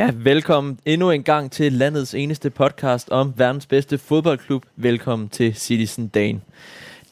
Ja, 0.00 0.10
velkommen 0.14 0.78
endnu 0.86 1.10
en 1.10 1.22
gang 1.22 1.52
til 1.52 1.72
landets 1.72 2.14
eneste 2.14 2.50
podcast 2.50 3.10
om 3.10 3.34
verdens 3.36 3.66
bedste 3.66 3.98
fodboldklub. 3.98 4.66
Velkommen 4.76 5.28
til 5.28 5.54
Citizen 5.54 6.08
Dane. 6.08 6.40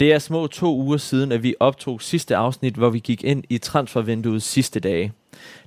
Det 0.01 0.13
er 0.13 0.19
små 0.19 0.47
to 0.47 0.77
uger 0.77 0.97
siden, 0.97 1.33
at 1.33 1.43
vi 1.43 1.55
optog 1.61 2.03
sidste 2.03 2.37
afsnit, 2.37 2.75
hvor 2.75 2.91
vi 2.91 2.99
gik 2.99 3.25
ind 3.25 3.45
i 3.49 3.59
transfervinduet 3.59 4.43
sidste 4.43 4.81
dage. 4.81 5.13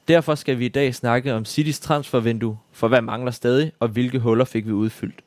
Derfor 0.07 0.35
skal 0.35 0.59
vi 0.59 0.65
i 0.65 0.69
dag 0.69 0.95
snakke 0.95 1.33
om 1.33 1.45
Citys 1.45 1.79
transfervindue, 1.79 2.57
for 2.71 2.87
hvad 2.87 3.01
mangler 3.01 3.31
stadig, 3.31 3.71
og 3.79 3.87
hvilke 3.87 4.19
huller 4.19 4.45
fik 4.45 4.67
vi 4.67 4.71
udfyldt. 4.71 5.19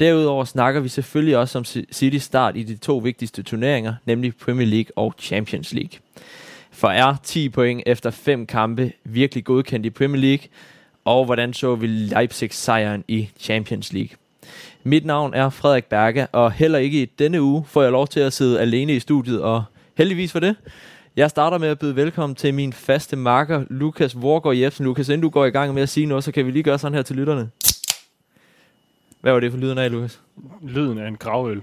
Derudover 0.00 0.44
snakker 0.44 0.80
vi 0.80 0.88
selvfølgelig 0.88 1.36
også 1.36 1.58
om 1.58 1.64
Citys 1.92 2.22
start 2.22 2.56
i 2.56 2.62
de 2.62 2.76
to 2.76 2.96
vigtigste 2.98 3.42
turneringer, 3.42 3.94
nemlig 4.04 4.36
Premier 4.36 4.66
League 4.66 4.90
og 4.96 5.14
Champions 5.18 5.72
League. 5.72 5.98
For 6.70 6.88
er 6.88 7.16
10 7.22 7.48
point 7.48 7.82
efter 7.86 8.10
5 8.10 8.46
kampe 8.46 8.92
virkelig 9.04 9.44
godkendt 9.44 9.86
i 9.86 9.90
Premier 9.90 10.22
League, 10.22 10.46
og 11.04 11.24
hvordan 11.24 11.54
så 11.54 11.74
vi 11.74 11.86
Leipzig 11.86 12.52
sejren 12.52 13.04
i 13.08 13.28
Champions 13.38 13.92
League. 13.92 14.16
Mit 14.84 15.04
navn 15.04 15.34
er 15.34 15.50
Frederik 15.50 15.84
Berge, 15.84 16.26
og 16.26 16.52
heller 16.52 16.78
ikke 16.78 17.02
i 17.02 17.04
denne 17.04 17.42
uge 17.42 17.64
får 17.66 17.82
jeg 17.82 17.92
lov 17.92 18.08
til 18.08 18.20
at 18.20 18.32
sidde 18.32 18.60
alene 18.60 18.96
i 18.96 19.00
studiet, 19.00 19.42
og 19.42 19.64
heldigvis 19.94 20.32
for 20.32 20.40
det. 20.40 20.56
Jeg 21.16 21.30
starter 21.30 21.58
med 21.58 21.68
at 21.68 21.78
byde 21.78 21.96
velkommen 21.96 22.34
til 22.34 22.54
min 22.54 22.72
faste 22.72 23.16
marker, 23.16 23.64
Lukas 23.70 24.22
Vorgård 24.22 24.56
Jebsen. 24.56 24.84
Lukas, 24.84 25.08
inden 25.08 25.20
du 25.20 25.28
går 25.28 25.44
i 25.44 25.50
gang 25.50 25.74
med 25.74 25.82
at 25.82 25.88
sige 25.88 26.06
noget, 26.06 26.24
så 26.24 26.32
kan 26.32 26.46
vi 26.46 26.50
lige 26.50 26.62
gøre 26.62 26.78
sådan 26.78 26.94
her 26.94 27.02
til 27.02 27.16
lytterne. 27.16 27.50
Hvad 29.20 29.32
var 29.32 29.40
det 29.40 29.50
for 29.50 29.58
lyden 29.58 29.78
af, 29.78 29.92
Lukas? 29.92 30.20
Lyden 30.62 30.98
af 30.98 31.08
en 31.08 31.16
gravøl. 31.16 31.62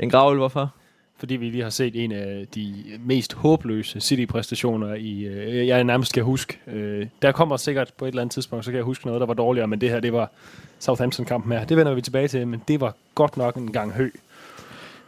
En 0.00 0.10
gravøl, 0.10 0.36
hvorfor? 0.36 0.74
Fordi 1.22 1.36
vi 1.36 1.50
lige 1.50 1.62
har 1.62 1.70
set 1.70 2.04
en 2.04 2.12
af 2.12 2.46
de 2.54 2.74
mest 3.00 3.32
håbløse 3.32 4.00
City-præstationer, 4.00 4.94
i, 4.94 5.24
øh, 5.24 5.66
jeg 5.66 5.84
nærmest 5.84 6.12
kan 6.14 6.22
huske. 6.22 6.58
Øh, 6.66 7.06
der 7.22 7.32
kommer 7.32 7.56
sikkert 7.56 7.92
på 7.98 8.04
et 8.04 8.08
eller 8.08 8.22
andet 8.22 8.32
tidspunkt, 8.32 8.64
så 8.64 8.70
kan 8.70 8.76
jeg 8.76 8.84
huske 8.84 9.06
noget, 9.06 9.20
der 9.20 9.26
var 9.26 9.34
dårligere, 9.34 9.68
men 9.68 9.80
det 9.80 9.90
her, 9.90 10.00
det 10.00 10.12
var 10.12 10.30
Southampton-kampen 10.78 11.52
her. 11.52 11.64
Det 11.64 11.76
vender 11.76 11.94
vi 11.94 12.00
tilbage 12.00 12.28
til, 12.28 12.46
men 12.46 12.62
det 12.68 12.80
var 12.80 12.94
godt 13.14 13.36
nok 13.36 13.56
en 13.56 13.72
gang 13.72 13.92
hø. 13.92 14.10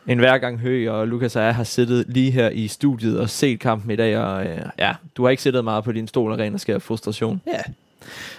En 0.07 0.19
hver 0.19 0.39
gang 0.39 0.61
hø, 0.61 0.91
og 0.91 1.09
Lukas 1.09 1.37
og 1.37 1.43
jeg 1.43 1.55
har 1.55 1.65
siddet 1.65 2.05
lige 2.09 2.31
her 2.31 2.51
i 2.51 2.69
studiet 2.69 3.21
og 3.21 3.31
set 3.31 3.61
kampen 3.61 3.91
i 3.91 3.97
dag, 3.97 4.19
og 4.19 4.47
øh, 4.47 4.61
ja, 4.79 4.95
du 5.17 5.23
har 5.23 5.31
ikke 5.31 5.43
siddet 5.43 5.65
meget 5.65 5.85
på 5.85 5.93
din 5.93 6.09
stol 6.09 6.33
og 6.33 6.39
ren 6.39 6.55
og 6.55 6.61
skær 6.61 6.79
frustration. 6.79 7.41
Ja. 7.47 7.61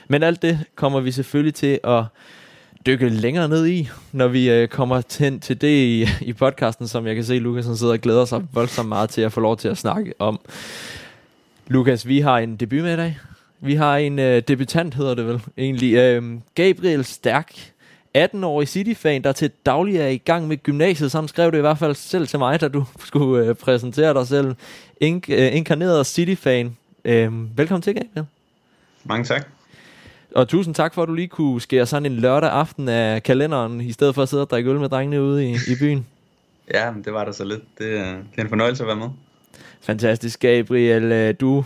Men 0.07 0.23
alt 0.23 0.41
det 0.41 0.59
kommer 0.75 0.99
vi 0.99 1.11
selvfølgelig 1.11 1.53
til 1.53 1.79
at 1.83 2.03
dykke 2.85 3.09
længere 3.09 3.49
ned 3.49 3.67
i, 3.67 3.89
når 4.11 4.27
vi 4.27 4.49
øh, 4.49 4.67
kommer 4.67 5.01
hen 5.19 5.39
til 5.39 5.61
det 5.61 5.67
i, 5.67 6.07
i 6.21 6.33
podcasten, 6.33 6.87
som 6.87 7.07
jeg 7.07 7.15
kan 7.15 7.23
se, 7.23 7.39
Lukas 7.39 7.65
sidder 7.65 7.93
og 7.93 7.99
glæder 7.99 8.25
sig 8.25 8.43
voldsomt 8.53 8.89
meget 8.89 9.09
til 9.09 9.21
at 9.21 9.31
få 9.31 9.39
lov 9.39 9.57
til 9.57 9.67
at 9.67 9.77
snakke 9.77 10.13
om. 10.19 10.39
Lukas, 11.67 12.07
vi 12.07 12.19
har 12.19 12.37
en 12.37 12.55
debut 12.55 12.83
med 12.83 12.93
i 12.93 12.97
dag. 12.97 13.17
Vi 13.59 13.75
har 13.75 13.97
en 13.97 14.19
øh, 14.19 14.41
debutant, 14.47 14.93
hedder 14.93 15.15
det 15.15 15.27
vel 15.27 15.41
egentlig. 15.57 15.93
Øh, 15.93 16.23
Gabriel 16.55 17.05
Stærk, 17.05 17.71
18-årig 18.17 18.67
City-fan, 18.67 19.23
der 19.23 19.31
til 19.31 19.51
daglig 19.65 19.97
er 19.97 20.07
i 20.07 20.17
gang 20.17 20.47
med 20.47 20.57
gymnasiet. 20.57 21.11
Sådan 21.11 21.27
skrev 21.27 21.51
det 21.51 21.57
i 21.57 21.61
hvert 21.61 21.77
fald 21.77 21.95
selv 21.95 22.27
til 22.27 22.39
mig, 22.39 22.61
da 22.61 22.67
du 22.67 22.85
skulle 22.99 23.45
øh, 23.45 23.55
præsentere 23.55 24.13
dig 24.13 24.27
selv. 24.27 24.55
Ink, 25.01 25.29
øh, 25.29 25.55
inkarneret 25.55 26.07
City-fan. 26.07 26.77
Øh, 27.05 27.57
velkommen 27.57 27.81
til, 27.81 27.95
Gabriel. 27.95 28.25
Mange 29.03 29.25
tak. 29.25 29.54
Og 30.35 30.47
tusind 30.47 30.75
tak 30.75 30.93
for, 30.93 31.03
at 31.03 31.07
du 31.07 31.13
lige 31.13 31.27
kunne 31.27 31.61
skære 31.61 31.85
sådan 31.85 32.11
en 32.11 32.17
lørdag 32.17 32.49
aften 32.49 32.89
af 32.89 33.23
kalenderen, 33.23 33.81
i 33.81 33.91
stedet 33.91 34.15
for 34.15 34.21
at 34.21 34.29
sidde 34.29 34.43
og 34.43 34.49
drikke 34.49 34.69
øl 34.69 34.79
med 34.79 34.89
drengene 34.89 35.21
ude 35.21 35.49
i, 35.49 35.53
i 35.53 35.75
byen. 35.79 36.05
ja, 36.73 36.93
det 37.05 37.13
var 37.13 37.25
der 37.25 37.31
så 37.31 37.43
lidt. 37.43 37.61
Det, 37.77 37.87
det 37.87 38.37
er 38.37 38.41
en 38.41 38.49
fornøjelse 38.49 38.83
at 38.83 38.87
være 38.87 38.95
med. 38.95 39.09
Fantastisk, 39.81 40.39
Gabriel. 40.39 41.03
Øh, 41.03 41.35
du, 41.39 41.65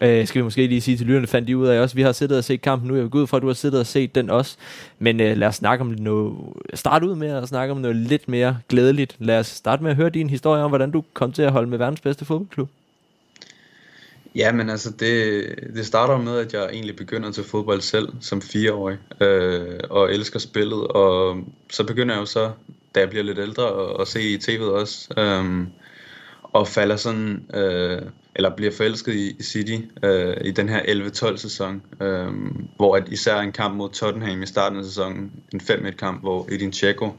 øh, 0.00 0.26
skal 0.26 0.38
vi 0.38 0.44
måske 0.44 0.66
lige 0.66 0.80
sige 0.80 0.96
til 0.96 1.06
lytterne, 1.06 1.26
fandt 1.26 1.48
de 1.48 1.56
ud 1.56 1.66
af 1.66 1.80
også. 1.80 1.94
Vi 1.94 2.02
har 2.02 2.12
siddet 2.12 2.38
og 2.38 2.44
set 2.44 2.62
kampen 2.62 2.88
nu. 2.88 2.94
Jeg 2.94 3.02
vil 3.02 3.10
gå 3.10 3.18
ud 3.18 3.26
fra, 3.26 3.36
at 3.36 3.42
du 3.42 3.46
har 3.46 3.54
siddet 3.54 3.80
og 3.80 3.86
set 3.86 4.14
den 4.14 4.30
også. 4.30 4.56
Men 4.98 5.20
øh, 5.20 5.36
lad 5.36 5.48
os 5.48 5.54
snakke 5.54 5.82
om 5.82 5.94
noget. 5.98 6.34
Start 6.74 7.04
ud 7.04 7.14
med 7.14 7.28
at 7.28 7.48
snakke 7.48 7.72
om 7.72 7.78
noget 7.78 7.96
lidt 7.96 8.28
mere 8.28 8.58
glædeligt. 8.68 9.16
Lad 9.18 9.38
os 9.38 9.46
starte 9.46 9.82
med 9.82 9.90
at 9.90 9.96
høre 9.96 10.10
din 10.10 10.30
historie 10.30 10.62
om, 10.62 10.70
hvordan 10.70 10.90
du 10.90 11.04
kom 11.12 11.32
til 11.32 11.42
at 11.42 11.52
holde 11.52 11.70
med 11.70 11.78
verdens 11.78 12.00
bedste 12.00 12.24
fodboldklub. 12.24 12.68
Ja, 14.36 14.52
men 14.52 14.70
altså 14.70 14.90
det, 14.90 15.44
det 15.74 15.86
starter 15.86 16.18
med, 16.18 16.38
at 16.38 16.52
jeg 16.52 16.64
egentlig 16.64 16.96
begynder 16.96 17.30
til 17.30 17.44
fodbold 17.44 17.80
selv 17.80 18.08
som 18.20 18.42
fireårig, 18.42 18.98
øh, 19.20 19.80
og 19.90 20.12
elsker 20.12 20.38
spillet, 20.38 20.86
og 20.88 21.36
så 21.70 21.84
begynder 21.84 22.14
jeg 22.14 22.20
jo 22.20 22.26
så, 22.26 22.52
da 22.94 23.00
jeg 23.00 23.08
bliver 23.08 23.24
lidt 23.24 23.38
ældre, 23.38 23.68
at, 23.68 24.00
at 24.00 24.08
se 24.08 24.22
i 24.22 24.36
tv'et 24.36 24.62
også, 24.62 25.14
øh, 25.18 25.66
og 26.42 26.68
falder 26.68 26.96
sådan, 26.96 27.46
øh, 27.54 28.02
eller 28.34 28.56
bliver 28.56 28.72
forelsket 28.72 29.14
i, 29.14 29.36
i 29.38 29.42
City 29.42 29.76
øh, 30.02 30.36
i 30.44 30.50
den 30.50 30.68
her 30.68 30.80
11-12 30.82 31.36
sæson, 31.36 31.82
øh, 32.02 32.28
hvor 32.76 32.96
at 32.96 33.08
især 33.08 33.40
en 33.40 33.52
kamp 33.52 33.76
mod 33.76 33.90
Tottenham 33.90 34.42
i 34.42 34.46
starten 34.46 34.78
af 34.78 34.84
sæsonen, 34.84 35.32
en 35.54 35.60
5-1 35.60 35.90
kamp, 35.90 36.20
hvor 36.20 36.48
Edin 36.50 36.70
Dzeko, 36.70 37.12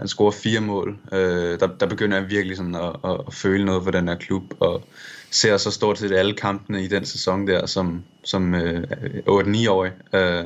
han 0.00 0.08
scorer 0.08 0.30
fire 0.30 0.60
mål, 0.60 0.98
øh, 1.12 1.60
der, 1.60 1.66
der 1.80 1.86
begynder 1.86 2.16
jeg 2.16 2.30
virkelig 2.30 2.56
sådan 2.56 2.74
at, 2.74 2.96
at, 3.04 3.20
at 3.26 3.34
føle 3.34 3.64
noget 3.64 3.84
for 3.84 3.90
den 3.90 4.08
her 4.08 4.14
klub, 4.14 4.42
og 4.60 4.84
ser 5.30 5.56
så 5.56 5.70
stort 5.70 5.98
set 5.98 6.12
alle 6.12 6.34
kampene 6.34 6.84
i 6.84 6.86
den 6.86 7.04
sæson 7.04 7.46
der 7.46 7.66
som, 7.66 8.02
som 8.24 8.54
øh, 8.54 8.82
8-9-årig. 9.28 9.92
Øh, 10.14 10.44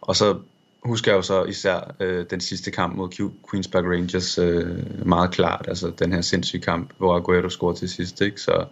og 0.00 0.16
så 0.16 0.38
husker 0.84 1.10
jeg 1.12 1.16
jo 1.16 1.22
så 1.22 1.44
især 1.44 1.94
øh, 2.00 2.26
den 2.30 2.40
sidste 2.40 2.70
kamp 2.70 2.96
mod 2.96 3.08
Queen's 3.48 3.70
Park 3.70 3.84
Rangers 3.84 4.38
øh, 4.38 5.06
meget 5.06 5.30
klart. 5.30 5.64
Altså 5.68 5.92
den 5.98 6.12
her 6.12 6.20
sindssyge 6.20 6.62
kamp, 6.62 6.90
hvor 6.98 7.16
Aguero 7.16 7.48
scorede 7.48 7.78
til 7.78 7.88
sidst. 7.88 8.20
Ikke? 8.20 8.40
Så, 8.40 8.64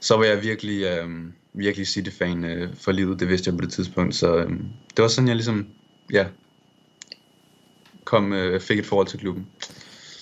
så 0.00 0.16
var 0.16 0.24
jeg 0.24 0.42
virkelig, 0.42 0.82
øh, 0.82 1.08
virkelig 1.52 1.86
City-fan 1.86 2.44
øh, 2.44 2.68
for 2.74 2.92
livet. 2.92 3.20
Det 3.20 3.28
vidste 3.28 3.48
jeg 3.48 3.58
på 3.58 3.64
det 3.64 3.72
tidspunkt. 3.72 4.14
Så 4.14 4.36
øh, 4.36 4.50
det 4.96 5.02
var 5.02 5.08
sådan, 5.08 5.28
jeg 5.28 5.36
ligesom 5.36 5.66
ja, 6.12 6.26
kom, 8.08 8.32
øh, 8.32 8.60
fik 8.60 8.78
et 8.78 8.86
forhold 8.86 9.06
til 9.06 9.18
klubben. 9.18 9.46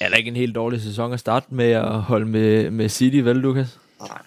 Er 0.00 0.08
der 0.08 0.16
ikke 0.16 0.28
en 0.28 0.36
helt 0.36 0.54
dårlig 0.54 0.80
sæson 0.80 1.12
at 1.12 1.20
starte 1.20 1.46
med 1.50 1.70
at 1.70 1.92
holde 1.92 2.26
med, 2.26 2.70
med 2.70 2.88
City, 2.88 3.16
vel 3.16 3.36
Lukas? 3.36 3.78
Nej. 4.00 4.18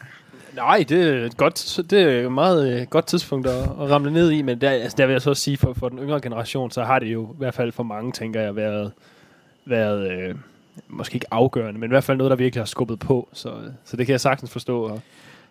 Nej, 0.56 0.86
det 0.90 1.08
er 1.08 1.26
et 1.26 1.38
godt, 1.38 1.80
det 1.90 2.02
er 2.02 2.26
et 2.26 2.32
meget 2.32 2.82
øh, 2.82 2.88
godt 2.88 3.06
tidspunkt 3.06 3.48
at, 3.48 3.62
at 3.64 3.90
ramle 3.90 4.12
ned 4.12 4.32
i, 4.32 4.42
men 4.42 4.62
der, 4.62 4.70
altså, 4.70 4.96
der 4.98 5.06
vil 5.06 5.14
jeg 5.14 5.22
så 5.22 5.34
sige, 5.34 5.58
for, 5.58 5.74
for 5.74 5.90
den 5.90 6.00
yngre 6.00 6.22
generation, 6.22 6.72
så 6.72 6.84
har 6.84 7.00
det 7.00 7.08
jo 7.08 7.26
i 7.26 7.38
hvert 7.38 7.54
fald 7.54 7.72
for 7.72 7.84
mange, 7.84 8.12
tænker 8.12 8.42
jeg, 8.42 8.56
været, 8.56 8.92
været 9.66 10.12
øh, 10.12 10.36
måske 10.88 11.16
ikke 11.16 11.34
afgørende, 11.34 11.80
men 11.80 11.90
i 11.90 11.94
hvert 11.94 12.04
fald 12.04 12.18
noget, 12.18 12.32
der 12.32 12.38
virkelig 12.38 12.62
har 12.62 12.66
skubbet 12.66 13.00
på, 13.00 13.30
så, 13.34 13.54
så 13.86 13.98
det 13.98 14.06
kan 14.06 14.12
jeg 14.12 14.22
sagtens 14.22 14.52
forstå. 14.52 14.84
Og 14.84 15.02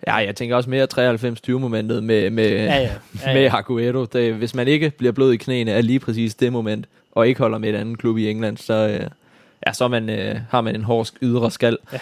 Ja, 0.07 0.15
jeg 0.15 0.37
tænker 0.37 0.57
også 0.57 0.71
mere 0.71 0.87
93-20-momentet 0.95 2.05
med, 2.05 2.31
med, 2.31 2.51
ja, 2.51 2.65
ja. 2.65 2.81
Ja, 2.81 2.91
ja. 3.27 3.35
med 3.35 3.51
Aguero. 3.53 4.05
Det, 4.05 4.35
hvis 4.35 4.55
man 4.55 4.69
ikke 4.69 4.91
bliver 4.99 5.13
blød 5.13 5.33
i 5.33 5.37
knæene 5.37 5.73
af 5.73 5.87
lige 5.87 6.01
præcis 6.01 6.35
det 6.35 6.53
moment, 6.53 6.87
og 7.13 7.29
ikke 7.29 7.41
holder 7.41 7.59
med 7.59 7.69
et 7.69 7.75
andet 7.75 7.99
klub 7.99 8.19
i 8.19 8.31
England, 8.31 8.57
så, 8.57 8.75
øh, 8.75 9.11
ja, 9.67 9.73
så 9.73 9.89
man, 9.89 10.11
øh, 10.11 10.37
har 10.51 10.61
man 10.61 10.75
en 10.75 10.85
hård 10.85 11.07
ydre 11.23 11.51
skal. 11.51 11.79
Ja. 11.93 11.99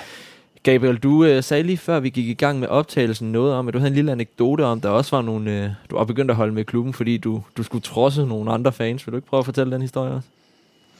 Gabriel, 0.63 0.97
du 0.97 1.25
øh, 1.25 1.43
sagde 1.43 1.63
lige 1.63 1.79
før 1.79 2.01
vi 2.01 2.11
gik 2.11 2.29
i 2.29 2.35
gang 2.35 2.61
med 2.61 2.69
optagelsen 2.69 3.33
noget 3.33 3.55
om, 3.55 3.69
at 3.69 3.75
du 3.75 3.79
havde 3.79 3.89
en 3.89 3.95
lille 3.95 4.13
anekdote 4.13 4.65
om, 4.65 4.81
der 4.81 4.89
også 4.89 5.17
var 5.17 5.23
nogle, 5.23 5.65
øh, 5.65 5.71
du 5.91 5.97
var 5.97 6.05
begyndt 6.05 6.31
at 6.31 6.37
holde 6.37 6.53
med 6.53 6.65
klubben, 6.65 6.95
fordi 6.95 7.17
du, 7.17 7.43
du 7.57 7.63
skulle 7.63 7.83
trodse 7.83 8.27
nogle 8.27 8.53
andre 8.53 8.73
fans. 8.73 9.07
Vil 9.07 9.13
du 9.13 9.17
ikke 9.17 9.29
prøve 9.29 9.39
at 9.39 9.45
fortælle 9.45 9.73
den 9.73 9.83
historie 9.83 10.13
også? 10.13 10.29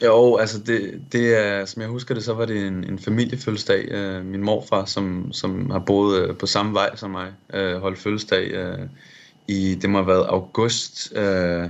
Jo, 0.03 0.35
altså 0.35 0.59
det, 0.59 1.01
det 1.11 1.37
er, 1.37 1.65
som 1.65 1.81
jeg 1.81 1.89
husker 1.89 2.13
det, 2.13 2.23
så 2.23 2.33
var 2.33 2.45
det 2.45 2.67
en, 2.67 2.83
en 2.83 2.99
familiefødselsdag. 2.99 3.87
Øh, 3.91 4.25
min 4.25 4.43
morfar, 4.43 4.85
som, 4.85 5.33
som 5.33 5.69
har 5.69 5.79
boet 5.79 6.21
øh, 6.21 6.35
på 6.35 6.45
samme 6.45 6.73
vej 6.73 6.95
som 6.95 7.11
mig, 7.11 7.33
øh, 7.53 7.77
holdt 7.77 7.99
fødselsdag 7.99 8.51
øh, 8.51 8.79
i, 9.47 9.77
det 9.81 9.89
må 9.89 9.97
have 9.97 10.07
været 10.07 10.25
august 10.25 11.17
øh, 11.17 11.69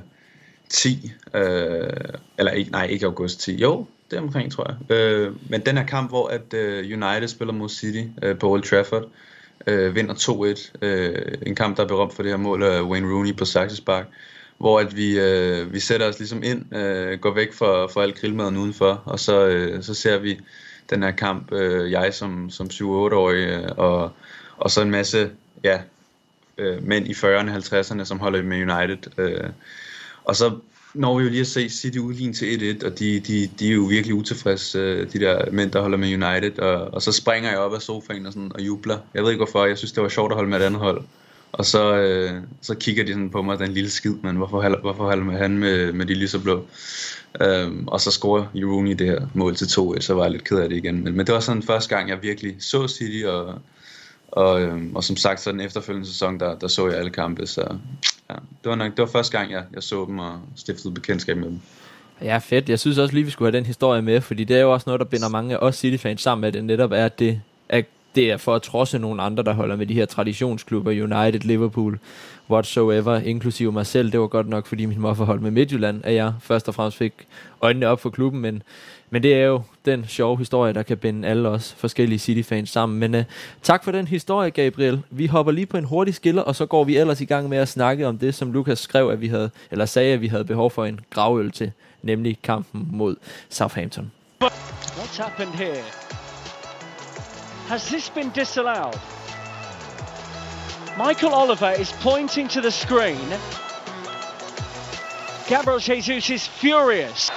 10, 0.70 1.12
øh, 1.34 1.90
eller 2.38 2.52
ikke, 2.52 2.72
nej, 2.72 2.86
ikke 2.86 3.06
august 3.06 3.40
10, 3.40 3.62
jo, 3.62 3.86
det 4.12 4.20
omkring, 4.20 4.52
tror 4.52 4.68
jeg. 4.70 4.98
Øh, 4.98 5.34
men 5.50 5.62
den 5.62 5.78
her 5.78 5.86
kamp, 5.86 6.10
hvor 6.10 6.28
at 6.28 6.54
øh, 6.54 6.78
United 6.80 7.28
spiller 7.28 7.54
mod 7.54 7.70
City 7.70 8.04
øh, 8.24 8.38
på 8.38 8.50
Old 8.50 8.64
Trafford, 8.64 9.06
øh, 9.68 9.96
vinder 9.96 10.14
2-1. 10.14 10.72
Øh, 10.82 11.38
en 11.46 11.56
kamp, 11.56 11.78
der 11.78 11.84
er 11.84 11.88
berømt 11.88 12.14
for 12.14 12.24
det 12.24 12.32
her 12.32 12.38
mål 12.38 12.64
af 12.64 12.82
Wayne 12.82 13.14
Rooney 13.14 13.36
på 13.36 13.46
Saxespark, 13.46 14.06
hvor 14.58 14.80
at 14.80 14.96
vi, 14.96 15.20
øh, 15.20 15.74
vi 15.74 15.80
sætter 15.80 16.08
os 16.08 16.20
ligesom 16.20 16.44
ind, 16.44 16.76
øh, 16.76 17.20
går 17.20 17.34
væk 17.34 17.54
fra, 17.54 17.86
for 17.86 18.02
al 18.02 18.14
grillmaden 18.14 18.58
udenfor, 18.58 19.02
og 19.06 19.20
så, 19.20 19.48
øh, 19.48 19.84
så 19.84 19.94
ser 19.94 20.18
vi 20.18 20.40
den 20.90 21.04
her 21.04 21.12
kamp, 21.12 21.52
øh, 21.52 21.92
jeg 21.92 22.14
som, 22.14 22.50
som 22.50 22.68
7-8-årig, 22.74 23.48
øh, 23.48 23.70
og, 23.78 24.12
og 24.58 24.72
så 24.72 24.82
en 24.82 24.92
masse 24.92 25.30
ja, 25.64 25.80
øh, 26.58 26.84
mænd 26.84 27.08
i 27.08 27.12
40'erne 27.12 27.50
50'erne, 27.50 28.04
som 28.04 28.20
holder 28.20 28.44
med 28.44 28.72
United. 28.72 28.98
Øh, 29.18 29.50
og 30.24 30.36
så 30.36 30.60
når 30.94 31.18
vi 31.18 31.24
jo 31.24 31.30
lige 31.30 31.42
at 31.42 31.48
se 31.48 31.70
City 31.70 31.98
udligne 31.98 32.34
til 32.34 32.78
1-1, 32.82 32.86
og 32.86 33.00
de, 33.00 33.20
de, 33.20 33.50
de 33.60 33.70
er 33.70 33.74
jo 33.74 33.82
virkelig 33.82 34.16
utilfredse, 34.16 34.80
øh, 34.80 35.14
de 35.14 35.20
der 35.20 35.52
mænd, 35.52 35.72
der 35.72 35.82
holder 35.82 35.98
med 35.98 36.08
United, 36.08 36.60
og, 36.60 36.94
og 36.94 37.02
så 37.02 37.12
springer 37.12 37.50
jeg 37.50 37.60
op 37.60 37.74
af 37.74 37.82
sofaen 37.82 38.26
og, 38.26 38.34
sådan, 38.34 38.52
og 38.56 38.62
jubler. 38.62 38.98
Jeg 39.14 39.24
ved 39.24 39.32
ikke 39.32 39.44
hvorfor, 39.44 39.66
jeg 39.66 39.78
synes 39.78 39.92
det 39.92 40.04
var 40.04 40.10
sjovt 40.10 40.32
at 40.32 40.36
holde 40.36 40.50
med 40.50 40.60
et 40.60 40.64
andet 40.64 40.80
hold. 40.80 41.04
Og 41.52 41.66
så, 41.66 41.96
øh, 41.96 42.32
så 42.62 42.76
kigger 42.76 43.04
de 43.04 43.14
sådan 43.14 43.30
på 43.30 43.42
mig, 43.42 43.60
den 43.60 43.72
lille 43.72 43.90
skid, 43.90 44.14
men 44.24 44.36
hvorfor 44.36 44.80
hvorfor 44.82 45.04
holder 45.04 45.38
han 45.38 45.58
med, 45.58 45.94
med 45.94 46.06
de 46.06 46.14
lyseblå? 46.14 46.66
Øhm, 47.42 47.88
og 47.88 48.02
så 48.02 48.12
scorer 48.12 48.46
Rooney 48.56 48.92
det 48.92 49.08
her 49.08 49.28
mål 49.34 49.56
til 49.56 49.68
2 49.68 50.02
så 50.02 50.14
var 50.14 50.24
jeg 50.24 50.32
lidt 50.32 50.44
ked 50.44 50.58
af 50.58 50.70
det 50.70 50.78
igen. 50.78 51.04
Men, 51.04 51.18
men 51.18 51.26
det 51.26 51.34
var 51.34 51.40
sådan 51.40 51.64
første 51.64 51.96
gang, 51.96 52.10
jeg 52.10 52.18
virkelig 52.22 52.56
så 52.60 52.88
City, 52.88 53.26
og, 53.26 53.56
og, 54.28 54.62
øhm, 54.62 54.96
og 54.96 55.04
som 55.04 55.18
sagt, 55.18 55.42
så 55.42 55.52
den 55.52 55.60
efterfølgende 55.62 56.08
sæson, 56.08 56.40
der, 56.40 56.56
der 56.60 56.68
så 56.68 56.88
jeg 56.88 56.98
alle 56.98 57.10
kampe, 57.10 57.48
så 57.48 57.76
ja. 58.30 58.36
Det 58.36 58.70
var 58.70 58.76
nok 58.76 58.92
det 58.92 59.00
var 59.00 59.06
første 59.06 59.38
gang, 59.38 59.52
jeg, 59.52 59.64
jeg 59.74 59.84
så 59.84 60.06
dem 60.06 60.20
og 60.20 60.40
stiftede 60.56 60.94
bekendtskab 60.94 61.38
med 61.38 61.48
dem. 61.48 61.60
Ja, 62.22 62.38
fedt. 62.38 62.70
Jeg 62.70 62.80
synes 62.80 62.98
også 62.98 63.14
lige, 63.14 63.26
vi 63.26 63.32
skulle 63.32 63.52
have 63.52 63.58
den 63.58 63.66
historie 63.66 64.02
med, 64.02 64.22
fordi 64.22 64.44
det 64.44 64.58
er 64.58 64.62
jo 64.62 64.74
også 64.74 64.84
noget, 64.88 65.00
der 65.00 65.06
binder 65.06 65.30
mange 65.30 65.56
af 65.56 65.60
os 65.62 65.76
City-fans 65.76 66.22
sammen 66.22 66.42
med, 66.42 66.48
at 66.48 66.54
det 66.54 66.64
netop 66.64 66.92
er, 66.92 67.06
at 67.06 67.20
det, 67.20 67.42
at 67.70 67.86
det 68.18 68.32
er 68.32 68.38
for 68.38 68.56
at 68.56 68.62
trodse 68.62 69.00
nogle 69.00 69.22
andre, 69.22 69.44
der 69.44 69.54
holder 69.54 69.76
med 69.76 69.86
de 69.86 69.94
her 69.94 70.06
traditionsklubber, 70.06 70.92
United, 70.92 71.40
Liverpool, 71.40 72.00
whatsoever, 72.50 73.20
inklusive 73.20 73.72
mig 73.72 73.86
selv. 73.86 74.12
Det 74.12 74.20
var 74.20 74.28
godt 74.28 74.50
nok, 74.50 74.68
fordi 74.68 74.86
min 74.86 75.02
morfar 75.02 75.26
holdt 75.26 75.42
med 75.42 75.52
Midtjylland, 75.52 76.02
at 76.04 76.14
jeg 76.14 76.34
først 76.42 76.68
og 76.68 76.76
fremmest 76.76 76.98
fik 76.98 77.14
øjnene 77.62 77.88
op 77.88 78.00
for 78.00 78.10
klubben, 78.10 78.42
men, 78.42 78.64
men 79.10 79.24
det 79.24 79.34
er 79.34 79.46
jo 79.46 79.62
den 79.86 80.06
sjove 80.08 80.38
historie, 80.38 80.74
der 80.74 80.84
kan 80.84 80.98
binde 80.98 81.28
alle 81.28 81.50
os 81.50 81.76
forskellige 81.78 82.20
City-fans 82.20 82.70
sammen. 82.70 83.00
Men 83.00 83.16
uh, 83.16 83.22
tak 83.64 83.84
for 83.84 83.92
den 83.92 84.08
historie, 84.08 84.50
Gabriel. 84.50 85.02
Vi 85.10 85.28
hopper 85.28 85.52
lige 85.52 85.66
på 85.66 85.78
en 85.78 85.84
hurtig 85.84 86.16
skiller, 86.16 86.42
og 86.42 86.56
så 86.56 86.66
går 86.66 86.84
vi 86.84 86.98
ellers 86.98 87.22
i 87.22 87.26
gang 87.26 87.50
med 87.50 87.58
at 87.58 87.68
snakke 87.68 88.08
om 88.08 88.18
det, 88.18 88.36
som 88.36 88.52
Lukas 88.52 88.80
skrev, 88.80 89.10
at 89.10 89.22
vi 89.22 89.28
havde, 89.28 89.50
eller 89.72 89.86
sagde, 89.86 90.14
at 90.14 90.22
vi 90.22 90.28
havde 90.28 90.46
behov 90.46 90.72
for 90.72 90.86
en 90.86 91.00
gravøl 91.10 91.52
til, 91.52 91.72
nemlig 92.02 92.38
kampen 92.44 92.88
mod 92.92 93.16
Southampton. 93.50 94.12
What's 94.44 95.22
happened 95.22 95.54
here? 95.54 96.07
Has 97.68 97.90
this 97.90 98.10
been 98.10 98.30
disallowed? 98.30 98.96
Michael 100.98 101.34
Oliver 101.34 101.74
is 101.80 101.92
pointing 102.02 102.48
to 102.48 102.62
the 102.62 102.72
screen. 102.72 103.28
Gabriel 105.50 105.80
Jesus 105.80 106.30
is 106.30 106.48
furious. 106.48 107.32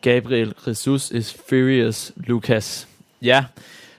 Gabriel 0.00 0.52
Jesus 0.66 1.10
is 1.10 1.32
furious, 1.48 2.12
Lucas. 2.16 2.88
Ja, 3.22 3.44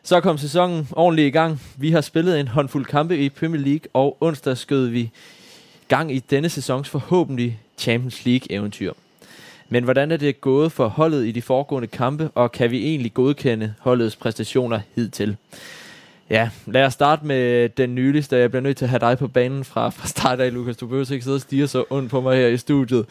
så 0.03 0.21
kom 0.21 0.37
sæsonen 0.37 0.87
ordentligt 0.91 1.27
i 1.27 1.31
gang. 1.31 1.61
Vi 1.77 1.91
har 1.91 2.01
spillet 2.01 2.39
en 2.39 2.47
håndfuld 2.47 2.85
kampe 2.85 3.17
i 3.17 3.29
Premier 3.29 3.61
League, 3.61 3.87
og 3.93 4.17
onsdag 4.21 4.57
skød 4.57 4.87
vi 4.87 5.11
gang 5.87 6.15
i 6.15 6.19
denne 6.19 6.49
sæsons 6.49 6.89
forhåbentlig 6.89 7.59
Champions 7.77 8.25
League-eventyr. 8.25 8.93
Men 9.73 9.83
hvordan 9.83 10.11
er 10.11 10.17
det 10.17 10.41
gået 10.41 10.71
for 10.71 10.87
holdet 10.87 11.25
i 11.25 11.31
de 11.31 11.41
foregående 11.41 11.87
kampe, 11.87 12.29
og 12.35 12.51
kan 12.51 12.71
vi 12.71 12.85
egentlig 12.87 13.13
godkende 13.13 13.73
holdets 13.79 14.15
præstationer 14.15 14.79
hidtil? 14.95 15.37
Ja, 16.29 16.49
lad 16.65 16.85
os 16.85 16.93
starte 16.93 17.25
med 17.25 17.69
den 17.69 17.95
nyligste. 17.95 18.37
Jeg 18.37 18.51
bliver 18.51 18.61
nødt 18.61 18.77
til 18.77 18.85
at 18.85 18.89
have 18.89 18.99
dig 18.99 19.17
på 19.17 19.27
banen 19.27 19.63
fra, 19.63 19.89
fra 19.89 20.07
start 20.07 20.39
af, 20.39 20.53
Lukas. 20.53 20.77
Du 20.77 20.87
behøver 20.87 21.11
ikke 21.11 21.23
sidde 21.23 21.35
og 21.35 21.41
stige 21.41 21.67
så 21.67 21.83
ondt 21.89 22.11
på 22.11 22.21
mig 22.21 22.37
her 22.37 22.47
i 22.47 22.57
studiet. 22.57 23.05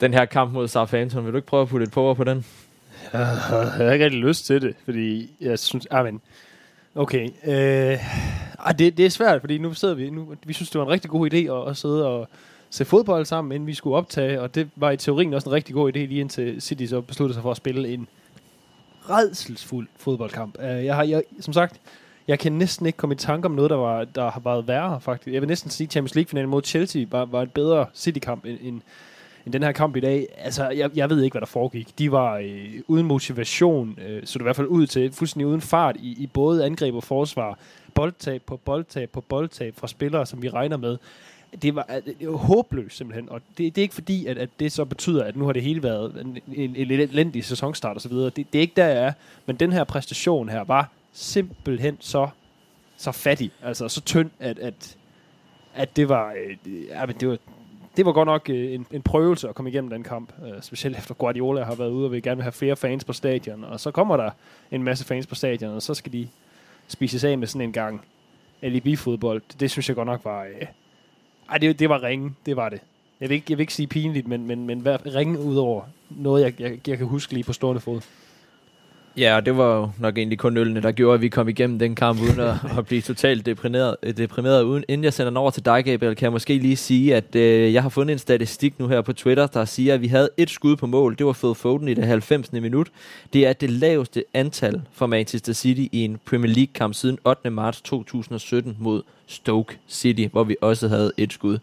Den 0.00 0.14
her 0.14 0.24
kamp 0.24 0.52
mod 0.52 0.68
Southampton, 0.68 1.24
vil 1.24 1.32
du 1.32 1.36
ikke 1.36 1.48
prøve 1.48 1.62
at 1.62 1.68
putte 1.68 1.84
et 1.84 1.92
power 1.92 2.14
på 2.14 2.24
den? 2.24 2.44
Jeg 3.12 3.26
har 3.26 3.92
ikke 3.92 4.04
rigtig 4.04 4.20
lyst 4.20 4.46
til 4.46 4.62
det, 4.62 4.74
fordi 4.84 5.30
jeg 5.40 5.58
synes... 5.58 5.86
Ah, 5.90 6.04
men, 6.04 6.20
okay. 6.94 7.28
Øh, 7.46 7.98
ah, 8.58 8.78
det, 8.78 8.96
det 8.96 9.06
er 9.06 9.10
svært, 9.10 9.40
fordi 9.40 9.58
nu 9.58 9.74
sidder 9.74 9.94
vi... 9.94 10.10
Nu, 10.10 10.34
vi 10.46 10.52
synes, 10.52 10.70
det 10.70 10.78
var 10.78 10.84
en 10.84 10.92
rigtig 10.92 11.10
god 11.10 11.32
idé 11.32 11.36
at, 11.36 11.70
at 11.70 11.76
sidde 11.76 12.06
og 12.06 12.28
se 12.74 12.84
fodbold 12.84 13.24
sammen, 13.24 13.52
inden 13.52 13.66
vi 13.66 13.74
skulle 13.74 13.96
optage, 13.96 14.40
og 14.40 14.54
det 14.54 14.68
var 14.76 14.90
i 14.90 14.96
teorien 14.96 15.34
også 15.34 15.48
en 15.48 15.54
rigtig 15.54 15.74
god 15.74 15.96
idé, 15.96 15.98
lige 15.98 16.20
indtil 16.20 16.62
City 16.62 16.84
så 16.86 17.00
besluttede 17.00 17.34
sig 17.34 17.42
for 17.42 17.50
at 17.50 17.56
spille 17.56 17.88
en 17.88 18.08
redselsfuld 19.10 19.88
fodboldkamp. 19.96 20.58
Uh, 20.58 20.84
jeg 20.84 20.94
har, 20.94 21.04
jeg, 21.04 21.22
som 21.40 21.52
sagt, 21.52 21.80
jeg 22.28 22.38
kan 22.38 22.52
næsten 22.52 22.86
ikke 22.86 22.96
komme 22.96 23.14
i 23.14 23.18
tanke 23.18 23.46
om 23.46 23.52
noget, 23.52 23.70
der, 23.70 23.76
var, 23.76 24.04
der 24.04 24.30
har 24.30 24.40
været 24.40 24.68
værre, 24.68 25.00
faktisk. 25.00 25.34
Jeg 25.34 25.40
vil 25.42 25.48
næsten 25.48 25.70
sige, 25.70 25.86
at 25.86 25.90
Champions 25.90 26.14
League-finalen 26.14 26.50
mod 26.50 26.62
Chelsea 26.64 27.04
var, 27.10 27.24
var 27.24 27.42
en 27.42 27.48
bedre 27.48 27.86
City-kamp 27.94 28.44
end, 28.44 28.58
end, 28.62 28.80
end 29.46 29.52
den 29.52 29.62
her 29.62 29.72
kamp 29.72 29.96
i 29.96 30.00
dag. 30.00 30.26
Altså, 30.38 30.68
jeg, 30.68 30.90
jeg 30.94 31.10
ved 31.10 31.22
ikke, 31.22 31.34
hvad 31.34 31.40
der 31.40 31.46
foregik. 31.46 31.98
De 31.98 32.12
var 32.12 32.36
øh, 32.36 32.80
uden 32.88 33.06
motivation, 33.06 33.98
øh, 34.06 34.22
så 34.24 34.38
det 34.38 34.42
i 34.42 34.46
hvert 34.46 34.56
fald 34.56 34.66
ud 34.66 34.86
til, 34.86 35.12
fuldstændig 35.12 35.46
uden 35.46 35.60
fart 35.60 35.96
i, 35.96 36.22
i 36.22 36.26
både 36.26 36.64
angreb 36.64 36.94
og 36.94 37.04
forsvar. 37.04 37.58
Boldtab 37.94 38.42
på 38.46 38.56
boldtab 38.56 39.10
på 39.10 39.20
boldtab 39.20 39.74
fra 39.76 39.88
spillere, 39.88 40.26
som 40.26 40.42
vi 40.42 40.48
regner 40.48 40.76
med 40.76 40.96
det 41.62 41.74
var, 41.74 41.86
det 42.20 42.28
var 42.28 42.36
håbløst 42.36 42.96
simpelthen, 42.96 43.28
og 43.28 43.40
det, 43.58 43.76
det 43.76 43.78
er 43.78 43.82
ikke 43.82 43.94
fordi, 43.94 44.26
at, 44.26 44.38
at 44.38 44.48
det 44.60 44.72
så 44.72 44.84
betyder, 44.84 45.24
at 45.24 45.36
nu 45.36 45.44
har 45.44 45.52
det 45.52 45.62
hele 45.62 45.82
været 45.82 46.20
en, 46.20 46.38
en, 46.54 46.76
en 46.76 46.90
elendig 46.90 47.44
sæsonstart 47.44 47.96
osv. 47.96 48.12
Det, 48.12 48.36
det 48.36 48.54
er 48.54 48.60
ikke 48.60 48.72
der, 48.76 48.86
jeg 48.86 49.04
er, 49.04 49.12
men 49.46 49.56
den 49.56 49.72
her 49.72 49.84
præstation 49.84 50.48
her 50.48 50.64
var 50.64 50.90
simpelthen 51.12 51.96
så, 52.00 52.28
så 52.96 53.12
fattig, 53.12 53.50
altså 53.62 53.88
så 53.88 54.00
tynd, 54.00 54.30
at, 54.40 54.58
at, 54.58 54.96
at 55.74 55.96
det 55.96 56.08
var, 56.08 56.32
øh, 56.32 56.84
ja, 56.88 57.06
men 57.06 57.16
det 57.20 57.28
var, 57.28 57.38
det 57.96 58.06
var 58.06 58.12
godt 58.12 58.26
nok 58.26 58.50
øh, 58.50 58.72
en, 58.72 58.86
en 58.90 59.02
prøvelse 59.02 59.48
at 59.48 59.54
komme 59.54 59.70
igennem 59.70 59.90
den 59.90 60.02
kamp, 60.02 60.32
øh, 60.46 60.62
specielt 60.62 60.98
efter 60.98 61.14
Guardiola 61.14 61.62
har 61.62 61.74
været 61.74 61.90
ude 61.90 62.04
og 62.04 62.12
vil 62.12 62.22
gerne 62.22 62.42
have 62.42 62.52
flere 62.52 62.76
fans 62.76 63.04
på 63.04 63.12
stadion, 63.12 63.64
og 63.64 63.80
så 63.80 63.90
kommer 63.90 64.16
der 64.16 64.30
en 64.70 64.82
masse 64.82 65.04
fans 65.04 65.26
på 65.26 65.34
stadion, 65.34 65.70
og 65.70 65.82
så 65.82 65.94
skal 65.94 66.12
de 66.12 66.28
spises 66.88 67.24
af 67.24 67.38
med 67.38 67.46
sådan 67.46 67.68
en 67.68 67.72
gang 67.72 68.04
alibi-fodbold. 68.62 69.42
Det 69.60 69.70
synes 69.70 69.88
jeg 69.88 69.96
godt 69.96 70.06
nok 70.06 70.24
var... 70.24 70.44
Øh, 70.44 70.66
ej, 71.50 71.58
det, 71.58 71.78
det 71.78 71.88
var 71.88 72.02
ringe. 72.02 72.34
Det 72.46 72.56
var 72.56 72.68
det. 72.68 72.80
Jeg 73.20 73.28
vil 73.28 73.34
ikke, 73.34 73.46
jeg 73.48 73.58
vil 73.58 73.62
ikke 73.62 73.74
sige 73.74 73.86
pinligt, 73.86 74.28
men, 74.28 74.46
men, 74.46 74.66
men 74.66 74.86
ringe 74.86 75.38
ud 75.38 75.56
over 75.56 75.82
noget, 76.10 76.42
jeg, 76.42 76.60
jeg, 76.60 76.88
jeg 76.88 76.98
kan 76.98 77.06
huske 77.06 77.32
lige 77.32 77.44
på 77.44 77.52
stående 77.52 77.80
fod. 77.80 78.00
Ja, 79.16 79.36
og 79.36 79.46
det 79.46 79.56
var 79.56 79.76
jo 79.76 79.90
nok 79.98 80.18
egentlig 80.18 80.38
kun 80.38 80.56
ølene, 80.56 80.82
der 80.82 80.92
gjorde, 80.92 81.14
at 81.14 81.20
vi 81.20 81.28
kom 81.28 81.48
igennem 81.48 81.78
den 81.78 81.94
kamp 81.94 82.20
uden 82.20 82.40
at, 82.40 82.54
at 82.78 82.86
blive 82.86 83.00
totalt 83.00 83.46
deprimeret, 83.46 83.96
deprimeret. 84.16 84.62
Uden, 84.62 84.84
inden 84.88 85.04
jeg 85.04 85.12
sender 85.12 85.30
den 85.30 85.36
over 85.36 85.50
til 85.50 85.64
dig, 85.64 85.84
Gabriel, 85.84 86.16
kan 86.16 86.24
jeg 86.24 86.32
måske 86.32 86.58
lige 86.58 86.76
sige, 86.76 87.16
at 87.16 87.36
øh, 87.36 87.72
jeg 87.74 87.82
har 87.82 87.88
fundet 87.88 88.12
en 88.12 88.18
statistik 88.18 88.78
nu 88.78 88.88
her 88.88 89.00
på 89.00 89.12
Twitter, 89.12 89.46
der 89.46 89.64
siger, 89.64 89.94
at 89.94 90.00
vi 90.00 90.06
havde 90.06 90.28
et 90.36 90.50
skud 90.50 90.76
på 90.76 90.86
mål. 90.86 91.18
Det 91.18 91.26
var 91.26 91.32
Phil 91.32 91.54
Foden 91.54 91.88
i 91.88 91.94
det 91.94 92.04
90. 92.04 92.52
minut. 92.52 92.88
Det 93.32 93.46
er 93.46 93.52
det 93.52 93.70
laveste 93.70 94.24
antal 94.34 94.82
for 94.92 95.06
Manchester 95.06 95.52
City 95.52 95.86
i 95.92 96.04
en 96.04 96.18
Premier 96.26 96.54
League-kamp 96.54 96.94
siden 96.94 97.18
8. 97.24 97.50
marts 97.50 97.80
2017 97.80 98.76
mod 98.78 99.02
Stoke 99.26 99.78
City, 99.88 100.26
hvor 100.32 100.44
vi 100.44 100.56
også 100.60 100.88
havde 100.88 101.12
et 101.16 101.32
skud. 101.32 101.58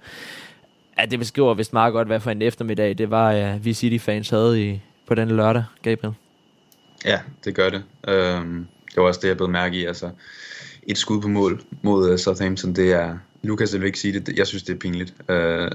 Ja, 0.99 1.05
det 1.05 1.19
beskriver 1.19 1.53
vist 1.53 1.73
meget 1.73 1.93
godt, 1.93 2.07
hvad 2.07 2.19
for 2.19 2.31
en 2.31 2.41
eftermiddag 2.41 2.97
det 2.97 3.09
var, 3.09 3.31
ja, 3.31 3.57
vi 3.57 3.73
City-fans 3.73 4.29
havde 4.29 4.69
i, 4.69 4.79
på 5.07 5.15
den 5.15 5.29
lørdag, 5.29 5.63
Gabriel. 5.81 6.13
Ja, 7.05 7.19
det 7.45 7.55
gør 7.55 7.69
det. 7.69 7.83
Øhm, 8.07 8.67
det 8.87 8.97
var 8.97 9.03
også 9.03 9.19
det, 9.23 9.27
jeg 9.27 9.37
blev 9.37 9.49
mærke 9.49 9.77
i. 9.77 9.85
Altså, 9.85 10.09
et 10.83 10.97
skud 10.97 11.21
på 11.21 11.27
mål 11.27 11.61
mod 11.81 12.11
uh, 12.11 12.17
Southampton, 12.17 12.75
det 12.75 12.91
er... 12.91 13.17
Lukas 13.43 13.73
vil 13.73 13.83
ikke 13.83 13.99
sige 13.99 14.19
det, 14.19 14.37
jeg 14.37 14.47
synes, 14.47 14.63
det 14.63 14.73
er 14.73 14.79
pinligt. 14.79 15.13
Øh, 15.29 15.71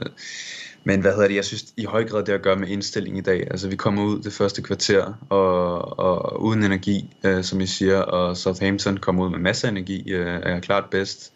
men 0.84 1.00
hvad 1.00 1.12
hedder 1.12 1.28
det, 1.28 1.34
jeg 1.34 1.44
synes 1.44 1.64
i 1.76 1.84
høj 1.84 2.04
grad 2.04 2.24
det 2.24 2.32
at 2.32 2.42
gøre 2.42 2.56
med 2.56 2.68
indstilling 2.68 3.18
i 3.18 3.20
dag. 3.20 3.46
Altså 3.50 3.68
vi 3.68 3.76
kommer 3.76 4.04
ud 4.04 4.22
det 4.22 4.32
første 4.32 4.62
kvarter 4.62 5.26
og, 5.28 5.98
og 5.98 6.42
uden 6.42 6.62
energi, 6.62 7.16
øh, 7.24 7.44
som 7.44 7.60
I 7.60 7.66
siger, 7.66 7.98
og 7.98 8.36
Southampton 8.36 8.96
kommer 8.96 9.24
ud 9.24 9.30
med 9.30 9.38
masser 9.38 9.68
af 9.68 9.72
energi, 9.72 10.10
øh, 10.10 10.40
er 10.42 10.60
klart 10.60 10.84
bedst. 10.90 11.32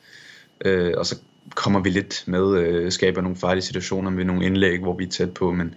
Øh, 0.65 0.93
og 0.97 1.07
så 1.07 1.19
kommer 1.55 1.81
vi 1.81 1.91
lidt 1.91 2.25
med, 2.27 2.59
øh, 2.59 2.93
skaber 2.93 3.21
nogle 3.21 3.37
farlige 3.37 3.63
situationer 3.63 4.11
med 4.11 4.25
nogle 4.25 4.47
indlæg, 4.47 4.81
hvor 4.81 4.97
vi 4.97 5.05
er 5.05 5.11
tæt 5.11 5.35
på, 5.35 5.53
men 5.53 5.75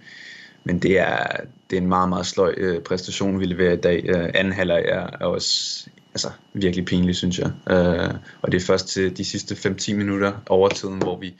men 0.64 0.78
det 0.78 0.98
er, 0.98 1.26
det 1.70 1.76
er 1.76 1.80
en 1.80 1.88
meget, 1.88 2.08
meget 2.08 2.26
sløj 2.26 2.54
øh, 2.56 2.80
præstation, 2.80 3.40
vi 3.40 3.44
leverer 3.44 3.72
i 3.72 3.80
dag. 3.80 4.04
Øh, 4.04 4.30
anden 4.34 4.52
halvleg 4.52 4.84
er, 4.88 5.06
er 5.20 5.26
også 5.26 5.86
altså, 6.14 6.30
virkelig 6.52 6.84
pinlig, 6.84 7.16
synes 7.16 7.38
jeg. 7.38 7.50
Øh, 7.70 8.14
og 8.42 8.52
det 8.52 8.62
er 8.62 8.66
først 8.66 8.88
til 8.88 9.16
de 9.16 9.24
sidste 9.24 9.54
5-10 9.54 9.94
minutter 9.94 10.32
over 10.48 10.68
tiden, 10.68 10.98
hvor 10.98 11.18
vi, 11.18 11.34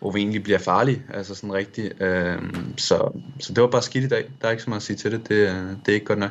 hvor 0.00 0.10
vi 0.10 0.20
egentlig 0.20 0.42
bliver 0.42 0.58
farlige, 0.58 1.02
altså 1.14 1.34
sådan 1.34 1.52
rigtigt. 1.52 2.02
Øh, 2.02 2.38
så, 2.76 3.20
så 3.40 3.52
det 3.52 3.62
var 3.62 3.68
bare 3.68 3.82
skidt 3.82 4.04
i 4.04 4.08
dag. 4.08 4.24
Der 4.40 4.46
er 4.46 4.50
ikke 4.50 4.62
så 4.62 4.70
meget 4.70 4.80
at 4.80 4.86
sige 4.86 4.96
til 4.96 5.12
det. 5.12 5.28
Det, 5.28 5.38
det 5.86 5.92
er 5.92 5.94
ikke 5.94 6.06
godt 6.06 6.18
nok. 6.18 6.30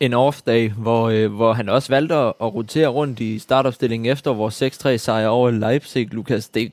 En 0.00 0.14
off-day, 0.14 0.72
hvor, 0.72 1.08
øh, 1.08 1.32
hvor 1.32 1.52
han 1.52 1.68
også 1.68 1.92
valgte 1.92 2.14
at, 2.14 2.32
at 2.40 2.54
rotere 2.54 2.88
rundt 2.88 3.20
i 3.20 3.38
startopstillingen 3.38 4.12
efter 4.12 4.30
vores 4.30 4.62
6-3 4.62 4.96
sejr 4.96 5.28
over 5.28 5.50
Leipzig, 5.50 6.14
Lukas. 6.14 6.48
Det, 6.48 6.72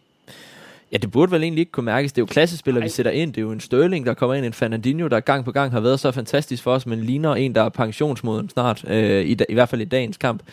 Ja, 0.91 0.97
det 0.97 1.11
burde 1.11 1.31
vel 1.31 1.43
egentlig 1.43 1.59
ikke 1.59 1.71
kunne 1.71 1.85
mærkes. 1.85 2.13
Det 2.13 2.17
er 2.17 2.21
jo 2.21 2.25
klassespillere, 2.25 2.83
vi 2.83 2.89
sætter 2.89 3.11
ind. 3.11 3.33
Det 3.33 3.37
er 3.37 3.41
jo 3.41 3.51
en 3.51 3.59
Sterling, 3.59 4.05
der 4.05 4.13
kommer 4.13 4.35
ind, 4.35 4.45
en 4.45 4.53
Fernandinho, 4.53 5.07
der 5.07 5.19
gang 5.19 5.45
på 5.45 5.51
gang 5.51 5.71
har 5.71 5.79
været 5.79 5.99
så 5.99 6.11
fantastisk 6.11 6.63
for 6.63 6.73
os, 6.73 6.85
men 6.85 6.99
ligner 6.99 7.35
en, 7.35 7.55
der 7.55 7.63
er 7.63 7.69
pensionsmoden 7.69 8.49
snart, 8.49 8.89
øh, 8.89 9.25
i, 9.25 9.37
i 9.49 9.53
hvert 9.53 9.69
fald 9.69 9.81
i 9.81 9.85
dagens 9.85 10.17
kamp. 10.17 10.43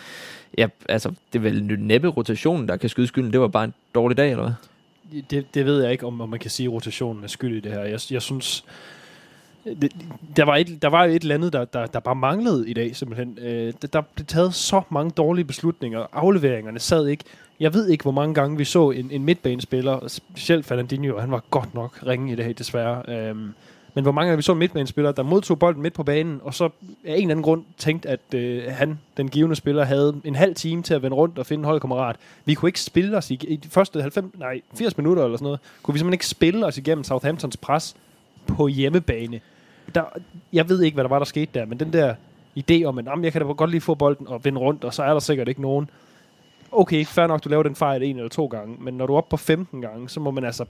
Ja, 0.58 0.66
altså, 0.88 1.08
det 1.32 1.38
er 1.38 1.42
vel 1.42 1.62
næppe 1.80 2.08
rotationen, 2.08 2.68
der 2.68 2.76
kan 2.76 2.88
skyde 2.88 3.06
skylden. 3.06 3.32
Det 3.32 3.40
var 3.40 3.48
bare 3.48 3.64
en 3.64 3.74
dårlig 3.94 4.16
dag, 4.16 4.30
eller 4.30 4.42
hvad? 4.42 5.22
Det, 5.30 5.54
det 5.54 5.66
ved 5.66 5.82
jeg 5.82 5.92
ikke, 5.92 6.06
om, 6.06 6.20
om 6.20 6.28
man 6.28 6.38
kan 6.38 6.50
sige, 6.50 6.66
at 6.66 6.72
rotationen 6.72 7.24
er 7.24 7.28
skyld 7.28 7.56
i 7.56 7.60
det 7.60 7.72
her. 7.72 7.80
Jeg, 7.80 8.00
jeg 8.10 8.22
synes, 8.22 8.64
der, 10.36 10.44
var 10.44 10.56
et, 10.56 10.82
der 10.82 10.88
var 10.88 11.04
et 11.04 11.22
eller 11.22 11.34
andet, 11.34 11.52
der, 11.52 11.64
der, 11.64 11.86
der 11.86 12.00
bare 12.00 12.14
manglede 12.14 12.70
i 12.70 12.72
dag, 12.72 12.96
simpelthen. 12.96 13.38
Øh, 13.40 13.72
der, 13.82 13.88
der 13.88 14.00
blev 14.00 14.26
taget 14.26 14.54
så 14.54 14.82
mange 14.90 15.10
dårlige 15.10 15.44
beslutninger. 15.44 16.06
Afleveringerne 16.12 16.78
sad 16.78 17.06
ikke. 17.06 17.24
Jeg 17.60 17.74
ved 17.74 17.88
ikke, 17.88 18.02
hvor 18.02 18.12
mange 18.12 18.34
gange 18.34 18.58
vi 18.58 18.64
så 18.64 18.90
en, 18.90 19.10
en 19.10 19.24
midtbanespiller, 19.24 20.08
specielt 20.08 20.66
Fernandinho, 20.66 21.18
han 21.18 21.30
var 21.30 21.42
godt 21.50 21.74
nok 21.74 22.06
ringe 22.06 22.32
i 22.32 22.36
det 22.36 22.44
her, 22.44 22.52
desværre. 22.52 23.02
Øh, 23.08 23.36
men 23.94 24.04
hvor 24.04 24.12
mange 24.12 24.28
gange 24.28 24.36
vi 24.36 24.42
så 24.42 24.52
en 24.52 24.58
midtbanespiller, 24.58 25.12
der 25.12 25.22
modtog 25.22 25.58
bolden 25.58 25.82
midt 25.82 25.94
på 25.94 26.02
banen, 26.02 26.40
og 26.42 26.54
så 26.54 26.64
af 26.64 26.70
en 27.04 27.12
eller 27.14 27.30
anden 27.30 27.42
grund 27.42 27.64
tænkte, 27.78 28.08
at 28.08 28.20
øh, 28.34 28.62
han, 28.68 28.98
den 29.16 29.28
givende 29.28 29.56
spiller, 29.56 29.84
havde 29.84 30.20
en 30.24 30.34
halv 30.34 30.54
time 30.54 30.82
til 30.82 30.94
at 30.94 31.02
vende 31.02 31.16
rundt 31.16 31.38
og 31.38 31.46
finde 31.46 31.60
en 31.60 31.64
holdkammerat. 31.64 32.16
Vi 32.44 32.54
kunne 32.54 32.68
ikke 32.68 32.80
spille 32.80 33.16
os 33.16 33.30
i, 33.30 33.40
i 33.48 33.56
de 33.56 33.68
første 33.68 34.00
90, 34.00 34.26
nej, 34.38 34.60
80 34.74 34.96
minutter 34.96 35.24
eller 35.24 35.36
sådan 35.36 35.44
noget, 35.44 35.60
kunne 35.82 35.92
vi 35.92 35.98
simpelthen 35.98 36.14
ikke 36.14 36.26
spille 36.26 36.66
os 36.66 36.78
igennem 36.78 37.04
Southamptons 37.04 37.56
pres 37.56 37.96
på 38.46 38.68
hjemmebane. 38.68 39.40
Der, 39.94 40.04
jeg 40.52 40.68
ved 40.68 40.82
ikke, 40.82 40.94
hvad 40.94 41.04
der 41.04 41.08
var, 41.08 41.18
der 41.18 41.26
skete 41.26 41.50
der, 41.54 41.64
men 41.66 41.78
den 41.78 41.92
der 41.92 42.14
idé 42.58 42.84
om, 42.84 42.98
at 42.98 43.06
jeg 43.22 43.32
kan 43.32 43.40
da 43.40 43.52
godt 43.52 43.70
lige 43.70 43.80
få 43.80 43.94
bolden 43.94 44.28
og 44.28 44.44
vende 44.44 44.60
rundt, 44.60 44.84
og 44.84 44.94
så 44.94 45.02
er 45.02 45.12
der 45.12 45.18
sikkert 45.18 45.48
ikke 45.48 45.62
nogen 45.62 45.90
okay, 46.76 47.04
fair 47.04 47.26
nok, 47.26 47.44
du 47.44 47.48
laver 47.48 47.62
den 47.62 47.74
fejl 47.74 48.02
en 48.02 48.16
eller 48.16 48.28
to 48.28 48.46
gange, 48.46 48.76
men 48.80 48.94
når 48.94 49.06
du 49.06 49.12
er 49.12 49.16
oppe 49.16 49.30
på 49.30 49.36
15 49.36 49.80
gange, 49.80 50.08
så 50.08 50.20
må 50.20 50.30
man 50.30 50.44
altså 50.44 50.64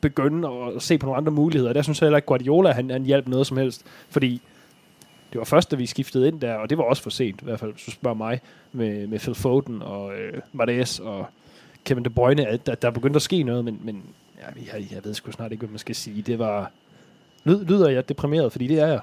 begynde 0.00 0.48
at 0.48 0.82
se 0.82 0.98
på 0.98 1.06
nogle 1.06 1.16
andre 1.16 1.32
muligheder. 1.32 1.72
Der 1.72 1.82
synes 1.82 2.00
jeg 2.00 2.06
heller 2.06 2.18
ikke, 2.18 2.26
Guardiola 2.26 2.72
han, 2.72 2.90
han 2.90 3.04
hjalp 3.04 3.28
noget 3.28 3.46
som 3.46 3.56
helst, 3.56 3.86
fordi 4.08 4.42
det 5.32 5.38
var 5.38 5.44
først, 5.44 5.70
da 5.70 5.76
vi 5.76 5.86
skiftede 5.86 6.28
ind 6.28 6.40
der, 6.40 6.54
og 6.54 6.70
det 6.70 6.78
var 6.78 6.84
også 6.84 7.02
for 7.02 7.10
sent, 7.10 7.40
i 7.40 7.44
hvert 7.44 7.60
fald, 7.60 7.72
hvis 7.72 7.84
du 7.84 7.90
spørger 7.90 8.16
mig, 8.16 8.40
med, 8.72 9.06
med 9.06 9.18
Phil 9.18 9.34
Foden 9.34 9.82
og 9.82 10.14
øh, 10.14 10.40
Mares 10.52 10.98
og 10.98 11.26
Kevin 11.84 12.04
De 12.04 12.10
Bruyne, 12.10 12.46
at 12.46 12.66
der, 12.66 12.74
der 12.74 12.90
begyndte 12.90 13.16
at 13.16 13.22
ske 13.22 13.42
noget, 13.42 13.64
men, 13.64 13.80
men 13.84 14.02
ja, 14.38 14.74
jeg, 14.74 14.92
jeg 14.92 15.04
ved 15.04 15.14
sgu 15.14 15.30
snart 15.30 15.52
ikke, 15.52 15.60
hvad 15.60 15.70
man 15.70 15.78
skal 15.78 15.94
sige. 15.94 16.22
Det 16.22 16.38
var... 16.38 16.70
Lyd, 17.44 17.64
lyder 17.64 17.88
jeg 17.88 18.08
deprimeret, 18.08 18.52
fordi 18.52 18.66
det 18.66 18.78
er 18.78 18.86
jeg. 18.86 19.00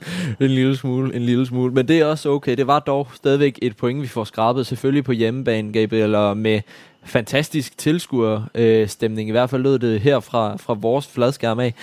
en 0.40 0.50
lille 0.50 0.76
smule, 0.76 1.14
en 1.14 1.22
lille 1.22 1.46
smule. 1.46 1.72
Men 1.72 1.88
det 1.88 1.98
er 2.00 2.04
også 2.04 2.30
okay. 2.30 2.56
Det 2.56 2.66
var 2.66 2.78
dog 2.78 3.08
stadigvæk 3.14 3.58
et 3.62 3.76
point, 3.76 4.02
vi 4.02 4.06
får 4.06 4.24
skrabet. 4.24 4.66
Selvfølgelig 4.66 5.04
på 5.04 5.12
hjemmebane, 5.12 5.72
Gabriel, 5.72 6.14
og 6.14 6.36
med 6.36 6.60
fantastisk 7.04 7.78
tilskuerstemning. 7.78 9.28
I 9.28 9.32
hvert 9.32 9.50
fald 9.50 9.62
lød 9.62 9.78
det 9.78 10.00
her 10.00 10.20
fra, 10.20 10.56
fra 10.56 10.74
vores 10.74 11.06
fladskærm 11.06 11.58
af. 11.58 11.74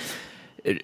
Øh, 0.65 0.75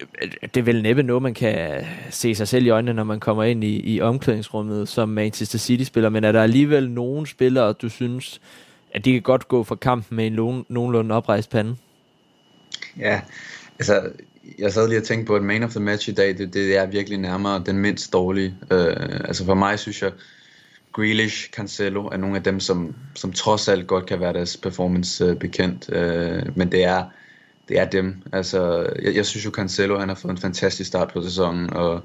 det 0.41 0.57
er 0.57 0.61
vel 0.61 0.81
næppe 0.81 1.03
noget, 1.03 1.23
man 1.23 1.33
kan 1.33 1.85
se 2.09 2.35
sig 2.35 2.47
selv 2.47 2.65
i 2.65 2.69
øjnene, 2.69 2.93
når 2.93 3.03
man 3.03 3.19
kommer 3.19 3.43
ind 3.43 3.63
i, 3.63 3.95
i 3.95 4.01
omklædningsrummet 4.01 4.87
som 4.87 5.09
Manchester 5.09 5.57
City-spiller. 5.57 6.09
Men 6.09 6.23
er 6.23 6.31
der 6.31 6.43
alligevel 6.43 6.91
nogen 6.91 7.25
spillere, 7.25 7.73
du 7.73 7.89
synes, 7.89 8.41
at 8.93 9.05
de 9.05 9.13
kan 9.13 9.21
godt 9.21 9.47
gå 9.47 9.63
for 9.63 9.75
kampen 9.75 10.15
med 10.15 10.27
en 10.27 10.33
nogen, 10.33 10.65
nogenlunde 10.69 11.15
oprejst 11.15 11.49
pande? 11.49 11.75
Ja, 12.99 13.21
altså 13.79 14.01
jeg 14.59 14.73
sad 14.73 14.87
lige 14.87 14.99
og 14.99 15.03
tænkte 15.03 15.27
på, 15.27 15.35
at 15.35 15.43
man 15.43 15.63
of 15.63 15.71
the 15.71 15.79
match 15.79 16.09
i 16.09 16.11
dag, 16.11 16.37
det, 16.37 16.53
det 16.53 16.77
er 16.77 16.85
virkelig 16.85 17.17
nærmere 17.17 17.63
den 17.65 17.77
mindst 17.77 18.13
dårlige. 18.13 18.55
Uh, 18.61 18.77
altså 19.23 19.45
for 19.45 19.53
mig 19.53 19.79
synes 19.79 20.01
jeg, 20.01 20.11
Grealish, 20.93 21.49
Cancelo 21.49 22.05
er 22.05 22.17
nogle 22.17 22.35
af 22.35 22.43
dem, 22.43 22.59
som, 22.59 22.95
som 23.15 23.33
trods 23.33 23.67
alt 23.67 23.87
godt 23.87 24.05
kan 24.05 24.19
være 24.19 24.33
deres 24.33 24.57
performance 24.57 25.31
uh, 25.31 25.37
bekendt. 25.37 25.89
Uh, 25.89 26.57
men 26.57 26.71
det 26.71 26.83
er, 26.83 27.03
det 27.69 27.79
er 27.79 27.85
dem. 27.85 28.15
Altså, 28.33 28.89
jeg, 29.01 29.15
jeg 29.15 29.25
synes 29.25 29.45
jo, 29.45 29.51
Cancelo 29.51 29.99
han 29.99 30.09
har 30.09 30.15
fået 30.15 30.31
en 30.31 30.37
fantastisk 30.37 30.87
start 30.87 31.11
på 31.13 31.21
sæsonen, 31.21 31.73
og 31.73 32.01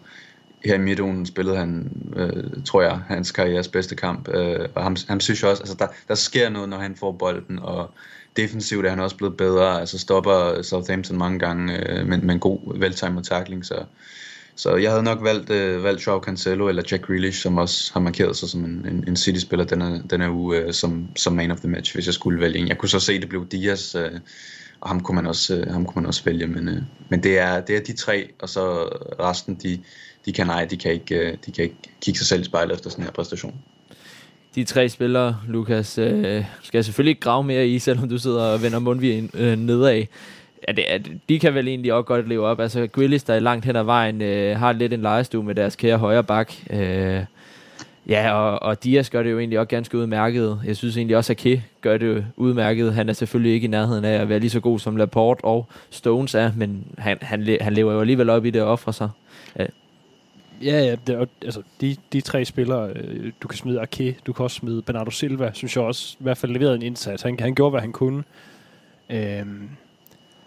her 0.64 0.74
i 0.74 0.78
midtugen 0.78 1.26
spillede 1.26 1.56
han, 1.56 1.92
uh, 2.16 2.62
tror 2.64 2.82
jeg, 2.82 3.00
hans 3.08 3.32
karrieres 3.32 3.68
bedste 3.68 3.96
kamp. 3.96 4.28
Uh, 4.28 4.64
og 4.74 4.82
ham, 4.82 4.96
ham 5.08 5.20
synes 5.20 5.42
jeg 5.42 5.50
også, 5.50 5.62
altså 5.62 5.76
der, 5.78 5.86
der 6.08 6.14
sker 6.14 6.48
noget, 6.48 6.68
når 6.68 6.78
han 6.78 6.96
får 6.96 7.12
bolden, 7.12 7.58
og 7.58 7.90
defensivt 8.36 8.86
er 8.86 8.90
han 8.90 9.00
også 9.00 9.16
blevet 9.16 9.36
bedre, 9.36 9.80
altså 9.80 9.98
stopper 9.98 10.62
Southampton 10.62 11.18
mange 11.18 11.38
gange 11.38 11.90
øh, 11.90 12.06
med, 12.06 12.18
med 12.18 12.34
en 12.34 12.40
god 12.40 12.78
veltimet 12.78 13.24
tackling, 13.24 13.66
så, 13.66 13.84
så 14.56 14.76
jeg 14.76 14.90
havde 14.90 15.02
nok 15.02 15.22
valgt, 15.22 15.50
øh, 15.50 15.82
valgt 15.82 16.06
Joao 16.06 16.20
Cancelo 16.20 16.68
eller 16.68 16.82
Jack 16.90 17.06
Grealish, 17.06 17.42
som 17.42 17.58
også 17.58 17.92
har 17.92 18.00
markeret 18.00 18.36
sig 18.36 18.48
som 18.48 18.64
en, 18.64 18.86
en, 18.90 19.04
en 19.08 19.16
City-spiller 19.16 19.64
denne, 19.64 20.02
denne 20.10 20.30
uge 20.30 20.56
øh, 20.56 20.72
som, 20.72 21.08
som 21.16 21.32
man 21.32 21.50
of 21.50 21.58
the 21.58 21.68
match, 21.68 21.94
hvis 21.94 22.06
jeg 22.06 22.14
skulle 22.14 22.40
vælge 22.40 22.58
en. 22.58 22.68
Jeg 22.68 22.78
kunne 22.78 22.88
så 22.88 23.00
se, 23.00 23.12
at 23.12 23.20
det 23.20 23.28
blev 23.28 23.46
Diaz, 23.48 23.94
øh, 23.94 24.10
og 24.80 24.88
ham 24.88 25.00
kunne 25.00 25.16
man 25.16 25.26
også, 25.26 25.56
øh, 25.56 25.72
ham 25.72 25.84
kunne 25.84 26.00
man 26.00 26.06
også 26.06 26.24
vælge, 26.24 26.46
men, 26.46 26.68
øh, 26.68 26.82
men 27.08 27.22
det, 27.22 27.38
er, 27.38 27.60
det 27.60 27.76
er 27.76 27.80
de 27.80 27.92
tre, 27.92 28.30
og 28.42 28.48
så 28.48 28.82
resten, 29.20 29.54
de, 29.54 29.80
de 30.26 30.32
kan 30.32 30.46
nej, 30.46 30.64
de 30.64 30.76
kan 30.76 30.92
ikke, 30.92 31.14
øh, 31.14 31.36
de 31.46 31.52
kan 31.52 31.64
ikke 31.64 31.76
kigge 32.00 32.18
sig 32.18 32.26
selv 32.26 32.40
i 32.40 32.44
spejlet 32.44 32.74
efter 32.74 32.90
sådan 32.90 33.04
her 33.04 33.12
præstation 33.12 33.54
de 34.54 34.64
tre 34.64 34.88
spillere, 34.88 35.36
Lukas, 35.48 35.98
øh, 35.98 36.44
skal 36.62 36.78
jeg 36.78 36.84
selvfølgelig 36.84 37.10
ikke 37.10 37.20
grave 37.20 37.44
mere 37.44 37.68
i, 37.68 37.78
selvom 37.78 38.08
du 38.08 38.18
sidder 38.18 38.42
og 38.42 38.62
vender 38.62 38.78
mundvigen 38.78 39.30
øh, 39.34 39.58
nedad. 39.58 40.04
Ja, 40.68 40.72
det, 40.72 40.82
at 40.82 41.10
de 41.28 41.38
kan 41.38 41.54
vel 41.54 41.68
egentlig 41.68 41.92
også 41.92 42.06
godt 42.06 42.28
leve 42.28 42.46
op. 42.46 42.60
Altså, 42.60 42.86
Grealish, 42.86 43.26
der 43.26 43.34
er 43.34 43.40
langt 43.40 43.64
hen 43.64 43.76
ad 43.76 43.82
vejen, 43.82 44.22
øh, 44.22 44.58
har 44.58 44.72
lidt 44.72 44.92
en 44.92 45.02
lejestue 45.02 45.44
med 45.44 45.54
deres 45.54 45.76
kære 45.76 45.98
højre 45.98 46.24
bak. 46.24 46.52
Øh, 46.70 47.24
ja, 48.08 48.32
og, 48.32 48.62
og 48.62 48.84
Dias 48.84 49.10
gør 49.10 49.22
det 49.22 49.30
jo 49.30 49.38
egentlig 49.38 49.58
også 49.58 49.68
ganske 49.68 49.98
udmærket. 49.98 50.60
Jeg 50.66 50.76
synes 50.76 50.96
egentlig 50.96 51.16
også, 51.16 51.32
at 51.32 51.36
Ke 51.36 51.62
gør 51.80 51.96
det 51.96 52.26
udmærket. 52.36 52.94
Han 52.94 53.08
er 53.08 53.12
selvfølgelig 53.12 53.52
ikke 53.52 53.64
i 53.64 53.70
nærheden 53.70 54.04
af 54.04 54.20
at 54.20 54.28
være 54.28 54.38
lige 54.38 54.50
så 54.50 54.60
god 54.60 54.78
som 54.78 54.96
Laporte 54.96 55.44
og 55.44 55.66
Stones 55.90 56.34
er, 56.34 56.50
men 56.56 56.84
han, 56.98 57.18
han, 57.20 57.56
han 57.60 57.72
lever 57.72 57.92
jo 57.92 58.00
alligevel 58.00 58.30
op 58.30 58.46
i 58.46 58.50
det 58.50 58.62
og 58.62 58.68
offrer 58.68 58.92
sig. 58.92 59.08
Ja, 60.62 60.84
ja, 60.84 60.96
det, 61.06 61.28
altså, 61.42 61.62
de, 61.80 61.96
de 62.12 62.20
tre 62.20 62.44
spillere, 62.44 62.90
øh, 62.90 63.32
du 63.42 63.48
kan 63.48 63.56
smide 63.56 63.80
Ake, 63.80 64.18
du 64.26 64.32
kan 64.32 64.42
også 64.42 64.56
smide 64.56 64.82
Bernardo 64.82 65.10
Silva, 65.10 65.50
synes 65.54 65.76
jeg 65.76 65.84
også 65.84 66.16
i 66.20 66.22
hvert 66.22 66.38
fald 66.38 66.52
leverede 66.52 66.74
en 66.74 66.82
indsats. 66.82 67.22
Han, 67.22 67.40
han 67.40 67.54
gjorde, 67.54 67.70
hvad 67.70 67.80
han 67.80 67.92
kunne. 67.92 68.24
Øhm, 69.10 69.68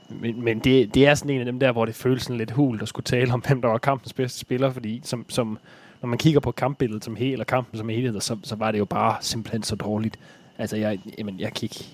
men 0.09 0.43
men 0.43 0.59
det, 0.59 0.93
det 0.93 1.07
er 1.07 1.15
sådan 1.15 1.31
en 1.31 1.39
af 1.39 1.45
dem 1.45 1.59
der, 1.59 1.71
hvor 1.71 1.85
det 1.85 1.95
føles 1.95 2.23
sådan 2.23 2.37
lidt 2.37 2.51
hul 2.51 2.79
at 2.81 2.87
skulle 2.87 3.03
tale 3.03 3.33
om, 3.33 3.43
hvem 3.47 3.61
der 3.61 3.69
var 3.69 3.77
kampens 3.77 4.13
bedste 4.13 4.39
spiller, 4.39 4.71
fordi 4.71 5.01
som, 5.03 5.25
som, 5.29 5.59
når 6.01 6.07
man 6.07 6.17
kigger 6.17 6.39
på 6.39 6.51
kampbilledet 6.51 7.03
som 7.03 7.15
hele, 7.15 7.31
eller 7.31 7.45
kampen 7.45 7.77
som 7.77 7.89
helhed, 7.89 8.21
så, 8.21 8.37
så 8.43 8.55
var 8.55 8.71
det 8.71 8.79
jo 8.79 8.85
bare 8.85 9.17
simpelthen 9.21 9.63
så 9.63 9.75
dårligt. 9.75 10.19
Altså, 10.57 10.77
jeg, 10.77 10.99
jamen, 11.17 11.39
jeg 11.39 11.53
kan 11.53 11.63
ikke... 11.63 11.85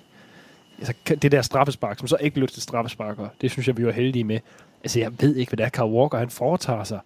Altså, 0.77 0.93
det 1.21 1.31
der 1.31 1.41
straffespark, 1.41 1.99
som 1.99 2.07
så 2.07 2.17
ikke 2.21 2.33
blev 2.33 2.47
til 2.47 2.61
straffesparker, 2.61 3.27
det 3.41 3.51
synes 3.51 3.67
jeg, 3.67 3.77
vi 3.77 3.85
var 3.85 3.91
heldige 3.91 4.23
med. 4.23 4.39
Altså, 4.83 4.99
jeg 4.99 5.11
ved 5.19 5.35
ikke, 5.35 5.49
hvad 5.49 5.57
det 5.57 5.65
er, 5.65 5.69
Carl 5.69 5.91
Walker, 5.91 6.17
han 6.17 6.29
foretager 6.29 6.83
sig. 6.83 6.99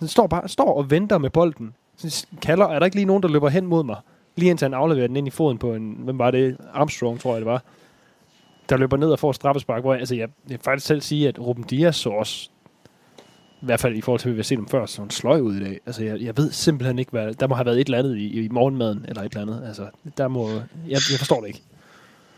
Den 0.00 0.08
står 0.08 0.26
bare 0.26 0.48
står 0.48 0.74
og 0.74 0.90
venter 0.90 1.18
med 1.18 1.30
bolden. 1.30 1.74
Så 1.96 2.26
kalder, 2.42 2.66
er 2.66 2.78
der 2.78 2.86
ikke 2.86 2.96
lige 2.96 3.06
nogen, 3.06 3.22
der 3.22 3.28
løber 3.28 3.48
hen 3.48 3.66
mod 3.66 3.84
mig? 3.84 3.96
Lige 4.36 4.50
indtil 4.50 4.64
han 4.64 4.74
afleverer 4.74 5.06
den 5.06 5.16
ind 5.16 5.26
i 5.26 5.30
foden 5.30 5.58
på 5.58 5.74
en, 5.74 5.96
hvem 5.98 6.18
var 6.18 6.30
det? 6.30 6.56
Armstrong, 6.72 7.20
tror 7.20 7.32
jeg 7.32 7.40
det 7.40 7.46
var. 7.46 7.62
Der 8.68 8.76
løber 8.76 8.96
ned 8.96 9.10
og 9.10 9.18
får 9.18 9.32
straffespark, 9.32 9.82
hvor 9.82 9.92
jeg, 9.92 10.00
altså 10.00 10.14
jeg, 10.14 10.28
jeg 10.50 10.58
faktisk 10.64 10.86
selv 10.86 11.00
sige, 11.00 11.28
at 11.28 11.38
Ruben 11.38 11.64
Dias 11.64 11.96
så 11.96 12.10
også, 12.10 12.48
i 13.62 13.66
hvert 13.66 13.80
fald 13.80 13.96
i 13.96 14.00
forhold 14.00 14.20
til, 14.20 14.28
hvad 14.28 14.34
vi 14.34 14.38
har 14.38 14.44
set 14.44 14.58
dem 14.58 14.68
før, 14.68 14.86
så 14.86 15.00
han 15.02 15.10
sløj 15.10 15.40
ud 15.40 15.56
i 15.56 15.60
dag. 15.60 15.80
Altså 15.86 16.04
jeg, 16.04 16.20
jeg 16.20 16.36
ved 16.36 16.50
simpelthen 16.50 16.98
ikke, 16.98 17.10
hvad, 17.10 17.34
der 17.34 17.46
må 17.46 17.54
have 17.54 17.66
været 17.66 17.80
et 17.80 17.86
eller 17.86 17.98
andet 17.98 18.16
i, 18.16 18.44
i 18.44 18.48
morgenmaden, 18.48 19.04
eller 19.08 19.22
et 19.22 19.32
eller 19.32 19.42
andet. 19.42 19.62
Altså, 19.66 19.86
der 20.18 20.28
må, 20.28 20.48
jeg, 20.48 20.60
jeg 20.88 21.18
forstår 21.18 21.40
det 21.40 21.48
ikke 21.48 21.62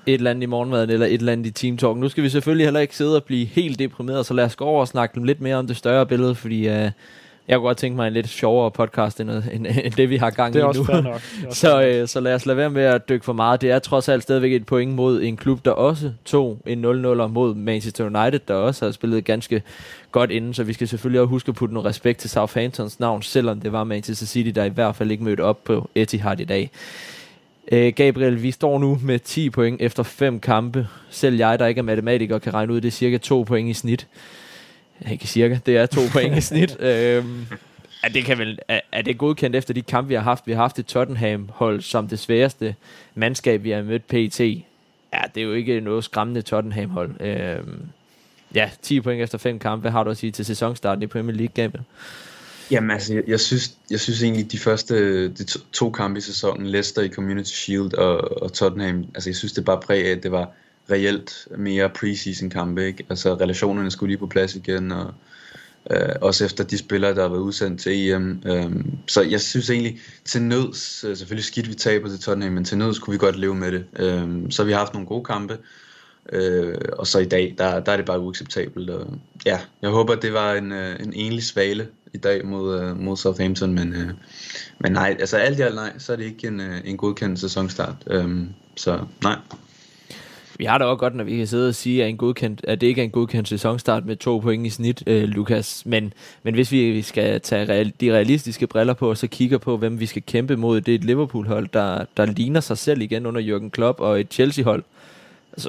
et 0.07 0.15
eller 0.15 0.31
andet 0.31 0.43
i 0.43 0.47
morgenmaden, 0.47 0.91
eller 0.91 1.07
et 1.07 1.13
eller 1.13 1.33
andet 1.33 1.47
i 1.47 1.51
Team 1.51 1.77
Talk. 1.77 1.97
Nu 1.97 2.09
skal 2.09 2.25
vi 2.25 2.29
selvfølgelig 2.29 2.67
heller 2.67 2.81
ikke 2.81 2.97
sidde 2.97 3.17
og 3.17 3.25
blive 3.25 3.47
helt 3.47 3.79
deprimeret, 3.79 4.27
så 4.27 4.35
lad 4.35 4.45
os 4.45 4.57
gå 4.57 4.65
over 4.65 4.81
og 4.81 4.89
snakke 4.89 5.27
lidt 5.27 5.41
mere 5.41 5.57
om 5.57 5.67
det 5.67 5.77
større 5.77 6.07
billede, 6.07 6.35
fordi 6.35 6.69
uh, 6.69 6.91
jeg 7.49 7.57
kunne 7.57 7.67
godt 7.67 7.79
tænke 7.79 7.97
mig 7.97 8.07
en 8.07 8.13
lidt 8.13 8.29
sjovere 8.29 8.71
podcast, 8.71 9.21
end, 9.21 9.31
end, 9.31 9.67
end 9.85 9.93
det, 9.93 10.11
vi 10.11 10.17
har 10.17 10.31
gang 10.31 10.55
i 10.55 10.59
nu. 10.59 10.69
Det 10.69 10.79
er 10.79 10.81
også 10.81 11.01
nok. 11.01 11.21
så, 11.55 11.83
øh, 11.83 12.09
så 12.09 12.21
lad 12.21 12.35
os 12.35 12.47
lade 12.47 12.57
være 12.57 12.71
med 12.71 12.83
at 12.83 13.09
dykke 13.09 13.25
for 13.25 13.33
meget. 13.33 13.61
Det 13.61 13.71
er 13.71 13.79
trods 13.79 14.09
alt 14.09 14.23
stadigvæk 14.23 14.53
et 14.53 14.67
point 14.67 14.95
mod 14.95 15.23
en 15.23 15.37
klub, 15.37 15.65
der 15.65 15.71
også 15.71 16.13
tog 16.25 16.59
en 16.67 16.85
0-0 16.85 16.89
mod 17.27 17.55
Manchester 17.55 18.05
United, 18.05 18.41
der 18.49 18.55
også 18.55 18.85
har 18.85 18.93
spillet 18.93 19.25
ganske 19.25 19.63
godt 20.13 20.31
inden, 20.31 20.55
så 20.55 20.65
vi 20.65 20.73
skal 20.73 20.89
selvfølgelig 20.89 21.21
også 21.21 21.29
huske 21.29 21.49
at 21.49 21.55
putte 21.55 21.75
noget 21.75 21.89
respekt 21.89 22.19
til 22.19 22.31
Southamptons 22.31 23.01
navn, 23.01 23.23
selvom 23.23 23.61
det 23.61 23.73
var 23.73 23.85
Manchester 23.85 24.27
City, 24.27 24.51
der 24.51 24.65
i 24.65 24.69
hvert 24.69 24.97
fald 24.97 25.11
ikke 25.11 25.25
mødte 25.25 25.41
op 25.41 25.65
på 25.65 25.91
Etihad 25.95 26.41
i 26.41 26.45
dag. 26.45 26.71
Øh, 27.73 27.93
Gabriel, 27.97 28.43
vi 28.43 28.51
står 28.51 28.79
nu 28.79 28.99
med 29.03 29.19
10 29.19 29.51
point 29.51 29.81
efter 29.81 30.03
5 30.03 30.41
kampe. 30.41 30.89
Selv 31.11 31.37
jeg, 31.37 31.59
der 31.59 31.67
ikke 31.67 31.79
er 31.79 31.83
matematiker, 31.83 32.39
kan 32.39 32.55
regne 32.55 32.73
ud, 32.73 32.81
det 32.81 32.89
er 32.89 32.93
cirka 32.93 33.19
2 33.19 33.43
point 33.43 33.69
i 33.69 33.73
snit 33.73 34.07
ikke 35.11 35.27
cirka, 35.27 35.59
det 35.67 35.77
er 35.77 35.87
to 35.87 36.01
point 36.13 36.39
i 36.39 36.41
snit. 36.41 36.81
øhm, 36.91 37.47
er 38.03 38.09
det, 38.09 38.25
kan 38.25 38.39
vel, 38.39 38.59
er, 38.69 38.81
er 38.93 39.03
det 39.03 39.19
godkendt 39.19 39.57
efter 39.57 39.75
de 39.75 39.83
kampe, 39.83 40.09
vi 40.09 40.15
har 40.15 40.23
haft? 40.23 40.47
Vi 40.47 40.53
har 40.53 40.63
haft 40.63 40.79
et 40.79 40.87
Tottenham-hold 40.87 41.81
som 41.81 42.09
det 42.09 42.19
sværeste 42.19 42.75
mandskab, 43.15 43.65
vi 43.65 43.71
har 43.71 43.83
mødt 43.83 44.07
PT. 44.07 44.41
Ja, 45.13 45.23
det 45.35 45.41
er 45.41 45.45
jo 45.45 45.53
ikke 45.53 45.81
noget 45.81 46.05
skræmmende 46.05 46.43
Tottenham-hold. 46.43 47.21
Øhm, 47.21 47.83
ja, 48.55 48.71
10 48.83 49.01
point 49.01 49.23
efter 49.23 49.39
fem 49.39 49.59
kampe. 49.59 49.81
Hvad 49.81 49.91
har 49.91 50.05
du 50.05 50.11
at 50.11 50.17
sige 50.17 50.33
til 50.33 50.45
sæsonstarten 50.45 51.03
i 51.03 51.07
Premier 51.07 51.37
League, 51.37 51.53
Gabriel? 51.55 51.85
Jamen 52.71 52.91
altså, 52.91 53.15
jeg, 53.15 53.23
jeg, 53.27 53.41
synes, 53.41 53.73
jeg 53.91 54.01
synes 54.01 54.23
egentlig, 54.23 54.53
de 54.53 54.59
første 54.59 55.29
de 55.29 55.45
to, 55.45 55.59
to 55.73 55.91
kampe 55.91 56.19
i 56.19 56.21
sæsonen, 56.21 56.67
Leicester 56.67 57.03
i 57.03 57.09
Community 57.09 57.51
Shield 57.51 57.95
og, 57.95 58.43
og 58.43 58.53
Tottenham, 58.53 59.05
altså 59.15 59.31
jeg 59.31 59.37
synes 59.37 59.53
det 59.53 59.65
bare 59.65 59.81
præg 59.81 60.07
af, 60.07 60.11
at 60.11 60.23
det 60.23 60.33
var 60.33 60.51
reelt 60.91 61.49
mere 61.57 61.91
preseason 61.91 62.51
kampe, 62.51 62.87
ikke? 62.87 63.07
Altså 63.11 63.35
relationerne 63.35 63.91
skulle 63.91 64.11
lige 64.11 64.19
på 64.19 64.27
plads 64.27 64.55
igen, 64.55 64.93
og 64.93 65.15
øh, 65.91 66.15
også 66.21 66.45
efter 66.45 66.65
de 66.65 66.79
spillere, 66.79 67.15
der 67.15 67.23
har 67.23 67.29
været 67.29 67.41
udsendt 67.41 67.81
til 67.81 68.11
EM. 68.11 68.43
Øh, 68.47 68.71
så 69.07 69.23
jeg 69.23 69.41
synes 69.41 69.71
egentlig, 69.71 70.01
til 70.25 70.43
nøds, 70.43 71.05
øh, 71.09 71.17
selvfølgelig 71.17 71.45
skidt 71.45 71.69
vi 71.69 71.75
taber 71.75 72.09
til 72.09 72.21
Tottenham, 72.21 72.53
men 72.53 72.65
til 72.65 72.79
nøds 72.79 72.99
kunne 72.99 73.13
vi 73.13 73.19
godt 73.19 73.39
leve 73.39 73.55
med 73.55 73.73
det. 73.73 73.85
Øh, 73.99 74.51
så 74.51 74.65
vi 74.65 74.73
har 74.73 74.79
haft 74.79 74.93
nogle 74.93 75.09
gode 75.09 75.25
kampe, 75.25 75.59
øh, 76.33 76.75
og 76.93 77.07
så 77.07 77.19
i 77.19 77.25
dag, 77.25 77.55
der, 77.59 77.81
der 77.81 77.93
er 77.93 77.97
det 77.97 78.07
bare 78.07 78.21
uacceptabelt. 78.21 78.91
Og, 78.91 79.19
ja, 79.47 79.59
jeg 79.83 79.91
håber, 79.91 80.15
det 80.15 80.33
var 80.33 80.55
en, 80.55 80.73
øh, 80.73 81.01
en 81.01 81.13
enlig 81.13 81.45
svale 81.45 81.89
i 82.15 82.19
dag 82.19 82.47
mod, 82.47 82.81
øh, 82.81 83.01
mod 83.01 83.17
Southampton, 83.17 83.75
men, 83.75 83.93
øh, 83.93 84.11
men 84.81 84.93
nej, 84.93 85.17
altså 85.21 85.37
alt 85.37 85.59
i 85.59 85.63
alt 85.63 85.75
nej, 85.75 85.99
så 85.99 86.13
er 86.13 86.17
det 86.17 86.25
ikke 86.25 86.47
en, 86.47 86.61
øh, 86.61 86.81
en 86.85 86.97
godkendt 86.97 87.41
sæsonstart. 87.41 87.97
Øh, 88.07 88.41
så 88.77 89.01
nej. 89.23 89.37
Vi 90.59 90.65
har 90.65 90.79
det 90.79 90.87
også 90.87 90.99
godt, 90.99 91.15
når 91.15 91.25
vi 91.25 91.37
kan 91.37 91.47
sidde 91.47 91.69
og 91.69 91.75
sige, 91.75 92.03
at, 92.05 92.09
en 92.09 92.17
godkendt, 92.17 92.65
at 92.65 92.81
det 92.81 92.87
ikke 92.87 93.01
er 93.01 93.05
en 93.05 93.11
godkendt 93.11 93.49
sæsonstart 93.49 94.07
med 94.07 94.17
to 94.17 94.39
point 94.39 94.67
i 94.67 94.71
snit, 94.71 95.03
øh, 95.07 95.25
Lukas. 95.25 95.83
Men, 95.87 96.13
men 96.43 96.55
hvis 96.55 96.73
vi 96.73 97.03
skal 97.03 97.41
tage 97.41 97.65
real, 97.65 97.93
de 98.01 98.13
realistiske 98.13 98.67
briller 98.67 98.95
på, 98.95 99.11
og 99.11 99.17
så 99.17 99.27
kigger 99.27 99.59
på, 99.59 99.77
hvem 99.77 100.01
vi 100.01 100.07
skal 100.07 100.23
kæmpe 100.27 100.57
mod, 100.57 100.81
det 100.81 100.95
er 100.95 100.99
et 100.99 101.05
Liverpool-hold, 101.05 101.69
der, 101.73 102.05
der 102.17 102.27
ligner 102.27 102.61
sig 102.61 102.79
selv 102.79 103.01
igen 103.01 103.27
under 103.27 103.41
Jürgen 103.41 103.71
Klopp, 103.71 104.01
og 104.01 104.21
et 104.21 104.27
Chelsea-hold, 104.31 104.85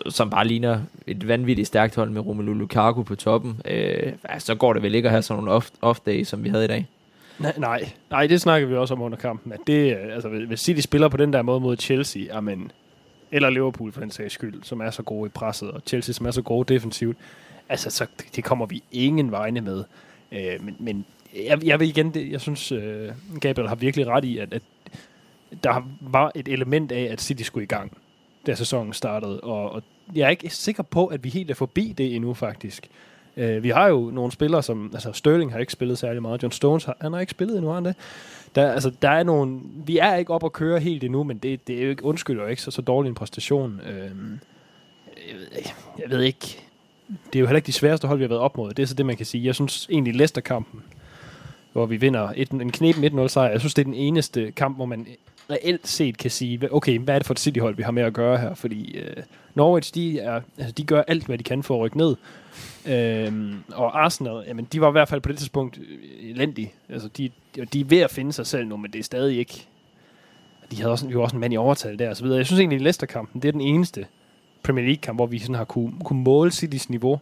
som 0.10 0.29
bare 0.29 0.48
ligner 0.48 0.79
et 1.08 1.27
vanvittigt 1.27 1.67
stærkt 1.67 1.96
hold 1.96 2.10
med 2.10 2.22
Romelu 2.22 2.53
Lukaku 2.53 3.03
på 3.03 3.15
toppen. 3.15 3.62
Øh, 3.65 4.13
så 4.39 4.56
går 4.56 4.74
det 4.74 4.84
vel 4.84 4.96
ikke 4.96 5.08
at 5.08 5.12
have 5.12 5.22
sådan 5.22 5.44
nogle 5.44 5.62
off-day, 5.82 6.24
som 6.24 6.44
vi 6.44 6.50
havde 6.50 6.65
i 6.65 6.67
dag. 6.67 6.88
Nej, 7.39 7.53
nej, 7.58 7.89
nej, 8.12 8.27
det 8.27 8.41
snakker 8.41 8.67
vi 8.67 8.75
også 8.75 8.94
om 8.94 9.01
under 9.01 9.17
kampen. 9.17 9.51
At 9.51 9.60
det, 9.67 9.91
øh, 9.91 10.13
altså, 10.13 10.29
hvis 10.29 10.60
City 10.60 10.82
spiller 10.82 11.08
på 11.08 11.17
den 11.17 11.34
der 11.34 11.41
måde 11.41 11.60
mod 11.60 11.77
Chelsea, 11.77 12.24
amen, 12.32 12.72
eller 13.31 13.50
Liverpool 13.50 13.91
for 13.91 14.01
den 14.01 14.12
sags 14.12 14.34
skyld, 14.34 14.63
som 14.63 14.79
er 14.81 14.91
så 14.91 15.03
gode 15.03 15.27
i 15.27 15.29
presset, 15.29 15.72
og 15.72 15.81
Chelsea, 15.86 16.13
som 16.13 16.25
er 16.25 16.31
så 16.31 16.41
gode 16.41 16.74
defensivt, 16.74 17.17
altså, 17.69 17.89
så 17.89 18.05
det 18.36 18.43
kommer 18.43 18.65
vi 18.65 18.84
ingen 18.91 19.31
vegne 19.31 19.62
med. 19.62 19.84
Øh, 20.31 20.63
men, 20.65 20.75
men 20.79 21.05
jeg, 21.36 21.65
jeg 21.65 21.79
vil 21.79 21.88
igen, 21.88 22.13
det, 22.13 22.31
jeg 22.31 22.41
synes, 22.41 22.72
øh, 22.72 23.10
Gabriel 23.41 23.67
har 23.67 23.75
virkelig 23.75 24.07
ret 24.07 24.25
i, 24.25 24.38
at, 24.38 24.53
at 24.53 24.62
der 25.63 25.89
var 26.01 26.31
et 26.36 26.48
element 26.48 26.91
af, 26.91 27.03
at 27.03 27.22
City 27.22 27.43
skulle 27.43 27.63
i 27.63 27.67
gang, 27.67 27.98
da 28.48 28.55
sæsonen 28.55 28.93
startede, 28.93 29.39
og, 29.39 29.72
og 29.72 29.84
jeg 30.15 30.25
er 30.25 30.29
ikke 30.29 30.50
sikker 30.50 30.84
på, 30.84 31.05
at 31.05 31.24
vi 31.24 31.29
helt 31.29 31.51
er 31.51 31.55
forbi 31.55 31.93
det 31.98 32.15
endnu, 32.15 32.34
faktisk. 32.34 32.89
Øh, 33.38 33.63
vi 33.63 33.69
har 33.69 33.88
jo 33.88 34.12
nogle 34.13 34.31
spillere, 34.31 34.63
som... 34.63 34.89
Altså, 34.93 35.13
Sterling 35.13 35.51
har 35.51 35.60
ikke 35.60 35.72
spillet 35.72 35.98
særlig 35.98 36.22
meget. 36.22 36.43
John 36.43 36.51
Stones 36.51 36.86
har, 36.86 36.98
han 37.01 37.13
har 37.13 37.19
ikke 37.19 37.31
spillet 37.31 37.55
endnu, 37.55 37.67
har 37.67 37.75
han 37.75 37.86
det? 37.86 37.96
Der, 38.56 38.72
altså, 38.72 38.92
der 39.01 39.10
er 39.10 39.24
nogle... 39.24 39.60
Vi 39.86 39.98
er 39.98 40.16
ikke 40.16 40.34
op 40.34 40.44
at 40.44 40.54
køre 40.54 40.80
helt 40.80 41.04
endnu, 41.04 41.24
men 41.24 41.38
det, 41.38 41.68
det 41.68 41.77
er 41.77 41.84
jo 41.84 41.89
ikke, 41.89 42.06
undskylder 42.06 42.44
jo 42.44 42.50
ikke 42.50 42.62
så, 42.62 42.72
så 42.72 42.82
dårlig 42.82 43.10
en 43.10 43.16
præstation. 43.16 43.82
Øh, 43.88 44.12
jeg, 45.30 45.36
ved, 45.36 45.48
jeg 46.00 46.10
ved 46.10 46.22
ikke... 46.22 46.63
Det 47.08 47.36
er 47.36 47.39
jo 47.39 47.46
heller 47.46 47.58
ikke 47.58 47.68
de 47.68 47.74
sværeste 47.74 48.08
hold, 48.08 48.20
vi 48.20 48.24
har 48.24 48.30
været 48.30 48.42
op 48.42 48.58
mod. 48.58 48.74
Det 48.74 48.84
er 48.84 48.88
så 48.88 48.94
det, 48.94 49.06
man 49.06 49.18
kan 49.18 49.25
sige. 49.25 49.46
Jeg 49.46 49.56
synes 49.56 49.88
egentlig, 49.92 50.16
Leicester-kampen, 50.16 50.84
hvor 51.74 51.86
vi 51.86 51.98
vinder 51.98 52.32
et, 52.36 52.51
en 52.51 52.72
knep 52.72 52.96
1-0 52.96 53.27
sejr, 53.27 53.51
jeg 53.51 53.60
synes, 53.60 53.74
det 53.74 53.82
er 53.82 53.86
den 53.86 53.94
eneste 53.94 54.51
kamp, 54.51 54.75
hvor 54.75 54.86
man 54.86 55.08
reelt 55.50 55.88
set 55.88 56.18
kan 56.18 56.32
sige, 56.32 56.74
okay, 56.74 57.00
hvad 57.00 57.16
er 57.16 57.20
det 57.20 57.25
for 57.25 57.34
et 57.34 57.39
City-hold, 57.39 57.75
vi 57.75 57.84
har 57.84 57.92
med 57.92 58.04
at 58.04 58.13
gøre 58.13 58.38
her? 58.38 58.54
Fordi 58.54 58.98
øh, 58.98 59.24
Norwich, 59.56 59.96
de, 59.96 60.20
er, 60.20 60.42
altså, 60.58 60.72
de 60.72 60.84
gør 60.84 61.01
alt, 61.01 61.25
hvad 61.25 61.38
de 61.38 61.44
kan 61.44 61.63
for 61.63 61.75
at 61.75 61.82
rykke 61.82 61.98
ned. 61.98 62.16
Øhm, 62.88 63.63
og 63.74 64.04
Arsenal, 64.04 64.44
jamen, 64.48 64.68
de 64.72 64.82
var 64.82 64.88
i 64.88 64.92
hvert 64.92 65.10
fald 65.10 65.22
på 65.22 65.30
det 65.30 65.38
tidspunkt 65.38 65.77
øh, 65.77 66.30
elendige. 66.30 66.74
Altså, 66.89 67.08
de, 67.08 67.30
de 67.74 67.80
er 67.80 67.86
ved 67.86 68.00
at 68.00 68.12
finde 68.12 68.34
sig 68.34 68.48
selv 68.48 68.68
nu, 68.68 68.77
men 68.77 68.92
det 68.92 69.00
er 69.00 69.04
stadig 69.04 69.38
ikke... 69.38 69.68
De 70.72 70.75
havde 70.75 70.92
også, 70.92 71.08
jo 71.08 71.24
også 71.24 71.36
en 71.36 71.39
mand 71.39 71.54
i 71.54 71.58
overtal 71.58 72.00
der, 72.00 72.10
og 72.10 72.18
så 72.18 72.24
videre. 72.24 72.38
Jeg 72.38 72.46
synes 72.46 72.60
egentlig, 72.60 72.75
at 72.75 72.82
Leicester-kampen, 72.82 73.42
det 73.42 73.48
er 73.48 73.51
den 73.51 73.62
eneste 73.62 74.06
Premier 74.63 74.86
League-kamp, 74.86 75.18
hvor 75.18 75.25
vi 75.25 75.39
sådan 75.39 75.56
har 75.56 75.63
kunne, 75.63 75.94
kunne 76.04 76.22
måle 76.24 76.51
Citys 76.51 76.89
niveau. 76.89 77.20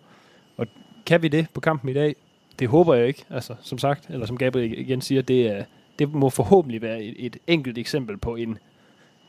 Og 0.58 0.68
kan 1.06 1.22
vi 1.22 1.28
det 1.28 1.48
på 1.54 1.60
kampen 1.60 1.90
i 1.90 1.94
dag? 1.94 2.16
Det 2.60 2.68
håber 2.68 2.94
jeg 2.94 3.08
ikke, 3.08 3.26
altså, 3.30 3.56
som 3.62 3.78
sagt, 3.78 4.10
eller 4.10 4.26
som 4.26 4.38
Gabriel 4.38 4.80
igen 4.80 5.02
siger, 5.02 5.22
det, 5.22 5.48
er, 5.48 5.64
det 6.00 6.14
må 6.14 6.30
forhåbentlig 6.30 6.82
være 6.82 7.04
et, 7.04 7.16
et 7.18 7.38
enkelt 7.48 7.78
eksempel 7.78 8.18
på 8.18 8.36
en, 8.36 8.58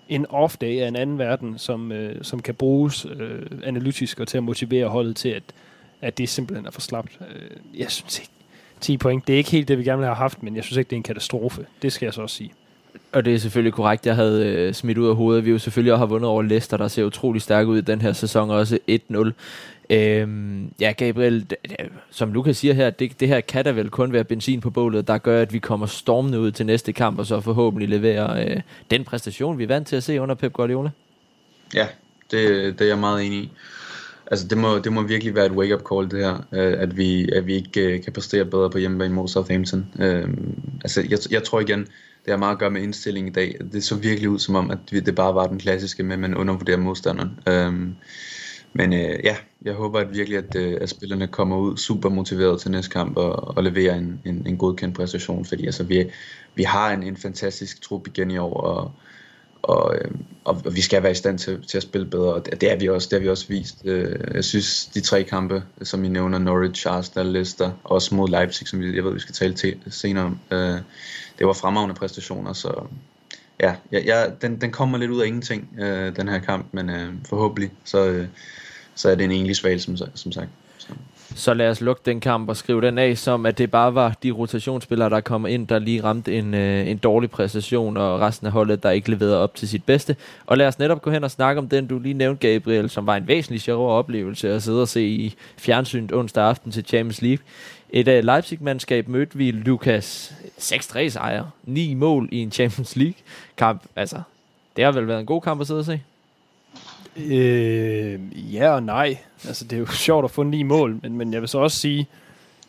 en 0.08 0.26
off-day 0.26 0.80
af 0.80 0.88
en 0.88 0.96
anden 0.96 1.18
verden, 1.18 1.58
som, 1.58 1.92
øh, 1.92 2.24
som 2.24 2.42
kan 2.42 2.54
bruges 2.54 3.06
øh, 3.18 3.42
analytisk 3.64 4.20
og 4.20 4.28
til 4.28 4.36
at 4.38 4.44
motivere 4.44 4.88
holdet 4.88 5.16
til, 5.16 5.28
at, 5.28 5.42
at 6.02 6.18
det 6.18 6.28
simpelthen 6.28 6.66
er 6.66 6.70
for 6.70 6.80
slapt. 6.80 7.18
Øh, 7.20 7.80
jeg 7.80 7.90
synes 7.90 8.18
ikke, 8.18 8.30
10 8.80 8.96
point, 8.96 9.26
det 9.26 9.32
er 9.32 9.36
ikke 9.38 9.50
helt 9.50 9.68
det, 9.68 9.78
vi 9.78 9.84
gerne 9.84 9.98
vil 9.98 10.06
have 10.06 10.16
haft, 10.16 10.42
men 10.42 10.56
jeg 10.56 10.64
synes 10.64 10.76
ikke, 10.76 10.88
det 10.88 10.96
er 10.96 11.00
en 11.00 11.02
katastrofe. 11.02 11.66
Det 11.82 11.92
skal 11.92 12.06
jeg 12.06 12.14
så 12.14 12.22
også 12.22 12.36
sige. 12.36 12.52
Og 13.12 13.24
det 13.24 13.34
er 13.34 13.38
selvfølgelig 13.38 13.72
korrekt, 13.72 14.06
jeg 14.06 14.14
havde 14.14 14.46
øh, 14.46 14.74
smidt 14.74 14.98
ud 14.98 15.08
af 15.08 15.16
hovedet. 15.16 15.44
Vi 15.44 15.50
jo 15.50 15.58
selvfølgelig 15.58 15.92
også 15.92 15.98
har 15.98 16.06
vundet 16.06 16.30
over 16.30 16.42
Leicester, 16.42 16.76
der 16.76 16.88
ser 16.88 17.04
utrolig 17.04 17.42
stærk 17.42 17.66
ud 17.66 17.78
i 17.78 17.80
den 17.80 18.00
her 18.00 18.12
sæson, 18.12 18.50
også 18.50 18.78
1-0. 18.90 19.30
Øhm, 19.90 20.72
ja, 20.80 20.92
Gabriel, 20.92 21.46
som 22.10 22.32
Lukas 22.32 22.56
siger 22.56 22.74
her, 22.74 22.90
det, 22.90 23.20
det 23.20 23.28
her 23.28 23.40
kan 23.40 23.64
da 23.64 23.70
vel 23.70 23.90
kun 23.90 24.12
være 24.12 24.24
benzin 24.24 24.60
på 24.60 24.70
bålet, 24.70 25.08
der 25.08 25.18
gør, 25.18 25.42
at 25.42 25.52
vi 25.52 25.58
kommer 25.58 25.86
stormende 25.86 26.40
ud 26.40 26.50
til 26.50 26.66
næste 26.66 26.92
kamp, 26.92 27.18
og 27.18 27.26
så 27.26 27.40
forhåbentlig 27.40 27.88
leverer 27.88 28.50
øh, 28.50 28.60
den 28.90 29.04
præstation, 29.04 29.58
vi 29.58 29.62
er 29.62 29.68
vant 29.68 29.88
til 29.88 29.96
at 29.96 30.02
se 30.02 30.20
under 30.20 30.34
Pep 30.34 30.52
Guardiola. 30.52 30.90
Ja, 31.74 31.86
det, 32.30 32.78
det 32.78 32.80
er 32.80 32.88
jeg 32.88 32.98
meget 32.98 33.26
enig 33.26 33.38
i. 33.38 33.50
Altså, 34.30 34.48
det 34.48 34.58
må, 34.58 34.78
det 34.78 34.92
må 34.92 35.02
virkelig 35.02 35.34
være 35.34 35.46
et 35.46 35.52
wake-up 35.52 35.82
call, 35.92 36.10
det 36.10 36.18
her, 36.18 36.34
øh, 36.52 36.82
at 36.82 36.96
vi, 36.96 37.30
at 37.32 37.46
vi 37.46 37.54
ikke 37.54 37.80
øh, 37.80 38.02
kan 38.02 38.12
præstere 38.12 38.44
bedre 38.44 38.70
på 38.70 38.78
hjemmebane 38.78 39.14
mod 39.14 39.28
Southampton. 39.28 39.86
Øhm, 39.98 40.62
altså, 40.84 41.06
jeg, 41.10 41.18
jeg 41.30 41.44
tror 41.44 41.60
igen, 41.60 41.80
det 42.24 42.32
har 42.32 42.36
meget 42.36 42.52
at 42.52 42.58
gøre 42.58 42.70
med 42.70 42.82
indstilling 42.82 43.28
i 43.28 43.30
dag. 43.30 43.56
Det 43.72 43.84
så 43.84 43.94
virkelig 43.96 44.30
ud 44.30 44.38
som 44.38 44.54
om, 44.54 44.70
at 44.70 44.78
det 44.90 45.14
bare 45.14 45.34
var 45.34 45.46
den 45.46 45.58
klassiske 45.58 46.02
med, 46.02 46.12
at 46.12 46.18
man 46.18 46.34
undervurderer 46.34 46.76
modstanderen. 46.76 47.38
Øhm, 47.48 47.94
men 48.76 48.92
øh, 48.92 49.18
ja, 49.24 49.36
jeg 49.62 49.74
håber 49.74 50.00
at 50.00 50.14
virkelig, 50.14 50.38
at, 50.38 50.56
øh, 50.56 50.78
at 50.80 50.88
spillerne 50.88 51.26
kommer 51.26 51.56
ud 51.56 51.76
super 51.76 52.08
motiveret 52.08 52.60
til 52.60 52.70
næste 52.70 52.90
kamp 52.90 53.16
og, 53.16 53.56
og 53.56 53.64
leverer 53.64 53.94
en, 53.94 54.20
en, 54.24 54.46
en 54.46 54.56
godkendt 54.56 54.96
præstation, 54.96 55.44
fordi 55.44 55.66
altså, 55.66 55.82
vi, 55.82 56.10
vi 56.54 56.62
har 56.62 56.90
en, 56.90 57.02
en 57.02 57.16
fantastisk 57.16 57.82
trup 57.82 58.06
igen 58.06 58.30
i 58.30 58.38
år, 58.38 58.60
og, 58.60 58.92
og, 59.62 59.96
øh, 59.96 60.10
og 60.44 60.74
vi 60.74 60.80
skal 60.80 61.02
være 61.02 61.12
i 61.12 61.14
stand 61.14 61.38
til, 61.38 61.62
til 61.68 61.76
at 61.76 61.82
spille 61.82 62.06
bedre, 62.06 62.34
og 62.34 62.46
det, 62.46 62.60
det, 62.60 62.72
er 62.72 62.76
vi 62.78 62.88
også, 62.88 63.08
det 63.10 63.18
har 63.18 63.22
vi 63.22 63.28
også 63.28 63.48
vist. 63.48 63.76
Øh, 63.84 64.34
jeg 64.34 64.44
synes, 64.44 64.86
de 64.86 65.00
tre 65.00 65.22
kampe, 65.22 65.62
som 65.82 66.04
I 66.04 66.08
nævner, 66.08 66.38
Norwich, 66.38 66.86
Arsenal, 66.88 67.26
Leicester, 67.26 67.70
også 67.84 68.14
mod 68.14 68.28
Leipzig, 68.28 68.68
som 68.68 68.82
jeg 68.82 69.04
ved, 69.04 69.12
vi 69.12 69.20
skal 69.20 69.34
tale 69.34 69.54
til 69.54 69.76
senere 69.90 70.24
om, 70.24 70.38
øh, 70.50 70.78
det 71.38 71.46
var 71.46 71.52
fremragende 71.52 71.94
præstationer, 71.94 72.52
så 72.52 72.86
ja, 73.60 73.74
jeg, 73.92 74.06
jeg, 74.06 74.32
den, 74.42 74.60
den 74.60 74.72
kommer 74.72 74.98
lidt 74.98 75.10
ud 75.10 75.20
af 75.20 75.26
ingenting, 75.26 75.68
øh, 75.80 76.16
den 76.16 76.28
her 76.28 76.38
kamp, 76.38 76.66
men 76.72 76.90
øh, 76.90 77.12
forhåbentlig, 77.28 77.70
så... 77.84 78.06
Øh, 78.06 78.28
så 78.96 79.10
er 79.10 79.14
det 79.14 79.24
en 79.24 79.32
engelsk 79.32 79.64
valg, 79.64 79.80
som, 79.80 79.96
som 80.14 80.32
sagt. 80.32 80.48
Så. 80.78 80.88
så 81.34 81.54
lad 81.54 81.70
os 81.70 81.80
lukke 81.80 82.02
den 82.06 82.20
kamp 82.20 82.48
og 82.48 82.56
skrive 82.56 82.80
den 82.80 82.98
af, 82.98 83.18
som 83.18 83.46
at 83.46 83.58
det 83.58 83.70
bare 83.70 83.94
var 83.94 84.16
de 84.22 84.30
rotationsspillere, 84.30 85.10
der 85.10 85.20
kommer 85.20 85.48
ind, 85.48 85.68
der 85.68 85.78
lige 85.78 86.04
ramte 86.04 86.38
en, 86.38 86.54
øh, 86.54 86.88
en 86.88 86.98
dårlig 86.98 87.30
præstation, 87.30 87.96
og 87.96 88.20
resten 88.20 88.46
af 88.46 88.52
holdet, 88.52 88.82
der 88.82 88.90
ikke 88.90 89.10
leverede 89.10 89.42
op 89.42 89.54
til 89.54 89.68
sit 89.68 89.84
bedste. 89.84 90.16
Og 90.46 90.58
lad 90.58 90.66
os 90.66 90.78
netop 90.78 91.02
gå 91.02 91.10
hen 91.10 91.24
og 91.24 91.30
snakke 91.30 91.58
om 91.58 91.68
den, 91.68 91.86
du 91.86 91.98
lige 91.98 92.14
nævnte, 92.14 92.48
Gabriel, 92.48 92.90
som 92.90 93.06
var 93.06 93.16
en 93.16 93.28
væsentlig 93.28 93.60
sjovere 93.60 93.92
oplevelse 93.92 94.52
at 94.52 94.62
sidde 94.62 94.82
og 94.82 94.88
se 94.88 95.02
i 95.02 95.34
fjernsynet 95.56 96.12
onsdag 96.12 96.44
aften 96.44 96.72
til 96.72 96.84
Champions 96.84 97.22
League. 97.22 97.44
Et 97.90 98.08
uh, 98.08 98.24
Leipzig-mandskab 98.24 99.08
mødte 99.08 99.38
vi 99.38 99.50
Lukas 99.50 100.34
6-3 100.58 101.08
sejr, 101.08 101.44
9 101.64 101.94
mål 101.94 102.28
i 102.32 102.38
en 102.38 102.52
Champions 102.52 102.96
League-kamp. 102.96 103.82
Altså, 103.96 104.20
det 104.76 104.84
har 104.84 104.92
vel 104.92 105.06
været 105.06 105.20
en 105.20 105.26
god 105.26 105.40
kamp 105.40 105.60
at 105.60 105.66
sidde 105.66 105.80
og 105.80 105.84
se? 105.84 106.00
Øh, 107.18 108.20
ja 108.54 108.70
og 108.70 108.82
nej. 108.82 109.18
Altså, 109.44 109.64
det 109.64 109.72
er 109.72 109.80
jo 109.80 109.86
sjovt 110.06 110.24
at 110.24 110.30
få 110.30 110.42
ni 110.42 110.62
mål, 110.62 110.98
men, 111.02 111.16
men 111.16 111.32
jeg 111.32 111.40
vil 111.40 111.48
så 111.48 111.58
også 111.58 111.78
sige, 111.78 112.06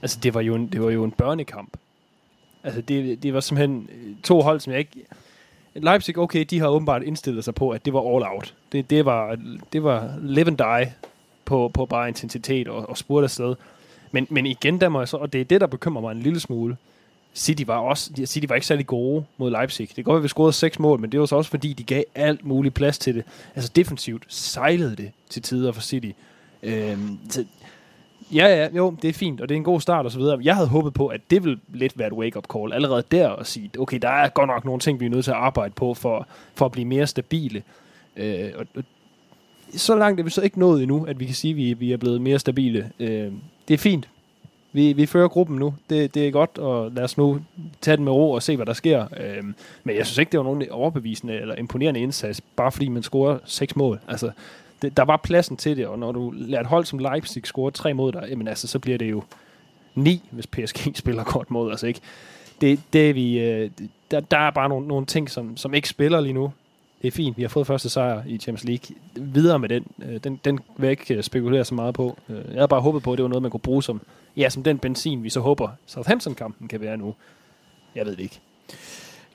altså, 0.02 0.20
det 0.24 0.34
var 0.34 0.42
jo 0.42 0.56
en, 0.56 0.68
det 0.68 0.82
var 0.82 0.90
jo 0.90 1.04
en 1.04 1.12
børnekamp. 1.12 1.78
Altså, 2.64 2.82
det, 2.82 3.24
det 3.24 3.34
var 3.34 3.40
simpelthen 3.40 3.90
øh, 3.94 4.16
to 4.24 4.42
hold, 4.42 4.60
som 4.60 4.72
jeg 4.74 4.80
ikke... 4.80 5.06
Leipzig, 5.76 6.18
okay, 6.18 6.46
de 6.50 6.60
har 6.60 6.68
åbenbart 6.68 7.04
indstillet 7.04 7.44
sig 7.44 7.56
på, 7.56 7.70
at 7.70 7.86
det 7.86 7.94
var 7.94 8.16
all 8.16 8.36
out. 8.36 8.54
Det, 8.72 8.90
det, 8.90 9.06
var, 9.06 9.38
det 9.74 9.84
var 9.84 10.14
live 10.22 10.48
and 10.48 10.58
die 10.58 10.94
på, 11.46 11.72
på 11.74 11.86
bare 11.86 12.08
intensitet 12.08 12.68
og, 12.68 12.90
og 12.90 12.98
spurgt 12.98 13.24
afsted. 13.24 13.56
Men, 14.12 14.28
men 14.30 14.46
igen, 14.46 14.82
der 14.82 14.90
må 14.90 15.00
jeg 15.00 15.08
så, 15.08 15.18
og 15.18 15.34
det 15.34 15.42
er 15.42 15.46
det, 15.46 15.62
der 15.62 15.68
bekymrer 15.68 16.02
mig 16.02 16.12
en 16.12 16.20
lille 16.20 16.40
smule, 16.40 16.78
City 17.38 17.64
var 17.68 17.78
også 17.78 18.12
City 18.26 18.46
var 18.50 18.56
ikke 18.56 18.68
særlig 18.68 18.88
gode 18.88 19.26
mod 19.38 19.52
Leipzig. 19.52 19.88
Det 19.88 19.96
kan 19.96 20.04
godt 20.04 20.14
være, 20.14 20.20
at 20.20 20.24
vi 20.24 20.28
scorede 20.28 20.54
seks 20.54 20.80
mål, 20.80 21.00
men 21.00 21.12
det 21.12 21.20
var 21.20 21.26
så 21.26 21.36
også 21.36 21.50
fordi, 21.50 21.74
de 21.74 21.84
gav 21.84 22.04
alt 22.16 22.46
muligt 22.46 22.76
plads 22.76 22.98
til 22.98 23.16
det. 23.16 23.24
Altså 23.56 23.72
defensivt 23.76 24.24
sejlede 24.28 24.96
det 24.96 25.12
til 25.30 25.42
tider 25.42 25.72
for 25.72 25.82
City. 25.82 26.10
Øhm, 26.64 27.20
så, 27.30 27.46
ja, 28.34 28.48
ja, 28.48 28.68
jo, 28.76 28.96
det 29.02 29.10
er 29.10 29.14
fint, 29.14 29.42
og 29.42 29.50
det 29.50 29.56
er 29.56 29.58
en 29.58 29.64
god 29.64 29.82
start 29.82 30.06
og 30.06 30.12
så 30.12 30.20
videre. 30.20 30.40
Jeg 30.44 30.56
havde 30.56 30.68
håbet 30.68 30.94
på, 30.94 31.08
at 31.08 31.22
det 31.30 31.44
ville 31.44 31.60
lidt 31.74 32.00
være 32.00 32.08
et 32.08 32.14
wake-up 32.14 32.46
call 32.54 32.74
allerede 32.74 33.04
der 33.12 33.28
og 33.28 33.48
sige, 33.48 33.72
okay, 33.80 34.00
der 34.02 34.10
er 34.10 34.30
godt 34.30 34.48
nok 34.48 34.66
nogle 34.66 34.80
ting, 34.80 35.00
vi 35.00 35.06
er 35.06 35.10
nødt 35.10 35.24
til 35.24 35.32
at 35.32 35.38
arbejde 35.38 35.74
på 35.74 35.94
for, 35.94 36.28
for 36.56 36.66
at 36.66 36.72
blive 36.72 36.86
mere 36.86 37.08
stabile. 37.08 37.64
Øh, 38.16 38.52
og, 38.56 38.66
og, 38.76 38.84
så 39.76 39.96
langt 39.96 40.20
er 40.20 40.24
vi 40.24 40.30
så 40.30 40.42
ikke 40.42 40.60
nået 40.60 40.82
endnu, 40.82 41.06
at 41.06 41.20
vi 41.20 41.26
kan 41.26 41.36
sige, 41.36 41.52
at 41.52 41.58
vi, 41.58 41.74
vi 41.74 41.92
er 41.92 41.98
blevet 41.98 42.22
mere 42.22 42.40
stabile. 42.40 42.92
Øh, 43.00 43.32
det 43.68 43.74
er 43.74 43.78
fint. 43.78 44.10
Vi, 44.74 44.94
vi 44.94 45.06
fører 45.06 45.28
gruppen 45.28 45.58
nu. 45.58 45.74
Det, 45.90 46.14
det 46.14 46.28
er 46.28 46.32
godt, 46.32 46.58
og 46.58 46.92
lad 46.92 47.04
os 47.04 47.18
nu 47.18 47.40
tage 47.82 47.98
den 47.98 48.04
med 48.06 48.12
ro 48.12 48.32
og 48.32 48.44
se, 48.44 48.56
hvad 48.56 48.66
der 48.66 48.74
sker. 48.74 49.06
Øhm, 49.18 49.56
men 49.84 49.96
jeg 49.96 50.06
synes 50.06 50.18
ikke, 50.18 50.32
det 50.32 50.38
var 50.38 50.44
nogen 50.44 50.70
overbevisende 50.72 51.34
eller 51.34 51.56
imponerende 51.56 52.00
indsats, 52.00 52.42
bare 52.42 52.72
fordi 52.72 52.88
man 52.88 53.04
scorer 53.04 53.38
seks 53.46 53.76
mål. 53.76 54.00
Altså, 54.08 54.32
det, 54.82 54.98
der 54.98 55.04
var 55.04 55.18
pladsen 55.18 55.58
til 55.58 55.78
det, 55.78 55.88
og 55.88 56.00
når 56.00 56.12
du 56.12 56.34
lader 56.36 56.62
et 56.62 56.68
hold 56.68 56.86
som 56.86 57.00
Leipzig 57.00 57.46
score 57.46 57.72
tre 57.72 57.94
mod 57.94 58.12
dig, 58.12 58.26
jamen 58.30 58.48
altså, 58.48 58.68
så 58.68 58.80
bliver 58.80 58.98
det 58.98 59.12
jo 59.12 59.24
ni, 59.96 60.22
hvis 60.32 60.48
PSG 60.48 60.92
spiller 60.98 61.24
godt 61.24 61.52
mod 61.52 61.72
os, 61.72 61.84
ikke? 61.84 62.00
Det, 62.62 62.80
det 62.94 63.10
er 63.10 63.14
vi, 63.14 63.40
øh, 63.40 63.70
der, 64.12 64.20
der 64.20 64.38
er 64.38 64.52
bare 64.52 64.70
nogle, 64.70 64.88
nogle 64.88 65.06
ting, 65.06 65.30
som, 65.30 65.58
som 65.58 65.74
ikke 65.74 65.90
spiller 65.90 66.22
lige 66.22 66.34
nu. 66.34 66.52
Det 67.02 67.08
er 67.08 67.12
fint, 67.12 67.38
vi 67.38 67.42
har 67.42 67.50
fået 67.50 67.68
første 67.68 67.90
sejr 67.90 68.24
i 68.28 68.38
Champions 68.38 68.64
League. 68.64 68.96
Videre 69.16 69.60
med 69.60 69.70
den, 69.70 69.86
øh, 70.04 70.20
den, 70.24 70.40
den 70.46 70.60
vil 70.78 70.88
jeg 70.88 70.92
ikke 70.92 71.16
øh, 71.16 71.24
spekulere 71.24 71.66
så 71.66 71.76
meget 71.76 71.94
på. 71.94 72.18
Øh, 72.30 72.36
jeg 72.36 72.54
havde 72.54 72.68
bare 72.68 72.82
håbet 72.82 73.04
på, 73.04 73.12
at 73.12 73.18
det 73.18 73.24
var 73.24 73.30
noget, 73.30 73.42
man 73.42 73.52
kunne 73.52 73.60
bruge 73.60 73.84
som 73.84 74.02
ja, 74.38 74.50
som 74.50 74.64
den 74.64 74.78
benzin, 74.78 75.24
vi 75.24 75.30
så 75.30 75.40
håber 75.40 75.70
Southampton-kampen 75.86 76.68
kan 76.68 76.82
være 76.82 76.98
nu. 76.98 77.16
Jeg 77.96 78.06
ved 78.06 78.16
det 78.16 78.24
ikke. 78.24 78.40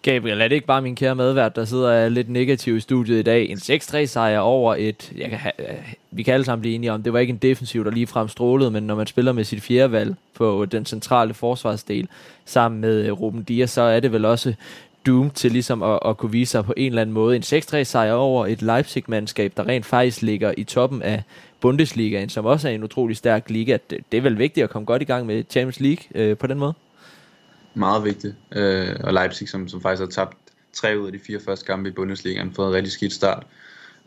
Gabriel, 0.02 0.40
er 0.40 0.48
det 0.48 0.54
ikke 0.54 0.66
bare 0.66 0.82
min 0.82 0.96
kære 0.96 1.14
medvært, 1.14 1.56
der 1.56 1.64
sidder 1.64 2.08
lidt 2.08 2.28
negativ 2.28 2.76
i 2.76 2.80
studiet 2.80 3.18
i 3.18 3.22
dag? 3.22 3.48
En 3.48 3.56
6-3 3.56 4.04
sejr 4.04 4.38
over 4.38 4.74
et... 4.78 5.12
Jeg 5.16 5.30
kan 5.30 5.38
ha, 5.38 5.50
øh, 5.58 5.94
vi 6.10 6.22
kan 6.22 6.34
alle 6.34 6.44
sammen 6.44 6.60
blive 6.60 6.74
enige 6.74 6.92
om, 6.92 7.02
det 7.02 7.12
var 7.12 7.18
ikke 7.18 7.30
en 7.30 7.36
defensiv, 7.36 7.84
der 7.84 7.90
lige 7.90 8.06
frem 8.06 8.28
strålede, 8.28 8.70
men 8.70 8.82
når 8.82 8.94
man 8.94 9.06
spiller 9.06 9.32
med 9.32 9.44
sit 9.44 9.62
fjerde 9.62 9.92
valg 9.92 10.14
på 10.34 10.64
den 10.64 10.86
centrale 10.86 11.34
forsvarsdel 11.34 12.08
sammen 12.44 12.80
med 12.80 13.06
øh, 13.06 13.12
Ruben 13.12 13.42
Dias, 13.42 13.70
så 13.70 13.82
er 13.82 14.00
det 14.00 14.12
vel 14.12 14.24
også 14.24 14.54
Doom 15.06 15.30
til 15.30 15.52
ligesom 15.52 15.82
at, 15.82 15.98
at 16.06 16.16
kunne 16.16 16.32
vise 16.32 16.50
sig 16.50 16.64
på 16.64 16.74
en 16.76 16.86
eller 16.86 17.02
anden 17.02 17.14
måde. 17.14 17.36
En 17.36 17.42
6-3 17.42 17.82
sejr 17.82 18.12
over 18.12 18.46
et 18.46 18.62
Leipzig-mandskab, 18.62 19.52
der 19.56 19.68
rent 19.68 19.86
faktisk 19.86 20.22
ligger 20.22 20.54
i 20.56 20.64
toppen 20.64 21.02
af 21.02 21.22
Bundesligaen, 21.60 22.28
som 22.28 22.44
også 22.44 22.68
er 22.68 22.72
en 22.72 22.84
utrolig 22.84 23.16
stærk 23.16 23.50
liga. 23.50 23.78
Det, 23.90 23.98
det 24.12 24.18
er 24.18 24.22
vel 24.22 24.38
vigtigt 24.38 24.64
at 24.64 24.70
komme 24.70 24.86
godt 24.86 25.02
i 25.02 25.04
gang 25.04 25.26
med 25.26 25.44
Champions 25.50 25.80
League 25.80 26.04
øh, 26.14 26.36
på 26.36 26.46
den 26.46 26.58
måde? 26.58 26.74
meget 27.74 28.04
vigtigt. 28.04 28.34
Øh, 28.52 28.96
og 29.00 29.12
Leipzig, 29.12 29.48
som, 29.48 29.68
som 29.68 29.82
faktisk 29.82 30.00
har 30.00 30.24
tabt 30.24 30.36
tre 30.72 30.98
ud 30.98 31.06
af 31.06 31.12
de 31.12 31.18
fire 31.18 31.40
første 31.40 31.66
kampe 31.66 31.88
i 31.88 31.92
Bundesligaen, 31.92 32.54
fået 32.54 32.68
en 32.68 32.74
rigtig 32.74 32.92
skidt 32.92 33.12
start. 33.12 33.46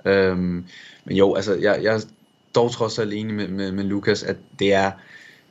Øh, 0.06 0.38
men 0.38 0.66
jo, 1.18 1.36
altså, 1.36 1.54
jeg, 1.54 1.80
jeg 1.84 1.96
er 1.96 2.00
dog 2.56 2.72
trods 2.72 3.00
alt 3.00 3.14
enig 3.14 3.34
med, 3.34 3.48
med, 3.48 3.72
med 3.72 3.84
Lukas, 3.84 4.24
at 4.24 4.38
det 4.60 4.74
er, 4.74 4.92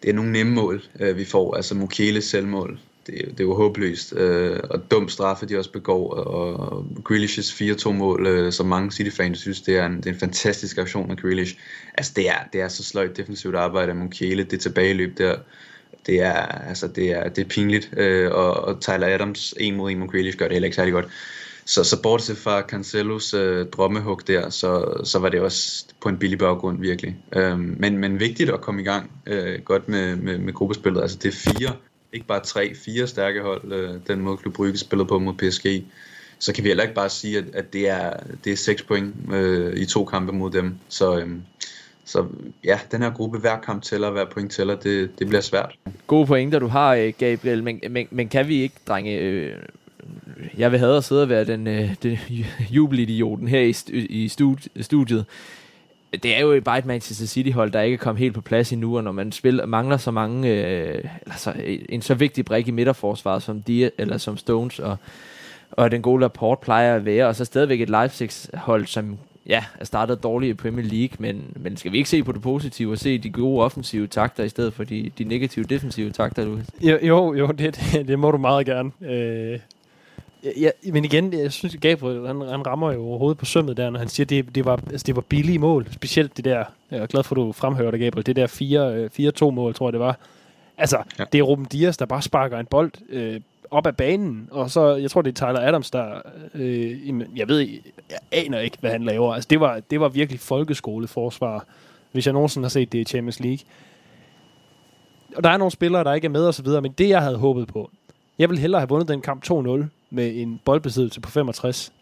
det 0.03 0.11
er 0.11 0.15
nogle 0.15 0.33
nemme 0.33 0.53
mål, 0.53 0.83
øh, 1.01 1.17
vi 1.17 1.25
får. 1.25 1.55
Altså 1.55 1.75
Mukiele 1.75 2.23
selvmål, 2.23 2.79
det, 3.07 3.25
det 3.31 3.41
er 3.41 3.45
jo 3.45 3.55
håbløst. 3.55 4.13
Øh, 4.17 4.61
og 4.71 4.91
dum 4.91 5.09
straffe, 5.09 5.47
de 5.47 5.59
også 5.59 5.73
begår. 5.73 6.15
Og 6.15 6.87
Grealish's 7.11 7.63
4-2 7.63 7.93
mål, 7.93 8.27
øh, 8.27 8.53
som 8.53 8.67
mange 8.67 8.93
City-fans 8.93 9.39
synes, 9.39 9.61
det 9.61 9.77
er, 9.77 9.87
en, 9.87 9.97
det 9.97 10.07
er 10.07 10.11
en 10.11 10.21
fantastisk 10.21 10.79
aktion 10.79 11.11
af 11.11 11.17
Grealish. 11.17 11.57
Altså 11.95 12.13
det 12.17 12.29
er, 12.29 12.39
det 12.53 12.61
er 12.61 12.69
så 12.69 12.85
sløjt 12.85 13.17
defensivt 13.17 13.55
arbejde 13.55 13.91
af 13.91 13.97
Mukiele, 13.97 14.45
det 14.45 14.61
tilbageløb 14.61 15.19
der. 15.19 15.37
Det 16.07 16.21
er, 16.21 16.43
altså, 16.43 16.89
det 16.89 17.11
er, 17.11 17.29
det 17.29 17.45
er 17.45 17.49
pinligt, 17.49 17.91
øh, 17.97 18.33
og, 18.33 18.55
og 18.55 18.81
Tyler 18.81 19.07
Adams 19.07 19.55
en 19.61 19.77
mod 19.77 19.91
en 19.91 19.99
mod 19.99 20.09
Grealish 20.09 20.39
gør 20.39 20.45
det 20.45 20.53
heller 20.53 20.67
ikke 20.67 20.77
særlig 20.77 20.93
godt. 20.93 21.07
Så, 21.67 21.85
så 21.85 22.03
bortset 22.03 22.37
fra 22.37 22.61
Cancelos 22.61 23.35
øh, 23.35 23.67
drømmehug 23.67 24.27
der, 24.27 24.51
så, 24.51 25.01
så 25.05 25.19
var 25.19 25.29
det 25.29 25.41
også 25.41 25.85
på 26.01 26.09
en 26.09 26.19
billig 26.19 26.39
baggrund 26.39 26.81
virkelig. 26.81 27.17
Øhm, 27.37 27.77
men, 27.79 27.99
men 27.99 28.21
vigtigt 28.21 28.51
at 28.51 28.61
komme 28.61 28.81
i 28.81 28.85
gang 28.85 29.11
øh, 29.27 29.61
godt 29.65 29.89
med, 29.89 30.17
med, 30.17 30.39
med 30.39 30.53
gruppespillet. 30.53 31.03
Altså 31.03 31.19
det 31.23 31.29
er 31.29 31.53
fire, 31.53 31.73
ikke 32.15 32.27
bare 32.27 32.41
tre, 32.41 32.75
fire 32.75 33.07
stærke 33.07 33.43
hold, 33.43 33.73
øh, 33.73 33.91
den 34.07 34.21
måde 34.21 34.37
Klub 34.37 34.55
Brygge 34.55 34.79
spillede 34.79 35.09
på 35.09 35.19
mod 35.19 35.35
PSG. 35.35 35.85
Så 36.39 36.53
kan 36.53 36.65
vi 36.65 36.69
heller 36.69 36.83
ikke 36.83 36.95
bare 36.95 37.11
sige, 37.11 37.39
at, 37.39 37.45
at 37.55 37.73
det, 37.73 37.89
er, 37.89 38.13
det 38.45 38.53
er 38.53 38.57
seks 38.57 38.83
point 38.83 39.15
øh, 39.33 39.77
i 39.77 39.87
to 39.87 40.05
kampe 40.05 40.33
mod 40.33 40.51
dem. 40.51 40.75
Så, 40.89 41.19
øh, 41.19 41.29
så 42.05 42.27
ja, 42.65 42.79
den 42.93 43.03
her 43.03 43.11
gruppe, 43.11 43.39
hver 43.39 43.61
kamp 43.61 43.83
tæller, 43.83 44.11
hver 44.11 44.25
point 44.25 44.53
tæller, 44.53 44.77
det, 44.77 45.19
det 45.19 45.29
bliver 45.29 45.41
svært. 45.41 45.75
Gode 46.07 46.27
pointer, 46.27 46.59
du 46.59 46.67
har, 46.67 46.95
øh, 46.95 47.13
Gabriel, 47.19 47.63
men, 47.63 47.81
men, 47.91 48.09
men 48.11 48.29
kan 48.29 48.49
vi 48.49 48.63
ikke, 48.63 48.75
drenge, 48.89 49.19
øh, 49.19 49.53
jeg 50.59 50.73
vil 50.73 50.79
have 50.79 50.97
at 50.97 51.05
sidde 51.05 51.23
og 51.23 51.29
være 51.29 51.45
den, 51.45 51.67
øh, 51.67 51.95
den 52.03 52.19
jubelidioten 52.71 53.49
her 53.49 53.61
i, 53.61 53.75
i 54.09 54.29
studiet. 54.81 55.25
Det 56.23 56.37
er 56.37 56.41
jo 56.41 56.61
bare 56.65 56.79
et 56.79 56.87
Manchester 56.87 57.27
City-hold, 57.27 57.71
der 57.71 57.81
ikke 57.81 57.95
er 57.95 57.99
kommet 57.99 58.19
helt 58.19 58.35
på 58.35 58.41
plads 58.41 58.73
endnu, 58.73 58.97
og 58.97 59.05
når 59.05 59.13
man 59.13 59.33
spiller, 59.33 59.67
mangler 59.67 59.97
så 59.97 60.11
mange, 60.11 60.49
øh, 60.49 61.05
altså 61.27 61.53
en 61.89 62.03
så 62.03 62.15
vigtig 62.15 62.45
brik 62.45 62.69
i 62.69 62.71
midterforsvaret 62.71 63.43
som, 63.43 63.63
de, 63.63 63.91
eller 63.99 64.19
som 64.19 64.37
Stones 64.37 64.79
og, 64.79 64.97
og 65.71 65.91
den 65.91 66.03
gode 66.03 66.21
Laporte 66.21 66.65
plejer 66.65 66.97
at 66.97 67.05
være, 67.05 67.27
og 67.27 67.37
så 67.37 67.45
stadigvæk 67.45 67.81
et 67.81 67.91
Leipzig-hold, 67.91 68.87
som 68.87 69.19
ja, 69.47 69.65
er 69.81 69.85
startet 69.85 70.23
dårligt 70.23 70.51
i 70.51 70.55
Premier 70.55 70.87
League, 70.87 71.17
men, 71.19 71.57
men 71.57 71.77
skal 71.77 71.93
vi 71.93 71.97
ikke 71.97 72.11
se 72.11 72.23
på 72.23 72.33
det 72.33 72.43
positive 72.43 72.93
og 72.93 72.99
se 72.99 73.19
de 73.19 73.31
gode 73.31 73.65
offensive 73.65 74.07
takter 74.07 74.45
i 74.45 74.49
stedet 74.49 74.75
for 74.75 74.85
de, 74.85 75.11
de 75.19 75.25
negative 75.25 75.65
defensive 75.65 76.11
takter, 76.11 76.45
Lukas? 76.45 76.67
Jo, 76.81 76.99
jo, 77.03 77.35
jo 77.35 77.47
det, 77.47 77.81
det, 77.93 78.09
det 78.09 78.19
må 78.19 78.31
du 78.31 78.39
meget 78.39 78.67
gerne. 78.67 78.91
Øh, 79.03 79.59
Ja, 80.45 80.71
men 80.93 81.05
igen, 81.05 81.33
jeg 81.33 81.53
synes, 81.53 81.77
Gabriel, 81.81 82.27
han, 82.27 82.41
han 82.41 82.67
rammer 82.67 82.93
jo 82.93 83.07
overhovedet 83.07 83.39
på 83.39 83.45
sømmet 83.45 83.77
der, 83.77 83.91
når 83.91 83.99
han 83.99 84.09
siger, 84.09 84.27
det, 84.27 84.55
det, 84.55 84.65
var, 84.65 84.81
altså, 84.91 85.05
det 85.07 85.17
var 85.17 85.23
billige 85.23 85.59
mål. 85.59 85.87
Specielt 85.93 86.37
det 86.37 86.45
der, 86.45 86.65
jeg 86.91 86.99
er 86.99 87.07
glad 87.07 87.23
for, 87.23 87.35
at 87.35 87.37
du 87.37 87.53
fremhører 87.53 87.91
det, 87.91 88.01
Gabriel, 88.01 88.27
det 88.27 88.37
der 88.37 88.47
4-2 89.43 89.47
øh, 89.47 89.55
mål, 89.55 89.75
tror 89.75 89.89
jeg 89.89 89.93
det 89.93 90.01
var. 90.01 90.19
Altså, 90.79 91.03
ja. 91.19 91.25
det 91.33 91.39
er 91.39 91.43
Ruben 91.43 91.65
Dias, 91.65 91.97
der 91.97 92.07
bare 92.07 92.23
sparker 92.23 92.59
en 92.59 92.67
bold 92.67 92.93
øh, 93.09 93.41
op 93.71 93.87
ad 93.87 93.93
banen, 93.93 94.49
og 94.51 94.71
så, 94.71 94.95
jeg 94.95 95.11
tror, 95.11 95.23
det 95.23 95.41
er 95.41 95.47
Tyler 95.47 95.69
Adams, 95.69 95.91
der, 95.91 96.23
øh, 96.55 97.09
jeg 97.37 97.49
ved, 97.49 97.61
jeg 98.11 98.19
aner 98.33 98.59
ikke, 98.59 98.77
hvad 98.81 98.91
han 98.91 99.05
laver. 99.05 99.35
Altså, 99.35 99.49
det 99.51 99.61
var, 99.61 99.81
det 99.91 100.01
var 100.01 100.09
virkelig 100.09 100.41
folkeskoleforsvar, 100.41 101.67
hvis 102.13 102.27
jeg 102.27 102.33
nogensinde 102.33 102.65
har 102.65 102.71
set 102.71 102.93
det 102.93 102.99
i 102.99 103.05
Champions 103.05 103.41
League. 103.41 103.67
Og 105.37 105.45
der 105.45 105.51
er 105.51 105.57
nogle 105.57 105.71
spillere, 105.71 106.05
der 106.05 106.15
ikke 106.15 106.25
er 106.25 106.31
med 106.31 106.47
og 106.47 106.55
så 106.55 106.63
videre, 106.63 106.83
men 106.83 106.93
det, 106.93 107.09
jeg 107.09 107.23
havde 107.23 107.37
håbet 107.37 107.69
på, 107.69 107.91
jeg 108.39 108.49
ville 108.49 108.61
hellere 108.61 108.81
have 108.81 108.89
vundet 108.89 109.09
den 109.09 109.21
kamp 109.21 109.45
2-0 109.51 109.85
med 110.15 110.37
en 110.37 110.61
boldbesiddelse 110.65 111.21
på 111.21 111.31
65, 111.31 111.93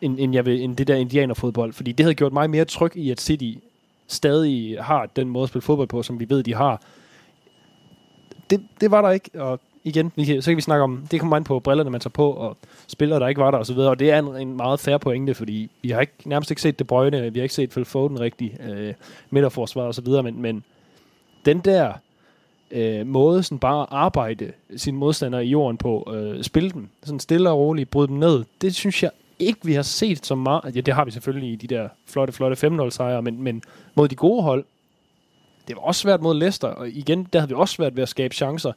end, 0.00 0.16
end, 0.20 0.34
jeg 0.34 0.46
vil, 0.46 0.60
end 0.62 0.76
det 0.76 0.86
der 0.86 0.94
indianerfodbold. 0.94 1.72
Fordi 1.72 1.92
det 1.92 2.04
havde 2.04 2.14
gjort 2.14 2.32
mig 2.32 2.50
mere 2.50 2.64
tryg 2.64 2.96
i, 2.96 3.10
at 3.10 3.20
City 3.20 3.58
stadig 4.06 4.84
har 4.84 5.06
den 5.06 5.28
måde 5.28 5.42
at 5.42 5.48
spille 5.48 5.62
fodbold 5.62 5.88
på, 5.88 6.02
som 6.02 6.20
vi 6.20 6.28
ved, 6.28 6.42
de 6.42 6.54
har. 6.54 6.82
Det, 8.50 8.66
det 8.80 8.90
var 8.90 9.02
der 9.02 9.10
ikke, 9.10 9.30
og 9.34 9.60
igen, 9.84 10.12
vi 10.16 10.24
kan, 10.24 10.42
så 10.42 10.50
kan 10.50 10.56
vi 10.56 10.62
snakke 10.62 10.82
om, 10.82 11.06
det 11.10 11.20
kommer 11.20 11.36
an 11.36 11.44
på 11.44 11.60
brillerne, 11.60 11.90
man 11.90 12.00
tager 12.00 12.10
på, 12.10 12.30
og 12.30 12.56
spillere, 12.86 13.20
der 13.20 13.28
ikke 13.28 13.40
var 13.40 13.50
der, 13.50 13.58
og 13.58 13.66
så 13.66 13.74
videre. 13.74 13.90
Og 13.90 13.98
det 13.98 14.10
er 14.10 14.18
en, 14.18 14.36
en 14.36 14.56
meget 14.56 14.80
færre 14.80 14.98
pointe, 14.98 15.34
fordi 15.34 15.70
vi 15.82 15.90
har 15.90 16.00
ikke, 16.00 16.12
nærmest 16.24 16.50
ikke 16.50 16.62
set 16.62 16.78
det 16.78 16.86
Bruyne, 16.86 17.32
vi 17.32 17.38
har 17.38 17.42
ikke 17.42 17.54
set 17.54 17.70
Phil 17.70 17.84
Foden 17.84 18.20
rigtig, 18.20 18.56
øh, 18.70 18.94
midterforsvar 19.30 19.82
og 19.82 19.94
så 19.94 20.02
videre, 20.02 20.22
men, 20.22 20.42
men 20.42 20.64
den 21.44 21.60
der 21.60 21.92
øh, 22.70 23.06
måde 23.06 23.42
sådan 23.42 23.58
bare 23.58 23.82
at 23.82 23.88
arbejde 23.90 24.52
sine 24.76 24.98
modstandere 24.98 25.46
i 25.46 25.48
jorden 25.48 25.76
på, 25.76 26.12
øh, 26.14 26.42
spille 26.42 26.70
dem 26.70 26.88
sådan 27.02 27.20
stille 27.20 27.50
og 27.50 27.58
roligt, 27.58 27.90
bryde 27.90 28.08
dem 28.08 28.16
ned, 28.16 28.44
det 28.60 28.74
synes 28.74 29.02
jeg 29.02 29.10
ikke, 29.38 29.60
vi 29.62 29.74
har 29.74 29.82
set 29.82 30.26
så 30.26 30.34
meget. 30.34 30.76
Ja, 30.76 30.80
det 30.80 30.94
har 30.94 31.04
vi 31.04 31.10
selvfølgelig 31.10 31.52
i 31.52 31.56
de 31.56 31.66
der 31.66 31.88
flotte, 32.06 32.32
flotte 32.32 32.66
5-0 32.66 32.90
sejre, 32.90 33.22
men, 33.22 33.42
men 33.42 33.62
mod 33.94 34.08
de 34.08 34.14
gode 34.14 34.42
hold, 34.42 34.64
det 35.68 35.76
var 35.76 35.82
også 35.82 36.00
svært 36.00 36.20
mod 36.20 36.34
Leicester, 36.34 36.68
og 36.68 36.88
igen, 36.88 37.28
der 37.32 37.38
havde 37.38 37.48
vi 37.48 37.54
også 37.54 37.74
svært 37.74 37.96
ved 37.96 38.02
at 38.02 38.08
skabe 38.08 38.34
chancer. 38.34 38.72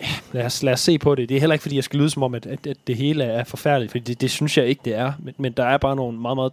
Ja, 0.00 0.06
lad, 0.32 0.44
os, 0.44 0.62
lad 0.62 0.72
os 0.72 0.80
se 0.80 0.98
på 0.98 1.14
det. 1.14 1.28
Det 1.28 1.36
er 1.36 1.40
heller 1.40 1.54
ikke, 1.54 1.62
fordi 1.62 1.76
jeg 1.76 1.84
skal 1.84 1.98
lyde 1.98 2.10
som 2.10 2.22
om, 2.22 2.34
at, 2.34 2.46
at, 2.46 2.66
at 2.66 2.76
det 2.86 2.96
hele 2.96 3.24
er 3.24 3.44
forfærdeligt, 3.44 3.92
for 3.92 3.98
det, 3.98 4.20
det 4.20 4.30
synes 4.30 4.58
jeg 4.58 4.66
ikke, 4.66 4.80
det 4.84 4.94
er. 4.94 5.12
Men, 5.18 5.34
men 5.38 5.52
der 5.52 5.64
er 5.64 5.78
bare 5.78 5.96
nogle 5.96 6.18
meget, 6.18 6.36
meget 6.36 6.52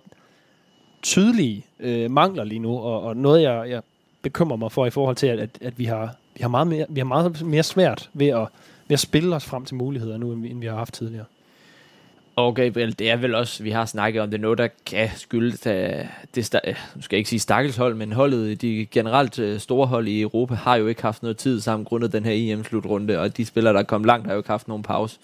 tydelige 1.01 1.65
øh, 1.79 2.11
mangler 2.11 2.43
lige 2.43 2.59
nu, 2.59 2.79
og, 2.79 3.01
og 3.01 3.17
noget, 3.17 3.41
jeg, 3.41 3.69
jeg 3.69 3.81
bekymrer 4.25 4.57
mig 4.57 4.71
for 4.71 4.85
i 4.85 4.89
forhold 4.89 5.15
til, 5.15 5.27
at, 5.27 5.39
at, 5.39 5.49
at 5.61 5.79
vi, 5.79 5.85
har, 5.85 6.15
vi, 6.35 6.41
har 6.41 6.47
meget 6.47 6.67
mere, 6.67 6.85
vi 6.89 6.99
har 6.99 7.05
meget 7.05 7.45
mere 7.45 7.63
svært 7.63 8.09
ved 8.13 8.27
at, 8.27 8.47
ved 8.87 8.93
at 8.93 8.99
spille 8.99 9.35
os 9.35 9.45
frem 9.45 9.65
til 9.65 9.75
muligheder 9.75 10.17
nu, 10.17 10.31
end 10.31 10.41
vi, 10.41 10.49
end 10.49 10.59
vi 10.59 10.65
har 10.65 10.75
haft 10.75 10.93
tidligere. 10.93 11.25
Og 12.35 12.55
Gabriel, 12.55 12.99
det 12.99 13.09
er 13.09 13.15
vel 13.15 13.35
også, 13.35 13.63
vi 13.63 13.71
har 13.71 13.85
snakket 13.85 14.21
om 14.21 14.31
det, 14.31 14.39
noget, 14.39 14.57
der 14.57 14.67
kan 14.85 15.09
skyldes, 15.15 15.65
at 15.65 16.07
det, 16.35 16.55
øh, 16.67 16.75
nu 16.95 17.01
skal 17.01 17.15
jeg 17.15 17.19
ikke 17.19 17.29
sige 17.29 17.39
stakkels 17.39 17.77
hold, 17.77 17.95
men 17.95 18.11
holdet, 18.11 18.61
de 18.61 18.87
generelt 18.91 19.39
øh, 19.39 19.59
store 19.59 19.87
hold 19.87 20.07
i 20.07 20.21
Europa, 20.21 20.53
har 20.53 20.75
jo 20.75 20.87
ikke 20.87 21.01
haft 21.01 21.21
noget 21.23 21.37
tid 21.37 21.61
sammen 21.61 21.85
grundet 21.85 22.13
den 22.13 22.25
her 22.25 22.53
EM-slutrunde, 22.53 23.19
og 23.19 23.37
de 23.37 23.45
spillere, 23.45 23.73
der 23.73 23.79
er 23.79 23.83
kommet 23.83 24.07
langt, 24.07 24.25
har 24.25 24.33
jo 24.33 24.39
ikke 24.39 24.49
haft 24.49 24.67
nogen 24.67 24.83
pause 24.83 25.19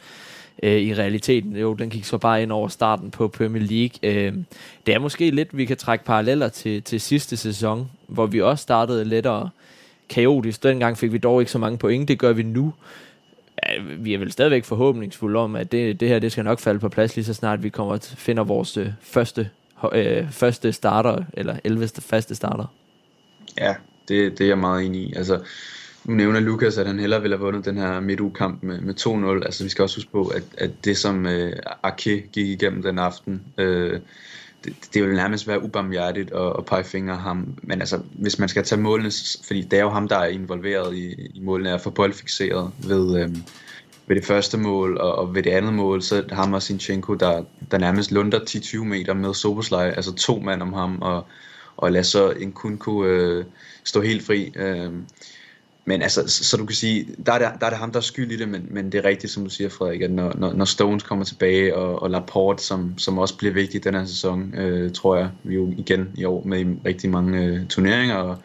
øh, 0.63 0.81
i 0.81 0.93
realiteten. 0.93 1.55
Jo, 1.55 1.73
den 1.73 1.89
gik 1.89 2.05
så 2.05 2.17
bare 2.17 2.41
ind 2.43 2.51
over 2.51 2.67
starten 2.67 3.11
på 3.11 3.27
Premier 3.27 3.63
League. 3.63 3.99
Øh, 4.03 4.33
det 4.85 4.95
er 4.95 4.99
måske 4.99 5.31
lidt, 5.31 5.57
vi 5.57 5.65
kan 5.65 5.77
trække 5.77 6.05
paralleller 6.05 6.49
til, 6.49 6.83
til 6.83 7.01
sidste 7.01 7.37
sæson, 7.37 7.91
hvor 8.07 8.25
vi 8.25 8.41
også 8.41 8.61
startede 8.61 9.05
lettere 9.05 9.49
kaotisk. 10.09 10.63
Dengang 10.63 10.97
fik 10.97 11.11
vi 11.11 11.17
dog 11.17 11.41
ikke 11.41 11.51
så 11.51 11.59
mange 11.59 11.77
point, 11.77 12.07
det 12.07 12.19
gør 12.19 12.33
vi 12.33 12.43
nu. 12.43 12.73
Ja, 13.67 13.81
vi 13.99 14.13
er 14.13 14.17
vel 14.17 14.31
stadigvæk 14.31 14.65
forhåbningsfulde 14.65 15.39
om, 15.39 15.55
at 15.55 15.71
det, 15.71 15.99
det 15.99 16.07
her 16.07 16.19
det 16.19 16.31
skal 16.31 16.43
nok 16.43 16.59
falde 16.59 16.79
på 16.79 16.89
plads 16.89 17.15
lige 17.15 17.25
så 17.25 17.33
snart 17.33 17.63
vi 17.63 17.69
kommer 17.69 17.97
til 17.97 18.17
finder 18.17 18.43
vores 18.43 18.77
øh, 18.77 18.87
første, 19.01 19.49
øh, 19.93 20.31
første 20.31 20.73
starter, 20.73 21.23
eller 21.33 21.57
11. 21.63 21.87
faste 21.87 22.35
starter. 22.35 22.65
Ja, 23.57 23.75
det, 24.07 24.31
det 24.37 24.41
er 24.41 24.47
jeg 24.47 24.57
meget 24.57 24.85
enig 24.85 25.01
i. 25.01 25.13
Altså, 25.15 25.39
nu 26.12 26.17
nævner 26.17 26.39
Lukas, 26.39 26.78
at 26.78 26.88
han 26.88 27.00
hellere 27.00 27.21
ville 27.21 27.38
have 27.38 27.45
vundet 27.45 27.65
den 27.65 27.78
her 27.78 28.00
midtugkamp 28.00 28.63
med, 28.63 28.82
med 28.82 28.93
2-0. 29.41 29.45
Altså, 29.45 29.63
vi 29.63 29.69
skal 29.69 29.84
også 29.84 29.97
huske 29.97 30.12
på, 30.12 30.28
at, 30.28 30.43
at 30.58 30.71
det, 30.86 30.97
som 30.97 31.26
øh, 31.26 31.54
Ake 31.84 32.28
gik 32.32 32.47
igennem 32.47 32.82
den 32.82 33.00
aften, 33.00 33.41
øh, 33.58 34.00
det, 34.63 34.74
det 34.93 35.04
vil 35.04 35.15
nærmest 35.15 35.47
være 35.47 35.63
ubarmhjertigt 35.63 36.32
at, 36.32 36.54
at 36.58 36.65
pege 36.65 36.84
fingre 36.84 37.15
ham. 37.15 37.58
Men 37.63 37.80
altså, 37.80 38.00
hvis 38.13 38.39
man 38.39 38.50
skal 38.50 38.63
tage 38.63 38.82
målene, 38.82 39.12
fordi 39.47 39.62
det 39.62 39.80
er 39.80 39.84
jo 39.84 39.89
ham, 39.89 40.08
der 40.08 40.17
er 40.17 40.28
involveret 40.28 40.95
i, 40.95 41.13
i 41.34 41.39
målene, 41.39 41.69
er 41.69 41.78
for 41.78 41.89
boldfixeret 41.89 42.71
ved, 42.88 43.21
øh, 43.21 43.36
ved 44.08 44.15
det 44.15 44.26
første 44.26 44.58
mål, 44.58 44.97
og, 44.97 45.15
og 45.15 45.36
ved 45.36 45.43
det 45.43 45.52
andet 45.52 45.74
mål, 45.74 46.02
så 46.02 46.24
er 46.30 46.36
ham 46.36 46.54
og 46.54 46.62
Sinchenko, 46.62 47.13
der, 47.13 47.43
der 47.71 47.78
nærmest 47.78 48.12
lunder 48.12 48.39
10-20 48.39 48.84
meter 48.84 49.13
med 49.13 49.34
Soboslej, 49.34 49.88
altså 49.88 50.15
to 50.15 50.39
mand 50.39 50.62
om 50.62 50.74
ham, 50.74 51.02
og, 51.02 51.26
og 51.78 51.91
lader 51.91 52.04
så 52.04 52.30
en 52.30 52.52
kun 52.52 52.78
kunne 52.78 53.10
øh, 53.10 53.45
stå 53.84 54.02
helt 54.02 54.26
fri. 54.26 54.52
Øh, 54.56 54.91
men 55.86 56.02
altså, 56.02 56.28
så, 56.28 56.44
så 56.44 56.58
du 56.58 56.65
kan 56.65 56.76
sige, 56.76 57.08
der 57.26 57.34
er, 57.34 57.38
det, 57.38 57.60
der 57.60 57.65
er 57.65 57.70
det 57.70 57.80
ham, 57.80 57.91
der 57.91 58.00
er 58.00 58.04
skyld 58.04 58.32
i 58.32 58.38
det, 58.38 58.50
men, 58.50 58.67
men 58.70 58.91
det 58.91 58.98
er 58.98 59.06
rigtigt, 59.06 59.34
som 59.34 59.44
du 59.44 59.50
siger, 59.50 59.70
Frederik, 59.70 60.02
at 60.02 60.12
når, 60.12 60.34
når, 60.38 60.54
når 60.54 60.65
Stones 60.65 61.04
kommer 61.04 61.26
tilbage, 61.26 61.76
og, 61.76 62.02
og 62.02 62.10
Laporte, 62.10 62.63
som, 62.63 62.94
som 62.98 63.17
også 63.17 63.38
bliver 63.38 63.54
vigtig 63.54 63.84
den 63.84 63.94
her 63.94 64.06
sæson, 64.06 64.56
øh, 64.56 64.91
tror 64.91 65.15
jeg, 65.15 65.30
vi 65.44 65.56
jo 65.56 65.74
igen 65.78 66.12
i 66.17 66.26
år 66.26 66.44
med 66.44 66.60
i 66.60 66.65
rigtig 66.86 67.10
mange 67.10 67.39
øh, 67.39 67.67
turneringer, 67.67 68.15
og, 68.15 68.38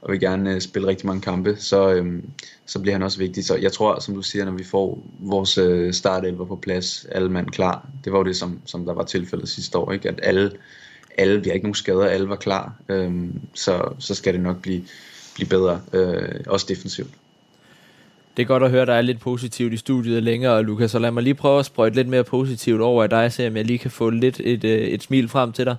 og 0.00 0.12
vil 0.12 0.20
gerne 0.20 0.54
øh, 0.54 0.60
spille 0.60 0.88
rigtig 0.88 1.06
mange 1.06 1.22
kampe, 1.22 1.56
så, 1.58 1.94
øh, 1.94 2.22
så 2.66 2.80
bliver 2.80 2.94
han 2.94 3.02
også 3.02 3.18
vigtig. 3.18 3.44
Så 3.44 3.56
jeg 3.56 3.72
tror, 3.72 4.00
som 4.00 4.14
du 4.14 4.22
siger, 4.22 4.44
når 4.44 4.52
vi 4.52 4.64
får 4.64 5.06
vores 5.18 5.58
øh, 5.58 5.92
startelver 5.92 6.44
på 6.44 6.56
plads, 6.56 7.06
alle 7.12 7.28
mand 7.28 7.48
klar, 7.48 7.88
det 8.04 8.12
var 8.12 8.18
jo 8.18 8.24
det, 8.24 8.36
som, 8.36 8.60
som 8.64 8.84
der 8.84 8.94
var 8.94 9.04
tilfældet 9.04 9.48
sidste 9.48 9.78
år, 9.78 9.92
ikke? 9.92 10.08
at 10.08 10.20
alle, 10.22 10.50
alle, 11.18 11.42
vi 11.42 11.48
har 11.48 11.54
ikke 11.54 11.66
nogen 11.66 11.74
skader, 11.74 12.04
alle 12.04 12.28
var 12.28 12.36
klar, 12.36 12.74
øh, 12.88 13.12
så, 13.54 13.92
så 13.98 14.14
skal 14.14 14.34
det 14.34 14.40
nok 14.40 14.62
blive 14.62 14.82
blive 15.46 15.60
bedre, 15.60 15.80
øh, 15.92 16.40
også 16.46 16.66
defensivt. 16.68 17.10
Det 18.36 18.42
er 18.42 18.46
godt 18.46 18.62
at 18.62 18.70
høre, 18.70 18.82
at 18.82 18.88
der 18.88 18.94
er 18.94 19.02
lidt 19.02 19.20
positivt 19.20 19.72
i 19.72 19.76
studiet 19.76 20.22
længere, 20.22 20.62
Lukas, 20.62 20.90
så 20.90 20.98
lad 20.98 21.10
mig 21.10 21.22
lige 21.22 21.34
prøve 21.34 21.58
at 21.58 21.66
sprøjte 21.66 21.96
lidt 21.96 22.08
mere 22.08 22.24
positivt 22.24 22.80
over 22.80 23.04
i 23.04 23.08
dig, 23.08 23.32
så 23.32 23.42
jeg 23.42 23.64
lige 23.64 23.78
kan 23.78 23.90
få 23.90 24.10
lidt 24.10 24.40
et, 24.44 24.64
øh, 24.64 24.78
et 24.80 25.02
smil 25.02 25.28
frem 25.28 25.52
til 25.52 25.64
dig. 25.64 25.76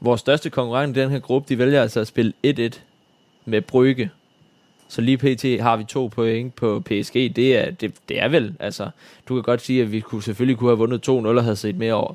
Vores 0.00 0.20
største 0.20 0.50
konkurrent 0.50 0.96
i 0.96 1.00
den 1.00 1.10
her 1.10 1.18
gruppe, 1.18 1.48
de 1.48 1.58
vælger 1.58 1.82
altså 1.82 2.00
at 2.00 2.06
spille 2.06 2.32
1-1 2.46 2.80
med 3.44 3.60
Brygge, 3.60 4.10
Så 4.88 5.00
lige 5.00 5.18
pt. 5.18 5.62
har 5.62 5.76
vi 5.76 5.84
to 5.84 6.06
point 6.06 6.54
på 6.54 6.80
PSG. 6.80 7.14
Det 7.14 7.56
er, 7.56 7.70
det, 7.70 7.92
det 8.08 8.22
er 8.22 8.28
vel, 8.28 8.54
altså, 8.60 8.88
du 9.28 9.34
kan 9.34 9.42
godt 9.42 9.62
sige, 9.62 9.82
at 9.82 9.92
vi 9.92 10.00
kunne, 10.00 10.22
selvfølgelig 10.22 10.58
kunne 10.58 10.70
have 10.70 10.78
vundet 10.78 11.08
2-0 11.08 11.10
og 11.10 11.42
havde 11.42 11.56
set 11.56 11.76
mere 11.76 11.94
over 11.94 12.14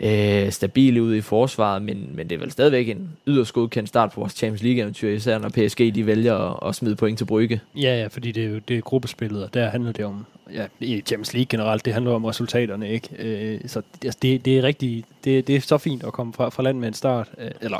øh, 0.00 0.52
stabile 0.52 1.02
ud 1.02 1.14
i 1.14 1.20
forsvaret, 1.20 1.82
men, 1.82 2.10
men 2.14 2.30
det 2.30 2.36
er 2.36 2.40
vel 2.40 2.50
stadigvæk 2.50 2.88
en 2.88 3.10
yderst 3.26 3.52
godkendt 3.52 3.88
start 3.88 4.12
på 4.12 4.20
vores 4.20 4.32
Champions 4.32 4.62
League-eventyr, 4.62 5.08
især 5.08 5.38
når 5.38 5.48
PSG 5.48 5.94
de 5.94 6.06
vælger 6.06 6.34
at, 6.34 6.68
at 6.68 6.74
smide 6.74 6.96
point 6.96 7.18
til 7.18 7.24
Brygge. 7.24 7.60
Ja, 7.76 8.00
ja, 8.00 8.06
fordi 8.06 8.32
det 8.32 8.44
er 8.44 8.48
jo 8.48 8.58
det 8.68 8.76
er 8.76 8.80
gruppespillet, 8.80 9.44
og 9.44 9.54
der 9.54 9.70
handler 9.70 9.92
det 9.92 10.04
om, 10.04 10.26
ja, 10.54 10.66
i 10.80 11.00
Champions 11.06 11.34
League 11.34 11.46
generelt, 11.50 11.84
det 11.84 11.92
handler 11.92 12.12
om 12.12 12.24
resultaterne, 12.24 12.90
ikke? 12.90 13.08
Øh, 13.18 13.60
så 13.66 13.82
altså, 14.04 14.18
det, 14.22 14.44
det 14.44 14.58
er 14.58 14.62
rigtig, 14.62 15.04
det, 15.24 15.46
det 15.46 15.56
er 15.56 15.60
så 15.60 15.78
fint 15.78 16.04
at 16.04 16.12
komme 16.12 16.32
fra, 16.32 16.48
fra 16.48 16.62
land 16.62 16.78
med 16.78 16.88
en 16.88 16.94
start, 16.94 17.28
øh, 17.38 17.50
eller 17.60 17.78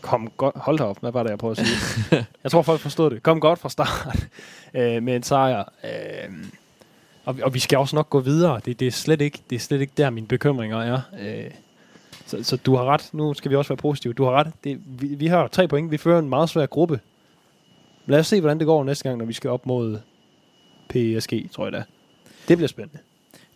kom 0.00 0.30
godt, 0.36 0.54
hold 0.56 0.78
da 0.78 0.84
op, 0.84 1.00
hvad 1.00 1.12
var 1.12 1.22
det, 1.22 1.30
jeg 1.30 1.38
prøvede 1.38 1.60
at 1.60 1.66
sige? 1.66 2.26
jeg 2.44 2.50
tror, 2.50 2.62
folk 2.62 2.80
forstod 2.80 3.10
det. 3.10 3.22
Kom 3.22 3.40
godt 3.40 3.58
fra 3.58 3.68
start 3.68 4.28
øh, 4.74 5.02
med 5.02 5.16
en 5.16 5.22
sejr. 5.22 5.64
Øh, 5.84 6.30
og, 7.24 7.36
og 7.42 7.54
vi 7.54 7.58
skal 7.58 7.78
også 7.78 7.96
nok 7.96 8.10
gå 8.10 8.20
videre. 8.20 8.60
Det, 8.64 8.80
det, 8.80 8.86
er 8.86 8.92
slet 8.92 9.20
ikke, 9.20 9.38
det 9.50 9.56
er 9.56 9.60
slet 9.60 9.80
ikke 9.80 9.92
der, 9.96 10.10
mine 10.10 10.26
bekymringer 10.26 10.78
er. 10.78 11.00
Øh, 11.20 11.50
så, 12.26 12.42
så 12.42 12.56
du 12.56 12.76
har 12.76 12.84
ret. 12.84 13.10
Nu 13.12 13.34
skal 13.34 13.50
vi 13.50 13.56
også 13.56 13.68
være 13.68 13.76
positive. 13.76 14.12
Du 14.12 14.24
har 14.24 14.32
ret. 14.32 14.52
Det, 14.64 14.80
vi, 14.86 15.06
vi 15.06 15.26
har 15.26 15.48
tre 15.48 15.68
point. 15.68 15.90
Vi 15.90 15.96
fører 15.96 16.18
en 16.18 16.28
meget 16.28 16.48
svær 16.48 16.66
gruppe. 16.66 17.00
Lad 18.06 18.18
os 18.18 18.26
se, 18.26 18.40
hvordan 18.40 18.58
det 18.58 18.66
går 18.66 18.84
næste 18.84 19.04
gang, 19.04 19.18
når 19.18 19.24
vi 19.24 19.32
skal 19.32 19.50
op 19.50 19.66
mod 19.66 19.98
PSG, 20.88 21.50
tror 21.52 21.64
jeg 21.64 21.72
da. 21.72 21.82
Det 22.48 22.56
bliver 22.56 22.68
spændende. 22.68 22.98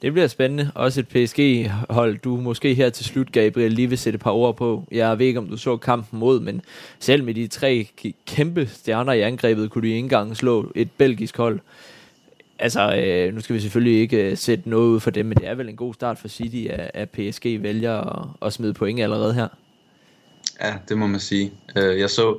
Det 0.03 0.13
bliver 0.13 0.29
spændende. 0.29 0.71
Også 0.75 1.01
et 1.01 1.09
PSG-hold, 1.09 2.19
du 2.19 2.37
måske 2.37 2.75
her 2.75 2.91
til 2.91 3.05
slut, 3.05 3.33
Gabriel, 3.33 3.73
lige 3.73 3.89
vil 3.89 3.99
sætte 3.99 4.15
et 4.17 4.23
par 4.23 4.31
ord 4.31 4.57
på. 4.57 4.85
Jeg 4.91 5.19
ved 5.19 5.27
ikke, 5.27 5.39
om 5.39 5.49
du 5.49 5.57
så 5.57 5.77
kampen 5.77 6.19
mod, 6.19 6.41
men 6.41 6.63
selv 6.99 7.25
med 7.25 7.35
de 7.35 7.47
tre 7.47 7.89
kæmpe 8.27 8.67
stjerner 8.67 9.13
i 9.13 9.21
angrebet, 9.21 9.71
kunne 9.71 9.83
du 9.83 9.87
ikke 9.87 9.99
engang 9.99 10.37
slå 10.37 10.73
et 10.75 10.89
belgisk 10.99 11.37
hold. 11.37 11.61
Altså, 12.59 12.97
øh, 12.97 13.35
nu 13.35 13.41
skal 13.41 13.57
vi 13.57 13.61
selvfølgelig 13.61 14.01
ikke 14.01 14.31
øh, 14.31 14.37
sætte 14.37 14.71
noget 14.71 14.89
ud 14.89 15.01
for 15.01 15.11
dem, 15.11 15.27
men 15.27 15.37
det 15.37 15.49
er 15.49 15.55
vel 15.55 15.69
en 15.69 15.77
god 15.77 15.95
start 15.95 16.19
for 16.19 16.29
City, 16.29 16.67
at, 16.71 16.91
at 16.95 17.11
PSG 17.11 17.63
vælger 17.63 17.93
at, 17.93 18.29
at 18.43 18.53
smide 18.53 18.75
point 18.75 19.01
allerede 19.01 19.35
her. 19.35 19.49
Ja, 20.61 20.75
det 20.89 20.99
må 20.99 21.07
man 21.07 21.21
sige. 21.21 21.53
Øh, 21.77 22.01
jeg 22.01 22.11
så 22.11 22.39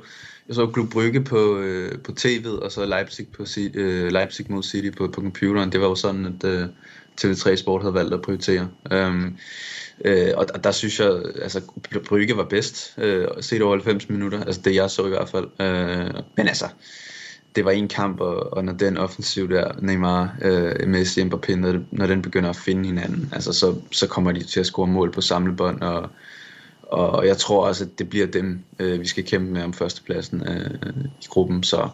jeg 0.50 0.54
så 0.54 0.66
Klub 0.66 0.90
Brygge 0.90 1.24
på, 1.24 1.58
øh, 1.58 1.98
på 1.98 2.12
tv'et, 2.20 2.48
og 2.48 2.72
så 2.72 2.86
Leipzig, 2.86 3.28
på, 3.28 3.44
øh, 3.74 4.12
Leipzig 4.12 4.46
mod 4.48 4.62
City 4.62 4.90
på, 4.98 5.06
på 5.06 5.20
computeren. 5.20 5.72
Det 5.72 5.80
var 5.80 5.86
jo 5.86 5.94
sådan, 5.94 6.26
at 6.26 6.44
øh, 6.44 6.68
TV3 7.20 7.56
Sport 7.56 7.82
havde 7.82 7.94
valgt 7.94 8.14
at 8.14 8.22
prioritere. 8.22 8.68
Øhm, 8.92 9.36
øh, 10.04 10.32
og, 10.36 10.46
og 10.54 10.64
der 10.64 10.70
synes 10.70 11.00
jeg, 11.00 11.22
altså 11.42 11.60
Brygge 12.08 12.36
var 12.36 12.44
bedst, 12.44 12.94
øh, 12.98 13.28
set 13.40 13.62
over 13.62 13.74
90 13.76 14.08
minutter. 14.08 14.44
Altså 14.44 14.60
det 14.64 14.74
jeg 14.74 14.90
så 14.90 15.06
i 15.06 15.08
hvert 15.08 15.28
fald. 15.28 15.46
Øh, 15.60 16.22
men 16.36 16.48
altså, 16.48 16.66
det 17.56 17.64
var 17.64 17.70
en 17.70 17.88
kamp, 17.88 18.20
og, 18.20 18.52
og 18.52 18.64
når 18.64 18.72
den 18.72 18.96
offensiv 18.96 19.50
der, 19.50 19.72
Neymar, 19.80 20.36
øh, 20.42 20.88
Messi, 20.88 21.22
Mbappé, 21.22 21.54
når, 21.54 21.78
når 21.90 22.06
den 22.06 22.22
begynder 22.22 22.50
at 22.50 22.56
finde 22.56 22.86
hinanden, 22.86 23.28
altså 23.32 23.52
så, 23.52 23.74
så 23.90 24.06
kommer 24.06 24.32
de 24.32 24.44
til 24.44 24.60
at 24.60 24.66
score 24.66 24.86
mål 24.86 25.12
på 25.12 25.20
samlebånd, 25.20 25.80
og, 25.80 26.10
og 26.82 27.26
jeg 27.26 27.36
tror 27.36 27.66
også, 27.66 27.84
at 27.84 27.98
det 27.98 28.08
bliver 28.08 28.26
dem, 28.26 28.60
øh, 28.78 29.00
vi 29.00 29.06
skal 29.06 29.24
kæmpe 29.24 29.52
med 29.52 29.62
om 29.62 29.72
førstepladsen 29.72 30.48
øh, 30.48 30.94
i 31.22 31.26
gruppen, 31.28 31.62
så. 31.62 31.88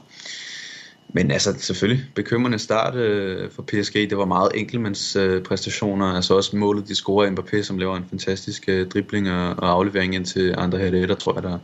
Men 1.09 1.31
altså 1.31 1.55
selvfølgelig, 1.59 2.05
bekymrende 2.15 2.59
start 2.59 2.95
øh, 2.95 3.51
for 3.51 3.63
PSG, 3.63 3.95
det 3.95 4.19
var 4.19 4.25
meget 4.25 4.51
enkeltmands 4.55 5.17
øh, 5.17 5.43
præstationer, 5.43 6.07
altså 6.07 6.35
også 6.35 6.57
målet, 6.57 6.89
de 6.89 6.95
scorer 6.95 7.31
Mbappé, 7.31 7.63
som 7.63 7.79
laver 7.79 7.97
en 7.97 8.07
fantastisk 8.11 8.65
øh, 8.69 8.89
dribling 8.89 9.31
og, 9.31 9.49
og 9.49 9.71
aflevering 9.71 10.15
ind 10.15 10.27
til 10.27 10.55
andre 10.59 10.79
her, 10.79 11.07
der 11.07 11.15
tror 11.15 11.35
jeg, 11.35 11.43
der, 11.43 11.59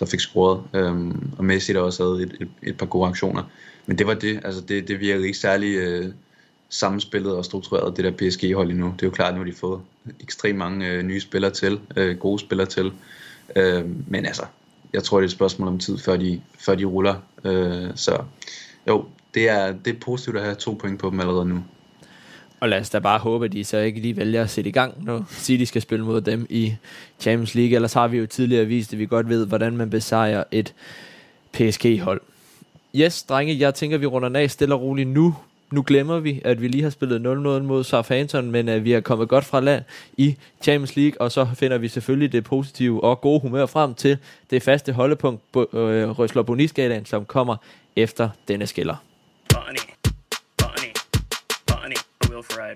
der 0.00 0.06
fik 0.06 0.20
scoret. 0.20 0.62
Øhm, 0.74 1.30
og 1.38 1.44
Messi 1.44 1.72
der 1.72 1.80
også 1.80 2.04
havde 2.04 2.22
et, 2.22 2.36
et, 2.40 2.48
et 2.62 2.78
par 2.78 2.86
gode 2.86 3.08
aktioner. 3.08 3.42
Men 3.86 3.98
det 3.98 4.06
var 4.06 4.14
det, 4.14 4.40
altså 4.44 4.60
det, 4.60 4.88
det 4.88 5.00
virkede 5.00 5.26
ikke 5.26 5.38
særlig 5.38 5.76
øh, 5.76 6.12
sammenspillet 6.68 7.36
og 7.36 7.44
struktureret, 7.44 7.96
det 7.96 8.04
der 8.04 8.10
PSG-hold 8.10 8.70
endnu. 8.70 8.86
nu. 8.86 8.92
Det 8.92 9.02
er 9.02 9.06
jo 9.06 9.10
klart, 9.10 9.34
nu 9.34 9.40
har 9.40 9.44
de 9.44 9.52
fået 9.52 9.80
ekstremt 10.20 10.58
mange 10.58 10.88
øh, 10.88 11.02
nye 11.02 11.20
spillere 11.20 11.50
til, 11.50 11.80
øh, 11.96 12.16
gode 12.16 12.38
spillere 12.38 12.66
til. 12.66 12.92
Øh, 13.56 13.84
men 14.06 14.26
altså, 14.26 14.44
jeg 14.92 15.02
tror, 15.02 15.18
det 15.18 15.24
er 15.24 15.28
et 15.28 15.32
spørgsmål 15.32 15.68
om 15.68 15.78
tid, 15.78 15.98
før 15.98 16.16
de, 16.16 16.40
før 16.58 16.74
de 16.74 16.84
ruller. 16.84 17.14
Øh, 17.44 17.90
så 17.94 18.22
jo, 18.88 19.04
det 19.34 19.48
er, 19.48 19.72
det 19.72 19.94
er 19.94 20.00
positivt 20.00 20.36
at 20.36 20.42
have 20.42 20.54
to 20.54 20.72
point 20.80 20.98
på 21.00 21.10
dem 21.10 21.20
allerede 21.20 21.44
nu. 21.44 21.64
Og 22.60 22.68
lad 22.68 22.80
os 22.80 22.90
da 22.90 22.98
bare 22.98 23.18
håbe, 23.18 23.44
at 23.44 23.52
de 23.52 23.64
så 23.64 23.78
ikke 23.78 24.00
lige 24.00 24.16
vælger 24.16 24.42
at 24.42 24.50
sætte 24.50 24.70
i 24.70 24.72
gang, 24.72 25.04
når 25.04 25.26
City 25.30 25.64
skal 25.64 25.82
spille 25.82 26.04
mod 26.04 26.20
dem 26.20 26.46
i 26.50 26.74
Champions 27.20 27.54
League. 27.54 27.74
Ellers 27.74 27.92
har 27.92 28.08
vi 28.08 28.18
jo 28.18 28.26
tidligere 28.26 28.64
vist, 28.64 28.92
at 28.92 28.98
vi 28.98 29.06
godt 29.06 29.28
ved, 29.28 29.46
hvordan 29.46 29.76
man 29.76 29.90
besejrer 29.90 30.44
et 30.50 30.74
PSG-hold. 31.52 32.20
Yes, 32.94 33.22
drenge, 33.22 33.58
jeg 33.58 33.74
tænker, 33.74 33.98
vi 33.98 34.06
runder 34.06 34.40
af 34.40 34.50
stille 34.50 34.74
og 34.74 34.80
roligt 34.80 35.08
nu. 35.08 35.34
Nu 35.70 35.84
glemmer 35.86 36.20
vi, 36.20 36.40
at 36.44 36.62
vi 36.62 36.68
lige 36.68 36.82
har 36.82 36.90
spillet 36.90 37.18
0-0 37.18 37.62
mod 37.62 37.84
Southampton, 37.84 38.50
men 38.50 38.68
at 38.68 38.84
vi 38.84 38.92
er 38.92 39.00
kommet 39.00 39.28
godt 39.28 39.44
fra 39.44 39.60
land 39.60 39.84
i 40.16 40.36
Champions 40.62 40.96
League, 40.96 41.20
og 41.20 41.32
så 41.32 41.48
finder 41.54 41.78
vi 41.78 41.88
selvfølgelig 41.88 42.32
det 42.32 42.44
positive 42.44 43.04
og 43.04 43.20
gode 43.20 43.40
humør 43.40 43.66
frem 43.66 43.94
til 43.94 44.18
det 44.50 44.62
faste 44.62 44.92
holdepunkt, 44.92 45.42
øh, 45.56 46.10
Røsler 46.10 47.02
som 47.04 47.24
kommer 47.24 47.56
efter 47.96 48.28
denne 48.48 48.66
skiller. 48.66 48.96
Money. 49.54 49.95
Will 52.36 52.42
Ferrari, 52.42 52.74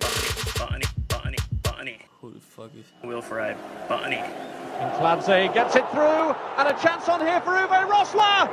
bunny, 0.58 0.86
bunny, 1.08 1.36
bunny. 1.62 1.98
Who 2.22 2.30
the 2.30 2.40
fuck 2.40 2.70
is 2.80 2.86
Will 3.04 3.20
Ferrari, 3.20 3.54
bunny. 3.90 4.16
And 4.16 4.90
Clancy 4.96 5.52
gets 5.52 5.76
it 5.76 5.84
through, 5.92 6.32
and 6.56 6.66
a 6.66 6.72
chance 6.80 7.06
on 7.10 7.20
here 7.20 7.42
for 7.42 7.50
Uwe 7.50 7.80
Rosler! 7.84 8.48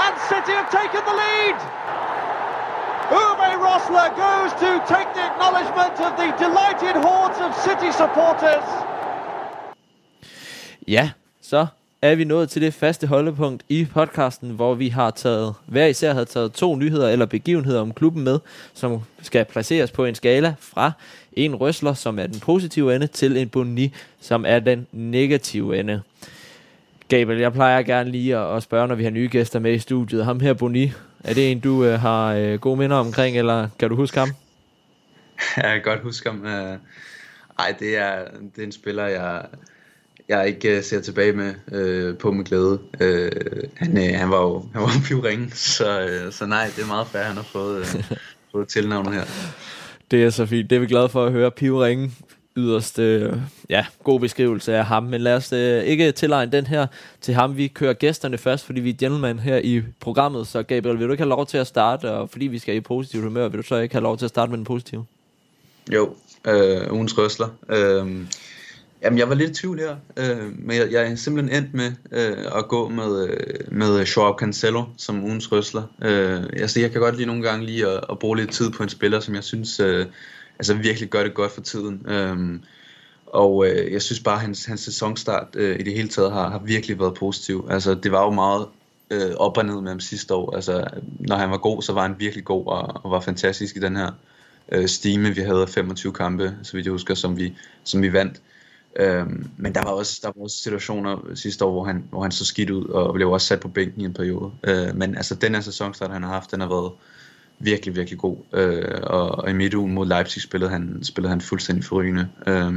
And 0.00 0.14
City 0.32 0.52
have 0.56 0.70
taken 0.72 1.04
the 1.04 1.12
lead! 1.12 1.58
Uwe 3.20 3.50
Rosler 3.60 4.08
goes 4.16 4.50
to 4.64 4.80
take 4.88 5.12
the 5.12 5.24
acknowledgement 5.28 6.00
of 6.00 6.16
the 6.16 6.32
delighted 6.40 6.96
hordes 7.04 7.38
of 7.40 7.54
City 7.54 7.92
supporters. 7.92 8.64
Ja, 10.86 11.08
så 11.40 11.68
er 12.02 12.14
vi 12.14 12.24
nået 12.24 12.50
til 12.50 12.62
det 12.62 12.74
faste 12.74 13.06
holdepunkt 13.06 13.62
i 13.68 13.84
podcasten, 13.84 14.50
hvor 14.50 14.74
vi 14.74 14.88
har 14.88 15.10
taget, 15.10 15.54
hver 15.66 15.86
især 15.86 16.14
har 16.14 16.24
taget 16.24 16.52
to 16.52 16.76
nyheder 16.76 17.08
eller 17.08 17.26
begivenheder 17.26 17.80
om 17.80 17.92
klubben 17.94 18.24
med, 18.24 18.38
som 18.74 19.00
skal 19.22 19.44
placeres 19.44 19.90
på 19.90 20.04
en 20.04 20.14
skala 20.14 20.54
fra 20.58 20.92
en 21.32 21.54
røsler, 21.54 21.94
som 21.94 22.18
er 22.18 22.26
den 22.26 22.40
positive 22.40 22.94
ende, 22.94 23.06
til 23.06 23.36
en 23.36 23.48
boni, 23.48 23.94
som 24.20 24.44
er 24.48 24.58
den 24.58 24.86
negative 24.92 25.78
ende. 25.78 26.02
Gabriel, 27.08 27.40
jeg 27.40 27.52
plejer 27.52 27.82
gerne 27.82 28.10
lige 28.10 28.36
at 28.36 28.62
spørge, 28.62 28.88
når 28.88 28.94
vi 28.94 29.04
har 29.04 29.10
nye 29.10 29.28
gæster 29.32 29.58
med 29.58 29.72
i 29.72 29.78
studiet. 29.78 30.24
Ham 30.24 30.40
her, 30.40 30.52
Boni, 30.52 30.92
er 31.24 31.34
det 31.34 31.52
en, 31.52 31.60
du 31.60 31.84
øh, 31.84 32.00
har 32.00 32.34
øh, 32.34 32.54
gode 32.54 32.76
minder 32.76 32.96
omkring, 32.96 33.38
eller 33.38 33.68
kan 33.78 33.88
du 33.88 33.96
huske 33.96 34.18
ham? 34.18 34.28
Jeg 35.56 35.64
kan 35.64 35.82
godt 35.82 36.00
huske 36.00 36.30
ham. 36.30 36.46
Øh, 36.46 36.78
ej, 37.58 37.74
det 37.78 37.96
er, 37.96 38.24
det 38.56 38.62
er 38.62 38.66
en 38.66 38.72
spiller, 38.72 39.06
jeg, 39.06 39.46
jeg 40.28 40.48
ikke 40.48 40.78
uh, 40.78 40.84
ser 40.84 41.00
tilbage 41.00 41.32
med 41.32 41.54
uh, 42.12 42.18
på 42.18 42.32
med 42.32 42.44
glæde. 42.44 42.78
Uh, 43.00 43.68
han, 43.74 43.98
uh, 43.98 44.18
han 44.18 44.30
var 44.30 44.40
jo 44.40 44.64
han 44.72 44.82
var 44.82 44.90
pivringe, 45.04 45.50
så, 45.54 46.04
uh, 46.26 46.32
så 46.32 46.46
nej, 46.46 46.70
det 46.76 46.82
er 46.82 46.86
meget 46.86 47.06
fair, 47.06 47.22
han 47.22 47.36
har 47.36 47.48
fået, 47.52 47.80
uh, 47.80 48.16
fået 48.52 48.68
tilnavnet 48.68 49.14
her. 49.14 49.24
Det 50.10 50.24
er 50.24 50.30
så 50.30 50.46
fint. 50.46 50.70
Det 50.70 50.76
er 50.76 50.80
vi 50.80 50.86
glade 50.86 51.08
for 51.08 51.26
at 51.26 51.32
høre. 51.32 51.50
Pivringe, 51.50 52.10
yderst 52.56 52.98
uh, 52.98 53.32
ja, 53.70 53.86
god 54.04 54.20
beskrivelse 54.20 54.74
af 54.74 54.86
ham. 54.86 55.02
Men 55.02 55.20
lad 55.20 55.34
os 55.34 55.52
uh, 55.52 55.58
ikke 55.58 56.12
tilegne 56.12 56.52
den 56.52 56.66
her 56.66 56.86
til 57.20 57.34
ham. 57.34 57.56
Vi 57.56 57.68
kører 57.68 57.92
gæsterne 57.92 58.38
først, 58.38 58.64
fordi 58.64 58.80
vi 58.80 58.90
er 58.90 58.96
gentleman 58.98 59.38
her 59.38 59.60
i 59.64 59.82
programmet. 60.00 60.46
Så 60.46 60.62
Gabriel, 60.62 60.98
vil 60.98 61.06
du 61.06 61.12
ikke 61.12 61.22
have 61.22 61.28
lov 61.28 61.46
til 61.46 61.58
at 61.58 61.66
starte? 61.66 62.10
Og 62.10 62.30
fordi 62.30 62.46
vi 62.46 62.58
skal 62.58 62.74
i 62.74 62.80
positivt 62.80 63.24
humør, 63.24 63.48
vil 63.48 63.58
du 63.58 63.66
så 63.66 63.76
ikke 63.76 63.94
have 63.94 64.02
lov 64.02 64.18
til 64.18 64.24
at 64.24 64.30
starte 64.30 64.50
med 64.50 64.58
den 64.58 64.64
positive? 64.64 65.04
Jo, 65.92 66.14
øh, 66.46 66.92
ugens 66.92 67.18
røsler. 67.18 67.48
Øh, 67.68 68.06
Jamen, 69.02 69.18
jeg 69.18 69.28
var 69.28 69.34
lidt 69.34 69.50
i 69.50 69.54
tvivl 69.54 69.78
her, 69.78 69.96
øh, 70.16 70.58
men 70.58 70.76
jeg, 70.76 70.92
jeg 70.92 71.10
er 71.10 71.14
simpelthen 71.14 71.62
endt 71.62 71.74
med 71.74 71.92
øh, 72.12 72.58
at 72.58 72.68
gå 72.68 72.88
med, 72.88 73.28
øh, 73.28 73.72
med 73.72 74.04
Joao 74.04 74.38
Cancelo 74.38 74.84
som 74.96 75.24
ugens 75.24 75.52
røsler. 75.52 75.82
Øh, 76.02 76.42
altså, 76.42 76.80
jeg 76.80 76.90
kan 76.90 77.00
godt 77.00 77.16
lige 77.16 77.26
nogle 77.26 77.42
gange 77.42 77.66
lige 77.66 77.86
at, 77.86 78.04
at 78.10 78.18
bruge 78.18 78.36
lidt 78.36 78.52
tid 78.52 78.70
på 78.70 78.82
en 78.82 78.88
spiller, 78.88 79.20
som 79.20 79.34
jeg 79.34 79.44
synes 79.44 79.80
øh, 79.80 80.06
altså 80.58 80.74
virkelig 80.74 81.08
gør 81.08 81.22
det 81.22 81.34
godt 81.34 81.52
for 81.52 81.60
tiden. 81.60 82.06
Øh, 82.08 82.60
og 83.26 83.66
øh, 83.66 83.92
jeg 83.92 84.02
synes 84.02 84.20
bare, 84.20 84.34
at 84.34 84.40
hans, 84.40 84.64
hans 84.64 84.80
sæsonstart 84.80 85.48
øh, 85.54 85.80
i 85.80 85.82
det 85.82 85.92
hele 85.92 86.08
taget 86.08 86.32
har, 86.32 86.50
har 86.50 86.58
virkelig 86.58 86.98
været 86.98 87.14
positiv. 87.14 87.68
Altså, 87.70 87.94
det 87.94 88.12
var 88.12 88.24
jo 88.24 88.30
meget 88.30 88.66
øh, 89.10 89.34
op 89.36 89.56
og 89.56 89.66
ned 89.66 89.80
med 89.80 89.90
ham 89.90 90.00
sidste 90.00 90.34
år. 90.34 90.54
Altså, 90.54 90.84
når 91.20 91.36
han 91.36 91.50
var 91.50 91.58
god, 91.58 91.82
så 91.82 91.92
var 91.92 92.02
han 92.02 92.14
virkelig 92.18 92.44
god 92.44 92.66
og, 92.66 93.00
og 93.04 93.10
var 93.10 93.20
fantastisk 93.20 93.76
i 93.76 93.80
den 93.80 93.96
her 93.96 94.10
øh, 94.72 94.88
stime, 94.88 95.34
vi 95.34 95.40
havde 95.40 95.66
25 95.66 96.12
kampe, 96.12 96.56
så 96.62 96.72
vidt 96.72 96.86
jeg 96.86 96.92
husker, 96.92 97.14
som 97.14 97.36
vi, 97.36 97.54
som 97.84 98.02
vi 98.02 98.12
vandt. 98.12 98.40
Øhm, 98.98 99.50
men 99.56 99.74
der 99.74 99.82
var, 99.82 99.90
også, 99.90 100.20
der 100.22 100.32
var 100.36 100.42
også 100.42 100.56
situationer 100.56 101.34
sidste 101.34 101.64
år, 101.64 101.72
hvor 101.72 101.84
han, 101.84 102.04
hvor 102.10 102.22
han 102.22 102.32
så 102.32 102.44
skidt 102.44 102.70
ud, 102.70 102.84
og 102.84 103.14
blev 103.14 103.30
også 103.30 103.46
sat 103.46 103.60
på 103.60 103.68
bænken 103.68 104.00
i 104.00 104.04
en 104.04 104.14
periode. 104.14 104.50
Øh, 104.64 104.96
men 104.96 105.16
altså, 105.16 105.34
den 105.34 105.54
her 105.54 105.60
sæsonstart, 105.60 106.10
han 106.10 106.22
har 106.22 106.30
haft, 106.30 106.50
den 106.50 106.60
har 106.60 106.68
været 106.68 106.92
virkelig, 107.58 107.96
virkelig 107.96 108.18
god. 108.18 108.36
Øh, 108.52 109.00
og, 109.02 109.30
og 109.30 109.50
i 109.50 109.52
midtugen 109.52 109.94
mod 109.94 110.06
Leipzig 110.06 110.42
spillede 110.42 110.70
han, 110.70 110.98
spillede 111.02 111.30
han 111.30 111.40
fuldstændig 111.40 111.84
forrygende. 111.84 112.28
Øh, 112.46 112.74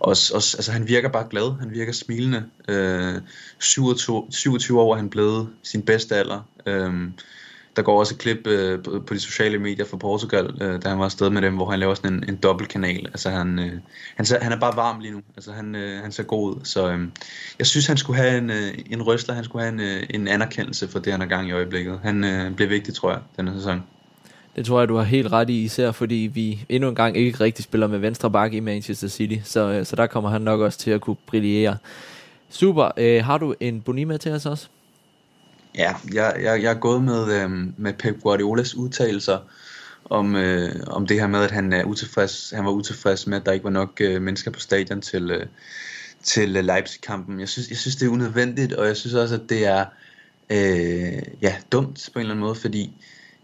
også, 0.00 0.34
også, 0.34 0.56
altså, 0.56 0.72
han 0.72 0.88
virker 0.88 1.08
bare 1.08 1.26
glad, 1.30 1.58
han 1.60 1.70
virker 1.70 1.92
smilende. 1.92 2.44
Øh, 2.68 3.14
27, 3.58 4.26
27 4.30 4.80
år 4.80 4.92
er 4.92 4.96
han 4.96 5.10
blevet 5.10 5.48
sin 5.62 5.82
bedste 5.82 6.16
alder. 6.16 6.48
Øh, 6.66 6.94
der 7.76 7.82
går 7.82 7.98
også 7.98 8.14
et 8.14 8.20
klip 8.20 8.46
øh, 8.46 8.82
på, 8.82 9.02
på 9.06 9.14
de 9.14 9.20
sociale 9.20 9.58
medier 9.58 9.86
fra 9.86 9.96
Portugal, 9.96 10.50
øh, 10.60 10.82
da 10.82 10.88
han 10.88 10.98
var 10.98 11.04
afsted 11.04 11.30
med 11.30 11.42
dem, 11.42 11.54
hvor 11.56 11.70
han 11.70 11.80
laver 11.80 11.94
sådan 11.94 12.12
en, 12.12 12.24
en 12.28 12.36
dobbeltkanal. 12.36 13.06
Altså 13.06 13.30
han, 13.30 13.58
øh, 13.58 13.72
han, 14.16 14.26
han 14.42 14.52
er 14.52 14.60
bare 14.60 14.76
varm 14.76 15.00
lige 15.00 15.12
nu. 15.12 15.20
Altså 15.36 15.52
han, 15.52 15.74
øh, 15.74 16.02
han 16.02 16.12
ser 16.12 16.22
god 16.22 16.50
ud. 16.50 16.60
Så 16.64 16.90
øh, 16.90 17.00
jeg 17.58 17.66
synes, 17.66 17.86
han 17.86 17.96
skulle 17.96 18.20
have 18.20 18.38
en, 18.38 18.50
øh, 18.50 18.72
en 18.90 19.02
røsler. 19.02 19.34
Han 19.34 19.44
skulle 19.44 19.64
have 19.64 19.72
en, 19.72 19.80
øh, 19.80 20.02
en 20.10 20.28
anerkendelse 20.28 20.88
for 20.88 20.98
det, 20.98 21.12
han 21.12 21.22
er 21.22 21.26
gang 21.26 21.48
i 21.48 21.52
øjeblikket. 21.52 22.00
Han 22.02 22.24
øh, 22.24 22.54
bliver 22.54 22.68
vigtig, 22.68 22.94
tror 22.94 23.10
jeg, 23.10 23.20
denne 23.36 23.54
sæson. 23.54 23.82
Det 24.56 24.66
tror 24.66 24.78
jeg, 24.78 24.88
du 24.88 24.96
har 24.96 25.04
helt 25.04 25.32
ret 25.32 25.50
i, 25.50 25.62
især 25.62 25.92
fordi 25.92 26.30
vi 26.34 26.64
endnu 26.68 26.88
en 26.88 26.94
gang 26.94 27.16
ikke 27.16 27.40
rigtig 27.40 27.64
spiller 27.64 27.86
med 27.86 27.98
venstre 27.98 28.30
bakke 28.30 28.56
i 28.56 28.60
Manchester 28.60 29.08
City. 29.08 29.36
Så, 29.44 29.60
øh, 29.60 29.86
så 29.86 29.96
der 29.96 30.06
kommer 30.06 30.30
han 30.30 30.42
nok 30.42 30.60
også 30.60 30.78
til 30.78 30.90
at 30.90 31.00
kunne 31.00 31.16
brillere. 31.26 31.76
Super. 32.50 32.90
Øh, 32.96 33.24
har 33.24 33.38
du 33.38 33.54
en 33.60 33.80
boni 33.80 34.04
med 34.04 34.18
til 34.18 34.32
os 34.32 34.46
også? 34.46 34.68
Ja, 35.78 35.94
jeg, 36.12 36.36
jeg, 36.42 36.62
jeg 36.62 36.70
er 36.70 36.78
gået 36.78 37.02
med, 37.02 37.42
øh, 37.42 37.50
med 37.76 37.92
Pep 37.92 38.20
Guardiolas 38.20 38.74
udtalelser 38.74 39.38
om, 40.04 40.36
øh, 40.36 40.74
om 40.86 41.06
det 41.06 41.20
her 41.20 41.26
med, 41.26 41.40
at 41.44 41.50
han, 41.50 41.72
er 41.72 41.84
utilfreds, 41.84 42.52
han 42.56 42.64
var 42.64 42.70
utilfreds 42.70 43.26
med, 43.26 43.36
at 43.36 43.46
der 43.46 43.52
ikke 43.52 43.64
var 43.64 43.70
nok 43.70 44.00
øh, 44.00 44.22
mennesker 44.22 44.50
på 44.50 44.60
stadion 44.60 45.00
til, 45.00 45.30
øh, 45.30 45.46
til 46.22 46.56
øh, 46.56 46.64
Leipzig-kampen. 46.64 47.40
Jeg 47.40 47.48
synes, 47.48 47.68
jeg 47.68 47.76
synes, 47.76 47.96
det 47.96 48.06
er 48.06 48.10
unødvendigt, 48.10 48.72
og 48.72 48.86
jeg 48.86 48.96
synes 48.96 49.14
også, 49.14 49.34
at 49.34 49.42
det 49.48 49.66
er 49.66 49.84
øh, 50.50 51.22
ja, 51.42 51.56
dumt 51.72 52.10
på 52.12 52.18
en 52.18 52.20
eller 52.20 52.34
anden 52.34 52.44
måde, 52.44 52.54
fordi 52.54 52.92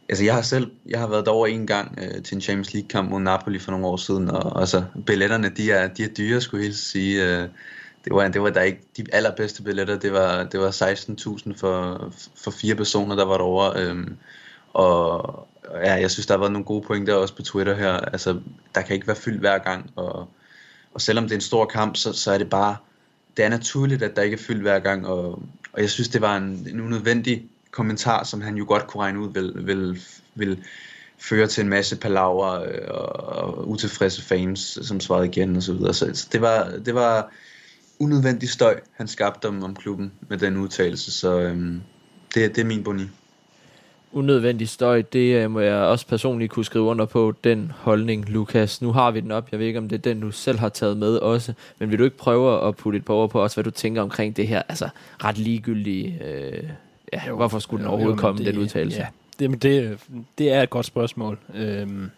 altså 0.08 0.24
jeg 0.24 0.34
har 0.34 0.42
selv 0.42 0.70
jeg 0.86 1.00
har 1.00 1.06
været 1.06 1.26
derovre 1.26 1.50
en 1.50 1.66
gang 1.66 1.98
øh, 1.98 2.22
til 2.22 2.34
en 2.34 2.40
Champions 2.40 2.74
League 2.74 2.88
kamp 2.88 3.10
mod 3.10 3.20
Napoli 3.20 3.58
for 3.58 3.70
nogle 3.70 3.86
år 3.86 3.96
siden 3.96 4.30
og 4.30 4.60
altså 4.60 4.84
billetterne 5.06 5.48
de 5.48 5.70
er 5.70 5.88
de 5.88 6.04
er 6.04 6.08
dyre 6.08 6.40
skulle 6.40 6.62
jeg 6.62 6.68
helst 6.68 6.90
sige 6.90 7.24
øh, 7.24 7.48
det 8.08 8.16
var 8.16 8.28
det 8.28 8.42
var 8.42 8.50
der 8.50 8.62
ikke 8.62 8.80
de 8.96 9.04
allerbedste 9.12 9.62
billetter 9.62 9.98
det 9.98 10.12
var 10.12 10.44
det 10.44 10.60
var 10.60 10.70
16.000 10.70 11.58
for 11.60 12.12
for 12.36 12.50
fire 12.50 12.74
personer 12.74 13.16
der 13.16 13.24
var 13.24 13.36
derovre 13.36 13.82
Øhm, 13.82 14.16
og 14.72 15.48
ja 15.74 15.94
jeg 15.94 16.10
synes 16.10 16.26
der 16.26 16.34
har 16.34 16.38
været 16.38 16.52
nogle 16.52 16.64
gode 16.64 16.86
pointer 16.86 17.14
også 17.14 17.36
på 17.36 17.42
Twitter 17.42 17.74
her 17.74 17.92
altså 17.92 18.40
der 18.74 18.82
kan 18.82 18.94
ikke 18.94 19.06
være 19.06 19.16
fyldt 19.16 19.40
hver 19.40 19.58
gang 19.58 19.90
og 19.96 20.28
og 20.94 21.00
selvom 21.00 21.24
det 21.24 21.32
er 21.32 21.36
en 21.36 21.40
stor 21.40 21.64
kamp 21.64 21.96
så 21.96 22.12
så 22.12 22.32
er 22.32 22.38
det 22.38 22.50
bare 22.50 22.76
det 23.36 23.44
er 23.44 23.48
naturligt 23.48 24.02
at 24.02 24.16
der 24.16 24.22
ikke 24.22 24.34
er 24.34 24.42
fyldt 24.42 24.62
hver 24.62 24.78
gang 24.78 25.06
og 25.06 25.42
og 25.72 25.80
jeg 25.80 25.90
synes 25.90 26.08
det 26.08 26.20
var 26.20 26.36
en, 26.36 26.66
en 26.70 26.80
unødvendig 26.80 27.48
kommentar, 27.70 28.24
som 28.24 28.40
han 28.40 28.56
jo 28.56 28.64
godt 28.68 28.86
kunne 28.86 29.02
regne 29.02 29.20
ud, 29.20 29.32
vil, 29.32 29.66
vil, 29.66 30.02
vil 30.34 30.64
føre 31.18 31.46
til 31.46 31.62
en 31.62 31.68
masse 31.68 31.96
palaver 31.96 32.62
øh, 32.62 32.88
og, 32.88 33.08
og 33.26 33.68
utilfredse 33.68 34.22
fans, 34.22 34.78
som 34.82 35.00
svarede 35.00 35.26
igen 35.26 35.56
og 35.56 35.62
så 35.62 35.72
videre. 35.72 35.94
Så, 35.94 36.10
så 36.14 36.28
det 36.32 36.40
var, 36.40 36.72
det 36.84 36.94
var 36.94 37.30
unødvendig 37.98 38.48
støj, 38.48 38.80
han 38.92 39.08
skabte 39.08 39.48
om, 39.48 39.62
om 39.62 39.74
klubben 39.74 40.12
med 40.28 40.38
den 40.38 40.56
udtalelse, 40.56 41.12
så 41.12 41.40
øhm, 41.40 41.80
det, 42.34 42.56
det 42.56 42.62
er 42.62 42.66
min 42.66 42.84
boni. 42.84 43.02
Unødvendig 44.12 44.68
støj, 44.68 45.02
det 45.02 45.34
øh, 45.34 45.50
må 45.50 45.60
jeg 45.60 45.74
også 45.74 46.06
personligt 46.06 46.52
kunne 46.52 46.64
skrive 46.64 46.84
under 46.84 47.04
på, 47.04 47.34
den 47.44 47.72
holdning, 47.76 48.28
Lukas. 48.28 48.82
Nu 48.82 48.92
har 48.92 49.10
vi 49.10 49.20
den 49.20 49.30
op, 49.30 49.48
jeg 49.52 49.60
ved 49.60 49.66
ikke, 49.66 49.78
om 49.78 49.88
det 49.88 49.96
er 49.96 50.12
den, 50.12 50.20
du 50.20 50.30
selv 50.30 50.58
har 50.58 50.68
taget 50.68 50.96
med 50.96 51.16
også, 51.16 51.52
men 51.78 51.90
vil 51.90 51.98
du 51.98 52.04
ikke 52.04 52.16
prøve 52.16 52.68
at 52.68 52.76
putte 52.76 52.96
et 52.96 53.04
par 53.04 53.14
ord 53.14 53.30
på 53.30 53.42
også, 53.42 53.56
hvad 53.56 53.64
du 53.64 53.70
tænker 53.70 54.02
omkring 54.02 54.36
det 54.36 54.48
her, 54.48 54.62
altså 54.68 54.88
ret 55.24 55.38
ligegyldige 55.38 56.20
øh, 56.24 56.62
ja, 57.12 57.20
jo, 57.28 57.36
hvorfor 57.36 57.58
skulle 57.58 57.80
den 57.80 57.86
jo, 57.86 57.90
overhovedet 57.90 58.16
jo, 58.16 58.20
komme, 58.20 58.38
det, 58.38 58.46
den 58.46 58.58
udtalelse? 58.58 58.98
Ja, 58.98 59.06
det, 59.38 59.62
det, 59.62 59.98
det 60.38 60.52
er 60.52 60.62
et 60.62 60.70
godt 60.70 60.86
spørgsmål. 60.86 61.38
Øhm, 61.54 62.10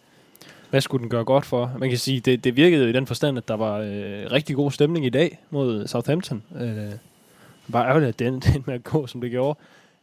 hvad 0.70 0.80
skulle 0.80 1.02
den 1.02 1.10
gøre 1.10 1.24
godt 1.24 1.46
for? 1.46 1.72
Man 1.78 1.88
kan 1.88 1.98
sige, 1.98 2.20
det, 2.20 2.44
det 2.44 2.56
virkede 2.56 2.90
i 2.90 2.92
den 2.92 3.06
forstand, 3.06 3.38
at 3.38 3.48
der 3.48 3.56
var 3.56 3.78
øh, 3.78 4.32
rigtig 4.32 4.56
god 4.56 4.70
stemning 4.70 5.06
i 5.06 5.08
dag 5.10 5.38
mod 5.50 5.86
Southampton. 5.86 6.42
Øh, 6.60 6.92
bare 7.72 7.88
ærgerligt, 7.88 8.08
at 8.08 8.18
den, 8.18 8.40
den 8.54 8.64
med 8.66 8.74
at 8.74 8.84
gå, 8.84 9.06
som 9.06 9.20
det 9.20 9.30
gjorde. 9.30 9.58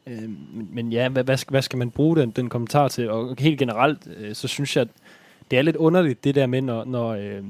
Øh, 0.08 0.22
men, 0.54 0.70
men 0.72 0.92
ja, 0.92 1.10
hvad, 1.10 1.24
hvad, 1.24 1.38
skal, 1.38 1.52
hvad 1.52 1.62
skal 1.62 1.78
man 1.78 1.92
bruge 1.92 2.18
den, 2.18 2.32
den 2.32 2.50
kommentar 2.50 2.88
til? 2.88 3.10
Og 3.10 3.36
helt 3.40 3.60
generelt, 3.60 4.08
øh, 4.18 4.36
så 4.36 4.48
synes 4.48 4.76
jeg, 4.76 4.82
at 4.82 4.88
det 5.52 5.60
er 5.60 5.62
lidt 5.62 5.76
underligt, 5.76 6.24
det 6.24 6.36
der 6.36 6.48
med, 6.48 6.62
når, 6.62 6.86
når 6.86 7.10
øh, 7.10 7.44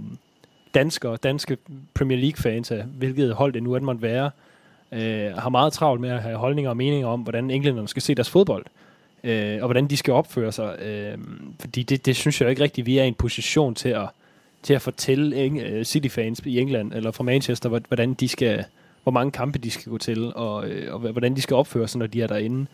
danskere, 0.73 1.17
danske 1.17 1.57
Premier 1.93 2.17
League-fans, 2.17 2.71
hvilket 2.85 3.33
hold 3.33 3.53
det 3.53 3.63
nu 3.63 3.75
end 3.75 3.85
måtte 3.85 4.01
være, 4.01 4.31
øh, 4.91 5.33
har 5.37 5.49
meget 5.49 5.73
travlt 5.73 6.01
med 6.01 6.09
at 6.09 6.21
have 6.21 6.37
holdninger 6.37 6.69
og 6.69 6.77
meninger 6.77 7.07
om, 7.07 7.21
hvordan 7.21 7.51
englænderne 7.51 7.87
skal 7.87 8.01
se 8.01 8.15
deres 8.15 8.29
fodbold, 8.29 8.65
øh, 8.65 8.86
Øh, 9.23 9.57
og 9.61 9.67
hvordan 9.67 9.87
de 9.87 9.97
skal 9.97 10.13
opføre 10.13 10.51
sig. 10.51 10.79
Øh, 10.79 11.17
fordi 11.59 11.83
det, 11.83 12.05
det 12.05 12.15
synes 12.15 12.41
jeg 12.41 12.49
ikke 12.49 12.63
rigtigt, 12.63 12.87
vi 12.87 12.97
er 12.97 13.03
i 13.03 13.07
en 13.07 13.13
position 13.13 13.75
til 13.75 13.89
at, 13.89 14.09
til 14.63 14.73
at 14.73 14.81
fortælle 14.81 15.45
Eng- 15.45 15.61
øh, 15.61 15.85
City-fans 15.85 16.41
i 16.45 16.59
England 16.59 16.93
eller 16.93 17.11
fra 17.11 17.23
Manchester, 17.23 17.69
hvordan 17.87 18.13
de 18.13 18.27
skal, 18.27 18.65
hvor 19.03 19.11
mange 19.11 19.31
kampe 19.31 19.59
de 19.59 19.71
skal 19.71 19.91
gå 19.91 19.97
til, 19.97 20.33
og, 20.35 20.67
øh, 20.67 20.93
og 20.93 20.99
hvordan 20.99 21.35
de 21.35 21.41
skal 21.41 21.55
opføre 21.55 21.87
sig, 21.87 21.99
når 21.99 22.07
de 22.07 22.21
er 22.21 22.27
derinde. 22.27 22.65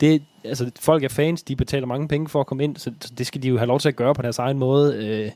Det, 0.00 0.22
altså, 0.44 0.70
folk 0.80 1.04
er 1.04 1.08
fans, 1.08 1.42
de 1.42 1.56
betaler 1.56 1.86
mange 1.86 2.08
penge 2.08 2.28
for 2.28 2.40
at 2.40 2.46
komme 2.46 2.64
ind, 2.64 2.76
så 2.76 2.90
det 3.18 3.26
skal 3.26 3.42
de 3.42 3.48
jo 3.48 3.56
have 3.58 3.66
lov 3.66 3.80
til 3.80 3.88
at 3.88 3.96
gøre 3.96 4.14
på 4.14 4.22
deres 4.22 4.38
egen 4.38 4.58
måde. 4.58 4.96
Øh, 4.96 5.30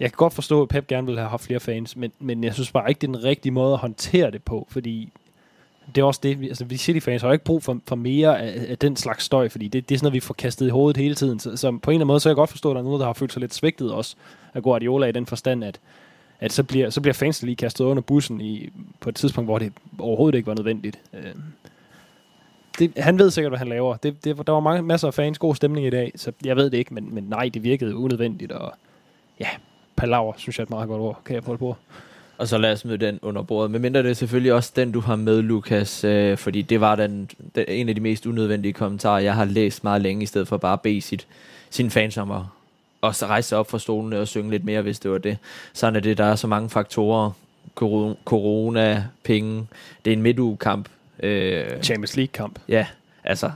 jeg 0.00 0.10
kan 0.10 0.16
godt 0.16 0.34
forstå, 0.34 0.62
at 0.62 0.68
Pep 0.68 0.86
gerne 0.86 1.06
vil 1.06 1.18
have 1.18 1.28
haft 1.28 1.42
flere 1.42 1.60
fans, 1.60 1.96
men, 1.96 2.12
men 2.18 2.44
jeg 2.44 2.54
synes 2.54 2.72
bare 2.72 2.88
ikke, 2.88 2.98
det 2.98 3.08
er 3.08 3.12
den 3.12 3.24
rigtige 3.24 3.52
måde 3.52 3.72
at 3.72 3.78
håndtere 3.78 4.30
det 4.30 4.42
på, 4.42 4.66
fordi 4.70 5.12
det 5.94 6.00
er 6.00 6.04
også 6.04 6.20
det, 6.22 6.42
altså 6.42 6.64
vi 6.64 6.76
City-fans 6.76 7.22
har 7.22 7.32
ikke 7.32 7.44
brug 7.44 7.62
for, 7.62 7.78
for 7.86 7.96
mere 7.96 8.40
af, 8.40 8.70
af 8.70 8.78
den 8.78 8.96
slags 8.96 9.24
støj, 9.24 9.48
fordi 9.48 9.68
det, 9.68 9.88
det 9.88 9.94
er 9.94 9.98
sådan 9.98 10.04
noget, 10.04 10.14
vi 10.14 10.20
får 10.20 10.34
kastet 10.34 10.66
i 10.66 10.70
hovedet 10.70 10.96
hele 10.96 11.14
tiden. 11.14 11.40
Så, 11.40 11.56
så 11.56 11.70
på 11.70 11.90
en 11.90 11.94
eller 11.94 11.96
anden 11.96 12.06
måde, 12.06 12.20
så 12.20 12.24
kan 12.24 12.30
jeg 12.30 12.36
godt 12.36 12.50
forstå, 12.50 12.70
at 12.70 12.74
der 12.74 12.80
er 12.80 12.84
nogen, 12.84 13.00
der 13.00 13.06
har 13.06 13.12
følt 13.12 13.32
sig 13.32 13.40
lidt 13.40 13.54
svigtet 13.54 13.92
også 13.92 14.16
af 14.54 14.62
Guardiola 14.62 15.06
i 15.06 15.12
den 15.12 15.26
forstand, 15.26 15.64
at, 15.64 15.80
at 16.40 16.52
så, 16.52 16.62
bliver, 16.62 16.90
så 16.90 17.00
bliver 17.00 17.14
fans 17.14 17.42
lige 17.42 17.56
kastet 17.56 17.84
under 17.84 18.02
bussen 18.02 18.40
i, 18.40 18.68
på 19.00 19.08
et 19.08 19.16
tidspunkt, 19.16 19.48
hvor 19.48 19.58
det 19.58 19.72
overhovedet 19.98 20.36
ikke 20.36 20.46
var 20.46 20.54
nødvendigt. 20.54 21.00
Øh, 21.14 21.34
det, 22.78 22.92
han 22.96 23.18
ved 23.18 23.30
sikkert, 23.30 23.50
hvad 23.50 23.58
han 23.58 23.68
laver. 23.68 23.96
Det, 23.96 24.24
det, 24.24 24.46
der 24.46 24.52
var 24.52 24.60
mange, 24.60 24.82
masser 24.82 25.08
af 25.08 25.14
fans, 25.14 25.38
god 25.38 25.54
stemning 25.54 25.86
i 25.86 25.90
dag, 25.90 26.12
så 26.16 26.32
jeg 26.44 26.56
ved 26.56 26.70
det 26.70 26.78
ikke, 26.78 26.94
men, 26.94 27.14
men 27.14 27.24
nej, 27.24 27.50
det 27.54 27.62
virkede 27.62 27.96
unødvendigt, 27.96 28.52
og 28.52 28.72
ja, 29.40 29.48
palaver, 29.96 30.32
synes 30.36 30.58
jeg 30.58 30.62
er 30.62 30.66
et 30.66 30.70
meget 30.70 30.88
godt 30.88 31.00
ord, 31.00 31.20
kan 31.24 31.34
jeg 31.34 31.44
få 31.44 31.56
på. 31.56 31.76
Og 32.38 32.48
så 32.48 32.58
lad 32.58 32.72
os 32.72 32.84
møde 32.84 32.98
den 32.98 33.18
under 33.22 33.42
bordet. 33.42 33.70
Men 33.70 33.82
mindre 33.82 34.02
det 34.02 34.10
er 34.10 34.14
selvfølgelig 34.14 34.52
også 34.52 34.72
den, 34.76 34.92
du 34.92 35.00
har 35.00 35.16
med, 35.16 35.42
Lukas, 35.42 36.04
øh, 36.04 36.38
fordi 36.38 36.62
det 36.62 36.80
var 36.80 36.96
den, 36.96 37.30
den, 37.54 37.64
en 37.68 37.88
af 37.88 37.94
de 37.94 38.00
mest 38.00 38.26
unødvendige 38.26 38.72
kommentarer, 38.72 39.18
jeg 39.18 39.34
har 39.34 39.44
læst 39.44 39.84
meget 39.84 40.02
længe, 40.02 40.22
i 40.22 40.26
stedet 40.26 40.48
for 40.48 40.56
bare 40.56 40.72
at 40.72 40.80
bede 40.80 41.00
sit, 41.00 41.26
sine 41.70 41.90
fans 41.90 42.16
om 42.16 42.30
at 42.30 42.40
også 43.00 43.26
rejse 43.26 43.48
sig 43.48 43.58
op 43.58 43.70
fra 43.70 43.78
stolene 43.78 44.20
og 44.20 44.28
synge 44.28 44.50
lidt 44.50 44.64
mere, 44.64 44.82
hvis 44.82 44.98
det 44.98 45.10
var 45.10 45.18
det. 45.18 45.38
Sådan 45.72 45.96
er 45.96 46.00
det, 46.00 46.18
der 46.18 46.24
er 46.24 46.34
så 46.34 46.46
mange 46.46 46.70
faktorer. 46.70 47.30
Corona, 48.24 49.04
penge, 49.24 49.66
det 50.04 50.10
er 50.10 50.16
en 50.16 50.22
midtugekamp. 50.22 50.88
Øh, 51.22 51.82
Champions 51.82 52.16
League-kamp. 52.16 52.58
Ja, 52.68 52.86
altså 53.24 53.50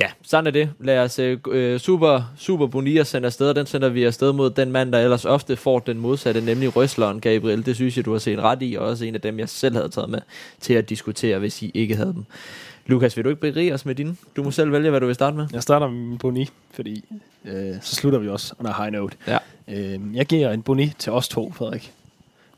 Ja, 0.00 0.10
sådan 0.22 0.46
er 0.46 0.50
det. 0.50 0.70
Lad 0.78 0.98
os 0.98 1.18
uh, 1.18 1.78
super, 1.78 2.32
super 2.36 2.66
Bonilla 2.66 3.04
sende 3.04 3.26
afsted, 3.26 3.54
den 3.54 3.66
sender 3.66 3.88
vi 3.88 4.04
afsted 4.04 4.32
mod 4.32 4.50
den 4.50 4.72
mand, 4.72 4.92
der 4.92 4.98
ellers 4.98 5.24
ofte 5.24 5.56
får 5.56 5.78
den 5.78 5.98
modsatte, 5.98 6.40
nemlig 6.40 6.76
Røsleren 6.76 7.20
Gabriel. 7.20 7.66
Det 7.66 7.74
synes 7.74 7.96
jeg, 7.96 8.04
du 8.04 8.12
har 8.12 8.18
set 8.18 8.38
ret 8.38 8.58
i, 8.62 8.74
og 8.74 8.86
også 8.86 9.04
en 9.04 9.14
af 9.14 9.20
dem, 9.20 9.38
jeg 9.38 9.48
selv 9.48 9.76
havde 9.76 9.88
taget 9.88 10.10
med 10.10 10.20
til 10.60 10.74
at 10.74 10.88
diskutere, 10.88 11.38
hvis 11.38 11.62
I 11.62 11.70
ikke 11.74 11.96
havde 11.96 12.12
dem. 12.12 12.24
Lukas, 12.86 13.16
vil 13.16 13.24
du 13.24 13.28
ikke 13.28 13.40
berige 13.40 13.74
os 13.74 13.86
med 13.86 13.94
din? 13.94 14.18
Du 14.36 14.42
må 14.42 14.50
selv 14.50 14.72
vælge, 14.72 14.90
hvad 14.90 15.00
du 15.00 15.06
vil 15.06 15.14
starte 15.14 15.36
med. 15.36 15.46
Jeg 15.52 15.62
starter 15.62 15.88
med 15.88 16.18
boni, 16.18 16.48
fordi 16.70 17.04
øh, 17.44 17.74
så 17.80 17.94
slutter 17.94 18.18
vi 18.18 18.28
også 18.28 18.54
a 18.64 18.82
high 18.82 18.92
note. 18.92 19.16
Ja. 19.26 19.38
Øh, 19.68 20.00
jeg 20.14 20.26
giver 20.26 20.50
en 20.50 20.62
boni 20.62 20.92
til 20.98 21.12
os 21.12 21.28
to, 21.28 21.52
Frederik. 21.52 21.92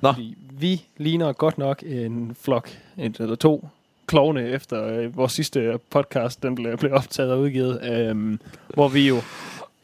Nå. 0.00 0.12
Fordi 0.12 0.36
vi 0.50 0.82
ligner 0.96 1.32
godt 1.32 1.58
nok 1.58 1.82
en 1.86 2.36
flok, 2.40 2.70
et 2.98 3.16
eller 3.20 3.34
to 3.34 3.68
klovne 4.12 4.48
efter 4.48 4.86
øh, 4.86 5.16
vores 5.16 5.32
sidste 5.32 5.78
podcast, 5.90 6.42
den 6.42 6.54
blev, 6.54 6.78
blev 6.78 6.92
optaget 6.92 7.32
og 7.32 7.40
udgivet, 7.40 7.80
øh, 7.84 8.38
hvor 8.74 8.88
vi 8.88 9.08
jo 9.08 9.20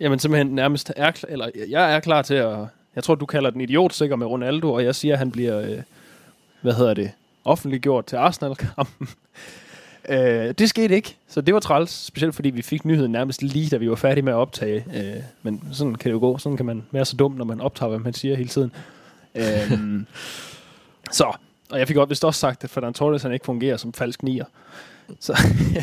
jamen, 0.01 0.19
simpelthen 0.19 0.55
nærmest 0.55 0.93
er, 0.97 1.25
eller 1.29 1.49
jeg 1.69 1.95
er 1.95 2.01
klar 2.01 2.23
til 2.23 2.35
at, 2.35 2.59
jeg 2.97 3.05
tror, 3.05 3.15
du 3.15 3.27
kalder 3.27 3.51
den 3.51 3.61
idiot 3.61 3.93
sikker 3.93 4.17
med 4.17 4.27
Ronaldo, 4.27 4.73
og 4.73 4.85
jeg 4.85 4.95
siger, 4.95 5.15
at 5.15 5.19
han 5.19 5.31
bliver, 5.31 5.61
øh, 5.61 5.79
hvad 6.61 6.75
hedder 6.75 6.95
det, 6.95 7.11
offentliggjort 7.45 8.07
til 8.07 8.17
Arsenal-kampen. 8.17 9.09
øh, 10.15 10.55
det 10.59 10.69
skete 10.69 10.95
ikke, 10.95 11.17
så 11.29 11.41
det 11.41 11.55
var 11.55 11.61
træls, 11.61 11.91
specielt 11.91 12.35
fordi 12.35 12.51
vi 12.51 12.63
fik 12.63 12.85
nyheden 12.85 13.13
nærmest 13.13 13.43
lige, 13.43 13.71
da 13.71 13.77
vi 13.77 13.91
var 13.91 13.97
færdige 13.97 14.25
med 14.25 14.33
at 14.33 14.37
optage. 14.37 14.85
Øh, 14.95 15.23
men 15.43 15.63
sådan 15.73 15.95
kan 15.95 16.09
det 16.09 16.15
jo 16.15 16.21
gå, 16.21 16.39
sådan 16.39 16.57
kan 16.57 16.67
man 16.67 16.83
være 16.93 17.05
så 17.05 17.17
dum, 17.17 17.33
når 17.33 17.45
man 17.45 17.61
optager, 17.61 17.91
hvad 17.91 17.99
man 17.99 18.13
siger 18.13 18.37
hele 18.37 18.49
tiden. 18.49 18.73
Øh, 19.35 19.73
så 21.19 21.33
og 21.71 21.79
jeg 21.79 21.89
fik 21.89 21.97
godt 21.97 22.11
vist 22.11 22.25
også 22.25 22.41
sagt, 22.41 22.65
at 22.65 22.71
Ferdinand 22.71 22.95
Torres 22.95 23.23
han 23.23 23.33
ikke 23.33 23.45
fungerer 23.45 23.77
som 23.77 23.93
falsk 23.93 24.23
nier. 24.23 24.45
Så 25.21 25.33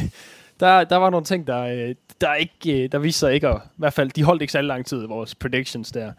der, 0.60 0.84
der 0.84 0.96
var 0.96 1.10
nogle 1.10 1.26
ting, 1.26 1.48
der, 1.48 1.62
øh, 1.62 1.96
der, 2.22 2.34
ikke, 2.34 2.84
øh, 2.84 2.92
der 2.92 3.00
viste 3.00 3.20
sig 3.20 3.34
ikke 3.34 3.48
at... 3.48 3.56
I 3.56 3.70
hvert 3.78 3.94
fald, 3.94 4.10
de 4.10 4.24
holdt 4.24 4.42
ikke 4.42 4.52
så 4.52 4.62
lang 4.62 4.86
tid, 4.86 5.06
vores 5.08 5.36
predictions 5.36 5.92
der. 5.92 6.12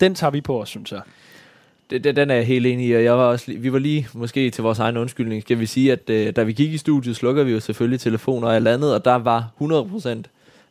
Den 0.00 0.14
tager 0.14 0.30
vi 0.30 0.40
på 0.40 0.60
os, 0.60 0.68
synes 0.68 0.92
jeg. 0.92 1.00
Det, 1.90 2.04
det, 2.04 2.16
den 2.16 2.30
er 2.30 2.34
jeg 2.34 2.46
helt 2.46 2.66
enig 2.66 2.86
i, 2.86 2.92
og 2.92 3.04
jeg 3.04 3.18
var 3.18 3.24
også, 3.24 3.52
vi 3.58 3.72
var 3.72 3.78
lige, 3.78 4.08
måske 4.12 4.50
til 4.50 4.62
vores 4.62 4.78
egen 4.78 4.96
undskyldning, 4.96 5.42
skal 5.42 5.58
vi 5.58 5.66
sige, 5.66 5.92
at 5.92 6.10
øh, 6.10 6.36
da 6.36 6.42
vi 6.42 6.52
gik 6.52 6.72
i 6.72 6.78
studiet, 6.78 7.16
slukker 7.16 7.44
vi 7.44 7.52
jo 7.52 7.60
selvfølgelig 7.60 8.00
telefoner 8.00 8.48
og 8.48 8.56
alt 8.56 8.68
andet, 8.68 8.94
og 8.94 9.04
der 9.04 9.14
var 9.14 9.48
100% 9.60 10.22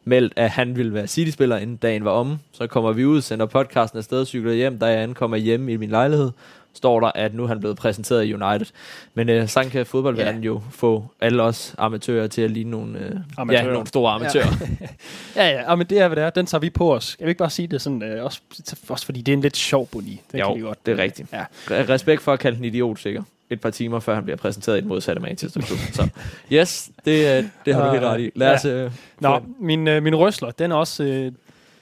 meldt, 0.04 0.34
at 0.36 0.50
han 0.50 0.76
ville 0.76 0.94
være 0.94 1.08
City-spiller, 1.08 1.58
inden 1.58 1.78
dagen 1.78 2.06
var 2.06 2.12
om. 2.12 2.38
Så 2.52 2.68
kommer 2.68 2.92
vi 2.92 3.06
ud, 3.06 3.22
sender 3.22 3.46
podcasten 3.46 3.98
afsted, 3.98 4.26
cykler 4.26 4.54
hjem, 4.54 4.80
da 4.80 4.86
jeg 4.86 5.04
ankommer 5.04 5.38
hjem 5.38 5.70
i 5.70 5.78
min 5.78 5.90
lejlighed, 5.90 6.32
står 6.74 7.00
der, 7.00 7.12
at 7.16 7.34
nu 7.34 7.44
er 7.44 7.48
han 7.48 7.60
blevet 7.60 7.78
præsenteret 7.78 8.26
i 8.26 8.34
United. 8.34 8.66
Men 9.14 9.30
øh, 9.30 9.48
sådan 9.48 9.70
kan 9.70 9.86
fodboldverdenen 9.86 10.42
ja. 10.44 10.48
jo 10.48 10.62
få 10.72 11.06
alle 11.22 11.44
os 11.44 11.76
amatører 11.78 12.28
til 12.28 12.42
at 12.42 12.52
ligne 12.52 12.72
nogle, 12.72 13.00
øh, 13.00 13.16
Amatører. 13.38 13.66
ja, 13.66 13.72
nogle 13.74 13.88
store 13.88 14.12
amatører. 14.14 14.48
Ja, 15.36 15.50
ja, 15.50 15.62
ja, 15.70 15.76
men 15.76 15.88
det 15.88 16.00
er, 16.00 16.08
hvad 16.08 16.16
det 16.16 16.24
er. 16.24 16.30
Den 16.30 16.46
tager 16.46 16.60
vi 16.60 16.70
på 16.70 16.96
os. 16.96 17.16
Jeg 17.20 17.26
vil 17.26 17.30
ikke 17.30 17.40
bare 17.40 17.50
sige 17.50 17.68
det 17.68 17.82
sådan, 17.82 18.04
øh, 18.04 18.26
også, 18.26 18.42
også 18.90 19.06
fordi 19.06 19.22
det 19.22 19.32
er 19.32 19.38
en 19.38 19.42
lidt 19.42 19.58
sjov 19.58 19.88
boni. 19.88 20.22
Det 20.32 20.44
kan 20.44 20.56
vi 20.56 20.60
jo, 20.60 20.66
godt. 20.68 20.86
det 20.86 21.00
er 21.00 21.04
rigtigt. 21.04 21.34
Ja. 21.34 21.44
Re- 21.44 21.90
Respekt 21.90 22.22
for 22.22 22.34
at 22.34 22.40
kalde 22.40 22.58
den 22.58 22.66
idiot, 22.66 23.00
sikkert. 23.00 23.24
Et 23.50 23.62
par 23.62 23.70
timer 23.70 24.00
før 24.00 24.16
han 24.16 24.24
bliver 24.24 24.38
præsenteret 24.38 24.76
i 24.76 24.80
et 24.80 24.86
modsatte 24.86 25.22
Manchester 25.22 25.62
klub. 25.62 25.80
Så 25.94 26.08
yes, 26.52 26.90
det, 27.06 27.38
øh, 27.38 27.44
det 27.66 27.76
har 27.76 27.86
du 27.86 27.92
helt 27.92 28.04
ret 28.04 28.22
i. 28.22 28.30
Lad 28.36 28.54
os... 28.54 28.66
Øh, 28.66 28.92
Nå, 29.20 29.40
min, 29.60 29.88
øh, 29.88 30.04
min 30.04 30.16
røsler, 30.16 30.52
den 30.52 30.72
er 30.72 30.76
også 30.76 31.04
øh, 31.04 31.32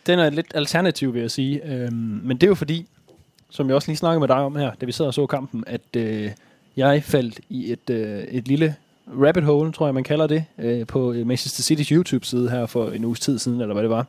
den 0.07 0.19
er 0.19 0.29
lidt 0.29 0.47
alternativ, 0.55 1.13
vil 1.13 1.21
jeg 1.21 1.31
sige. 1.31 1.61
Øhm, 1.65 2.21
men 2.23 2.37
det 2.37 2.43
er 2.43 2.47
jo 2.47 2.55
fordi, 2.55 2.85
som 3.49 3.67
jeg 3.67 3.75
også 3.75 3.87
lige 3.87 3.97
snakkede 3.97 4.19
med 4.19 4.27
dig 4.27 4.37
om 4.37 4.55
her, 4.55 4.71
da 4.81 4.85
vi 4.85 4.91
sad 4.91 5.05
og 5.05 5.13
så 5.13 5.25
kampen, 5.25 5.63
at 5.67 5.95
øh, 5.97 6.31
jeg 6.77 7.03
faldt 7.03 7.39
i 7.49 7.71
et, 7.71 7.89
øh, 7.89 8.23
et 8.23 8.47
lille 8.47 8.75
rabbit 9.07 9.43
hole, 9.43 9.71
tror 9.71 9.87
jeg, 9.87 9.93
man 9.93 10.03
kalder 10.03 10.27
det, 10.27 10.45
øh, 10.57 10.87
på 10.87 11.13
øh, 11.13 11.27
Manchester 11.27 11.75
City's 11.75 11.91
YouTube-side 11.91 12.49
her 12.49 12.65
for 12.65 12.89
en 12.89 13.05
uges 13.05 13.19
tid 13.19 13.39
siden, 13.39 13.61
eller 13.61 13.73
hvad 13.73 13.83
det 13.83 13.89
var. 13.89 14.05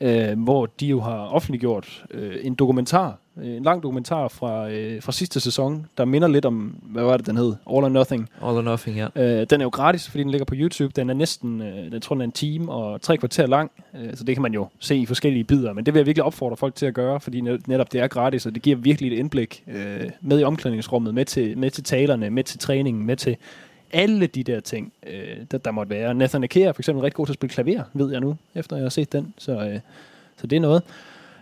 Øh, 0.00 0.42
hvor 0.42 0.66
de 0.66 0.86
jo 0.86 1.00
har 1.00 1.18
offentliggjort 1.18 2.04
øh, 2.10 2.36
en 2.42 2.54
dokumentar, 2.54 3.18
en 3.42 3.62
lang 3.62 3.82
dokumentar 3.82 4.28
fra, 4.28 4.70
øh, 4.70 5.02
fra 5.02 5.12
sidste 5.12 5.40
sæson, 5.40 5.86
der 5.98 6.04
minder 6.04 6.28
lidt 6.28 6.44
om, 6.44 6.74
hvad 6.82 7.02
var 7.02 7.16
det, 7.16 7.26
den 7.26 7.36
hed? 7.36 7.46
All 7.46 7.84
or 7.84 7.88
Nothing. 7.88 8.28
All 8.42 8.56
or 8.56 8.62
nothing, 8.62 8.96
ja. 8.96 9.06
Øh, 9.16 9.46
den 9.50 9.60
er 9.60 9.64
jo 9.64 9.68
gratis, 9.68 10.08
fordi 10.10 10.22
den 10.22 10.30
ligger 10.30 10.44
på 10.44 10.54
YouTube. 10.56 10.92
Den 10.96 11.10
er 11.10 11.14
næsten, 11.14 11.62
øh, 11.62 11.92
jeg 11.92 12.02
tror, 12.02 12.14
den 12.14 12.20
er 12.20 12.24
en 12.24 12.32
time 12.32 12.72
og 12.72 13.00
tre 13.02 13.16
kvarter 13.16 13.46
lang, 13.46 13.70
øh, 14.00 14.16
så 14.16 14.24
det 14.24 14.34
kan 14.34 14.42
man 14.42 14.54
jo 14.54 14.68
se 14.78 14.96
i 14.96 15.06
forskellige 15.06 15.44
bidder. 15.44 15.72
Men 15.72 15.86
det 15.86 15.94
vil 15.94 15.98
jeg 16.00 16.06
virkelig 16.06 16.24
opfordre 16.24 16.56
folk 16.56 16.74
til 16.74 16.86
at 16.86 16.94
gøre, 16.94 17.20
fordi 17.20 17.40
net- 17.40 17.68
netop 17.68 17.92
det 17.92 18.00
er 18.00 18.06
gratis, 18.08 18.46
og 18.46 18.54
det 18.54 18.62
giver 18.62 18.76
virkelig 18.76 19.12
et 19.12 19.18
indblik 19.18 19.62
øh, 19.68 20.10
med 20.20 20.40
i 20.40 20.44
omklædningsrummet, 20.44 21.14
med 21.14 21.24
til, 21.24 21.58
med 21.58 21.70
til 21.70 21.84
talerne, 21.84 22.30
med 22.30 22.44
til 22.44 22.58
træningen, 22.58 23.06
med 23.06 23.16
til 23.16 23.36
alle 23.92 24.26
de 24.26 24.42
der 24.42 24.60
ting, 24.60 24.92
øh, 25.06 25.36
der, 25.50 25.58
der 25.58 25.70
måtte 25.70 25.90
være. 25.90 26.14
Nathan 26.14 26.44
Ake 26.44 26.64
er 26.64 26.72
for 26.72 26.80
eksempel 26.80 27.02
rigtig 27.02 27.16
god 27.16 27.26
til 27.26 27.32
at 27.32 27.34
spille 27.34 27.52
klaver, 27.52 27.82
ved 27.94 28.10
jeg 28.10 28.20
nu, 28.20 28.36
efter 28.54 28.76
jeg 28.76 28.84
har 28.84 28.90
set 28.90 29.12
den. 29.12 29.34
Så, 29.38 29.52
øh, 29.52 29.80
så 30.36 30.46
det 30.46 30.56
er 30.56 30.60
noget. 30.60 30.82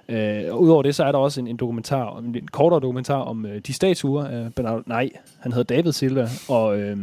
Øh, 0.08 0.44
og 0.50 0.62
udover 0.62 0.82
det, 0.82 0.94
så 0.94 1.04
er 1.04 1.12
der 1.12 1.18
også 1.18 1.40
en, 1.40 1.46
en 1.46 1.56
dokumentar, 1.56 2.18
en, 2.18 2.36
en 2.36 2.48
kortere 2.48 2.80
dokumentar 2.80 3.18
om 3.18 3.46
øh, 3.46 3.58
de 3.58 3.72
statuer 3.72 4.24
af 4.24 4.54
Bernardo, 4.54 4.82
nej, 4.86 5.10
han 5.38 5.52
hedder 5.52 5.74
David 5.74 5.92
Silva, 5.92 6.28
og 6.48 6.78
øh, 6.78 6.96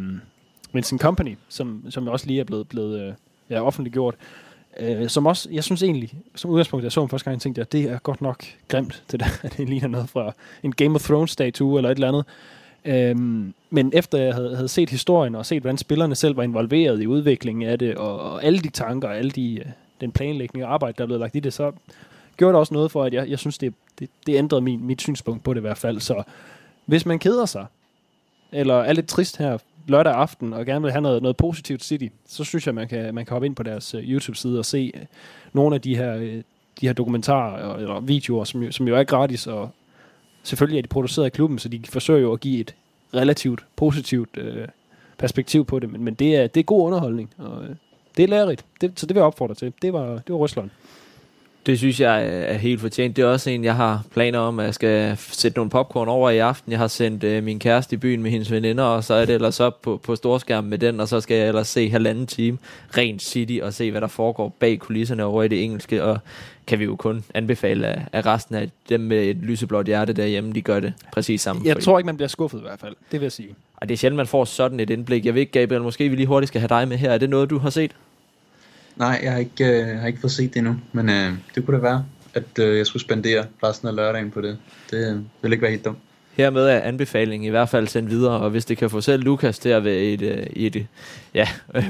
Vincent 0.74 1.02
Company, 1.02 1.38
som, 1.50 1.86
som 1.90 2.08
også 2.08 2.28
lige 2.28 2.40
er 2.40 2.44
blevet, 2.44 2.68
blevet 2.68 3.02
øh, 3.02 3.14
ja, 3.50 3.62
offentliggjort. 3.62 4.16
Øh, 4.80 5.10
som 5.10 5.26
også, 5.26 5.50
jeg 5.52 5.64
synes 5.64 5.84
egentlig, 5.84 6.14
som 6.36 6.52
udgangspunkt, 6.52 6.82
da 6.82 6.86
jeg 6.86 6.92
så 6.92 7.02
den 7.02 7.10
første 7.10 7.30
gang, 7.30 7.42
tænkte 7.42 7.60
jeg, 7.60 7.72
det 7.72 7.84
er 7.84 8.00
godt 8.00 8.22
nok 8.22 8.44
grimt, 8.68 9.04
det 9.12 9.20
der, 9.20 9.26
det 9.58 9.70
ligner 9.70 9.88
noget 9.88 10.10
fra 10.10 10.34
en 10.64 10.72
Game 10.72 10.96
of 10.96 11.02
Thrones-statue 11.02 11.78
eller 11.78 11.90
et 11.90 11.96
eller 11.96 12.08
andet. 12.08 12.26
Øhm, 12.86 13.54
men 13.70 13.92
efter 13.94 14.18
jeg 14.18 14.34
havde, 14.34 14.56
havde 14.56 14.68
set 14.68 14.90
historien 14.90 15.36
og 15.36 15.46
set, 15.46 15.62
hvordan 15.62 15.78
spillerne 15.78 16.16
selv 16.16 16.38
var 16.38 16.44
involveret 16.44 17.02
i 17.02 17.08
udviklingen 17.08 17.70
af 17.70 17.80
det, 17.80 17.96
og, 17.96 18.20
og 18.20 18.44
alle 18.44 18.60
de 18.60 18.70
tanker 18.70 19.08
og 19.08 19.18
alle 19.18 19.32
de, 19.32 19.60
øh, 19.60 19.66
den 20.02 20.12
planlægning 20.12 20.66
og 20.66 20.74
arbejde, 20.74 20.96
der 20.98 21.04
er 21.04 21.06
blevet 21.06 21.20
lagt 21.20 21.36
i 21.36 21.40
det, 21.40 21.54
så 21.54 21.72
gjorde 22.38 22.54
det 22.54 22.60
også 22.60 22.74
noget 22.74 22.92
for, 22.92 23.04
at 23.04 23.14
jeg, 23.14 23.30
jeg 23.30 23.40
synes, 23.40 23.58
det, 23.58 23.74
det, 24.00 24.10
det 24.28 24.36
ændrede 24.36 24.62
min, 24.62 24.86
mit 24.86 25.02
synspunkt 25.02 25.44
på 25.44 25.54
det 25.54 25.60
i 25.60 25.62
hvert 25.62 25.78
fald. 25.78 26.00
Så 26.00 26.24
hvis 26.86 27.06
man 27.06 27.20
keder 27.20 27.46
sig, 27.46 27.66
eller 28.52 28.76
er 28.76 28.94
lidt 28.94 29.08
trist 29.08 29.38
her 29.38 29.58
lørdag 29.88 30.14
aften, 30.14 30.54
og 30.54 30.66
gerne 30.66 30.82
vil 30.82 30.92
have 30.92 31.02
noget, 31.02 31.22
noget 31.22 31.38
positivt 31.38 31.84
City, 31.84 32.08
så 32.28 32.44
synes 32.44 32.66
jeg, 32.66 32.76
man 32.76 32.88
kan, 32.88 33.16
man 33.16 33.26
kan 33.26 33.34
hoppe 33.34 33.46
ind 33.46 33.56
på 33.56 33.64
deres 33.64 33.96
uh, 33.96 34.02
YouTube-side 34.02 34.60
og 34.60 34.66
se 34.66 34.92
uh, 34.96 35.02
nogle 35.54 35.76
af 35.76 35.82
de 35.82 35.96
her, 35.96 36.16
uh, 36.16 36.22
de 36.82 36.88
her 36.88 36.94
dokumentarer 36.94 37.64
og, 37.64 37.82
eller 37.82 38.00
videoer, 38.00 38.44
som 38.44 38.64
jo, 38.64 38.72
som 38.72 38.88
jo 38.88 38.96
er 38.96 39.04
gratis, 39.04 39.48
og 39.48 39.70
selvfølgelig 40.44 40.78
er 40.78 40.82
de 40.82 40.88
produceret 40.88 41.26
af 41.26 41.32
klubben, 41.32 41.60
så 41.60 41.70
de 41.70 41.82
forsøger 41.90 42.22
jo 42.22 42.34
at 42.34 42.40
give 42.40 42.60
et 42.60 42.76
relativt 43.14 43.66
positivt 43.76 44.38
uh, 44.38 44.68
perspektiv 45.18 45.66
på 45.66 45.80
det, 45.80 45.90
men, 45.92 46.04
men 46.04 46.14
det, 46.14 46.36
er, 46.36 46.48
det 46.48 46.60
er 46.60 46.64
god 46.64 46.86
underholdning, 46.86 47.34
og 47.38 47.62
uh, 47.62 47.70
det 48.18 48.24
er 48.24 48.28
lærerigt, 48.28 48.66
det, 48.82 48.92
så 48.96 49.06
det 49.06 49.16
vil 49.16 49.20
jeg 49.20 49.28
opfordre 49.28 49.56
til. 49.56 49.74
Det 49.82 49.94
var, 49.94 50.08
det 50.08 50.30
var 50.30 50.36
Rusland. 50.36 50.70
Det 51.66 51.78
synes 51.78 52.00
jeg 52.00 52.28
er 52.28 52.54
helt 52.54 52.82
fortjent. 52.82 53.16
Det 53.16 53.22
er 53.22 53.28
også 53.28 53.50
en, 53.50 53.64
jeg 53.64 53.76
har 53.76 54.04
planer 54.14 54.40
om, 54.40 54.60
at 54.60 54.66
jeg 54.66 54.74
skal 54.74 55.18
sætte 55.18 55.58
nogle 55.58 55.70
popcorn 55.70 56.08
over 56.08 56.30
i 56.30 56.38
aften. 56.38 56.72
Jeg 56.72 56.80
har 56.80 56.88
sendt 56.88 57.24
øh, 57.24 57.44
min 57.44 57.60
kæreste 57.60 57.94
i 57.94 57.98
byen 57.98 58.24
med 58.24 58.32
hendes 58.32 58.52
veninder, 58.52 58.84
og 58.84 59.04
så 59.04 59.14
er 59.14 59.26
det 59.26 59.36
ellers 59.36 59.60
op 59.60 59.82
på, 59.82 60.00
på 60.04 60.16
storskærmen 60.16 60.70
med 60.70 60.78
den, 60.78 61.00
og 61.00 61.08
så 61.08 61.22
skal 61.22 61.38
jeg 61.38 61.48
ellers 61.48 61.68
se 61.68 61.90
halvanden 61.90 62.28
time 62.28 62.58
rent 62.98 63.22
City 63.22 63.60
og 63.62 63.74
se, 63.74 63.92
hvad 63.92 64.02
der 64.02 64.08
foregår 64.08 64.56
bag 64.60 64.80
kulisserne 64.80 65.24
over 65.24 65.44
i 65.44 65.48
det 65.48 65.64
engelske, 65.64 66.04
og 66.04 66.20
kan 66.68 66.80
vi 66.80 66.84
jo 66.84 66.96
kun 66.96 67.24
anbefale, 67.34 67.88
at, 67.88 68.02
at 68.12 68.26
resten 68.26 68.56
af 68.56 68.70
dem 68.90 69.00
med 69.00 69.24
et 69.24 69.38
lyseblåt 69.38 69.86
hjerte 69.86 70.14
derhjemme, 70.14 70.54
de 70.54 70.62
gør 70.62 70.80
det 70.80 70.94
præcis 71.14 71.42
samme. 71.42 71.62
Jeg 71.66 71.80
tror 71.80 72.00
ikke, 72.00 72.06
man 72.06 72.18
bliver 72.18 72.30
skuffet 72.30 72.58
i 72.60 72.62
hvert 72.62 72.80
fald, 72.80 72.96
det 73.12 73.20
vil 73.20 73.26
jeg 73.26 73.32
sige. 73.32 73.56
Og 73.76 73.90
det 73.90 73.94
er 73.94 73.98
sjældent, 73.98 74.18
man 74.18 74.28
får 74.28 74.46
sådan 74.46 74.80
et 74.80 74.90
indblik. 74.90 75.26
Jeg 75.26 75.34
ved 75.34 75.42
ikke, 75.42 75.52
Gabriel, 75.52 75.82
måske 75.82 76.10
vi 76.10 76.16
lige 76.16 76.28
hurtigt 76.28 76.48
skal 76.48 76.62
have 76.62 76.70
dig 76.70 76.88
med 76.88 76.98
her. 76.98 77.12
Er 77.12 77.18
det 77.18 77.30
noget, 77.30 77.50
du 77.50 77.58
har 77.58 77.70
set? 77.70 77.92
Nej, 78.96 79.20
jeg 79.24 79.32
har 79.32 79.40
ikke, 79.40 79.66
øh, 79.66 80.00
har 80.00 80.08
ikke 80.08 80.20
fået 80.22 80.32
set 80.32 80.54
det 80.54 80.60
endnu, 80.60 80.76
men 80.92 81.10
øh, 81.10 81.32
det 81.56 81.66
kunne 81.66 81.78
da 81.78 81.82
være, 81.82 82.06
at 82.34 82.60
øh, 82.60 82.78
jeg 82.78 82.86
skulle 82.88 83.04
spendere 83.04 83.46
resten 83.64 83.88
af 83.88 83.96
lørdagen 83.96 84.32
på 84.32 84.42
det. 84.42 84.58
Det 84.92 85.12
øh, 85.12 85.20
ville 85.42 85.56
ikke 85.56 85.62
være 85.62 85.72
helt 85.72 85.86
dumt. 85.86 85.98
Hermed 86.38 86.68
er 86.68 86.80
anbefalingen 86.80 87.48
i 87.48 87.50
hvert 87.50 87.70
fald 87.70 87.88
sendt 87.88 88.10
videre, 88.10 88.40
og 88.40 88.50
hvis 88.50 88.66
det 88.66 88.78
kan 88.78 88.90
få 88.90 89.02
selv 89.02 89.24
Lukas 89.24 89.60
til 89.60 89.70
at 89.70 89.84
være 89.84 90.00
i 90.04 90.14
et, 90.14 90.22
øh, 90.22 90.46
i 90.54 90.66
et 90.66 90.88
ja, 91.34 91.48
øh, 91.76 91.86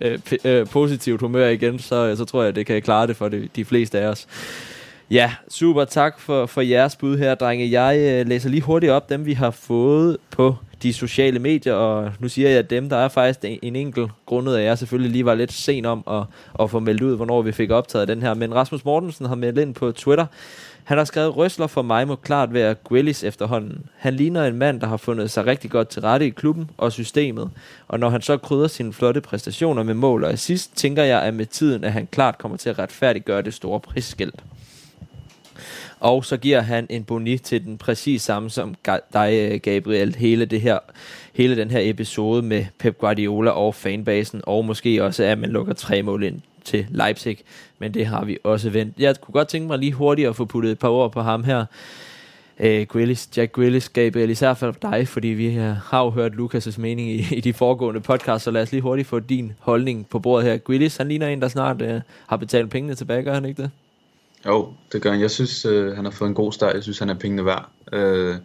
øh, 0.00 0.18
p- 0.30 0.64
positivt 0.64 1.20
humør 1.20 1.48
igen, 1.48 1.78
så, 1.78 2.16
så 2.16 2.24
tror 2.24 2.42
jeg, 2.42 2.56
det 2.56 2.66
kan 2.66 2.82
klare 2.82 3.06
det 3.06 3.16
for 3.16 3.28
de, 3.28 3.48
de 3.56 3.64
fleste 3.64 3.98
af 4.00 4.06
os. 4.06 4.26
Ja, 5.10 5.32
super. 5.48 5.84
Tak 5.84 6.20
for, 6.20 6.46
for 6.46 6.60
jeres 6.60 6.96
bud 6.96 7.18
her, 7.18 7.34
drenge. 7.34 7.70
Jeg 7.70 7.98
øh, 7.98 8.28
læser 8.28 8.48
lige 8.48 8.62
hurtigt 8.62 8.92
op 8.92 9.10
dem, 9.10 9.26
vi 9.26 9.32
har 9.32 9.50
fået 9.50 10.16
på 10.30 10.56
de 10.82 10.92
sociale 10.92 11.38
medier, 11.38 11.74
og 11.74 12.12
nu 12.18 12.28
siger 12.28 12.48
jeg 12.48 12.58
at 12.58 12.70
dem, 12.70 12.88
der 12.88 12.96
er 12.96 13.08
faktisk 13.08 13.40
en, 13.44 13.58
en 13.62 13.76
enkelt 13.76 14.10
grundet 14.26 14.54
af, 14.54 14.60
at 14.60 14.66
jeg 14.66 14.78
selvfølgelig 14.78 15.12
lige 15.12 15.24
var 15.24 15.34
lidt 15.34 15.52
sen 15.52 15.84
om 15.84 16.04
at, 16.10 16.22
at 16.60 16.70
få 16.70 16.80
meldt 16.80 17.02
ud, 17.02 17.16
hvornår 17.16 17.42
vi 17.42 17.52
fik 17.52 17.70
optaget 17.70 18.08
den 18.08 18.22
her. 18.22 18.34
Men 18.34 18.54
Rasmus 18.54 18.84
Mortensen 18.84 19.26
har 19.26 19.34
meldt 19.34 19.58
ind 19.58 19.74
på 19.74 19.92
Twitter, 19.92 20.26
han 20.86 20.98
har 20.98 21.04
skrevet, 21.04 21.36
Røsler 21.36 21.66
for 21.66 21.82
mig 21.82 22.08
må 22.08 22.16
klart 22.16 22.54
være 22.54 22.74
Gwillis 22.74 23.24
efterhånden. 23.24 23.86
Han 23.96 24.14
ligner 24.14 24.44
en 24.44 24.56
mand, 24.56 24.80
der 24.80 24.86
har 24.86 24.96
fundet 24.96 25.30
sig 25.30 25.46
rigtig 25.46 25.70
godt 25.70 25.88
til 25.88 26.02
rette 26.02 26.26
i 26.26 26.30
klubben 26.30 26.70
og 26.76 26.92
systemet. 26.92 27.50
Og 27.88 28.00
når 28.00 28.10
han 28.10 28.22
så 28.22 28.36
krydder 28.36 28.68
sine 28.68 28.92
flotte 28.92 29.20
præstationer 29.20 29.82
med 29.82 29.94
mål 29.94 30.24
og 30.24 30.30
assist, 30.30 30.76
tænker 30.76 31.02
jeg, 31.02 31.22
at 31.22 31.34
med 31.34 31.46
tiden, 31.46 31.84
at 31.84 31.92
han 31.92 32.08
klart 32.12 32.38
kommer 32.38 32.58
til 32.58 32.68
at 32.68 32.78
retfærdiggøre 32.78 33.42
det 33.42 33.54
store 33.54 33.80
prisskilt. 33.80 34.44
Og 36.06 36.24
så 36.24 36.36
giver 36.36 36.60
han 36.60 36.86
en 36.90 37.04
boni 37.04 37.38
til 37.38 37.64
den 37.64 37.78
præcis 37.78 38.22
samme 38.22 38.50
som 38.50 38.74
dig, 39.12 39.32
øh, 39.32 39.60
Gabriel. 39.60 40.14
Hele, 40.14 40.44
det 40.44 40.60
her, 40.60 40.78
hele 41.34 41.56
den 41.56 41.70
her 41.70 41.80
episode 41.82 42.42
med 42.42 42.64
Pep 42.78 42.98
Guardiola 42.98 43.50
og 43.50 43.74
fanbasen, 43.74 44.40
og 44.44 44.64
måske 44.64 45.04
også, 45.04 45.24
at 45.24 45.38
man 45.38 45.50
lukker 45.50 45.72
tre 45.72 46.02
mål 46.02 46.24
ind 46.24 46.40
til 46.64 46.86
Leipzig. 46.90 47.38
Men 47.78 47.94
det 47.94 48.06
har 48.06 48.24
vi 48.24 48.38
også 48.44 48.70
vendt. 48.70 48.94
Jeg 48.98 49.20
kunne 49.20 49.32
godt 49.32 49.48
tænke 49.48 49.66
mig 49.66 49.78
lige 49.78 49.92
hurtigt 49.92 50.28
at 50.28 50.36
få 50.36 50.44
puttet 50.44 50.72
et 50.72 50.78
par 50.78 50.88
ord 50.88 51.12
på 51.12 51.20
ham 51.20 51.44
her. 51.44 51.64
Øh, 52.60 52.86
Grealish, 52.86 53.38
Jack 53.38 53.52
Grealish, 53.52 53.90
Gabriel, 53.92 54.30
især 54.30 54.54
for 54.54 54.76
dig, 54.82 55.08
fordi 55.08 55.28
vi 55.28 55.46
øh, 55.46 55.76
har 55.76 56.04
jo 56.04 56.10
hørt 56.10 56.32
Lukas' 56.32 56.80
mening 56.80 57.10
i, 57.10 57.34
i 57.34 57.40
de 57.40 57.52
foregående 57.52 58.00
podcasts, 58.00 58.44
så 58.44 58.50
lad 58.50 58.62
os 58.62 58.72
lige 58.72 58.82
hurtigt 58.82 59.08
få 59.08 59.18
din 59.18 59.52
holdning 59.58 60.06
på 60.08 60.18
bordet 60.18 60.48
her. 60.48 60.56
Grealish, 60.56 60.98
han 60.98 61.08
ligner 61.08 61.28
en, 61.28 61.42
der 61.42 61.48
snart 61.48 61.82
øh, 61.82 62.00
har 62.26 62.36
betalt 62.36 62.70
pengene 62.70 62.94
tilbage, 62.94 63.22
gør 63.22 63.34
han 63.34 63.44
ikke 63.44 63.62
det? 63.62 63.70
Jo, 64.46 64.72
det 64.92 65.02
gør 65.02 65.10
han. 65.10 65.20
Jeg 65.20 65.30
synes, 65.30 65.64
øh, 65.64 65.96
han 65.96 66.04
har 66.04 66.12
fået 66.12 66.28
en 66.28 66.34
god 66.34 66.52
start. 66.52 66.74
Jeg 66.74 66.82
synes, 66.82 66.98
han 66.98 67.08
er 67.08 67.14
pengene 67.14 67.44
værd. 67.44 67.70
Øh, 67.92 68.36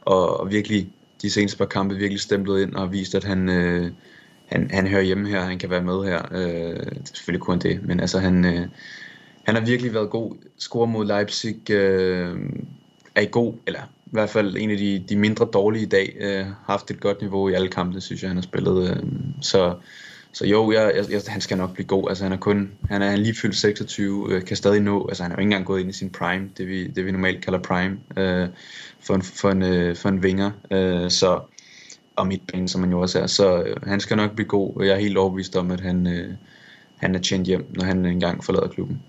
og, 0.00 0.40
og 0.40 0.50
virkelig, 0.50 0.92
de 1.22 1.30
seneste 1.30 1.58
par 1.58 1.66
kampe 1.66 1.94
virkelig 1.94 2.20
stemplet 2.20 2.62
ind 2.62 2.74
og 2.74 2.80
har 2.80 2.88
vist, 2.88 3.14
at 3.14 3.24
han, 3.24 3.48
øh, 3.48 3.90
han, 4.46 4.70
han 4.70 4.86
hører 4.86 5.02
hjemme 5.02 5.28
her. 5.28 5.40
Han 5.40 5.58
kan 5.58 5.70
være 5.70 5.82
med 5.82 6.04
her. 6.04 6.22
Øh, 6.32 6.86
selvfølgelig 7.04 7.42
kun 7.42 7.58
det, 7.58 7.80
men 7.82 8.00
altså 8.00 8.18
han, 8.18 8.44
øh, 8.44 8.68
han 9.42 9.54
har 9.54 9.64
virkelig 9.64 9.94
været 9.94 10.10
god. 10.10 10.34
Score 10.58 10.86
mod 10.86 11.06
Leipzig 11.06 11.70
øh, 11.70 12.36
er 13.14 13.20
i 13.20 13.28
god, 13.30 13.54
eller 13.66 13.80
i 14.06 14.10
hvert 14.12 14.30
fald 14.30 14.56
en 14.56 14.70
af 14.70 14.76
de, 14.76 15.04
de 15.08 15.16
mindre 15.16 15.48
dårlige 15.52 15.82
i 15.82 15.88
dag. 15.88 16.16
Øh, 16.20 16.46
haft 16.66 16.90
et 16.90 17.00
godt 17.00 17.20
niveau 17.20 17.48
i 17.48 17.54
alle 17.54 17.68
kampe, 17.68 18.00
synes 18.00 18.22
jeg, 18.22 18.30
han 18.30 18.36
har 18.36 18.42
spillet. 18.42 18.90
Øh, 18.90 19.02
så 19.42 19.74
så 20.36 20.46
jo, 20.46 20.72
jeg, 20.72 20.92
jeg, 20.96 21.04
jeg, 21.10 21.20
han 21.28 21.40
skal 21.40 21.56
nok 21.56 21.74
blive 21.74 21.86
god. 21.86 22.08
Altså, 22.08 22.24
han 22.24 22.32
er 22.32 22.36
kun, 22.36 22.72
han 22.88 23.02
er, 23.02 23.06
han 23.06 23.18
er 23.18 23.22
lige 23.22 23.34
fyldt 23.34 23.56
26, 23.56 24.32
øh, 24.32 24.44
kan 24.44 24.56
stadig 24.56 24.80
nå, 24.80 25.06
altså 25.08 25.22
han 25.22 25.32
er 25.32 25.36
jo 25.36 25.40
ikke 25.40 25.46
engang 25.46 25.66
gået 25.66 25.80
ind 25.80 25.90
i 25.90 25.92
sin 25.92 26.10
prime, 26.10 26.50
det 26.58 26.68
vi, 26.68 26.86
det 26.86 27.06
vi 27.06 27.10
normalt 27.10 27.44
kalder 27.44 27.58
prime, 27.58 27.98
øh, 28.16 28.48
for, 29.00 29.14
en, 29.14 29.22
for, 29.22 29.50
en, 29.50 29.62
øh, 29.62 29.96
for 29.96 30.08
en 30.08 30.22
vinger, 30.22 30.50
øh, 30.70 31.10
så, 31.10 31.40
og 32.16 32.26
midtbanen, 32.26 32.68
som 32.68 32.80
han 32.80 32.90
jo 32.90 33.00
også 33.00 33.20
er, 33.20 33.26
så 33.26 33.62
øh, 33.62 33.76
han 33.86 34.00
skal 34.00 34.16
nok 34.16 34.34
blive 34.34 34.48
god, 34.48 34.76
og 34.76 34.86
jeg 34.86 34.94
er 34.94 35.00
helt 35.00 35.16
overbevist 35.16 35.56
om, 35.56 35.70
at 35.70 35.80
han, 35.80 36.06
øh, 36.06 36.34
han 36.96 37.14
er 37.14 37.18
tjent 37.18 37.46
hjem, 37.46 37.66
når 37.76 37.84
han 37.84 38.06
engang 38.06 38.44
forlader 38.44 38.68
klubben. 38.68 39.02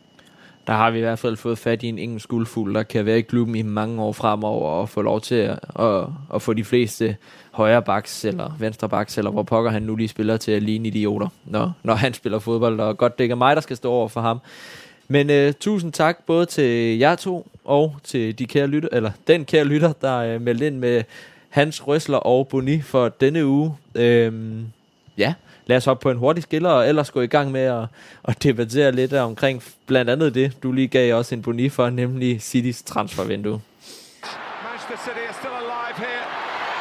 Der 0.67 0.73
har 0.73 0.91
vi 0.91 0.97
i 0.97 1.01
hvert 1.01 1.19
fald 1.19 1.37
fået 1.37 1.57
fat 1.57 1.83
i 1.83 1.87
en 1.87 1.99
engelsk 1.99 2.29
guldfugl, 2.29 2.73
der 2.73 2.83
kan 2.83 3.05
være 3.05 3.17
i 3.17 3.21
klubben 3.21 3.55
i 3.55 3.61
mange 3.61 4.01
år 4.01 4.11
fremover 4.11 4.69
og 4.69 4.89
få 4.89 5.01
lov 5.01 5.21
til 5.21 5.35
at, 5.35 5.59
at, 5.79 6.03
at 6.33 6.41
få 6.41 6.53
de 6.53 6.63
fleste 6.63 7.17
højre 7.51 7.81
backs 7.81 8.25
eller 8.25 8.55
venstre 8.59 8.89
backs, 8.89 9.17
eller 9.17 9.31
hvor 9.31 9.43
pokker 9.43 9.71
han 9.71 9.81
nu 9.83 9.95
lige 9.95 10.07
spiller 10.07 10.37
til 10.37 10.51
at 10.51 10.63
ligne 10.63 10.87
idioter, 10.87 11.27
når, 11.45 11.73
når 11.83 11.93
han 11.93 12.13
spiller 12.13 12.39
fodbold. 12.39 12.79
Og 12.79 12.97
godt, 12.97 13.17
det 13.17 13.23
ikke 13.23 13.33
er 13.33 13.37
mig, 13.37 13.55
der 13.55 13.61
skal 13.61 13.77
stå 13.77 13.91
over 13.91 14.07
for 14.07 14.21
ham. 14.21 14.39
Men 15.07 15.29
øh, 15.29 15.53
tusind 15.59 15.93
tak 15.93 16.17
både 16.25 16.45
til 16.45 16.97
jer 16.97 17.15
to 17.15 17.47
og 17.65 17.95
til 18.03 18.39
de 18.39 18.45
kære 18.45 18.67
lytter, 18.67 18.89
eller 18.91 19.11
den 19.27 19.45
kære 19.45 19.65
lytter, 19.65 19.93
der 20.01 20.17
øh, 20.17 20.41
meldte 20.41 20.67
ind 20.67 20.77
med 20.77 21.03
Hans 21.49 21.87
Røsler 21.87 22.17
og 22.17 22.47
Boni 22.47 22.81
for 22.81 23.09
denne 23.09 23.45
uge. 23.45 23.75
Øhm, 23.95 24.65
ja, 25.17 25.33
lad 25.65 25.77
os 25.77 25.85
hoppe 25.85 26.03
på 26.03 26.11
en 26.11 26.17
hurtig 26.17 26.43
skiller, 26.43 26.69
og 26.69 26.87
ellers 26.87 27.11
gå 27.11 27.21
i 27.21 27.27
gang 27.27 27.51
med 27.51 27.61
at, 27.61 27.85
at 28.25 28.43
debattere 28.43 28.91
lidt 28.91 29.13
omkring 29.13 29.63
blandt 29.85 30.11
andet 30.11 30.35
det, 30.35 30.63
du 30.63 30.71
lige 30.71 30.87
gav 30.87 31.15
os 31.15 31.33
en 31.33 31.41
Boni 31.41 31.69
for, 31.69 31.89
nemlig 31.89 32.41
Citys 32.41 32.83
transfervindue. 32.83 33.61
Manchester 34.63 34.97
City 35.05 35.23
are 35.29 35.33
still 35.33 35.55
alive 35.63 35.97
here. 35.97 36.23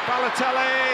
Balotelli, 0.07 0.86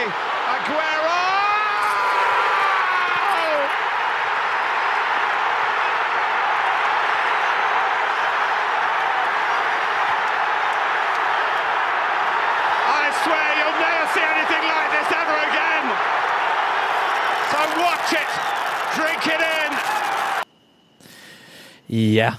Ja, 21.94 22.34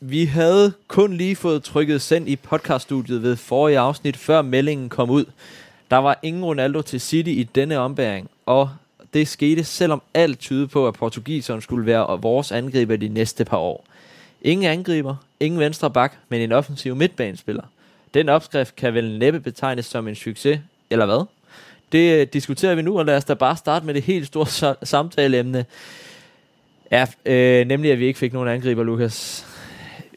vi 0.00 0.24
havde 0.24 0.72
kun 0.88 1.16
lige 1.16 1.36
fået 1.36 1.62
trykket 1.62 2.02
send 2.02 2.28
i 2.28 2.36
podcaststudiet 2.36 3.22
ved 3.22 3.36
forrige 3.36 3.78
afsnit, 3.78 4.16
før 4.16 4.42
meldingen 4.42 4.88
kom 4.88 5.10
ud. 5.10 5.24
Der 5.90 5.96
var 5.96 6.18
ingen 6.22 6.44
Ronaldo 6.44 6.82
til 6.82 7.00
City 7.00 7.28
i 7.28 7.42
denne 7.42 7.78
ombæring, 7.78 8.30
og 8.46 8.70
det 9.14 9.28
skete 9.28 9.64
selvom 9.64 10.02
alt 10.14 10.38
tyder 10.38 10.66
på, 10.66 10.88
at 10.88 10.94
portugiseren 10.94 11.60
skulle 11.60 11.86
være 11.86 12.20
vores 12.20 12.52
angriber 12.52 12.96
de 12.96 13.08
næste 13.08 13.44
par 13.44 13.56
år. 13.56 13.84
Ingen 14.42 14.70
angriber, 14.70 15.16
ingen 15.40 15.60
venstre 15.60 15.90
bak, 15.90 16.12
men 16.28 16.40
en 16.40 16.52
offensiv 16.52 16.96
midtbanespiller. 16.96 17.64
Den 18.14 18.28
opskrift 18.28 18.76
kan 18.76 18.94
vel 18.94 19.18
næppe 19.18 19.40
betegnes 19.40 19.86
som 19.86 20.08
en 20.08 20.14
succes, 20.14 20.60
eller 20.90 21.06
hvad? 21.06 21.24
Det 21.92 22.20
øh, 22.20 22.26
diskuterer 22.32 22.74
vi 22.74 22.82
nu, 22.82 22.98
og 22.98 23.06
lad 23.06 23.16
os 23.16 23.24
da 23.24 23.34
bare 23.34 23.56
starte 23.56 23.86
med 23.86 23.94
det 23.94 24.02
helt 24.02 24.26
store 24.26 24.74
samtaleemne. 24.82 25.64
Ja, 26.90 27.06
øh, 27.26 27.66
nemlig 27.66 27.92
at 27.92 27.98
vi 27.98 28.06
ikke 28.06 28.18
fik 28.18 28.32
nogen 28.32 28.48
angriber, 28.48 28.82
Lukas. 28.82 29.46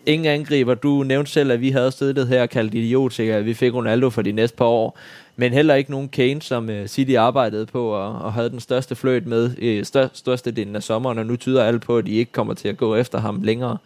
Ingen 0.05 0.26
angriber. 0.26 0.74
Du 0.74 1.03
nævnte 1.03 1.32
selv, 1.32 1.51
at 1.51 1.61
vi 1.61 1.69
havde 1.69 1.91
støttet 1.91 2.28
her 2.28 2.41
og 2.41 2.49
kaldt 2.49 2.74
idiot, 2.74 3.19
vi 3.19 3.53
fik 3.53 3.74
Ronaldo 3.74 4.09
for 4.09 4.21
de 4.21 4.32
næste 4.32 4.57
par 4.57 4.65
år. 4.65 4.97
Men 5.36 5.53
heller 5.53 5.76
ikke 5.76 5.91
nogen 5.91 6.09
Kane, 6.09 6.41
som 6.41 6.69
øh, 6.69 6.88
City 6.88 7.13
arbejdede 7.13 7.65
på 7.65 7.88
og, 7.88 8.21
og 8.21 8.34
havde 8.34 8.49
den 8.49 8.59
største 8.59 8.95
fløjt 8.95 9.28
med 9.28 9.57
i 9.57 9.84
stør, 9.84 10.07
største 10.13 10.51
delen 10.51 10.76
af 10.76 10.84
sommeren, 10.84 11.17
og 11.17 11.26
nu 11.26 11.36
tyder 11.36 11.63
alt 11.63 11.82
på, 11.82 11.97
at 11.97 12.05
de 12.05 12.11
ikke 12.11 12.32
kommer 12.32 12.53
til 12.53 12.67
at 12.67 12.78
gå 12.78 12.95
efter 12.95 13.19
ham 13.19 13.41
længere. 13.43 13.78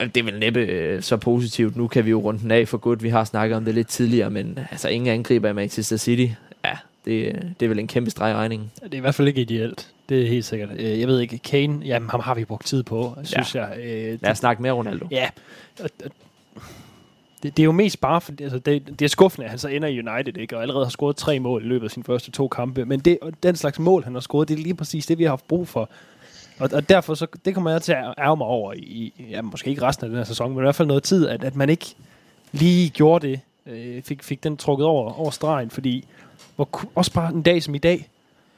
Det 0.00 0.16
er 0.16 0.22
vel 0.22 0.38
næppe 0.38 0.60
øh, 0.60 1.02
så 1.02 1.16
positivt. 1.16 1.76
Nu 1.76 1.88
kan 1.88 2.04
vi 2.04 2.10
jo 2.10 2.20
runde 2.20 2.40
den 2.40 2.50
af 2.50 2.68
for 2.68 2.78
godt. 2.78 3.02
Vi 3.02 3.08
har 3.08 3.24
snakket 3.24 3.56
om 3.56 3.64
det 3.64 3.74
lidt 3.74 3.88
tidligere, 3.88 4.30
men 4.30 4.58
altså 4.70 4.88
ingen 4.88 5.14
angriber 5.14 5.48
i 5.48 5.52
Manchester 5.52 5.96
City. 5.96 6.32
Det, 7.06 7.54
det 7.60 7.66
er 7.66 7.68
vel 7.68 7.78
en 7.78 7.86
kæmpe 7.88 8.10
streg 8.10 8.34
regningen. 8.34 8.70
Det 8.82 8.94
er 8.94 8.98
i 8.98 9.00
hvert 9.00 9.14
fald 9.14 9.28
ikke 9.28 9.40
ideelt. 9.40 9.90
Det 10.08 10.22
er 10.22 10.26
helt 10.26 10.44
sikkert. 10.44 10.68
Øh, 10.78 11.00
Jeg 11.00 11.08
ved 11.08 11.20
ikke, 11.20 11.38
Kane, 11.38 11.84
jamen 11.84 12.10
ham 12.10 12.20
har 12.20 12.34
vi 12.34 12.44
brugt 12.44 12.66
tid 12.66 12.82
på, 12.82 13.16
synes 13.24 13.54
ja. 13.54 13.64
jeg. 13.64 13.78
Øh, 13.78 14.18
Lad 14.22 14.30
os 14.30 14.38
snakke 14.38 14.62
mere 14.62 14.72
Ronaldo. 14.72 15.06
Ja, 15.10 15.28
det, 17.42 17.56
det 17.56 17.62
er 17.62 17.64
jo 17.64 17.72
mest 17.72 18.00
bare, 18.00 18.20
for, 18.20 18.32
altså 18.40 18.58
det, 18.58 18.98
det 18.98 19.02
er 19.02 19.08
skuffende, 19.08 19.44
at 19.44 19.50
han 19.50 19.58
så 19.58 19.68
ender 19.68 19.88
i 19.88 19.98
United, 20.08 20.36
ikke? 20.36 20.56
og 20.56 20.62
allerede 20.62 20.84
har 20.84 20.90
scoret 20.90 21.16
tre 21.16 21.40
mål 21.40 21.64
i 21.64 21.66
løbet 21.68 21.84
af 21.84 21.90
sine 21.90 22.04
første 22.04 22.30
to 22.30 22.48
kampe. 22.48 22.84
Men 22.84 23.00
det, 23.00 23.18
den 23.42 23.56
slags 23.56 23.78
mål, 23.78 24.04
han 24.04 24.12
har 24.14 24.20
scoret, 24.20 24.48
det 24.48 24.58
er 24.58 24.62
lige 24.62 24.74
præcis 24.74 25.06
det, 25.06 25.18
vi 25.18 25.22
har 25.22 25.30
haft 25.30 25.48
brug 25.48 25.68
for. 25.68 25.88
Og, 26.58 26.70
og 26.72 26.88
derfor, 26.88 27.14
så, 27.14 27.26
det 27.44 27.54
kommer 27.54 27.70
jeg 27.70 27.82
til 27.82 27.92
at 27.92 28.14
ærge 28.18 28.36
mig 28.36 28.46
over 28.46 28.72
i, 28.72 28.78
i 28.78 29.12
ja, 29.30 29.42
måske 29.42 29.70
ikke 29.70 29.82
resten 29.82 30.04
af 30.04 30.10
den 30.10 30.18
her 30.18 30.24
sæson, 30.24 30.50
men 30.50 30.58
i 30.58 30.62
hvert 30.62 30.74
fald 30.74 30.88
noget 30.88 31.02
tid, 31.02 31.28
at, 31.28 31.44
at 31.44 31.56
man 31.56 31.68
ikke 31.68 31.94
lige 32.52 32.90
gjorde 32.90 33.28
det, 33.28 33.40
øh, 33.66 34.02
fik, 34.02 34.22
fik 34.22 34.44
den 34.44 34.56
trukket 34.56 34.86
over, 34.86 35.20
over 35.20 35.30
stregen, 35.30 35.70
fordi 35.70 36.04
hvor, 36.56 36.68
også 36.94 37.12
bare 37.12 37.32
en 37.32 37.42
dag 37.42 37.62
som 37.62 37.74
i 37.74 37.78
dag, 37.78 38.08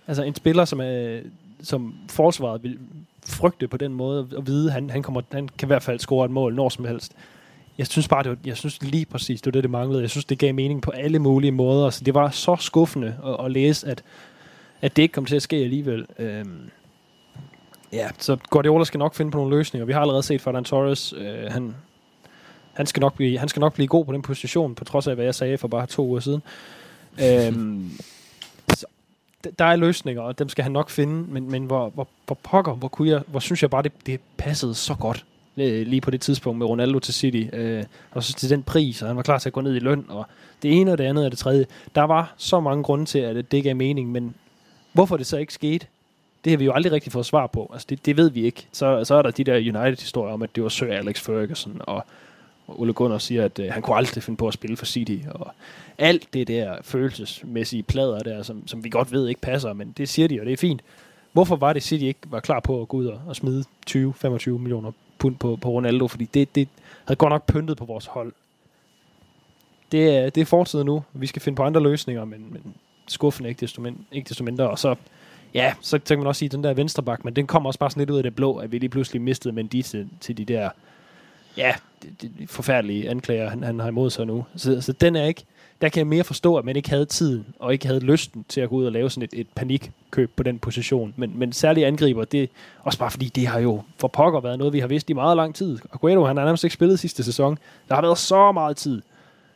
altså 0.07 0.23
en 0.23 0.35
spiller, 0.35 0.65
som, 0.65 0.81
er, 0.81 1.21
som 1.63 1.95
forsvaret 2.09 2.63
vil 2.63 2.79
frygte 3.27 3.69
på 3.69 3.77
den 3.77 3.95
måde, 3.95 4.29
og 4.37 4.47
vide, 4.47 4.71
han, 4.71 4.91
han, 4.91 5.03
kommer, 5.03 5.23
han 5.33 5.49
kan 5.49 5.67
i 5.67 5.71
hvert 5.71 5.83
fald 5.83 5.99
score 5.99 6.25
et 6.25 6.31
mål 6.31 6.55
når 6.55 6.69
som 6.69 6.85
helst. 6.85 7.13
Jeg 7.79 7.87
synes 7.87 8.09
bare, 8.09 8.23
det 8.23 8.31
var, 8.31 8.37
jeg 8.45 8.57
synes 8.57 8.83
lige 8.83 9.07
præcis, 9.07 9.41
det 9.41 9.47
var 9.47 9.53
det, 9.53 9.63
det 9.63 9.71
manglede. 9.71 10.03
Jeg 10.03 10.11
synes, 10.11 10.25
det 10.25 10.39
gav 10.39 10.55
mening 10.55 10.83
på 10.83 10.91
alle 10.91 11.19
mulige 11.19 11.53
måder. 11.53 11.91
Så 11.91 12.05
det 12.05 12.15
var 12.15 12.31
så 12.31 12.57
skuffende 12.61 13.17
at, 13.27 13.45
at 13.45 13.51
læse, 13.51 13.87
at, 13.89 14.03
at 14.83 14.97
det 14.97 15.03
ikke 15.03 15.13
kom 15.13 15.25
til 15.25 15.37
at 15.37 15.43
ske 15.43 15.57
alligevel. 15.57 16.07
Øhm, 16.19 16.71
ja, 17.93 18.09
så 18.19 18.37
Guardiola 18.51 18.85
skal 18.85 18.99
nok 18.99 19.15
finde 19.15 19.31
på 19.31 19.39
nogle 19.39 19.57
løsninger. 19.57 19.87
Vi 19.87 19.93
har 19.93 20.01
allerede 20.01 20.23
set 20.23 20.41
Ferdinand 20.41 20.65
Torres, 20.65 21.15
øh, 21.19 21.53
han, 21.53 21.75
han, 22.73 22.87
skal 22.87 23.01
nok 23.01 23.15
blive, 23.15 23.39
han 23.39 23.49
skal 23.49 23.61
nok 23.61 23.75
blive 23.75 23.87
god 23.87 24.05
på 24.05 24.13
den 24.13 24.23
position, 24.23 24.75
på 24.75 24.85
trods 24.85 25.07
af, 25.07 25.15
hvad 25.15 25.25
jeg 25.25 25.35
sagde 25.35 25.59
for 25.59 25.69
bare 25.69 25.87
to 25.87 26.07
uger 26.07 26.21
siden. 26.21 26.43
Øhm, 27.23 27.91
så, 28.75 28.87
der 29.59 29.65
er 29.65 29.77
løsninger, 29.77 30.23
og 30.23 30.39
dem 30.39 30.49
skal 30.49 30.63
han 30.63 30.73
nok 30.73 30.91
finde, 30.91 31.33
men, 31.33 31.51
men 31.51 31.65
hvor, 31.65 31.89
hvor, 31.89 32.09
hvor 32.27 32.39
pokker, 32.43 32.75
hvor, 32.75 32.89
kunne 32.89 33.09
jeg, 33.11 33.23
hvor 33.27 33.41
synes 33.41 33.63
jeg 33.63 33.71
bare, 33.71 33.83
det, 33.83 33.93
det 34.07 34.21
passede 34.37 34.75
så 34.75 34.95
godt 34.95 35.25
øh, 35.57 35.87
lige 35.87 36.01
på 36.01 36.11
det 36.11 36.21
tidspunkt 36.21 36.59
med 36.59 36.67
Ronaldo 36.67 36.99
til 36.99 37.15
City, 37.15 37.45
øh, 37.53 37.85
og 38.11 38.25
så 38.25 38.35
til 38.35 38.51
den 38.51 38.63
pris, 38.63 39.03
og 39.03 39.09
han 39.09 39.17
var 39.17 39.23
klar 39.23 39.39
til 39.39 39.49
at 39.49 39.53
gå 39.53 39.61
ned 39.61 39.77
i 39.77 39.79
løn, 39.79 40.05
og 40.09 40.27
det 40.63 40.81
ene 40.81 40.93
og 40.93 40.99
det 40.99 41.05
andet 41.05 41.25
og 41.25 41.31
det 41.31 41.39
tredje. 41.39 41.67
Der 41.95 42.03
var 42.03 42.35
så 42.37 42.61
mange 42.61 42.83
grunde 42.83 43.05
til, 43.05 43.19
at 43.19 43.53
det 43.53 43.65
gav 43.65 43.77
mening, 43.77 44.13
men 44.13 44.35
hvorfor 44.93 45.17
det 45.17 45.27
så 45.27 45.37
ikke 45.37 45.53
skete, 45.53 45.87
det 46.45 46.53
har 46.53 46.57
vi 46.57 46.65
jo 46.65 46.73
aldrig 46.73 46.93
rigtig 46.93 47.13
fået 47.13 47.27
svar 47.27 47.47
på. 47.47 47.71
Altså, 47.73 47.87
det, 47.91 48.07
det 48.07 48.17
ved 48.17 48.31
vi 48.31 48.45
ikke. 48.45 48.67
Så, 48.73 49.05
så 49.05 49.15
er 49.15 49.23
der 49.23 49.31
de 49.31 49.45
der 49.45 49.57
United-historier 49.57 50.35
om, 50.35 50.43
at 50.43 50.55
det 50.55 50.63
var 50.63 50.69
Sir 50.69 50.87
Alex 50.87 51.21
Ferguson, 51.21 51.81
og, 51.81 52.05
og 52.67 52.81
Ole 52.81 52.93
Gunnar 52.93 53.19
siger, 53.19 53.45
at 53.45 53.59
øh, 53.59 53.73
han 53.73 53.83
kunne 53.83 53.97
aldrig 53.97 54.23
finde 54.23 54.37
på 54.37 54.49
at 54.49 54.55
spille 54.55 54.77
for 54.77 54.87
City, 54.87 55.19
og 55.31 55.53
alt 55.99 56.35
det 56.35 56.49
der 56.49 56.77
følelsesmæssige 56.83 57.83
plader 57.83 58.19
der, 58.19 58.43
som, 58.43 58.67
som 58.67 58.85
vi 58.85 58.89
godt 58.89 59.13
ved 59.13 59.29
ikke 59.29 59.41
passer, 59.41 59.73
men 59.73 59.95
det 59.97 60.09
siger 60.09 60.29
de, 60.29 60.41
og 60.41 60.47
det 60.47 60.53
er 60.53 60.57
fint. 60.57 60.83
Hvorfor 61.33 61.57
var 61.57 61.73
det, 61.73 61.83
City 61.83 62.05
ikke 62.05 62.21
var 62.27 62.41
klar 62.41 62.61
på 62.61 62.83
at 62.83 62.89
gå 62.89 62.97
ud 62.97 63.07
og, 63.07 63.21
og 63.27 63.37
smide 63.37 63.65
20-25 63.91 64.51
millioner 64.51 64.93
pund 65.19 65.37
på, 65.37 65.57
på 65.57 65.71
Ronaldo? 65.71 66.09
Fordi 66.09 66.25
det, 66.35 66.55
det 66.55 66.69
havde 67.05 67.17
godt 67.17 67.31
nok 67.31 67.47
pyntet 67.47 67.77
på 67.77 67.85
vores 67.85 68.07
hold. 68.07 68.33
Det 69.93 70.17
er, 70.17 70.31
det 70.31 70.41
er 70.41 70.45
fortid 70.45 70.85
nu. 70.85 71.05
Vi 71.13 71.27
skal 71.27 71.43
finde 71.43 71.57
på 71.57 71.63
andre 71.63 71.83
løsninger, 71.83 72.25
men, 72.25 72.47
men 72.51 72.75
skuffende 73.07 73.49
ikke 73.49 73.61
desto, 73.61 73.83
min, 73.83 74.07
ikke 74.13 74.29
desto 74.29 74.45
mindre. 74.45 74.71
Og 74.71 74.79
så, 74.79 74.95
ja, 75.55 75.75
så, 75.81 75.91
så 75.91 75.99
kan 75.99 76.19
man 76.19 76.27
også 76.27 76.39
sige, 76.39 76.47
at 76.47 76.53
den 76.53 76.65
der 76.65 76.75
venstreback, 76.75 77.25
men 77.25 77.37
den 77.37 77.47
kommer 77.47 77.69
også 77.69 77.79
bare 77.79 77.91
sådan 77.91 78.01
lidt 78.01 78.11
ud 78.11 78.17
af 78.17 78.23
det 78.23 78.35
blå, 78.35 78.57
at 78.57 78.73
vi 78.73 78.79
lige 78.79 78.91
pludselig 78.91 79.23
mistede 79.23 79.55
Mendy 79.55 79.83
til, 79.83 80.09
til 80.21 80.37
de 80.37 80.45
der 80.45 80.71
ja, 81.57 81.75
de, 82.23 82.31
de 82.39 82.47
forfærdelige 82.47 83.11
anklager, 83.11 83.51
han, 83.51 83.63
han 83.63 83.81
har 83.81 83.89
imod 83.89 84.11
sig 84.11 84.27
nu. 84.27 84.45
Så, 84.57 84.81
så 84.81 84.93
den 84.93 85.17
er 85.17 85.25
ikke, 85.25 85.45
der 85.81 85.89
kan 85.89 85.99
jeg 85.99 86.07
mere 86.07 86.25
forstå, 86.25 86.57
at 86.57 86.65
man 86.65 86.77
ikke 86.77 86.91
havde 86.91 87.05
tiden, 87.05 87.47
og 87.59 87.73
ikke 87.73 87.87
havde 87.87 88.01
lysten 88.01 88.45
til 88.49 88.61
at 88.61 88.69
gå 88.69 88.77
ud 88.77 88.85
og 88.85 88.93
lave 88.93 89.11
sådan 89.11 89.29
et, 89.33 89.41
et 89.41 89.47
panikkøb 89.55 90.31
på 90.37 90.43
den 90.43 90.59
position. 90.59 91.15
Men, 91.17 91.33
men 91.39 91.53
særlige 91.53 91.87
angriber, 91.87 92.25
det 92.25 92.43
er 92.43 92.47
også 92.83 92.99
bare 92.99 93.11
fordi, 93.11 93.27
det 93.27 93.47
har 93.47 93.59
jo 93.59 93.83
for 93.99 94.09
pokker 94.09 94.41
været 94.41 94.59
noget, 94.59 94.73
vi 94.73 94.81
har 94.81 94.87
vidst 94.87 95.11
i 95.11 95.13
meget 95.13 95.37
lang 95.37 95.55
tid. 95.55 95.79
Aguero, 95.93 96.25
han 96.25 96.37
har 96.37 96.45
nærmest 96.45 96.65
ikke 96.65 96.75
spillet 96.75 96.99
sidste 96.99 97.23
sæson. 97.23 97.59
Der 97.89 97.95
har 97.95 98.03
været 98.03 98.19
så 98.19 98.53
meget 98.53 98.77
tid 98.77 99.03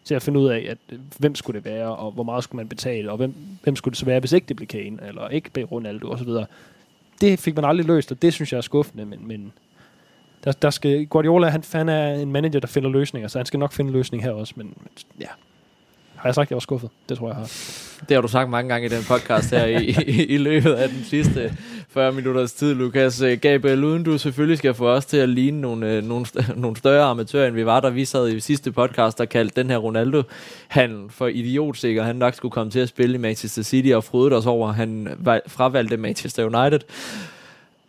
til 0.05 0.15
at 0.15 0.23
finde 0.23 0.41
ud 0.41 0.49
af, 0.49 0.67
at 0.69 0.79
øh, 0.93 0.99
hvem 1.19 1.35
skulle 1.35 1.61
det 1.61 1.65
være, 1.65 1.97
og 1.97 2.13
hvor 2.13 2.23
meget 2.23 2.45
skulle 2.45 2.57
man 2.57 2.69
betale, 2.69 3.11
og 3.11 3.17
hvem, 3.17 3.35
hvem 3.63 3.77
skulle 3.77 3.93
det 3.93 3.99
så 3.99 4.05
være, 4.05 4.21
hvis 4.21 4.33
ikke 4.33 4.47
det 4.47 4.57
blev 4.57 4.67
Kane, 4.67 4.99
eller 5.09 5.29
ikke 5.29 5.51
blev 5.51 5.67
Ronaldo 5.67 6.11
osv. 6.11 6.29
Det 7.21 7.39
fik 7.39 7.57
man 7.57 7.65
aldrig 7.65 7.87
løst, 7.87 8.13
og 8.13 8.23
det 8.23 8.33
synes 8.33 8.53
jeg 8.53 8.59
er 8.59 8.63
skuffende, 8.63 9.05
men, 9.05 9.29
men 9.29 9.53
der, 10.45 10.53
der 10.53 10.71
skal, 10.71 11.07
Guardiola, 11.07 11.49
han, 11.49 11.65
han 11.73 11.89
er 11.89 12.15
en 12.15 12.33
manager, 12.33 12.61
der 12.61 12.67
finder 12.67 12.91
løsninger, 12.91 13.29
så 13.29 13.39
han 13.39 13.47
skal 13.47 13.61
nok 13.61 13.73
finde 13.73 13.89
en 13.89 13.93
løsning 13.93 14.23
her 14.23 14.31
også, 14.31 14.55
men, 14.57 14.67
men 14.67 14.89
ja. 15.21 15.27
Har 16.23 16.29
jeg 16.29 16.35
sagt, 16.35 16.47
at 16.47 16.51
jeg 16.51 16.57
var 16.57 16.61
skuffet? 16.61 16.91
Det 17.09 17.19
tror 17.19 17.29
jeg, 17.29 17.35
jeg 17.35 17.41
har. 17.41 18.07
Det 18.09 18.15
har 18.15 18.21
du 18.21 18.29
sagt 18.29 18.51
mange 18.51 18.69
gange 18.69 18.87
i 18.87 18.89
den 18.89 19.03
podcast 19.09 19.51
her 19.51 19.65
i, 19.65 19.85
i, 20.07 20.25
i 20.25 20.37
løbet 20.37 20.73
af 20.73 20.89
den 20.89 21.05
sidste 21.05 21.57
40 21.89 22.13
minutters 22.13 22.53
tid, 22.53 22.75
Lukas. 22.75 23.21
Øh, 23.21 23.39
Gabriel, 23.39 23.85
uden 23.85 24.03
du 24.03 24.19
selvfølgelig 24.19 24.59
skal 24.59 24.75
få 24.75 24.89
os 24.89 25.07
til 25.07 25.17
at 25.17 25.29
ligne 25.29 25.61
nogle, 25.61 25.91
øh, 25.91 26.05
nogle, 26.05 26.27
nogle 26.57 26.77
større 26.77 27.05
amatører, 27.05 27.47
end 27.47 27.55
vi 27.55 27.67
var, 27.67 27.81
da 27.81 27.89
vi 27.89 28.05
sad 28.05 28.29
i 28.29 28.41
sidste 28.41 28.73
podcast 28.73 29.19
der 29.19 29.25
kaldte 29.25 29.63
den 29.63 29.71
her 29.71 29.77
Ronaldo-handel 29.77 31.11
for 31.11 31.27
idiotsikker. 31.27 32.03
Han 32.03 32.17
nok 32.17 32.35
skulle 32.35 32.53
komme 32.53 32.71
til 32.71 32.81
at 32.81 32.89
spille 32.89 33.15
i 33.15 33.19
Manchester 33.19 33.63
City 33.63 33.89
og 33.89 34.05
frydede 34.05 34.37
os 34.37 34.47
over, 34.47 34.69
at 34.69 34.75
han 34.75 35.09
fravalgte 35.47 35.97
Manchester 35.97 36.45
United. 36.45 36.81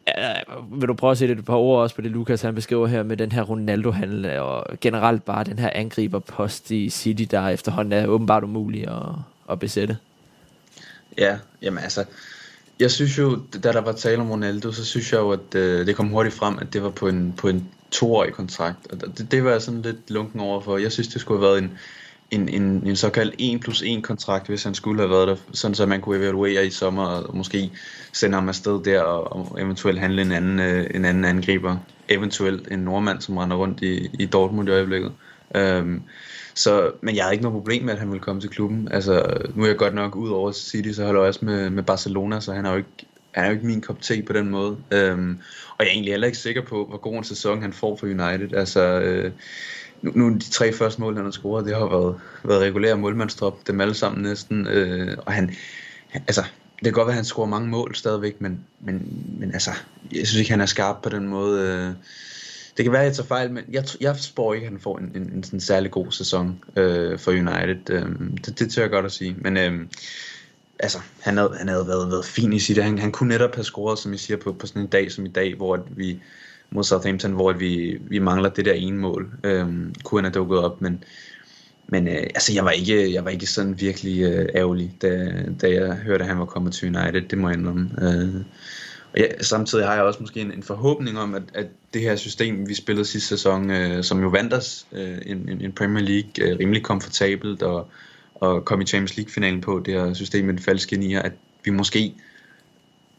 Uh, 0.08 0.80
vil 0.80 0.88
du 0.88 0.94
prøve 0.94 1.12
at 1.12 1.18
sætte 1.18 1.34
et 1.34 1.46
par 1.46 1.56
ord 1.56 1.82
også 1.82 1.96
på 1.96 2.02
det, 2.02 2.12
Lukas 2.12 2.42
han 2.42 2.56
beskriver 2.56 2.88
her 2.88 3.04
med 3.04 3.18
den 3.18 3.32
her 3.32 3.42
Ronaldo-handel, 3.42 4.40
og 4.40 4.66
generelt 4.82 5.26
bare 5.26 5.44
den 5.44 5.60
her 5.60 5.70
angriberpost 5.74 6.72
i 6.72 6.90
City, 6.90 7.24
der 7.32 7.50
efterhånden 7.50 7.94
er 7.94 8.08
åbenbart 8.08 8.44
umulig 8.44 8.88
at, 8.88 9.16
at 9.50 9.60
besætte? 9.60 9.98
Ja, 11.18 11.38
jamen 11.62 11.84
altså, 11.84 12.06
jeg 12.80 12.92
synes 12.92 13.18
jo, 13.18 13.40
da 13.64 13.72
der 13.72 13.82
var 13.82 13.92
tale 13.92 14.22
om 14.22 14.32
Ronaldo, 14.32 14.72
så 14.72 14.86
synes 14.86 15.12
jeg 15.12 15.20
jo, 15.20 15.32
at 15.32 15.56
øh, 15.56 15.86
det 15.86 15.96
kom 15.96 16.08
hurtigt 16.08 16.36
frem, 16.36 16.58
at 16.62 16.74
det 16.74 16.84
var 16.84 16.90
på 16.90 17.08
en, 17.08 17.34
på 17.38 17.48
en 17.48 17.70
toårig 17.92 18.34
kontrakt. 18.34 18.92
Og 18.92 19.18
det, 19.18 19.32
det 19.32 19.44
var 19.44 19.52
jeg 19.52 19.62
sådan 19.62 19.82
lidt 19.82 20.12
lunken 20.12 20.40
over 20.40 20.62
for. 20.62 20.78
Jeg 20.78 20.92
synes, 20.92 21.08
det 21.08 21.22
skulle 21.22 21.42
have 21.42 21.50
været 21.52 21.64
en, 21.64 21.78
en, 22.34 22.50
en, 22.50 22.88
en 22.88 22.96
såkaldt 22.96 23.36
1 23.40 23.60
plus 23.60 23.82
1 23.86 24.04
kontrakt, 24.04 24.48
hvis 24.48 24.64
han 24.64 24.76
skulle 24.76 25.02
have 25.02 25.10
været 25.10 25.28
der, 25.28 25.36
sådan 25.52 25.76
så 25.76 25.86
man 25.86 26.02
kunne 26.02 26.18
evaluere 26.18 26.66
i 26.66 26.70
sommer 26.70 27.06
og 27.06 27.38
måske 27.38 27.72
sende 28.14 28.36
ham 28.36 28.50
afsted 28.50 28.84
der 28.84 29.02
og, 29.02 29.52
og 29.52 29.62
eventuelt 29.62 30.00
handle 30.00 30.22
en 30.22 30.32
anden, 30.32 30.60
øh, 30.60 30.88
en 30.96 31.06
anden 31.06 31.26
angriber 31.26 31.78
eventuelt 32.10 32.68
en 32.72 32.80
nordmand, 32.80 33.22
som 33.22 33.38
render 33.38 33.58
rundt 33.58 33.82
i, 33.82 34.10
i 34.20 34.26
Dortmund 34.26 34.70
i 34.70 34.72
øjeblikket. 34.72 35.12
Øhm, 35.56 36.02
så, 36.56 36.92
men 37.02 37.16
jeg 37.16 37.24
har 37.24 37.32
ikke 37.32 37.44
noget 37.44 37.56
problem 37.56 37.84
med, 37.84 37.94
at 37.94 38.00
han 38.00 38.12
vil 38.12 38.20
komme 38.20 38.42
til 38.42 38.50
klubben. 38.50 38.88
Altså, 38.92 39.38
nu 39.56 39.64
er 39.64 39.68
jeg 39.68 39.78
godt 39.78 39.94
nok 39.94 40.16
ud 40.16 40.30
over 40.30 40.52
City, 40.52 40.92
så 40.92 41.06
holder 41.06 41.22
jeg 41.22 41.28
også 41.28 41.46
med, 41.46 41.70
med 41.70 41.84
Barcelona, 41.84 42.40
så 42.40 42.54
han 42.54 42.66
er 42.66 42.72
jo 42.72 42.78
ikke, 42.78 42.90
han 43.32 43.44
er 43.44 43.48
jo 43.48 43.54
ikke 43.54 43.66
min 43.66 43.82
kop 43.82 44.02
te 44.02 44.22
på 44.22 44.34
den 44.34 44.50
måde. 44.50 44.78
Øhm, 44.92 45.40
og 45.78 45.86
jeg 45.86 45.88
er 45.88 45.92
egentlig 45.92 46.14
heller 46.14 46.28
ikke 46.28 46.38
sikker 46.38 46.62
på, 46.62 46.86
hvor 46.86 46.98
god 46.98 47.14
en 47.14 47.24
sæson 47.24 47.62
han 47.62 47.74
får 47.74 47.96
for 47.96 48.06
United. 48.06 48.54
Altså, 48.54 48.82
øh, 48.82 49.32
nu, 50.04 50.12
nu 50.16 50.34
de 50.34 50.52
tre 50.52 50.74
første 50.74 51.02
mål, 51.02 51.16
han 51.16 51.24
har 51.24 51.32
scoret, 51.32 51.66
det 51.66 51.76
har 51.76 51.90
været, 51.90 52.16
været 52.44 52.62
regulær 52.62 52.96
målmandstrop, 52.96 53.68
dem 53.68 53.82
alle 53.82 53.94
sammen 53.94 54.24
næsten. 54.24 54.68
Øh, 54.68 55.18
og 55.26 55.34
han, 55.34 55.56
altså, 56.14 56.42
det 56.76 56.84
kan 56.84 56.94
godt 56.94 57.08
være, 57.08 57.14
at 57.14 57.16
han 57.16 57.26
scorer 57.26 57.48
mange 57.48 57.70
mål 57.70 57.96
stadigvæk, 57.96 58.42
men, 58.42 58.60
men, 58.80 59.26
men 59.40 59.54
altså, 59.54 59.72
jeg 60.12 60.28
synes 60.28 60.40
ikke, 60.40 60.52
han 60.52 60.62
er 60.62 60.66
skarp 60.66 61.02
på 61.04 61.10
den 61.10 61.28
måde. 61.28 61.68
Øh, 61.68 61.94
det 62.78 62.86
kan 62.86 62.92
være, 62.92 63.02
at 63.02 63.08
jeg 63.08 63.16
tager 63.16 63.28
fejl, 63.28 63.52
men 63.52 63.64
jeg, 63.72 63.86
jeg 64.02 64.16
spår 64.16 64.54
ikke, 64.54 64.66
at 64.66 64.72
han 64.72 64.82
får 64.82 64.98
en, 64.98 65.12
en, 65.16 65.32
en 65.36 65.44
sådan 65.44 65.60
særlig 65.60 65.92
god 65.92 66.12
sæson 66.12 66.64
øh, 66.76 67.20
for 67.20 67.32
United. 67.32 67.90
Øh, 67.90 68.06
det, 68.46 68.60
det 68.60 68.72
tør 68.72 68.82
jeg 68.82 68.92
godt 68.92 69.06
at 69.06 69.12
sige. 69.12 69.36
Men 69.38 69.58
øh, 69.58 69.80
altså, 70.80 70.98
han 71.22 71.38
havde, 71.38 71.56
han 71.58 71.68
havde 71.68 71.88
været, 71.88 72.12
været 72.12 72.26
fin 72.26 72.54
i 72.54 72.60
sit. 72.60 72.84
Han, 72.84 73.00
han 73.00 73.12
kunne 73.12 73.30
netop 73.30 73.56
have 73.56 73.64
scoret, 73.64 74.00
som 74.00 74.14
I 74.14 74.18
siger, 74.18 74.38
på, 74.38 74.54
på 74.54 74.68
sådan 74.68 74.82
en 74.82 74.88
dag 74.88 75.12
som 75.12 75.26
i 75.26 75.30
dag, 75.30 75.56
hvor 75.56 75.86
vi 75.90 76.22
mod 76.74 76.84
Southampton, 76.84 77.32
hvor 77.32 77.54
vi, 77.54 77.98
vi 78.02 78.20
mangler 78.20 78.50
det 78.50 78.66
der 78.66 78.74
ene 78.74 78.98
mål. 78.98 79.32
Øhm, 79.44 79.96
kunne 80.04 80.20
han 80.20 80.26
have 80.26 80.34
dukket 80.34 80.60
op, 80.60 80.82
men, 80.82 81.04
men 81.88 82.08
øh, 82.08 82.14
altså, 82.14 82.54
jeg 82.54 82.66
var 82.66 82.72
ikke, 82.72 83.14
jeg 83.14 83.26
var 83.26 83.30
ikke 83.30 83.46
sådan 83.48 83.82
virkelig 83.82 84.22
øh, 84.22 84.46
ærgerlig, 84.56 84.94
da, 85.02 85.32
da 85.62 85.72
jeg 85.72 85.96
hørte, 85.96 86.24
at 86.24 86.30
han 86.30 86.40
var 86.40 86.46
kommet 86.46 86.74
til 86.74 86.96
United. 86.96 87.22
Det 87.22 87.38
må 87.38 87.50
jeg 87.50 87.58
indrømme. 87.58 87.90
Øh, 88.02 88.44
og 89.14 89.20
ja, 89.20 89.26
samtidig 89.42 89.86
har 89.86 89.94
jeg 89.94 90.04
også 90.04 90.20
måske 90.20 90.42
en, 90.42 90.52
en 90.52 90.64
forhåbning 90.64 91.20
om, 91.20 91.36
at, 91.36 91.44
at 91.54 91.68
det 91.94 92.02
her 92.02 92.16
system, 92.16 92.70
vi 92.70 92.74
spillede 92.74 93.06
sidste 93.06 93.28
sæson, 93.28 93.72
øh, 93.72 94.04
som 94.04 94.22
jo 94.22 94.28
vandt 94.28 94.54
os 94.54 94.88
øh, 94.92 95.18
en, 95.26 95.62
en 95.62 95.72
Premier 95.72 96.04
League 96.04 96.32
øh, 96.42 96.60
rimelig 96.60 96.84
komfortabelt, 96.84 97.64
og, 97.64 97.90
og 98.36 98.66
kom 98.66 98.82
i 98.82 98.86
Champions 98.86 99.18
League-finalen 99.18 99.62
på 99.62 99.82
det 99.86 99.94
her 99.94 100.14
system 100.14 100.46
med 100.46 100.54
den 100.54 100.64
falske 100.64 100.98
nier, 100.98 101.22
at 101.22 101.32
vi 101.66 101.72
måske 101.72 102.14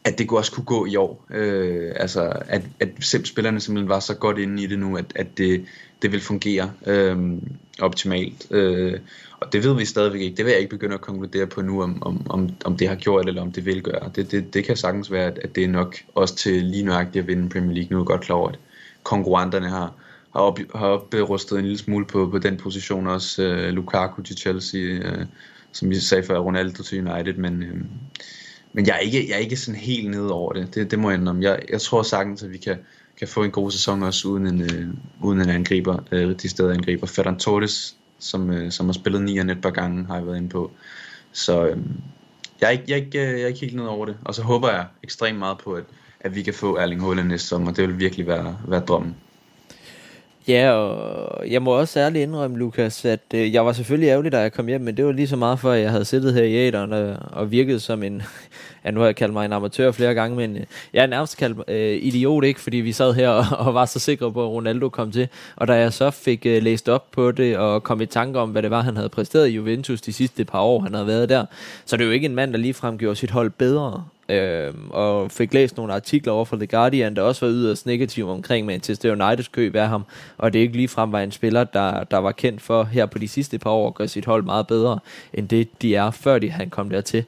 at 0.05 0.17
det 0.17 0.29
også 0.29 0.51
kunne 0.51 0.65
gå 0.65 0.85
i 0.85 0.95
år. 0.95 1.25
Øh, 1.29 1.91
altså, 1.95 2.33
at, 2.47 2.61
at 2.79 2.89
spillerne 3.03 3.59
simpelthen 3.59 3.89
var 3.89 3.99
så 3.99 4.13
godt 4.13 4.37
inde 4.37 4.63
i 4.63 4.67
det 4.67 4.79
nu, 4.79 4.97
at, 4.97 5.05
at 5.15 5.37
det, 5.37 5.65
det 6.01 6.11
vil 6.11 6.21
fungere 6.21 6.71
øh, 6.87 7.17
optimalt. 7.79 8.47
Øh, 8.51 8.99
og 9.39 9.53
det 9.53 9.63
ved 9.63 9.75
vi 9.75 9.85
stadigvæk 9.85 10.21
ikke. 10.21 10.37
Det 10.37 10.45
vil 10.45 10.51
jeg 10.51 10.59
ikke 10.59 10.69
begynde 10.69 10.93
at 10.93 11.01
konkludere 11.01 11.47
på 11.47 11.61
nu, 11.61 11.83
om, 11.83 12.03
om, 12.03 12.21
om, 12.29 12.49
om 12.65 12.77
det 12.77 12.87
har 12.87 12.95
gjort, 12.95 13.27
eller 13.27 13.41
om 13.41 13.51
det 13.51 13.65
vil 13.65 13.81
gøre. 13.81 14.11
Det, 14.15 14.31
det, 14.31 14.53
det 14.53 14.63
kan 14.63 14.77
sagtens 14.77 15.11
være, 15.11 15.25
at 15.25 15.55
det 15.55 15.63
er 15.63 15.67
nok 15.67 15.95
også 16.15 16.35
til 16.35 16.63
lige 16.63 16.83
nøjagtigt 16.83 17.23
at 17.23 17.27
vinde 17.27 17.49
Premier 17.49 17.75
League. 17.75 17.89
Nu 17.91 17.99
er 17.99 18.05
godt 18.05 18.21
klar 18.21 18.35
over, 18.35 18.49
at 18.49 18.59
konkurrenterne 19.03 19.69
har, 19.69 19.93
har, 20.33 20.39
op, 20.39 20.59
har 20.75 20.87
oprustet 20.87 21.59
en 21.59 21.65
lille 21.65 21.77
smule 21.77 22.05
på, 22.05 22.27
på 22.31 22.37
den 22.37 22.57
position. 22.57 23.07
Også 23.07 23.43
øh, 23.43 23.69
Lukaku 23.69 24.21
til 24.21 24.37
Chelsea, 24.37 24.79
øh, 24.81 25.25
som 25.71 25.89
vi 25.89 25.95
sagde 25.95 26.23
før, 26.23 26.39
Ronaldo 26.39 26.83
til 26.83 27.07
United. 27.07 27.33
Men, 27.33 27.63
øh, 27.63 27.81
men 28.75 28.87
jeg, 28.87 28.95
er 28.95 28.99
ikke, 28.99 29.29
jeg 29.29 29.35
er 29.35 29.39
ikke 29.39 29.55
sådan 29.55 29.79
helt 29.79 30.09
nede 30.09 30.31
over 30.31 30.53
det. 30.53 30.75
Det, 30.75 30.91
det 30.91 30.99
må 30.99 31.09
jeg 31.09 31.19
indrømme. 31.19 31.43
Jeg, 31.43 31.59
jeg 31.69 31.81
tror 31.81 32.03
sagtens, 32.03 32.43
at 32.43 32.51
vi 32.51 32.57
kan, 32.57 32.77
kan 33.19 33.27
få 33.27 33.43
en 33.43 33.51
god 33.51 33.71
sæson 33.71 34.03
også 34.03 34.27
uden 34.27 34.47
en, 34.47 34.61
øh, 34.61 34.87
uden 35.21 35.41
en 35.41 35.49
angriber, 35.49 35.97
øh, 36.11 36.35
de 36.41 36.49
steder 36.49 36.73
angriber. 36.73 37.07
Ferran 37.07 37.39
Torres 37.39 37.95
som, 38.19 38.49
øh, 38.49 38.71
som 38.71 38.85
har 38.85 38.93
spillet 38.93 39.21
9 39.21 39.39
et 39.39 39.61
par 39.61 39.69
gange, 39.69 40.05
har 40.05 40.15
jeg 40.15 40.25
været 40.25 40.37
inde 40.37 40.49
på. 40.49 40.71
Så 41.31 41.65
øh, 41.65 41.77
jeg, 42.61 42.67
er 42.67 42.71
ikke, 42.71 42.83
jeg, 42.87 42.93
er 42.93 43.05
ikke, 43.05 43.19
øh, 43.19 43.31
jeg 43.31 43.41
er 43.41 43.47
ikke 43.47 43.59
helt 43.59 43.75
ned 43.75 43.85
over 43.85 44.05
det. 44.05 44.17
Og 44.25 44.35
så 44.35 44.41
håber 44.41 44.69
jeg 44.69 44.85
ekstremt 45.03 45.39
meget 45.39 45.57
på, 45.57 45.73
at, 45.73 45.83
at 46.19 46.35
vi 46.35 46.41
kan 46.41 46.53
få 46.53 46.75
Erling 46.75 47.01
Haaland 47.01 47.27
næste 47.27 47.47
sommer. 47.47 47.71
Det 47.71 47.87
vil 47.87 47.99
virkelig 47.99 48.27
være, 48.27 48.57
være 48.67 48.81
drømmen. 48.81 49.15
Ja, 50.47 50.71
og 50.71 51.51
jeg 51.51 51.61
må 51.61 51.71
også 51.71 51.99
ærligt 51.99 52.23
indrømme, 52.23 52.57
Lukas, 52.57 53.05
at 53.05 53.19
øh, 53.33 53.53
jeg 53.53 53.65
var 53.65 53.73
selvfølgelig 53.73 54.07
ærgerlig, 54.07 54.31
da 54.31 54.39
jeg 54.39 54.53
kom 54.53 54.67
hjem, 54.67 54.81
men 54.81 54.97
det 54.97 55.05
var 55.05 55.11
lige 55.11 55.27
så 55.27 55.35
meget 55.35 55.59
for, 55.59 55.71
at 55.71 55.81
jeg 55.81 55.91
havde 55.91 56.05
siddet 56.05 56.33
her 56.33 56.43
i 56.43 56.53
æderen 56.53 56.93
og, 56.93 57.15
og 57.31 57.51
virket 57.51 57.81
som 57.81 58.03
en, 58.03 58.21
ja, 58.85 58.91
nu 58.91 58.99
har 58.99 59.07
jeg 59.07 59.15
kaldt 59.15 59.33
mig 59.33 59.45
en 59.45 59.53
amatør 59.53 59.91
flere 59.91 60.13
gange, 60.13 60.37
men 60.37 60.57
øh, 60.57 60.63
jeg 60.93 61.03
er 61.03 61.07
nærmest 61.07 61.37
kaldt 61.37 61.59
øh, 61.67 61.99
idiot, 62.01 62.43
ikke? 62.43 62.59
Fordi 62.59 62.77
vi 62.77 62.91
sad 62.91 63.13
her 63.13 63.29
og, 63.39 63.45
og 63.67 63.73
var 63.73 63.85
så 63.85 63.99
sikre 63.99 64.33
på, 64.33 64.43
at 64.43 64.49
Ronaldo 64.49 64.89
kom 64.89 65.11
til. 65.11 65.27
Og 65.55 65.67
da 65.67 65.73
jeg 65.73 65.93
så 65.93 66.11
fik 66.11 66.45
øh, 66.45 66.63
læst 66.63 66.89
op 66.89 67.11
på 67.11 67.31
det 67.31 67.57
og 67.57 67.83
kom 67.83 68.01
i 68.01 68.05
tanke 68.05 68.39
om, 68.39 68.49
hvad 68.49 68.63
det 68.63 68.71
var, 68.71 68.81
han 68.81 68.95
havde 68.95 69.09
præsteret 69.09 69.47
i 69.47 69.51
Juventus 69.51 70.01
de 70.01 70.13
sidste 70.13 70.45
par 70.45 70.61
år, 70.61 70.79
han 70.79 70.93
havde 70.93 71.07
været 71.07 71.29
der, 71.29 71.45
så 71.85 71.97
det 71.97 72.03
er 72.03 72.07
jo 72.07 72.11
ikke 72.11 72.25
en 72.25 72.35
mand, 72.35 72.51
der 72.51 72.57
ligefrem 72.57 72.97
gjorde 72.97 73.15
sit 73.15 73.31
hold 73.31 73.49
bedre. 73.49 74.03
Øh, 74.29 74.73
og 74.89 75.31
fik 75.31 75.53
læst 75.53 75.77
nogle 75.77 75.93
artikler 75.93 76.33
over 76.33 76.45
fra 76.45 76.57
The 76.57 76.67
Guardian, 76.67 77.15
der 77.15 77.21
også 77.21 77.45
var 77.45 77.53
yderst 77.53 77.85
negativ 77.85 78.29
omkring 78.29 78.65
Manchester 78.65 79.11
Uniteds 79.11 79.47
køb 79.47 79.75
af 79.75 79.87
ham, 79.87 80.05
og 80.37 80.53
det 80.53 80.59
er 80.59 80.63
ikke 80.63 80.77
ligefrem 80.77 81.11
var 81.11 81.19
en 81.19 81.31
spiller, 81.31 81.63
der, 81.63 82.03
der 82.03 82.17
var 82.17 82.31
kendt 82.31 82.61
for 82.61 82.83
her 82.83 83.05
på 83.05 83.17
de 83.17 83.27
sidste 83.27 83.59
par 83.59 83.69
år 83.69 83.87
at 83.87 83.95
gøre 83.95 84.07
sit 84.07 84.25
hold 84.25 84.43
meget 84.43 84.67
bedre, 84.67 84.99
end 85.33 85.47
det 85.47 85.81
de 85.81 85.95
er, 85.95 86.11
før 86.11 86.39
de 86.39 86.51
han 86.51 86.69
kom 86.69 86.89
dertil. 86.89 87.25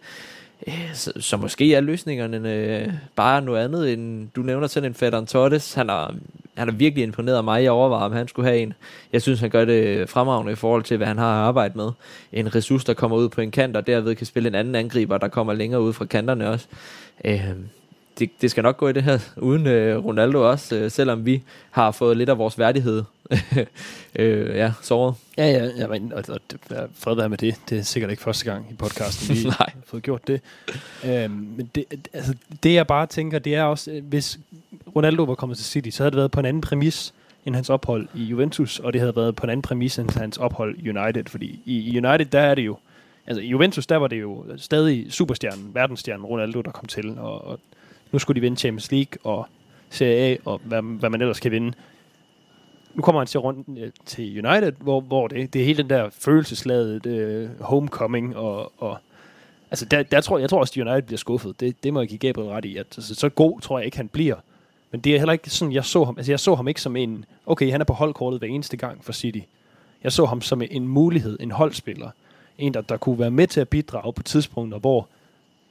Øh, 0.68 0.90
så, 0.94 1.12
så 1.20 1.38
måske 1.38 1.76
er 1.76 1.82
løsningerne 1.82 2.54
øh, 2.54 2.94
bare 3.16 3.42
noget 3.42 3.64
andet 3.64 3.94
end, 3.94 4.30
du 4.36 4.42
nævner 4.42 4.68
sådan 4.68 4.90
en 4.90 4.94
Fedon 4.94 5.26
Tottes, 5.26 5.74
han 5.74 5.90
har, 5.90 6.16
han 6.58 6.68
har 6.68 6.76
virkelig 6.76 7.04
imponeret 7.04 7.46
mig, 7.46 7.64
jeg 7.64 7.72
overvejer, 7.72 8.06
om 8.06 8.12
han 8.12 8.28
skulle 8.28 8.48
have 8.48 8.60
en. 8.60 8.74
Jeg 9.14 9.22
synes, 9.22 9.40
han 9.40 9.50
gør 9.50 9.66
det 9.66 10.10
fremragende 10.10 10.52
i 10.52 10.56
forhold 10.56 10.84
til, 10.84 10.98
hvad 10.98 11.08
han 11.08 11.18
har 11.18 11.34
arbejdet 11.34 11.76
med. 11.76 11.90
En 12.34 12.56
ressource, 12.56 12.88
der 12.88 12.94
kommer 12.94 13.18
ud 13.18 13.30
på 13.30 13.42
en 13.42 13.52
kant, 13.52 13.76
og 13.76 13.88
derved 13.88 14.16
kan 14.16 14.26
spille 14.26 14.50
en 14.50 14.56
anden 14.56 14.76
angriber, 14.76 15.18
der 15.18 15.28
kommer 15.28 15.54
længere 15.54 15.82
ud 15.82 15.94
fra 15.94 16.06
kanterne 16.06 16.50
også. 16.50 16.68
Øh, 17.26 17.52
det, 18.20 18.42
det 18.42 18.52
skal 18.52 18.64
nok 18.64 18.78
gå 18.78 18.88
i 18.88 18.94
det 18.94 19.04
her, 19.04 19.20
uden 19.38 19.68
øh, 19.68 20.06
Ronaldo 20.06 20.50
også, 20.50 20.76
øh, 20.76 20.92
selvom 20.92 21.26
vi 21.26 21.44
har 21.72 21.92
fået 21.92 22.18
lidt 22.18 22.30
af 22.30 22.38
vores 22.38 22.60
værdighed 22.60 23.04
øh, 24.16 24.56
ja, 24.56 24.74
såret. 24.82 25.16
Ja, 25.38 25.48
ja, 25.48 25.70
ja 25.78 25.88
men, 25.88 26.14
og, 26.14 26.24
og, 26.30 26.40
og 26.70 26.90
fred 26.94 27.16
være 27.16 27.30
med 27.30 27.38
det. 27.38 27.56
Det 27.70 27.78
er 27.78 27.82
sikkert 27.82 28.12
ikke 28.12 28.24
første 28.24 28.46
gang 28.46 28.66
i 28.72 28.74
podcasten, 28.74 29.36
vi 29.36 29.50
har 29.60 29.72
fået 29.86 30.04
gjort 30.04 30.28
det. 30.28 30.42
Øhm, 31.06 31.32
men 31.32 31.72
det, 31.76 31.86
altså, 32.14 32.34
det 32.64 32.74
jeg 32.74 32.88
bare 32.88 33.06
tænker, 33.06 33.40
det 33.40 33.56
er 33.56 33.64
også, 33.64 33.92
øh, 33.92 34.04
hvis 34.04 34.40
Ronaldo 34.96 35.24
var 35.24 35.36
kommet 35.36 35.58
til 35.58 35.66
City, 35.66 35.90
så 35.90 36.04
havde 36.04 36.12
det 36.12 36.18
været 36.18 36.32
på 36.32 36.40
en 36.40 36.46
anden 36.46 36.62
præmis 36.62 37.14
end 37.46 37.56
hans 37.56 37.70
ophold 37.70 38.08
i 38.16 38.24
Juventus, 38.24 38.80
og 38.80 38.94
det 38.94 39.02
havde 39.02 39.16
været 39.16 39.36
på 39.36 39.46
en 39.46 39.50
anden 39.50 39.62
præmis 39.62 40.00
end 40.00 40.10
hans 40.10 40.38
ophold 40.38 40.76
i 40.78 40.90
United, 40.90 41.24
fordi 41.26 41.62
i 41.66 41.98
United, 41.98 42.26
der 42.26 42.40
er 42.40 42.56
det 42.56 42.62
jo, 42.62 42.78
altså 43.28 43.42
i 43.42 43.48
Juventus, 43.48 43.88
der 43.88 43.98
var 43.98 44.08
det 44.08 44.22
jo 44.22 44.46
stadig 44.58 45.14
superstjernen, 45.14 45.72
verdensstjernen 45.74 46.26
Ronaldo, 46.26 46.62
der 46.62 46.72
kom 46.72 46.86
til, 46.86 47.20
og, 47.20 47.48
og 47.48 47.60
nu 48.12 48.20
skulle 48.20 48.36
de 48.36 48.42
vinde 48.42 48.58
Champions 48.58 48.92
League 48.92 49.18
og 49.24 49.48
Serie 49.90 50.34
A, 50.34 50.38
og 50.46 50.62
hvad, 50.64 50.82
hvad 51.00 51.10
man 51.10 51.22
ellers 51.22 51.40
kan 51.40 51.52
vinde 51.52 51.74
nu 52.98 53.02
kommer 53.02 53.22
han 53.22 53.28
til 53.28 53.40
rundt 53.40 53.80
øh, 53.80 53.92
til 54.06 54.46
United, 54.46 54.72
hvor, 54.72 55.00
hvor 55.00 55.28
det, 55.28 55.54
det 55.54 55.62
er 55.62 55.66
hele 55.66 55.78
den 55.78 55.90
der 55.90 56.10
følelsesladet 56.10 57.06
uh, 57.06 57.66
homecoming, 57.66 58.38
og, 58.38 58.72
og 58.78 58.98
altså 59.72 59.86
der, 59.86 60.04
der 60.04 60.22
tror, 60.22 60.38
jeg 60.38 60.50
tror 60.50 60.60
også, 60.60 60.82
at 60.82 60.88
United 60.88 61.02
bliver 61.02 61.18
skuffet. 61.18 61.60
Det, 61.60 61.84
det 61.84 61.94
må 61.94 62.00
jeg 62.00 62.10
give 62.10 62.18
Gabriel 62.18 62.50
ret 62.50 62.66
i. 62.66 62.78
At, 62.78 62.86
altså, 62.98 63.16
så 63.16 63.30
god 63.30 63.62
tror 63.62 63.80
jeg 63.80 63.86
ikke, 63.86 63.98
han 63.98 64.08
bliver. 64.08 64.36
Men 64.92 65.02
det 65.02 65.16
er 65.16 65.18
heller 65.18 65.34
ikke 65.34 65.50
sådan, 65.50 65.74
jeg 65.74 65.86
så 65.86 66.04
ham. 66.04 66.18
Altså 66.18 66.32
jeg 66.32 66.40
så 66.40 66.56
ham 66.56 66.68
ikke 66.68 66.82
som 66.82 66.96
en, 66.96 67.26
okay, 67.46 67.72
han 67.72 67.82
er 67.82 67.86
på 67.86 67.94
holdkortet 67.94 68.40
hver 68.40 68.48
eneste 68.48 68.78
gang 68.78 69.06
for 69.06 69.14
City. 69.14 69.40
Jeg 70.04 70.12
så 70.12 70.26
ham 70.26 70.42
som 70.42 70.62
en 70.72 70.88
mulighed, 70.88 71.38
en 71.40 71.52
holdspiller. 71.52 72.10
En, 72.58 72.74
der, 72.74 72.82
der 72.82 72.98
kunne 72.98 73.20
være 73.20 73.32
med 73.32 73.48
til 73.48 73.62
at 73.62 73.70
bidrage 73.70 74.14
på 74.14 74.24
tidspunkter, 74.24 74.80
hvor 74.80 75.08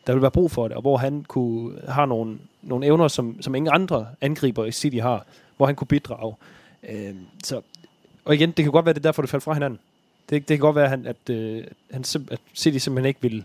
der 0.07 0.13
vil 0.13 0.23
være 0.23 0.31
brug 0.31 0.51
for 0.51 0.69
det, 0.69 0.77
og 0.77 0.81
hvor 0.81 0.97
han 0.97 1.25
kunne 1.25 1.81
have 1.89 2.07
nogle, 2.07 2.39
nogle 2.63 2.87
evner, 2.87 3.09
som, 3.09 3.43
som 3.43 3.55
ingen 3.55 3.71
andre 3.75 4.09
angriber 4.21 4.65
i 4.65 4.73
City 4.73 4.97
har, 4.97 5.27
hvor 5.57 5.67
han 5.67 5.75
kunne 5.75 5.89
bidrage. 5.89 6.35
Øh, 6.89 7.15
så, 7.45 7.61
og 8.25 8.35
igen, 8.35 8.51
det 8.51 8.65
kan 8.65 8.73
godt 8.73 8.87
være, 8.87 8.95
det 8.95 9.01
er 9.01 9.09
derfor, 9.09 9.23
det 9.23 9.31
faldt 9.31 9.45
fra 9.45 9.53
hinanden. 9.53 9.79
Det, 10.31 10.49
det 10.49 10.57
kan 10.57 10.59
godt 10.59 10.77
være, 10.77 10.85
at, 10.85 10.91
han, 10.91 11.07
at, 11.07 11.31
øh, 11.31 11.65
han, 11.91 12.05
at 12.31 12.41
City 12.55 12.79
simpelthen 12.79 13.09
ikke 13.09 13.23
vil, 13.23 13.45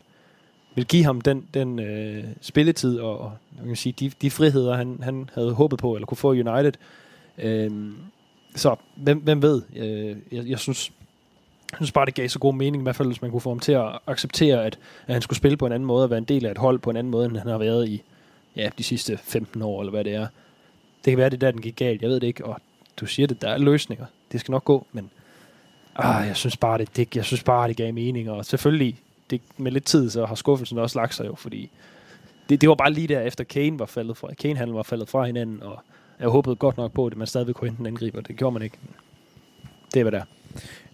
vil 0.75 0.85
give 0.85 1.03
ham 1.03 1.21
den, 1.21 1.47
den 1.53 1.79
øh, 1.79 2.23
spilletid 2.41 2.99
og, 2.99 3.19
og 3.19 3.31
man 3.57 3.67
kan 3.67 3.75
sige, 3.75 3.93
de, 3.99 4.11
de 4.21 4.31
friheder, 4.31 4.75
han, 4.75 4.99
han 5.03 5.29
havde 5.33 5.53
håbet 5.53 5.79
på, 5.79 5.95
eller 5.95 6.05
kunne 6.05 6.17
få 6.17 6.33
i 6.33 6.41
United. 6.41 6.73
Øh, 7.37 7.71
så 8.55 8.75
hvem, 8.95 9.19
hvem 9.19 9.41
ved? 9.41 9.61
Øh, 9.75 10.17
jeg, 10.31 10.45
jeg 10.47 10.59
synes, 10.59 10.91
jeg 11.71 11.77
synes 11.77 11.91
bare, 11.91 12.05
det 12.05 12.13
gav 12.13 12.29
så 12.29 12.39
god 12.39 12.53
mening, 12.53 12.81
i 12.81 12.83
hvert 12.83 12.95
fald 12.95 13.07
hvis 13.07 13.21
man 13.21 13.31
kunne 13.31 13.41
få 13.41 13.49
ham 13.49 13.59
til 13.59 13.71
at 13.71 13.99
acceptere, 14.07 14.65
at, 14.65 14.79
at 15.07 15.13
han 15.13 15.21
skulle 15.21 15.37
spille 15.37 15.57
på 15.57 15.65
en 15.65 15.71
anden 15.71 15.87
måde, 15.87 16.03
og 16.03 16.09
være 16.09 16.17
en 16.17 16.23
del 16.23 16.45
af 16.45 16.51
et 16.51 16.57
hold 16.57 16.79
på 16.79 16.89
en 16.89 16.97
anden 16.97 17.11
måde, 17.11 17.25
end 17.25 17.37
han 17.37 17.47
har 17.47 17.57
været 17.57 17.89
i 17.89 18.03
ja, 18.55 18.69
de 18.77 18.83
sidste 18.83 19.17
15 19.17 19.61
år, 19.61 19.81
eller 19.81 19.91
hvad 19.91 20.03
det 20.03 20.13
er. 20.13 20.27
Det 21.05 21.11
kan 21.11 21.17
være, 21.17 21.29
det 21.29 21.41
der, 21.41 21.51
den 21.51 21.61
gik 21.61 21.75
galt, 21.75 22.01
jeg 22.01 22.09
ved 22.09 22.19
det 22.19 22.27
ikke, 22.27 22.45
og 22.45 22.61
du 22.97 23.05
siger 23.05 23.27
det, 23.27 23.41
der 23.41 23.49
er 23.49 23.57
løsninger. 23.57 24.05
Det 24.31 24.39
skal 24.39 24.51
nok 24.51 24.65
gå, 24.65 24.85
men 24.91 25.09
ah, 25.95 26.27
jeg 26.27 26.35
synes 26.35 26.57
bare, 26.57 26.77
det, 26.77 26.97
det, 26.97 27.15
jeg 27.15 27.25
synes 27.25 27.43
bare, 27.43 27.67
det 27.67 27.77
gav 27.77 27.93
mening. 27.93 28.29
Og 28.29 28.45
selvfølgelig, 28.45 28.99
det, 29.29 29.41
med 29.57 29.71
lidt 29.71 29.85
tid, 29.85 30.09
så 30.09 30.25
har 30.25 30.35
skuffelsen 30.35 30.77
også 30.77 30.99
lagt 30.99 31.15
sig 31.15 31.25
jo, 31.27 31.35
fordi 31.35 31.69
det, 32.49 32.61
det 32.61 32.69
var 32.69 32.75
bare 32.75 32.91
lige 32.91 33.07
der, 33.07 33.21
efter 33.21 33.43
Kane 33.43 33.79
var 33.79 33.85
faldet 33.85 34.17
fra, 34.17 34.33
Kane 34.33 34.55
han 34.55 34.73
var 34.73 34.83
faldet 34.83 35.09
fra 35.09 35.25
hinanden, 35.25 35.63
og 35.63 35.79
jeg 36.19 36.29
håbede 36.29 36.55
godt 36.55 36.77
nok 36.77 36.91
på, 36.91 37.05
at 37.05 37.17
man 37.17 37.27
stadig 37.27 37.55
kunne 37.55 37.69
hente 37.69 37.79
en 37.79 37.87
angriber. 37.87 38.21
Det 38.21 38.35
gjorde 38.35 38.53
man 38.53 38.61
ikke. 38.61 38.77
Det 39.93 40.05
var 40.05 40.11
der 40.11 40.23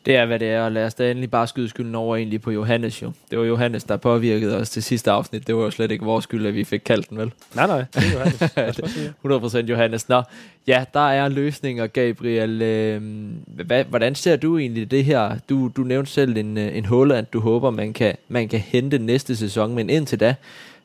det 0.07 0.15
er, 0.15 0.25
hvad 0.25 0.39
det 0.39 0.47
er, 0.47 0.61
og 0.61 0.71
lad 0.71 0.85
os 0.85 0.93
da 0.93 1.11
endelig 1.11 1.31
bare 1.31 1.47
skyde 1.47 1.69
skylden 1.69 1.95
over 1.95 2.15
egentlig 2.15 2.41
på 2.41 2.51
Johannes 2.51 3.01
jo. 3.01 3.11
Det 3.31 3.39
var 3.39 3.45
Johannes, 3.45 3.83
der 3.83 3.97
påvirkede 3.97 4.57
os 4.57 4.69
til 4.69 4.83
sidste 4.83 5.11
afsnit. 5.11 5.47
Det 5.47 5.55
var 5.55 5.61
jo 5.61 5.71
slet 5.71 5.91
ikke 5.91 6.05
vores 6.05 6.23
skyld, 6.23 6.45
at 6.45 6.55
vi 6.55 6.63
fik 6.63 6.81
kaldt 6.85 7.09
den, 7.09 7.17
vel? 7.17 7.31
Nej, 7.55 7.67
nej, 7.67 7.85
det 7.93 8.03
er 8.03 8.11
Johannes. 8.13 9.63
100% 9.65 9.69
Johannes. 9.69 10.09
Nå, 10.09 10.23
ja, 10.67 10.85
der 10.93 11.09
er 11.09 11.29
løsninger, 11.29 11.87
Gabriel. 11.87 12.61
Øh, 12.61 13.01
hvad, 13.47 13.83
hvordan 13.83 14.15
ser 14.15 14.35
du 14.35 14.57
egentlig 14.57 14.91
det 14.91 15.05
her? 15.05 15.37
Du, 15.49 15.71
du 15.77 15.81
nævnte 15.81 16.11
selv 16.11 16.37
en, 16.37 16.57
øh, 16.57 16.77
en 16.77 16.85
Holland, 16.85 17.25
du 17.33 17.39
håber, 17.39 17.69
man 17.69 17.93
kan, 17.93 18.15
man 18.27 18.47
kan 18.47 18.59
hente 18.59 18.97
næste 18.99 19.35
sæson, 19.35 19.75
men 19.75 19.89
indtil 19.89 20.19
da, 20.19 20.35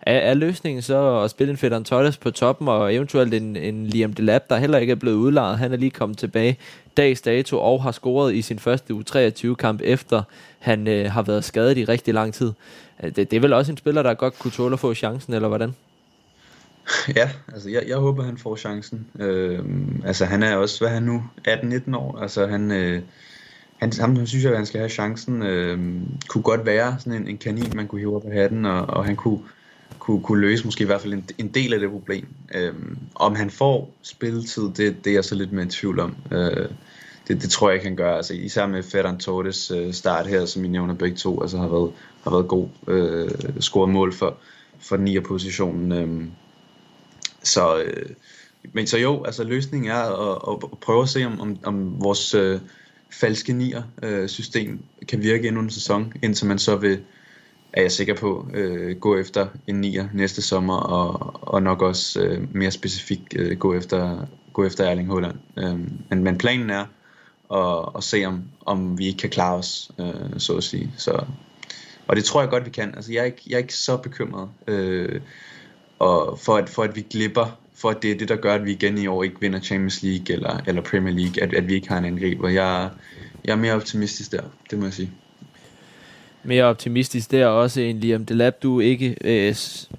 er, 0.02 0.18
er 0.18 0.34
løsningen 0.34 0.82
så 0.82 1.20
at 1.20 1.30
spille 1.30 1.50
en 1.50 1.56
Fedon 1.56 1.84
Torres 1.84 2.16
på 2.16 2.30
toppen, 2.30 2.68
og 2.68 2.94
eventuelt 2.94 3.34
en, 3.34 3.56
en 3.56 3.86
Liam 3.86 4.12
Delap, 4.12 4.50
der 4.50 4.56
heller 4.56 4.78
ikke 4.78 4.90
er 4.90 4.96
blevet 4.96 5.16
udlejet. 5.16 5.58
Han 5.58 5.72
er 5.72 5.76
lige 5.76 5.90
kommet 5.90 6.18
tilbage 6.18 6.58
dags 6.96 7.20
dato 7.20 7.58
og 7.58 7.82
har 7.82 7.92
scoret 7.92 8.34
i 8.34 8.42
sin 8.42 8.58
første 8.58 8.94
U23-kamp, 8.94 9.80
efter 9.84 10.22
han 10.58 10.88
øh, 10.88 11.10
har 11.10 11.22
været 11.22 11.44
skadet 11.44 11.78
i 11.78 11.84
rigtig 11.84 12.14
lang 12.14 12.34
tid. 12.34 12.52
Øh, 13.02 13.16
det, 13.16 13.30
det 13.30 13.36
er 13.36 13.40
vel 13.40 13.52
også 13.52 13.72
en 13.72 13.78
spiller, 13.78 14.02
der 14.02 14.14
godt 14.14 14.38
kunne 14.38 14.50
tåle 14.50 14.72
at 14.72 14.80
få 14.80 14.94
chancen, 14.94 15.34
eller 15.34 15.48
hvordan? 15.48 15.74
Ja, 17.16 17.30
altså 17.52 17.70
jeg, 17.70 17.82
jeg 17.88 17.96
håber, 17.96 18.24
han 18.24 18.38
får 18.38 18.56
chancen. 18.56 19.06
Øh, 19.18 19.58
altså 20.04 20.24
han 20.24 20.42
er 20.42 20.56
også, 20.56 20.80
hvad 20.80 20.88
er 20.88 20.94
han 20.94 21.02
nu, 21.02 21.22
18-19 21.48 21.96
år. 21.96 22.18
Altså 22.18 22.46
han, 22.46 22.70
øh, 22.70 23.02
han, 23.78 23.92
han, 24.00 24.16
han 24.16 24.26
synes 24.26 24.44
jeg, 24.44 24.50
at 24.50 24.56
han 24.56 24.66
skal 24.66 24.78
have 24.78 24.90
chancen. 24.90 25.42
Øh, 25.42 25.78
kunne 26.28 26.42
godt 26.42 26.66
være 26.66 26.96
sådan 26.98 27.22
en, 27.22 27.28
en 27.28 27.38
kanin, 27.38 27.72
man 27.76 27.86
kunne 27.86 27.98
hive 27.98 28.16
op 28.16 28.26
af 28.26 28.32
hatten, 28.32 28.64
og, 28.64 28.86
og 28.86 29.04
han 29.04 29.16
kunne 29.16 29.40
kunne, 30.02 30.22
kunne 30.22 30.40
løse 30.40 30.64
måske 30.64 30.82
i 30.82 30.86
hvert 30.86 31.00
fald 31.00 31.12
en, 31.12 31.24
en 31.38 31.48
del 31.48 31.74
af 31.74 31.80
det 31.80 31.90
problem. 31.90 32.26
Øhm, 32.54 32.98
om 33.14 33.34
han 33.34 33.50
får 33.50 33.94
spilletid, 34.02 34.62
det, 34.62 35.04
det 35.04 35.10
er 35.10 35.14
jeg 35.14 35.24
så 35.24 35.34
lidt 35.34 35.52
mere 35.52 35.66
i 35.66 35.68
tvivl 35.68 36.00
om. 36.00 36.16
Øh, 36.32 36.68
det, 37.28 37.42
det 37.42 37.50
tror 37.50 37.68
jeg 37.68 37.74
ikke, 37.74 37.86
han 37.86 37.96
gør. 37.96 38.16
Altså, 38.16 38.34
især 38.34 38.66
med 38.66 38.82
Ferran 38.82 39.18
Torres 39.18 39.70
øh, 39.70 39.92
start 39.92 40.26
her, 40.26 40.44
som 40.44 40.64
I 40.64 40.68
nævner 40.68 40.94
begge 40.94 41.16
to, 41.16 41.40
altså 41.42 41.58
har 41.58 41.68
været, 41.68 41.92
har 42.24 42.30
været 42.30 42.48
god. 42.48 42.68
Øh, 42.88 43.30
scoret 43.60 43.90
mål 43.90 44.12
for, 44.12 44.36
for 44.80 44.96
nier 44.96 45.20
positionen. 45.20 45.92
Øh, 45.92 46.28
så, 47.42 47.82
øh, 47.82 48.10
men 48.72 48.86
så 48.86 48.98
jo, 48.98 49.24
altså 49.24 49.44
løsningen 49.44 49.90
er 49.90 50.30
at, 50.52 50.58
at 50.72 50.78
prøve 50.78 51.02
at 51.02 51.08
se, 51.08 51.24
om, 51.24 51.40
om, 51.40 51.58
om 51.64 52.02
vores 52.02 52.34
øh, 52.34 52.60
falske 53.10 53.52
nier 53.52 53.82
øh, 54.02 54.28
system 54.28 54.80
kan 55.08 55.22
virke 55.22 55.48
endnu 55.48 55.62
en 55.62 55.70
sæson, 55.70 56.12
indtil 56.22 56.46
man 56.46 56.58
så 56.58 56.76
vil 56.76 57.00
er 57.72 57.82
jeg 57.82 57.92
sikker 57.92 58.14
på, 58.14 58.46
øh, 58.54 58.96
gå 58.96 59.16
efter 59.16 59.46
en 59.66 59.80
nier 59.80 60.08
næste 60.14 60.42
sommer, 60.42 60.76
og, 60.76 61.38
og 61.48 61.62
nok 61.62 61.82
også 61.82 62.20
øh, 62.20 62.54
mere 62.54 62.70
specifikt 62.70 63.34
øh, 63.36 63.58
gå, 63.58 63.74
efter, 63.74 64.26
gå 64.52 64.64
efter 64.64 64.84
Erling 64.84 65.08
Haaland. 65.12 65.36
Øh, 65.56 65.78
men, 66.10 66.24
men 66.24 66.38
planen 66.38 66.70
er 66.70 66.84
at, 67.54 67.88
at 67.96 68.04
se, 68.04 68.24
om, 68.24 68.42
om 68.66 68.98
vi 68.98 69.06
ikke 69.06 69.18
kan 69.18 69.30
klare 69.30 69.54
os, 69.54 69.90
øh, 70.00 70.38
så 70.38 70.56
at 70.56 70.64
sige. 70.64 70.92
Så, 70.96 71.24
og 72.06 72.16
det 72.16 72.24
tror 72.24 72.40
jeg 72.40 72.50
godt, 72.50 72.64
vi 72.64 72.70
kan. 72.70 72.94
Altså, 72.94 73.12
jeg, 73.12 73.20
er 73.20 73.24
ikke, 73.24 73.42
jeg 73.46 73.54
er 73.54 73.58
ikke 73.58 73.76
så 73.76 73.96
bekymret 73.96 74.48
øh, 74.66 75.20
og 75.98 76.38
for, 76.38 76.56
at, 76.56 76.68
for, 76.68 76.82
at 76.82 76.96
vi 76.96 77.06
glipper, 77.10 77.58
for 77.74 77.90
at 77.90 78.02
det 78.02 78.10
er 78.10 78.18
det, 78.18 78.28
der 78.28 78.36
gør, 78.36 78.54
at 78.54 78.64
vi 78.64 78.72
igen 78.72 78.98
i 78.98 79.06
år 79.06 79.22
ikke 79.22 79.40
vinder 79.40 79.60
Champions 79.60 80.02
League 80.02 80.34
eller, 80.34 80.60
eller 80.66 80.82
Premier 80.82 81.14
League, 81.14 81.42
at, 81.42 81.54
at 81.54 81.68
vi 81.68 81.74
ikke 81.74 81.88
har 81.88 81.98
en 81.98 82.04
angriber. 82.04 82.48
Jeg, 82.48 82.90
jeg 83.44 83.52
er 83.52 83.56
mere 83.56 83.74
optimistisk 83.74 84.32
der, 84.32 84.42
det 84.70 84.78
må 84.78 84.84
jeg 84.84 84.92
sige 84.92 85.10
mere 86.44 86.64
optimistisk 86.64 87.30
der 87.30 87.46
også 87.46 87.80
end 87.80 87.98
Liam 87.98 88.26
Delap, 88.26 88.62
du 88.62 88.80
ikke 88.80 89.16
øh, 89.24 89.54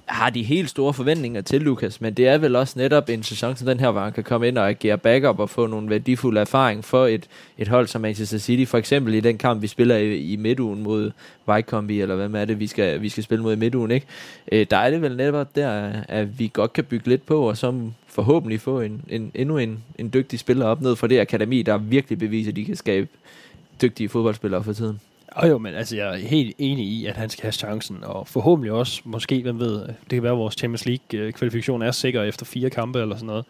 har 0.05 0.29
de 0.29 0.43
helt 0.43 0.69
store 0.69 0.93
forventninger 0.93 1.41
til, 1.41 1.61
Lukas, 1.61 2.01
men 2.01 2.13
det 2.13 2.27
er 2.27 2.37
vel 2.37 2.55
også 2.55 2.79
netop 2.79 3.09
en 3.09 3.23
sæson 3.23 3.55
som 3.55 3.67
den 3.67 3.79
her, 3.79 3.91
hvor 3.91 4.01
han 4.01 4.11
kan 4.13 4.23
komme 4.23 4.47
ind 4.47 4.57
og 4.57 4.69
agere 4.69 4.97
backup 4.97 5.39
og 5.39 5.49
få 5.49 5.67
nogle 5.67 5.89
værdifulde 5.89 6.41
erfaring 6.41 6.85
for 6.85 7.07
et, 7.07 7.27
et 7.57 7.67
hold 7.67 7.87
som 7.87 8.01
Manchester 8.01 8.37
City, 8.37 8.69
for 8.69 8.77
eksempel 8.77 9.13
i 9.13 9.19
den 9.19 9.37
kamp, 9.37 9.61
vi 9.61 9.67
spiller 9.67 9.97
i, 9.97 10.17
i 10.17 10.35
midtugen 10.35 10.83
mod 10.83 11.11
Wycombe, 11.47 11.97
eller 11.97 12.27
hvad 12.27 12.41
er 12.41 12.45
det, 12.45 12.59
vi 12.59 12.67
skal, 12.67 13.01
vi 13.01 13.09
skal 13.09 13.23
spille 13.23 13.43
mod 13.43 13.53
i 13.53 13.59
midtugen, 13.59 13.91
ikke? 13.91 14.07
Øh, 14.51 14.65
der 14.69 14.77
er 14.77 14.89
det 14.89 15.01
vel 15.01 15.17
netop 15.17 15.55
der, 15.55 15.91
at 16.07 16.39
vi 16.39 16.51
godt 16.53 16.73
kan 16.73 16.83
bygge 16.83 17.09
lidt 17.09 17.25
på, 17.25 17.49
og 17.49 17.57
som 17.57 17.93
forhåbentlig 18.07 18.61
få 18.61 18.81
en, 18.81 19.01
en, 19.09 19.31
endnu 19.35 19.57
en, 19.57 19.83
en 19.97 20.11
dygtig 20.13 20.39
spiller 20.39 20.65
op 20.65 20.81
ned 20.81 20.95
fra 20.95 21.07
det 21.07 21.19
akademi, 21.19 21.61
der 21.61 21.77
virkelig 21.77 22.19
beviser, 22.19 22.51
at 22.51 22.55
de 22.55 22.65
kan 22.65 22.75
skabe 22.75 23.07
dygtige 23.81 24.09
fodboldspillere 24.09 24.63
for 24.63 24.73
tiden. 24.73 24.99
Og 25.35 25.49
jo, 25.49 25.57
men 25.57 25.75
altså, 25.75 25.95
jeg 25.95 26.13
er 26.13 26.17
helt 26.17 26.55
enig 26.57 26.85
i, 26.85 27.05
at 27.05 27.17
han 27.17 27.29
skal 27.29 27.41
have 27.41 27.51
chancen, 27.51 28.03
og 28.03 28.27
forhåbentlig 28.27 28.71
også, 28.71 29.01
måske, 29.05 29.41
hvem 29.41 29.59
ved, 29.59 29.87
det 29.87 30.09
kan 30.09 30.23
være, 30.23 30.31
at 30.31 30.37
vores 30.37 30.55
Champions 30.55 30.85
League-kvalifikation 30.85 31.81
er 31.81 31.91
sikker 31.91 32.23
efter 32.23 32.45
fire 32.45 32.69
kampe 32.69 33.01
eller 33.01 33.15
sådan 33.15 33.27
noget. 33.27 33.45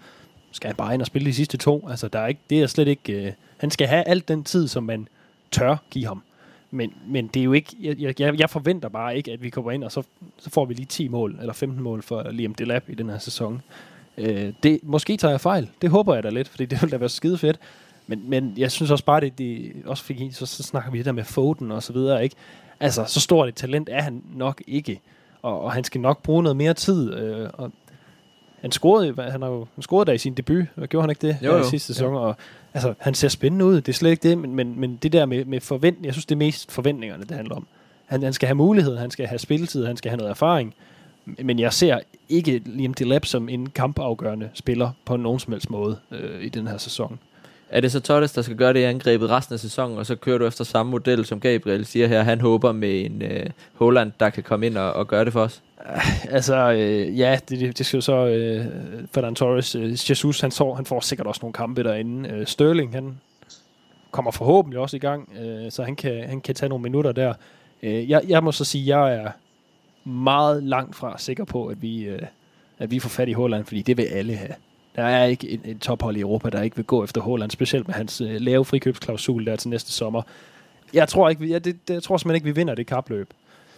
Skal 0.52 0.68
han 0.68 0.76
bare 0.76 0.94
ind 0.94 1.02
og 1.02 1.08
spille 1.08 1.26
de 1.26 1.34
sidste 1.34 1.58
to? 1.58 1.88
Altså, 1.90 2.08
der 2.08 2.20
er 2.20 2.28
ikke, 2.28 2.42
det 2.50 2.62
er 2.62 2.68
slet 2.68 2.88
ikke... 2.88 3.24
Uh, 3.28 3.34
han 3.58 3.72
skal 3.72 3.88
have 3.88 4.04
alt 4.08 4.28
den 4.28 4.44
tid, 4.44 4.68
som 4.68 4.84
man 4.84 5.08
tør 5.52 5.76
give 5.92 6.06
ham. 6.06 6.24
Men, 6.72 6.94
men 7.08 7.28
det 7.28 7.40
er 7.40 7.44
jo 7.44 7.54
ikke... 7.54 7.76
Jeg, 7.82 8.20
jeg, 8.20 8.40
jeg 8.40 8.50
forventer 8.50 8.90
bare 8.90 9.18
ikke, 9.18 9.32
at 9.32 9.44
vi 9.44 9.50
kommer 9.50 9.72
ind, 9.72 9.84
og 9.84 9.92
så, 9.92 10.04
så 10.38 10.50
får 10.50 10.66
vi 10.66 10.74
lige 10.74 10.86
10 10.86 11.08
mål, 11.08 11.38
eller 11.40 11.54
15 11.54 11.84
mål 11.84 12.02
for 12.02 12.32
Liam 12.32 12.56
Delap 12.56 12.84
i 12.90 12.96
den 12.96 13.10
her 13.10 13.20
sæson. 13.20 13.62
Uh, 14.18 14.26
det, 14.64 14.80
måske 14.84 15.18
tager 15.18 15.32
jeg 15.32 15.42
fejl. 15.42 15.70
Det 15.82 15.90
håber 15.90 16.14
jeg 16.14 16.24
da 16.24 16.30
lidt, 16.30 16.50
fordi 16.50 16.66
det 16.66 16.82
ville 16.82 16.92
da 16.92 16.98
være 16.98 17.10
skide 17.10 17.38
fedt. 17.38 17.60
Men, 18.08 18.30
men 18.30 18.54
jeg 18.58 18.72
synes 18.72 18.92
også 18.92 19.06
bare, 19.06 19.22
det, 19.22 19.38
det 19.38 19.72
også 19.86 20.04
fik 20.04 20.22
så, 20.32 20.46
så 20.46 20.64
snakker 20.64 20.92
vi 20.92 20.98
det 20.98 21.06
der 21.06 21.12
med 21.12 21.24
Foden 21.24 21.72
og 21.72 21.84
så 21.84 21.94
videre, 21.94 22.24
ikke? 22.24 22.36
Altså, 22.80 23.06
så 23.08 23.20
stort 23.20 23.50
et 23.50 23.56
talent 23.56 23.90
er 23.92 24.02
han 24.02 24.24
nok 24.34 24.62
ikke. 24.68 25.02
Og, 25.42 25.62
og 25.62 25.72
han 25.72 25.84
skal 25.84 26.02
nok 26.02 26.24
bruge 26.24 26.44
noget 26.44 26.56
mere 26.58 26.74
tid. 26.74 27.14
Øh, 27.14 27.50
og 27.54 27.72
han 28.62 28.72
scorede, 28.72 29.32
han 29.32 29.42
har 29.42 29.50
jo 29.50 29.68
han 29.76 29.82
scorede 29.82 30.06
der 30.06 30.14
i 30.14 30.18
sin 30.18 30.34
debut, 30.34 30.66
og 30.76 30.88
gjorde 30.88 31.04
han 31.04 31.10
ikke 31.10 31.28
det 31.28 31.38
jo, 31.42 31.58
jo. 31.58 31.64
i 31.64 31.70
sidste 31.70 31.94
sæson? 31.94 32.14
Jo. 32.14 32.22
Og, 32.22 32.36
altså, 32.74 32.94
han 33.00 33.14
ser 33.14 33.28
spændende 33.28 33.66
ud, 33.66 33.76
det 33.76 33.90
er 33.90 33.94
slet 33.94 34.12
ikke 34.12 34.30
det, 34.30 34.38
men, 34.38 34.56
men, 34.56 34.80
men 34.80 35.00
det 35.04 35.14
der 35.14 35.26
med, 35.26 35.46
med 35.46 35.60
forventning, 35.60 36.06
jeg 36.06 36.14
synes, 36.14 36.26
det 36.26 36.36
er 36.36 36.40
mest 36.40 36.72
forventningerne, 36.72 37.24
det 37.24 37.32
handler 37.32 37.56
om. 37.56 37.68
Han, 38.06 38.24
han 38.24 38.34
skal 38.34 38.48
have 38.48 38.56
mulighed, 38.56 38.98
han 38.98 39.12
skal 39.12 39.28
have 39.28 39.40
spilletid, 39.40 39.86
han 39.86 39.98
skal 39.98 40.10
have 40.10 40.18
noget 40.18 40.30
erfaring, 40.30 40.74
men 41.26 41.60
jeg 41.60 41.74
ser 41.74 42.00
ikke 42.30 42.62
Liam 42.66 42.94
Delap 42.94 43.26
som 43.26 43.50
en 43.50 43.70
kampafgørende 43.70 44.50
spiller 44.54 44.92
på 45.06 45.18
nogen 45.18 45.40
som 45.40 45.54
helst 45.54 45.70
måde 45.70 46.00
øh, 46.12 46.44
i 46.44 46.50
den 46.50 46.68
her 46.68 46.78
sæson. 46.78 47.20
Er 47.74 47.82
det 47.82 47.92
så 47.92 48.00
Torres, 48.00 48.32
der 48.32 48.42
skal 48.42 48.56
gøre 48.56 48.74
det 48.74 48.80
i 48.80 48.84
angrebet 48.84 49.30
resten 49.30 49.54
af 49.54 49.60
sæsonen, 49.60 49.98
og 49.98 50.06
så 50.06 50.16
kører 50.16 50.38
du 50.38 50.46
efter 50.46 50.64
samme 50.64 50.90
model, 50.90 51.26
som 51.26 51.40
Gabriel 51.40 51.86
siger 51.86 52.08
her, 52.08 52.22
han 52.22 52.42
håber 52.42 52.72
med 52.72 53.06
en 53.06 53.22
øh, 53.22 53.46
Holland, 53.74 54.12
der 54.20 54.30
kan 54.30 54.44
komme 54.44 54.66
ind 54.66 54.78
og, 54.78 54.94
og 54.94 55.08
gøre 55.08 55.26
det 55.26 55.34
for 55.34 55.42
os? 55.42 55.62
Ah, 55.86 56.26
altså, 56.34 56.72
øh, 56.72 57.20
ja, 57.20 57.40
det, 57.50 57.60
det, 57.60 57.78
det 57.78 57.86
skal 57.86 57.98
jo 57.98 58.02
så 58.02 58.26
øh, 58.28 58.66
Ferdinand 59.14 59.36
Torres, 59.36 59.76
øh, 59.76 59.92
Jesus, 59.92 60.42
han, 60.42 60.52
så, 60.52 60.74
han 60.74 60.86
får 60.86 61.00
sikkert 61.00 61.28
også 61.28 61.40
nogle 61.42 61.54
kampe 61.54 61.84
derinde. 61.84 62.30
Øh, 62.30 62.48
Sterling, 62.48 62.94
han 62.94 63.18
kommer 64.12 64.32
forhåbentlig 64.32 64.80
også 64.80 64.96
i 64.96 65.00
gang, 65.00 65.30
øh, 65.42 65.72
så 65.72 65.84
han 65.84 65.96
kan, 65.96 66.30
han 66.30 66.42
kan 66.42 66.56
tage 66.56 66.70
nogle 66.70 66.84
minutter 66.84 67.12
der. 67.12 67.34
Øh, 67.84 68.10
jeg, 68.10 68.22
jeg 68.28 68.44
må 68.44 68.52
så 68.52 68.66
sige, 68.66 69.00
jeg 69.00 69.16
er 69.16 69.32
meget 70.10 70.64
langt 70.64 70.96
fra 70.96 71.18
sikker 71.18 71.44
på, 71.44 71.68
at 71.68 71.82
vi, 71.82 72.04
øh, 72.04 72.22
at 72.80 72.92
vi 72.92 73.00
får 73.00 73.10
fat 73.10 73.30
i 73.30 73.34
Holland, 73.34 73.66
fordi 73.66 73.82
det 73.82 73.98
vil 73.98 74.04
alle 74.04 74.36
have. 74.36 74.54
Der 74.96 75.04
er 75.04 75.26
ikke 75.26 75.50
et, 75.50 75.62
et 75.66 75.80
tophold 75.82 76.18
i 76.18 76.20
Europa, 76.20 76.50
der 76.50 76.62
ikke 76.62 76.76
vil 76.76 76.86
gå 76.86 77.04
efter 77.04 77.22
Holland, 77.22 77.52
specielt 77.52 77.88
med 77.88 77.96
hans 77.96 78.22
øh, 78.22 78.42
lave 78.42 78.66
frikøbsklausul 78.66 79.46
der 79.46 79.56
til 79.56 79.70
næste 79.70 79.92
sommer. 79.92 80.22
Jeg 80.94 81.08
tror, 81.08 81.30
ikke, 81.30 81.50
jeg, 81.50 81.66
det, 81.66 81.88
det, 81.88 81.94
jeg 81.94 82.04
tror 82.04 82.18
simpelthen 82.18 82.36
ikke, 82.36 82.56
vi 82.56 82.62
vinder 82.62 82.76
det 82.76 82.88
kapløb. 82.88 83.34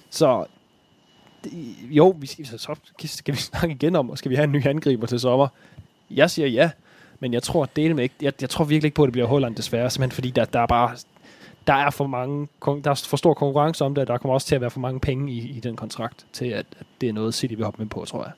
Så 0.10 0.46
det, 1.44 1.52
jo, 1.90 2.16
vi, 2.20 2.28
så, 2.28 2.58
så 2.58 2.76
skal 3.06 3.34
vi 3.34 3.40
snakke 3.52 3.76
igen 3.76 3.96
om, 3.96 4.16
skal 4.16 4.32
vi 4.32 4.36
have 4.36 4.44
en 4.44 4.52
ny 4.52 4.68
angriber 4.68 5.08
til 5.08 5.20
sommer? 5.20 5.48
Jeg 6.12 6.30
siger 6.30 6.48
ja, 6.48 6.72
men 7.20 7.34
jeg 7.34 7.44
tror, 7.44 7.66
det 7.66 7.96
med 7.96 8.04
ikke, 8.04 8.16
jeg, 8.22 8.34
jeg 8.42 8.50
tror 8.50 8.66
virkelig 8.66 8.88
ikke 8.88 8.96
på, 8.96 9.04
at 9.04 9.08
det 9.08 9.12
bliver 9.12 9.28
Holland 9.28 9.56
desværre, 9.56 9.90
simpelthen 9.90 10.16
fordi 10.16 10.30
der, 10.30 10.46
der 10.46 10.60
er 10.60 10.68
bare 10.68 10.96
der 11.68 11.74
er 11.74 11.90
for 11.90 12.08
mange, 12.08 12.48
der 12.66 12.92
er 12.92 13.06
for 13.08 13.18
stor 13.18 13.34
konkurrence 13.34 13.86
om 13.86 13.96
det, 13.96 14.02
og 14.02 14.08
der 14.08 14.18
kommer 14.18 14.34
også 14.34 14.48
til 14.48 14.56
at 14.56 14.62
være 14.62 14.70
for 14.70 14.80
mange 14.80 15.00
penge 15.00 15.32
i, 15.32 15.38
i 15.50 15.60
den 15.60 15.76
kontrakt, 15.76 16.26
til 16.34 16.46
at, 16.46 16.66
at 16.80 16.86
det 17.02 17.10
er 17.10 17.14
noget 17.14 17.34
City 17.34 17.54
vil 17.54 17.66
hoppe 17.66 17.82
med 17.82 17.90
på, 17.90 18.06
tror 18.06 18.24
jeg 18.24 18.32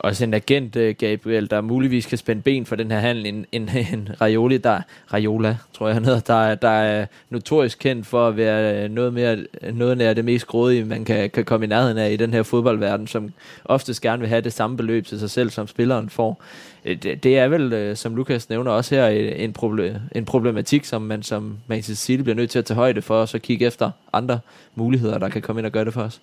også 0.00 0.24
en 0.24 0.34
agent, 0.34 0.76
øh, 0.76 0.94
Gabriel, 0.98 1.50
der 1.50 1.60
muligvis 1.60 2.06
kan 2.06 2.18
spænde 2.18 2.42
ben 2.42 2.66
for 2.66 2.76
den 2.76 2.90
her 2.90 2.98
handel. 2.98 3.26
En, 3.26 3.46
en, 3.52 3.68
en 3.92 4.08
Raioli, 4.20 4.58
der, 4.58 4.80
Raiola, 5.12 5.56
tror 5.72 5.86
jeg 5.86 5.96
han 5.96 6.04
hedder, 6.04 6.20
der, 6.20 6.54
der 6.54 6.68
er 6.68 7.06
notorisk 7.30 7.78
kendt 7.78 8.06
for 8.06 8.28
at 8.28 8.36
være 8.36 8.84
øh, 8.84 8.90
noget, 8.90 9.14
mere, 9.14 9.44
noget 9.72 10.00
af 10.00 10.14
det 10.14 10.24
mest 10.24 10.46
grådige, 10.46 10.84
man 10.84 11.04
kan, 11.04 11.30
kan 11.30 11.44
komme 11.44 11.66
i 11.66 11.68
nærheden 11.68 11.98
af 11.98 12.10
i 12.10 12.16
den 12.16 12.32
her 12.32 12.42
fodboldverden, 12.42 13.06
som 13.06 13.32
oftest 13.64 14.02
gerne 14.02 14.20
vil 14.20 14.28
have 14.28 14.40
det 14.40 14.52
samme 14.52 14.76
beløb 14.76 15.06
til 15.06 15.20
sig 15.20 15.30
selv, 15.30 15.50
som 15.50 15.66
spilleren 15.66 16.10
får. 16.10 16.42
Øh, 16.84 16.96
det, 17.02 17.22
det 17.24 17.38
er 17.38 17.48
vel, 17.48 17.96
som 17.96 18.16
Lukas 18.16 18.48
nævner, 18.48 18.70
også 18.70 18.94
her 18.94 19.06
en, 19.06 19.54
proble- 19.58 20.00
en 20.14 20.24
problematik, 20.24 20.84
som 20.84 21.02
man 21.02 21.22
som 21.22 21.58
Manchester 21.66 22.04
City 22.04 22.22
bliver 22.22 22.36
nødt 22.36 22.50
til 22.50 22.58
at 22.58 22.64
tage 22.64 22.76
højde 22.76 23.02
for, 23.02 23.20
og 23.20 23.28
så 23.28 23.38
kigge 23.38 23.66
efter 23.66 23.90
andre 24.12 24.40
muligheder, 24.74 25.18
der 25.18 25.28
kan 25.28 25.42
komme 25.42 25.60
ind 25.60 25.66
og 25.66 25.72
gøre 25.72 25.84
det 25.84 25.94
for 25.94 26.02
os. 26.02 26.20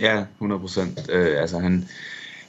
Ja, 0.00 0.24
100 0.34 0.60
procent. 0.60 1.10
Øh, 1.12 1.40
altså 1.40 1.58
han, 1.58 1.88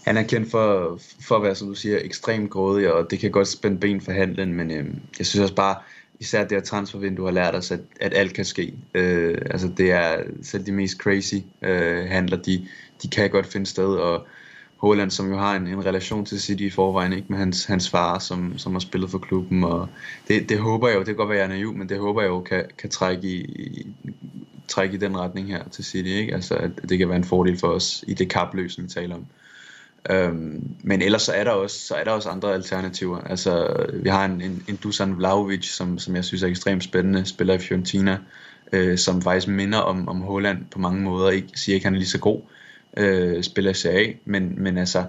han 0.05 0.17
er 0.17 0.23
kendt 0.23 0.51
for, 0.51 0.99
for 1.27 1.35
at 1.35 1.43
være, 1.43 1.55
som 1.55 1.67
du 1.67 1.73
siger, 1.73 1.99
ekstremt 2.01 2.49
grådig, 2.49 2.93
og 2.93 3.11
det 3.11 3.19
kan 3.19 3.31
godt 3.31 3.47
spænde 3.47 3.79
ben 3.79 4.01
for 4.01 4.11
handlen, 4.11 4.53
men 4.53 4.71
øh, 4.71 4.85
jeg 5.19 5.25
synes 5.25 5.43
også 5.43 5.55
bare, 5.55 5.75
især 6.19 6.43
det 6.43 6.51
her 6.51 6.61
transfervindue 6.61 7.25
har 7.25 7.33
lært 7.33 7.55
os, 7.55 7.71
at, 7.71 7.79
at 8.01 8.13
alt 8.13 8.33
kan 8.33 8.45
ske. 8.45 8.73
Øh, 8.93 9.37
altså 9.45 9.71
det 9.77 9.91
er 9.91 10.23
selv 10.43 10.65
de 10.65 10.71
mest 10.71 10.97
crazy 10.97 11.35
øh, 11.61 12.05
handler, 12.05 12.37
de, 12.37 12.67
de 13.03 13.07
kan 13.07 13.29
godt 13.29 13.45
finde 13.45 13.65
sted, 13.65 13.85
og, 13.85 14.27
Holland, 14.79 15.11
som 15.11 15.29
jo 15.29 15.37
har 15.37 15.55
en, 15.55 15.67
en 15.67 15.85
relation 15.85 16.25
til 16.25 16.41
City 16.41 16.63
i 16.63 16.69
forvejen, 16.69 17.13
ikke 17.13 17.27
med 17.29 17.37
hans, 17.37 17.65
hans 17.65 17.89
far, 17.89 18.19
som, 18.19 18.57
som 18.57 18.71
har 18.71 18.79
spillet 18.79 19.11
for 19.11 19.17
klubben, 19.17 19.63
og 19.63 19.87
det, 20.27 20.49
det 20.49 20.59
håber 20.59 20.87
jeg 20.87 20.95
jo, 20.95 20.99
det 20.99 21.07
kan 21.07 21.15
godt 21.15 21.29
være, 21.29 21.37
jeg 21.37 21.43
er 21.43 21.49
naiv, 21.49 21.73
men 21.73 21.89
det 21.89 21.99
håber 21.99 22.21
jeg 22.21 22.29
jo 22.29 22.41
kan, 22.41 22.65
kan 22.77 22.89
trække, 22.89 23.27
i, 23.27 23.87
trække 24.67 24.95
i 24.95 24.97
den 24.97 25.17
retning 25.17 25.47
her 25.47 25.63
til 25.69 25.83
City, 25.83 26.09
ikke? 26.09 26.33
Altså, 26.33 26.55
at 26.55 26.71
det 26.89 26.97
kan 26.97 27.09
være 27.09 27.17
en 27.17 27.23
fordel 27.23 27.57
for 27.57 27.67
os 27.67 28.03
i 28.07 28.13
det 28.13 28.29
kapløs, 28.29 28.81
vi 28.81 28.87
taler 28.87 29.15
om. 29.15 29.25
Øhm, 30.09 30.75
men 30.83 31.01
ellers 31.01 31.21
så 31.21 31.33
er 31.33 31.43
der 31.43 31.51
også 31.51 31.79
så 31.79 31.95
er 31.95 32.03
der 32.03 32.11
også 32.11 32.29
andre 32.29 32.53
alternativer. 32.53 33.21
Altså 33.21 33.75
vi 33.93 34.09
har 34.09 34.25
en, 34.25 34.41
en, 34.41 34.63
en 34.67 34.75
Dusan 34.75 35.17
Vlahovic, 35.17 35.65
som, 35.65 35.99
som 35.99 36.15
jeg 36.15 36.25
synes 36.25 36.43
er 36.43 36.47
ekstremt 36.47 36.83
spændende, 36.83 37.25
spiller 37.25 37.53
i 37.53 37.59
Fiorentina, 37.59 38.17
øh, 38.73 38.97
som 38.97 39.21
faktisk 39.21 39.47
minder 39.47 39.77
om, 39.77 40.07
om 40.07 40.21
Holland 40.21 40.65
på 40.71 40.79
mange 40.79 41.01
måder. 41.01 41.29
Ikke 41.29 41.47
siger 41.55 41.73
ikke, 41.73 41.85
han 41.85 41.93
er 41.93 41.97
lige 41.97 42.09
så 42.09 42.19
god, 42.19 42.41
øh, 42.97 43.43
spiller 43.43 43.73
CA, 43.73 44.05
men, 44.25 44.63
men 44.63 44.77
altså, 44.77 45.05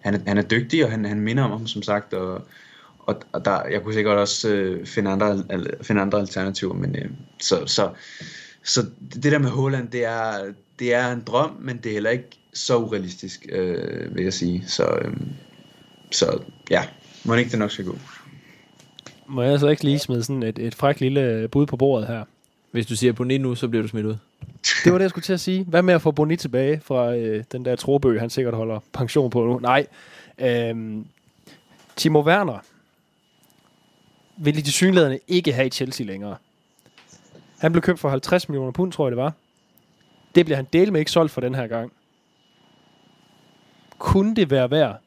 han 0.00 0.14
er, 0.14 0.18
han 0.26 0.38
er 0.38 0.42
dygtig, 0.42 0.84
og 0.84 0.90
han, 0.90 1.04
han 1.04 1.20
minder 1.20 1.44
om 1.44 1.50
ham, 1.50 1.66
som 1.66 1.82
sagt, 1.82 2.14
og, 2.14 2.42
og, 2.98 3.20
og 3.32 3.44
der, 3.44 3.66
jeg 3.70 3.82
kunne 3.82 3.94
sikkert 3.94 4.16
også 4.16 4.48
øh, 4.48 4.86
finde, 4.86 5.10
andre, 5.10 5.44
al, 5.48 5.70
finde 5.82 6.00
andre 6.00 6.18
alternativer, 6.18 6.74
men 6.74 6.96
øh, 6.96 7.10
så, 7.38 7.66
så, 7.66 7.90
så 8.64 8.86
det 9.14 9.32
der 9.32 9.38
med 9.38 9.50
Holland, 9.50 9.88
det 9.88 10.04
er, 10.04 10.52
det 10.78 10.94
er 10.94 11.12
en 11.12 11.22
drøm, 11.26 11.56
men 11.60 11.76
det 11.76 11.86
er 11.86 11.92
heller 11.92 12.10
ikke 12.10 12.30
så 12.56 12.78
urealistisk, 12.78 13.46
øh, 13.48 14.14
vil 14.14 14.24
jeg 14.24 14.32
sige. 14.32 14.64
Så, 14.66 14.84
øh, 14.84 15.16
så 16.10 16.42
ja, 16.70 16.84
må 17.24 17.34
ikke 17.34 17.50
det 17.50 17.58
nok 17.58 17.70
skal 17.70 17.84
gå. 17.84 17.98
Må 19.26 19.42
jeg 19.42 19.60
så 19.60 19.68
ikke 19.68 19.84
lige 19.84 19.98
smide 19.98 20.24
sådan 20.24 20.42
et, 20.42 20.58
et 20.58 20.74
fræk 20.74 21.00
lille 21.00 21.48
bud 21.48 21.66
på 21.66 21.76
bordet 21.76 22.08
her? 22.08 22.24
Hvis 22.70 22.86
du 22.86 22.96
siger 22.96 23.12
Boni 23.12 23.38
nu, 23.38 23.54
så 23.54 23.68
bliver 23.68 23.82
du 23.82 23.88
smidt 23.88 24.06
ud. 24.06 24.16
Det 24.84 24.92
var 24.92 24.98
det, 24.98 25.02
jeg 25.02 25.10
skulle 25.10 25.22
til 25.22 25.32
at 25.32 25.40
sige. 25.40 25.64
Hvad 25.64 25.82
med 25.82 25.94
at 25.94 26.02
få 26.02 26.10
Boni 26.10 26.36
tilbage 26.36 26.80
fra 26.84 27.14
øh, 27.14 27.44
den 27.52 27.64
der 27.64 27.76
trobø, 27.76 28.18
han 28.18 28.30
sikkert 28.30 28.54
holder 28.54 28.80
pension 28.92 29.30
på 29.30 29.44
nu? 29.46 29.58
Nej. 29.58 29.86
Øhm, 30.38 31.06
Timo 31.96 32.20
Werner 32.20 32.58
vil 34.36 34.58
i 34.58 34.60
de 34.60 34.72
synlædende 34.72 35.18
ikke 35.28 35.52
have 35.52 35.66
i 35.66 35.70
Chelsea 35.70 36.06
længere. 36.06 36.36
Han 37.58 37.72
blev 37.72 37.82
købt 37.82 38.00
for 38.00 38.08
50 38.08 38.48
millioner 38.48 38.72
pund, 38.72 38.92
tror 38.92 39.06
jeg 39.06 39.10
det 39.10 39.16
var. 39.16 39.32
Det 40.34 40.44
bliver 40.44 40.56
han 40.56 40.66
del 40.72 40.92
med 40.92 41.00
ikke 41.00 41.10
solgt 41.10 41.32
for 41.32 41.40
den 41.40 41.54
her 41.54 41.66
gang. 41.66 41.92
Kunne 43.98 44.34
det 44.34 44.50
være 44.50 44.70
værd 44.70 45.00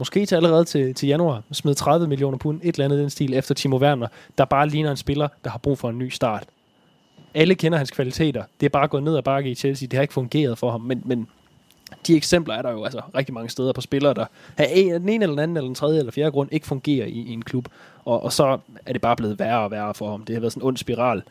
måske 0.00 0.26
til 0.26 0.34
allerede 0.34 0.64
til, 0.64 0.94
til 0.94 1.08
januar, 1.08 1.42
smide 1.52 1.74
30 1.74 2.08
millioner 2.08 2.38
pund, 2.38 2.60
et 2.62 2.74
eller 2.74 2.84
andet 2.84 2.98
den 2.98 3.10
stil, 3.10 3.34
efter 3.34 3.54
Timo 3.54 3.78
Werner, 3.78 4.06
der 4.38 4.44
bare 4.44 4.68
ligner 4.68 4.90
en 4.90 4.96
spiller, 4.96 5.28
der 5.44 5.50
har 5.50 5.58
brug 5.58 5.78
for 5.78 5.90
en 5.90 5.98
ny 5.98 6.08
start. 6.08 6.44
Alle 7.34 7.54
kender 7.54 7.78
hans 7.78 7.90
kvaliteter. 7.90 8.44
Det 8.60 8.66
er 8.66 8.70
bare 8.70 8.88
gået 8.88 9.02
ned 9.02 9.16
ad 9.16 9.22
bakke 9.22 9.50
i 9.50 9.54
Chelsea. 9.54 9.86
Det 9.86 9.92
har 9.92 10.02
ikke 10.02 10.14
fungeret 10.14 10.58
for 10.58 10.70
ham, 10.70 10.80
men, 10.80 11.02
men 11.04 11.28
de 12.06 12.16
eksempler 12.16 12.54
er 12.54 12.62
der 12.62 12.70
jo 12.70 12.84
altså 12.84 13.00
rigtig 13.14 13.34
mange 13.34 13.48
steder 13.48 13.72
på 13.72 13.80
spillere, 13.80 14.14
der 14.14 14.26
har 14.58 14.64
en, 14.64 14.92
den 14.92 15.08
ene 15.08 15.22
eller 15.22 15.34
den 15.34 15.38
anden, 15.38 15.56
eller 15.56 15.68
den 15.68 15.74
tredje 15.74 15.98
eller 15.98 16.12
fjerde 16.12 16.30
grund 16.30 16.48
ikke 16.52 16.66
fungerer 16.66 17.06
i, 17.06 17.10
i 17.10 17.32
en 17.32 17.42
klub. 17.42 17.68
Og, 18.04 18.22
og 18.22 18.32
så 18.32 18.58
er 18.86 18.92
det 18.92 19.00
bare 19.00 19.16
blevet 19.16 19.38
værre 19.38 19.60
og 19.60 19.70
værre 19.70 19.94
for 19.94 20.10
ham. 20.10 20.24
Det 20.24 20.34
har 20.34 20.40
været 20.40 20.52
sådan 20.52 20.62
en 20.62 20.66
ond 20.66 20.76
spiral. 20.76 21.22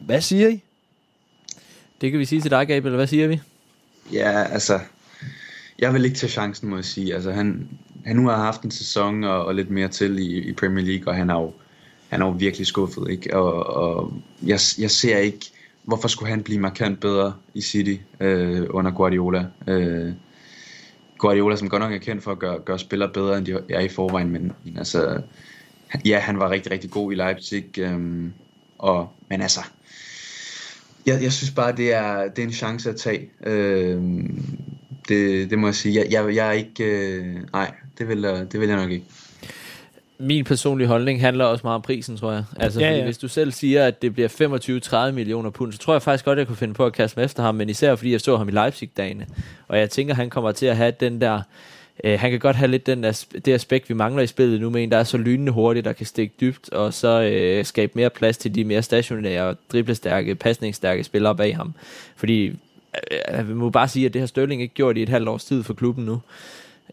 Hvad 0.00 0.20
siger 0.20 0.48
I? 0.48 0.62
Det 2.00 2.10
kan 2.10 2.20
vi 2.20 2.24
sige 2.24 2.40
til 2.40 2.50
dig, 2.50 2.66
Gabriel. 2.66 2.96
Hvad 2.96 3.06
siger 3.06 3.28
vi? 3.28 3.40
Ja, 4.12 4.44
altså, 4.44 4.80
jeg 5.78 5.94
vil 5.94 6.04
ikke 6.04 6.16
tage 6.16 6.30
chancen, 6.30 6.68
må 6.68 6.76
jeg 6.76 6.84
sige. 6.84 7.14
Altså, 7.14 7.32
han, 7.32 7.68
han 8.04 8.16
nu 8.16 8.28
har 8.28 8.36
haft 8.36 8.62
en 8.62 8.70
sæson 8.70 9.24
og, 9.24 9.44
og 9.44 9.54
lidt 9.54 9.70
mere 9.70 9.88
til 9.88 10.18
i, 10.18 10.38
i 10.38 10.52
Premier 10.52 10.84
League, 10.84 11.12
og 11.12 11.16
han 11.16 11.30
er 11.30 11.34
jo, 11.34 11.52
han 12.08 12.22
er 12.22 12.26
jo 12.26 12.32
virkelig 12.32 12.66
skuffet. 12.66 13.10
Ikke? 13.10 13.36
Og, 13.36 13.66
og 13.66 14.12
jeg, 14.42 14.58
jeg 14.78 14.90
ser 14.90 15.18
ikke, 15.18 15.50
hvorfor 15.82 16.08
skulle 16.08 16.30
han 16.30 16.42
blive 16.42 16.60
markant 16.60 17.00
bedre 17.00 17.34
i 17.54 17.60
City 17.60 17.94
øh, 18.20 18.66
under 18.70 18.90
Guardiola. 18.90 19.46
Øh, 19.66 20.12
Guardiola, 21.18 21.56
som 21.56 21.68
godt 21.68 21.82
nok 21.82 21.92
er 21.92 21.98
kendt 21.98 22.22
for 22.22 22.32
at 22.32 22.38
gøre, 22.38 22.58
gøre 22.64 22.78
spillere 22.78 23.10
bedre, 23.14 23.38
end 23.38 23.46
de 23.46 23.58
er 23.68 23.80
i 23.80 23.88
forvejen, 23.88 24.30
men, 24.30 24.52
men 24.64 24.78
altså, 24.78 25.22
ja, 26.04 26.18
han 26.18 26.38
var 26.38 26.50
rigtig, 26.50 26.72
rigtig 26.72 26.90
god 26.90 27.12
i 27.12 27.14
Leipzig, 27.14 27.78
øh, 27.78 28.24
og, 28.78 29.12
men 29.28 29.42
altså, 29.42 29.60
jeg, 31.06 31.22
jeg 31.22 31.32
synes 31.32 31.50
bare, 31.50 31.72
det 31.72 31.94
er, 31.94 32.28
det 32.28 32.38
er 32.38 32.46
en 32.46 32.52
chance 32.52 32.90
at 32.90 32.96
tage. 32.96 33.30
Øh, 33.46 34.02
det, 35.08 35.50
det 35.50 35.58
må 35.58 35.66
jeg 35.66 35.74
sige. 35.74 36.00
Jeg, 36.00 36.06
jeg, 36.12 36.34
jeg 36.34 36.48
er 36.48 36.52
ikke... 36.52 36.84
Øh, 36.84 37.36
nej, 37.52 37.70
det 37.98 38.08
vil, 38.08 38.22
det 38.22 38.60
vil 38.60 38.68
jeg 38.68 38.76
nok 38.76 38.90
ikke. 38.90 39.04
Min 40.18 40.44
personlige 40.44 40.88
holdning 40.88 41.20
handler 41.20 41.44
også 41.44 41.60
meget 41.64 41.74
om 41.74 41.82
prisen, 41.82 42.16
tror 42.16 42.32
jeg. 42.32 42.44
Altså, 42.56 42.80
ja, 42.80 42.96
ja. 42.96 43.04
hvis 43.04 43.18
du 43.18 43.28
selv 43.28 43.52
siger, 43.52 43.86
at 43.86 44.02
det 44.02 44.14
bliver 44.14 45.08
25-30 45.08 45.12
millioner 45.12 45.50
pund, 45.50 45.72
så 45.72 45.78
tror 45.78 45.94
jeg 45.94 46.02
faktisk 46.02 46.24
godt, 46.24 46.38
at 46.38 46.40
jeg 46.40 46.46
kunne 46.46 46.56
finde 46.56 46.74
på 46.74 46.86
at 46.86 46.92
kaste 46.92 47.18
mig 47.18 47.24
efter 47.24 47.42
ham, 47.42 47.54
men 47.54 47.68
især 47.68 47.94
fordi 47.94 48.12
jeg 48.12 48.20
så 48.20 48.36
ham 48.36 48.48
i 48.48 48.52
Leipzig-dagene. 48.52 49.26
Og 49.68 49.78
jeg 49.78 49.90
tænker, 49.90 50.14
han 50.14 50.30
kommer 50.30 50.52
til 50.52 50.66
at 50.66 50.76
have 50.76 50.92
den 51.00 51.20
der... 51.20 51.40
Øh, 52.04 52.20
han 52.20 52.30
kan 52.30 52.40
godt 52.40 52.56
have 52.56 52.70
lidt 52.70 52.86
den 52.86 53.02
der, 53.02 53.24
det 53.44 53.52
aspekt, 53.52 53.88
vi 53.88 53.94
mangler 53.94 54.22
i 54.22 54.26
spillet 54.26 54.60
nu, 54.60 54.70
med 54.70 54.82
en, 54.82 54.90
der 54.90 54.96
er 54.96 55.04
så 55.04 55.16
lynende 55.16 55.52
hurtigt, 55.52 55.84
der 55.84 55.92
kan 55.92 56.06
stikke 56.06 56.34
dybt, 56.40 56.70
og 56.70 56.94
så 56.94 57.22
øh, 57.22 57.64
skabe 57.64 57.92
mere 57.94 58.10
plads 58.10 58.38
til 58.38 58.54
de 58.54 58.64
mere 58.64 58.82
stationære, 58.82 59.54
driblestærke, 59.72 60.34
pasningsstærke 60.34 61.04
spillere 61.04 61.36
bag 61.36 61.56
ham. 61.56 61.74
Fordi 62.16 62.52
jeg 63.30 63.46
må 63.46 63.70
bare 63.70 63.88
sige, 63.88 64.06
at 64.06 64.12
det 64.12 64.22
har 64.22 64.26
Sterling 64.26 64.62
ikke 64.62 64.74
gjort 64.74 64.96
i 64.96 65.02
et 65.02 65.08
halvt 65.08 65.28
års 65.28 65.44
tid 65.44 65.62
for 65.62 65.74
klubben 65.74 66.04
nu. 66.04 66.20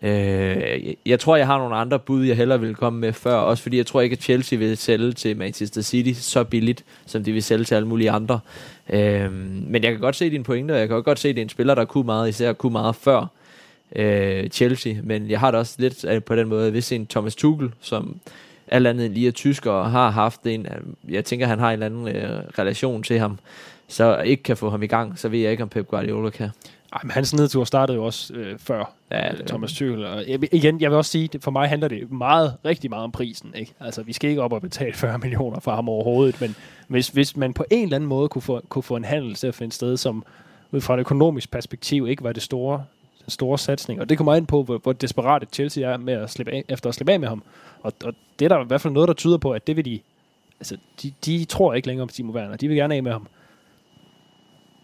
Øh, 0.02 0.94
jeg 1.06 1.20
tror, 1.20 1.36
jeg 1.36 1.48
har 1.48 1.58
nogle 1.58 1.76
andre 1.76 2.00
bud, 2.00 2.26
jeg 2.26 2.38
hellere 2.38 2.60
vil 2.60 2.76
komme 2.76 3.00
med 3.00 3.14
før, 3.14 3.36
også 3.36 3.64
fordi 3.64 3.78
jeg 3.78 3.86
tror 3.86 4.02
ikke, 4.02 4.14
at 4.14 4.22
Chelsea 4.22 4.60
vil 4.60 4.78
sælge 4.78 5.12
til 5.12 5.38
Manchester 5.38 5.82
City 5.82 6.20
så 6.22 6.44
billigt, 6.44 6.84
som 7.06 7.24
de 7.24 7.32
vil 7.32 7.44
sælge 7.44 7.64
til 7.64 7.76
alle 7.76 7.88
mulige 7.88 8.12
andre. 8.12 8.40
Øh, 8.90 9.32
men 9.68 9.84
jeg 9.84 9.92
kan 9.92 10.00
godt 10.00 10.16
se 10.16 10.30
dine 10.30 10.44
pointer, 10.44 10.76
jeg 10.76 10.88
kan 10.88 11.04
godt 11.04 11.20
se, 11.20 11.30
at 11.30 11.36
det 11.36 11.42
er 11.42 11.46
en 11.46 11.50
spiller, 11.50 11.76
der 11.76 11.86
kunne 11.86 12.06
meget, 12.06 12.30
især 12.30 12.54
kunne 12.54 12.72
meget 12.72 12.96
før 12.96 13.26
øh, 13.96 14.50
Chelsea, 14.50 14.96
men 15.04 15.30
jeg 15.30 15.40
har 15.40 15.52
det 15.52 15.60
også 15.60 15.76
lidt 15.78 16.06
øh, 16.06 16.24
på 16.24 16.36
den 16.36 16.48
måde, 16.48 16.72
hvis 16.72 16.92
en 16.92 17.08
Thomas 17.08 17.36
Tuchel, 17.36 17.72
som 17.82 18.20
alt 18.68 18.88
andet 18.88 19.12
lige 19.12 19.28
er 19.28 19.32
tysker, 19.32 19.72
og 19.72 19.92
har 19.92 20.10
haft 20.10 20.42
en, 20.46 20.66
øh, 20.66 21.14
jeg 21.14 21.26
tænker, 21.26 21.48
han 21.48 21.60
har 21.60 21.68
en 21.68 21.74
eller 21.74 21.86
anden 21.86 22.08
øh, 22.08 22.42
relation 22.60 23.04
til 23.04 23.20
ham, 23.20 23.40
så 23.92 24.22
ikke 24.22 24.44
kan 24.44 24.58
få 24.58 24.70
ham 24.70 24.84
i 24.84 24.88
gang, 24.88 25.20
så 25.20 25.30
ved 25.30 25.40
jeg 25.40 25.52
ikke, 25.52 25.64
om 25.64 25.70
Pep 25.70 25.88
Guardiola 25.88 26.30
kan. 26.30 26.50
Ej, 26.94 27.00
men 27.04 27.12
hans 27.12 27.34
nedtur 27.34 27.64
startede 27.64 27.98
jo 27.98 28.06
også 28.06 28.34
øh, 28.34 28.60
før 28.60 28.94
ja, 29.12 29.32
det, 29.38 29.48
Thomas 29.48 29.74
Tuchel. 29.74 30.06
Og 30.06 30.24
jeg, 30.28 30.54
igen, 30.54 30.82
jeg 30.82 30.90
vil 30.90 30.98
også 30.98 31.12
sige, 31.12 31.30
at 31.34 31.44
for 31.44 31.52
mig 31.52 31.70
handler 31.70 31.88
det 31.88 32.12
meget, 32.12 32.56
rigtig 32.66 32.90
meget 32.90 33.04
om 33.04 33.12
prisen. 33.12 33.54
Ikke? 33.56 33.74
Altså, 33.80 34.04
vi 34.04 34.14
skal 34.14 34.30
ikke 34.30 34.42
op 34.42 34.54
og 34.54 34.62
betale 34.62 34.94
40 34.94 35.18
millioner 35.18 35.60
for 35.60 35.72
ham 35.72 35.90
overhovedet, 35.90 36.42
men 36.42 36.56
hvis, 36.88 37.08
hvis 37.08 37.38
man 37.38 37.54
på 37.54 37.66
en 37.72 37.84
eller 37.84 37.96
anden 37.96 38.08
måde 38.08 38.30
kunne 38.30 38.42
få, 38.42 38.62
kunne 38.70 38.84
få 38.84 38.96
en 38.96 39.06
handel 39.06 39.36
til 39.36 39.48
at 39.48 39.56
finde 39.56 39.74
sted, 39.74 39.98
som 39.98 40.24
ud 40.72 40.82
fra 40.82 40.94
et 40.94 41.00
økonomisk 41.00 41.52
perspektiv 41.52 42.08
ikke 42.08 42.24
var 42.24 42.32
det 42.32 42.44
store, 42.44 42.84
den 43.24 43.30
store 43.30 43.58
satsning. 43.58 44.02
Og 44.02 44.10
det 44.10 44.18
kommer 44.18 44.36
ind 44.36 44.48
på, 44.48 44.64
hvor, 44.64 44.78
hvor 44.78 44.94
desperat 44.94 45.44
Chelsea 45.54 45.94
er 45.94 45.98
med 45.98 46.14
at 46.14 46.30
slippe 46.30 46.52
af, 46.52 46.64
efter 46.70 46.90
at 46.90 46.96
slippe 46.96 47.12
af 47.12 47.20
med 47.20 47.28
ham. 47.28 47.44
Og, 47.82 47.94
og 48.04 48.14
det 48.40 48.46
er 48.46 48.50
der 48.50 48.64
i 48.64 48.68
hvert 48.68 48.82
fald 48.82 48.94
noget, 48.94 49.08
der 49.08 49.14
tyder 49.14 49.38
på, 49.38 49.52
at 49.52 49.68
det 49.68 49.76
vil 49.76 49.86
de... 49.86 50.00
Altså, 50.60 50.78
de, 51.04 51.14
de 51.26 51.46
tror 51.46 51.74
ikke 51.74 51.88
længere 51.88 52.08
på 52.08 52.14
Timo 52.14 52.34
Werner. 52.34 52.58
De 52.58 52.68
vil 52.68 52.78
gerne 52.78 52.96
af 52.96 53.04
med 53.04 53.12
ham 53.12 53.28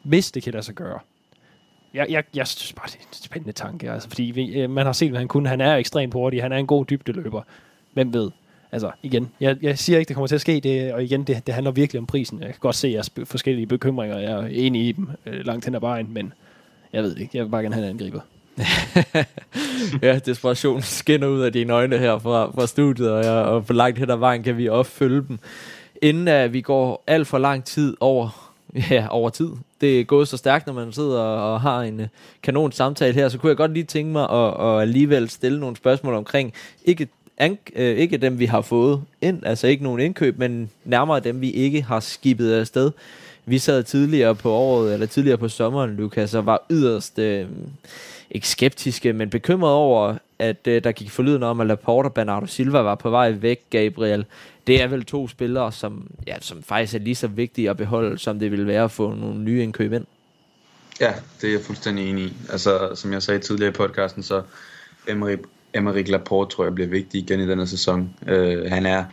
hvis 0.08 0.32
det 0.32 0.43
kan 0.43 0.53
lade 0.53 0.64
sig 0.64 0.76
gøre. 0.76 0.99
Jeg, 1.93 2.08
jeg, 2.10 2.24
jeg 2.36 2.47
synes 2.47 2.74
bare, 2.74 2.88
det 2.88 2.95
er 2.95 2.99
en 2.99 3.08
spændende 3.12 3.53
tanke, 3.53 3.91
altså, 3.91 4.10
fordi 4.10 4.24
vi, 4.24 4.62
øh, 4.62 4.70
man 4.70 4.86
har 4.86 4.93
set, 4.93 5.10
hvad 5.10 5.20
han 5.20 5.28
kunne. 5.28 5.49
Han 5.49 5.62
er 5.62 5.76
ekstremt 5.76 6.14
hurtig, 6.14 6.41
han 6.41 6.51
er 6.51 6.58
en 6.58 6.68
god 6.68 6.86
dybdeløber. 6.86 7.41
Hvem 7.93 8.14
ved? 8.14 8.32
Altså, 8.72 8.91
igen, 9.03 9.32
jeg, 9.39 9.58
jeg 9.62 9.78
siger 9.78 9.99
ikke, 9.99 10.08
det 10.08 10.16
kommer 10.16 10.28
til 10.28 10.36
at 10.36 10.41
ske, 10.41 10.60
det, 10.60 10.93
og 10.93 11.03
igen, 11.03 11.24
det, 11.24 11.47
det 11.47 11.53
handler 11.53 11.72
virkelig 11.72 11.99
om 11.99 12.05
prisen. 12.05 12.39
Jeg 12.39 12.47
kan 12.47 12.58
godt 12.60 12.76
se 12.76 12.88
jeres 12.88 13.12
forskellige 13.26 13.68
bekymringer, 13.68 14.18
jeg 14.18 14.32
er 14.32 14.47
enig 14.51 14.88
i 14.88 14.91
dem 14.91 15.10
øh, 15.26 15.45
langt 15.45 15.66
hen 15.66 15.76
ad 15.76 15.80
vejen, 15.80 16.14
men 16.14 16.34
jeg 16.93 17.03
ved 17.03 17.16
det 17.16 17.22
ikke, 17.22 17.38
jeg 17.38 17.45
vil 17.45 17.49
bare 17.49 17.62
gerne 17.62 17.76
have 17.76 17.86
en 17.86 17.89
angriber. 17.89 18.20
ja, 20.08 20.20
desperationen 20.20 20.82
skinner 20.82 21.28
ud 21.28 21.41
af 21.41 21.53
dine 21.53 21.74
øjne 21.74 21.97
her 21.97 22.20
fra, 22.20 22.51
fra 22.51 22.68
studiet, 22.68 23.12
og, 23.12 23.24
jeg, 23.26 23.34
og 23.34 23.66
på 23.66 23.74
langt 23.74 23.99
hen 23.99 24.10
ad 24.10 24.18
vejen 24.18 24.43
kan 24.43 24.58
vi 24.58 24.70
opfølge 24.70 25.24
dem. 25.28 25.39
Inden 26.01 26.45
uh, 26.45 26.53
vi 26.53 26.62
går 26.62 27.03
alt 27.08 27.28
for 27.28 27.38
lang 27.38 27.64
tid 27.66 27.97
over 27.99 28.46
ja, 28.91 29.07
over 29.09 29.30
tid. 29.30 29.49
Det 29.82 29.99
er 29.99 30.03
gået 30.03 30.28
så 30.28 30.38
stærkt, 30.38 30.68
når 30.68 30.74
man 30.74 30.91
sidder 30.91 31.20
og 31.20 31.61
har 31.61 31.82
en 31.82 31.99
øh, 31.99 32.07
kanon 32.43 32.72
samtale 32.72 33.13
her, 33.13 33.30
så 33.30 33.38
kunne 33.38 33.49
jeg 33.49 33.57
godt 33.57 33.74
lige 33.74 33.84
tænke 33.84 34.11
mig 34.11 34.30
at, 34.30 34.65
at 34.68 34.82
alligevel 34.82 35.30
stille 35.30 35.59
nogle 35.59 35.76
spørgsmål 35.76 36.13
omkring, 36.13 36.53
ikke, 36.86 37.07
an, 37.38 37.57
øh, 37.76 37.97
ikke 37.97 38.18
dem 38.18 38.39
vi 38.39 38.45
har 38.45 38.61
fået 38.61 39.01
ind, 39.22 39.45
altså 39.45 39.68
ikke 39.68 39.84
nogen 39.84 39.99
indkøb, 39.99 40.38
men 40.38 40.70
nærmere 40.86 41.20
dem 41.20 41.41
vi 41.41 41.51
ikke 41.51 41.82
har 41.82 41.99
skibet 41.99 42.53
afsted. 42.53 42.91
Vi 43.45 43.59
sad 43.59 43.84
tidligere 43.84 44.36
på 44.36 44.51
året, 44.51 44.93
eller 44.93 45.05
tidligere 45.05 45.38
på 45.38 45.49
sommeren, 45.49 45.95
Lukas, 45.95 46.34
og 46.34 46.45
var 46.45 46.65
yderst, 46.70 47.20
Øh, 47.20 47.45
ikke 48.32 48.47
skeptiske, 48.47 49.13
men 49.13 49.30
bekymret 49.30 49.74
over, 49.74 50.15
at 50.39 50.67
øh, 50.67 50.83
der 50.83 50.91
gik 50.91 51.11
forlyden 51.11 51.43
om, 51.43 51.61
at 51.61 51.67
Laporte 51.67 52.07
og 52.07 52.13
Bernardo 52.13 52.45
Silva 52.45 52.79
var 52.79 52.95
på 52.95 53.09
vej 53.09 53.31
væk, 53.31 53.59
Gabriel 53.69 54.25
det 54.67 54.81
er 54.81 54.88
vel 54.88 55.05
to 55.05 55.27
spillere, 55.27 55.71
som, 55.71 56.07
ja, 56.27 56.35
som 56.41 56.63
faktisk 56.63 56.93
er 56.93 56.99
lige 56.99 57.15
så 57.15 57.27
vigtige 57.27 57.69
at 57.69 57.77
beholde, 57.77 58.17
som 58.17 58.39
det 58.39 58.51
vil 58.51 58.67
være 58.67 58.83
at 58.83 58.91
få 58.91 59.15
nogle 59.15 59.39
nye 59.39 59.63
indkøb 59.63 59.93
ind. 59.93 60.05
Ja, 61.01 61.13
det 61.41 61.47
er 61.47 61.51
jeg 61.51 61.61
fuldstændig 61.61 62.09
enig 62.09 62.23
i. 62.23 62.33
Altså, 62.49 62.91
som 62.95 63.13
jeg 63.13 63.23
sagde 63.23 63.39
tidligere 63.39 63.69
i 63.69 63.73
podcasten, 63.73 64.23
så 64.23 64.41
Emery, 65.07 65.35
Emery 65.73 66.03
Laporte 66.07 66.55
tror 66.55 66.63
jeg 66.63 66.75
bliver 66.75 66.89
vigtig 66.89 67.21
igen 67.21 67.39
i 67.39 67.47
denne 67.47 67.67
sæson. 67.67 68.13
Øh, 68.27 68.71
han 68.71 68.85
er 68.85 69.05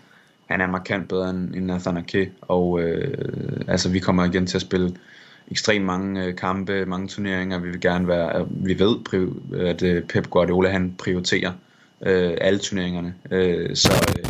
han 0.47 0.61
er 0.61 0.66
markant 0.66 1.09
bedre 1.09 1.31
end, 1.31 1.55
end 1.55 1.64
Nathan 1.64 1.97
Ake, 1.97 2.33
og 2.41 2.81
øh, 2.81 3.61
altså, 3.68 3.89
vi 3.89 3.99
kommer 3.99 4.25
igen 4.25 4.47
til 4.47 4.59
at 4.59 4.62
spille 4.62 4.97
ekstremt 5.51 5.85
mange 5.85 6.25
øh, 6.25 6.37
kampe, 6.37 6.87
mange 6.87 7.09
turneringer. 7.09 7.59
Vi 7.59 7.69
vil 7.69 7.81
gerne 7.81 8.09
være, 8.09 8.41
øh, 8.41 8.67
vi 8.67 8.79
ved, 8.79 8.97
at 9.61 9.83
øh, 9.83 10.03
Pep 10.03 10.31
Guardiola 10.31 10.69
han 10.69 10.95
prioriterer 10.99 11.53
øh, 12.07 12.35
alle 12.41 12.59
turneringerne. 12.59 13.15
Øh, 13.31 13.77
så 13.77 13.93
øh, 14.19 14.25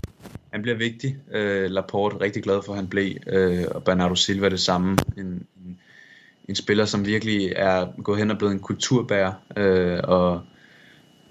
han 0.51 0.63
bliver 0.63 0.77
vigtig. 0.77 1.17
Øh, 1.33 1.71
Laporte 1.71 2.21
rigtig 2.21 2.43
glad 2.43 2.61
for, 2.67 2.73
at 2.73 2.79
han 2.79 2.89
blev. 2.89 3.15
Øh, 3.27 3.65
og 3.71 3.85
Bernardo 3.85 4.15
Silva 4.15 4.49
det 4.49 4.61
samme. 4.61 4.97
En, 5.17 5.27
en, 5.27 5.79
en 6.49 6.55
spiller, 6.55 6.85
som 6.85 7.07
virkelig 7.07 7.53
er 7.57 8.03
gået 8.03 8.19
hen 8.19 8.31
og 8.31 8.39
blevet 8.39 8.53
en 8.53 8.61
kulturbærer. 8.61 9.33
Øh, 9.57 10.01
og 10.05 10.41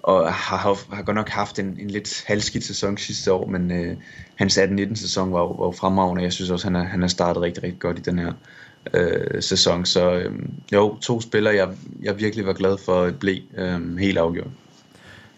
og 0.04 0.32
har, 0.32 0.56
har, 0.56 0.94
har 0.94 1.02
godt 1.02 1.14
nok 1.14 1.28
haft 1.28 1.58
en, 1.58 1.76
en 1.80 1.90
lidt 1.90 2.24
halvskidt 2.26 2.64
sæson 2.64 2.96
sidste 2.96 3.32
år, 3.32 3.46
men 3.46 3.70
øh, 3.70 3.96
hans 4.34 4.58
18-19 4.58 4.94
sæson 4.94 5.32
var, 5.32 5.40
var 5.40 5.70
fremragende. 5.70 6.22
Jeg 6.22 6.32
synes 6.32 6.50
også, 6.50 6.66
han 6.66 6.74
har, 6.74 6.82
han 6.84 7.00
har 7.00 7.08
startet 7.08 7.42
rigtig, 7.42 7.62
rigtig 7.62 7.80
godt 7.80 7.98
i 7.98 8.02
den 8.02 8.18
her 8.18 8.32
øh, 8.94 9.42
sæson. 9.42 9.86
Så 9.86 10.12
øh, 10.12 10.32
jo, 10.72 10.96
to 11.02 11.20
spillere, 11.20 11.54
jeg, 11.54 11.68
jeg 12.02 12.18
virkelig 12.18 12.46
var 12.46 12.52
glad 12.52 12.78
for 12.78 13.02
at 13.02 13.18
blive 13.18 13.42
øh, 13.56 13.96
helt 13.96 14.18
afgjort. 14.18 14.50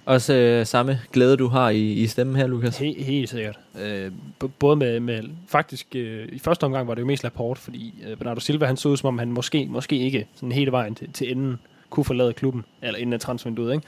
Også 0.06 0.34
øh, 0.34 0.66
samme 0.66 1.00
glæde, 1.12 1.36
du 1.36 1.48
har 1.48 1.70
i, 1.70 1.92
i 1.92 2.06
stemmen 2.06 2.36
her, 2.36 2.46
Lukas? 2.46 2.78
He, 2.78 2.94
helt 2.98 3.28
sikkert. 3.28 3.58
Øh, 3.82 4.12
både 4.58 4.76
med, 4.76 5.00
med 5.00 5.22
faktisk, 5.48 5.86
øh, 5.94 6.28
i 6.32 6.38
første 6.38 6.64
omgang 6.64 6.88
var 6.88 6.94
det 6.94 7.00
jo 7.00 7.06
mest 7.06 7.22
Laporte, 7.22 7.60
fordi 7.60 7.94
øh, 8.08 8.16
Bernardo 8.16 8.40
Silva, 8.40 8.66
han 8.66 8.76
så 8.76 8.88
ud 8.88 8.96
som 8.96 9.08
om, 9.08 9.18
han 9.18 9.32
måske, 9.32 9.66
måske 9.70 9.96
ikke 9.96 10.26
sådan 10.34 10.52
hele 10.52 10.72
vejen 10.72 10.94
til, 10.94 11.12
til 11.12 11.30
enden 11.30 11.58
kunne 11.90 12.04
forlade 12.04 12.32
klubben, 12.32 12.64
eller 12.82 12.98
inden 12.98 13.12
af 13.12 13.20
transfervinduet, 13.20 13.74
ikke? 13.74 13.86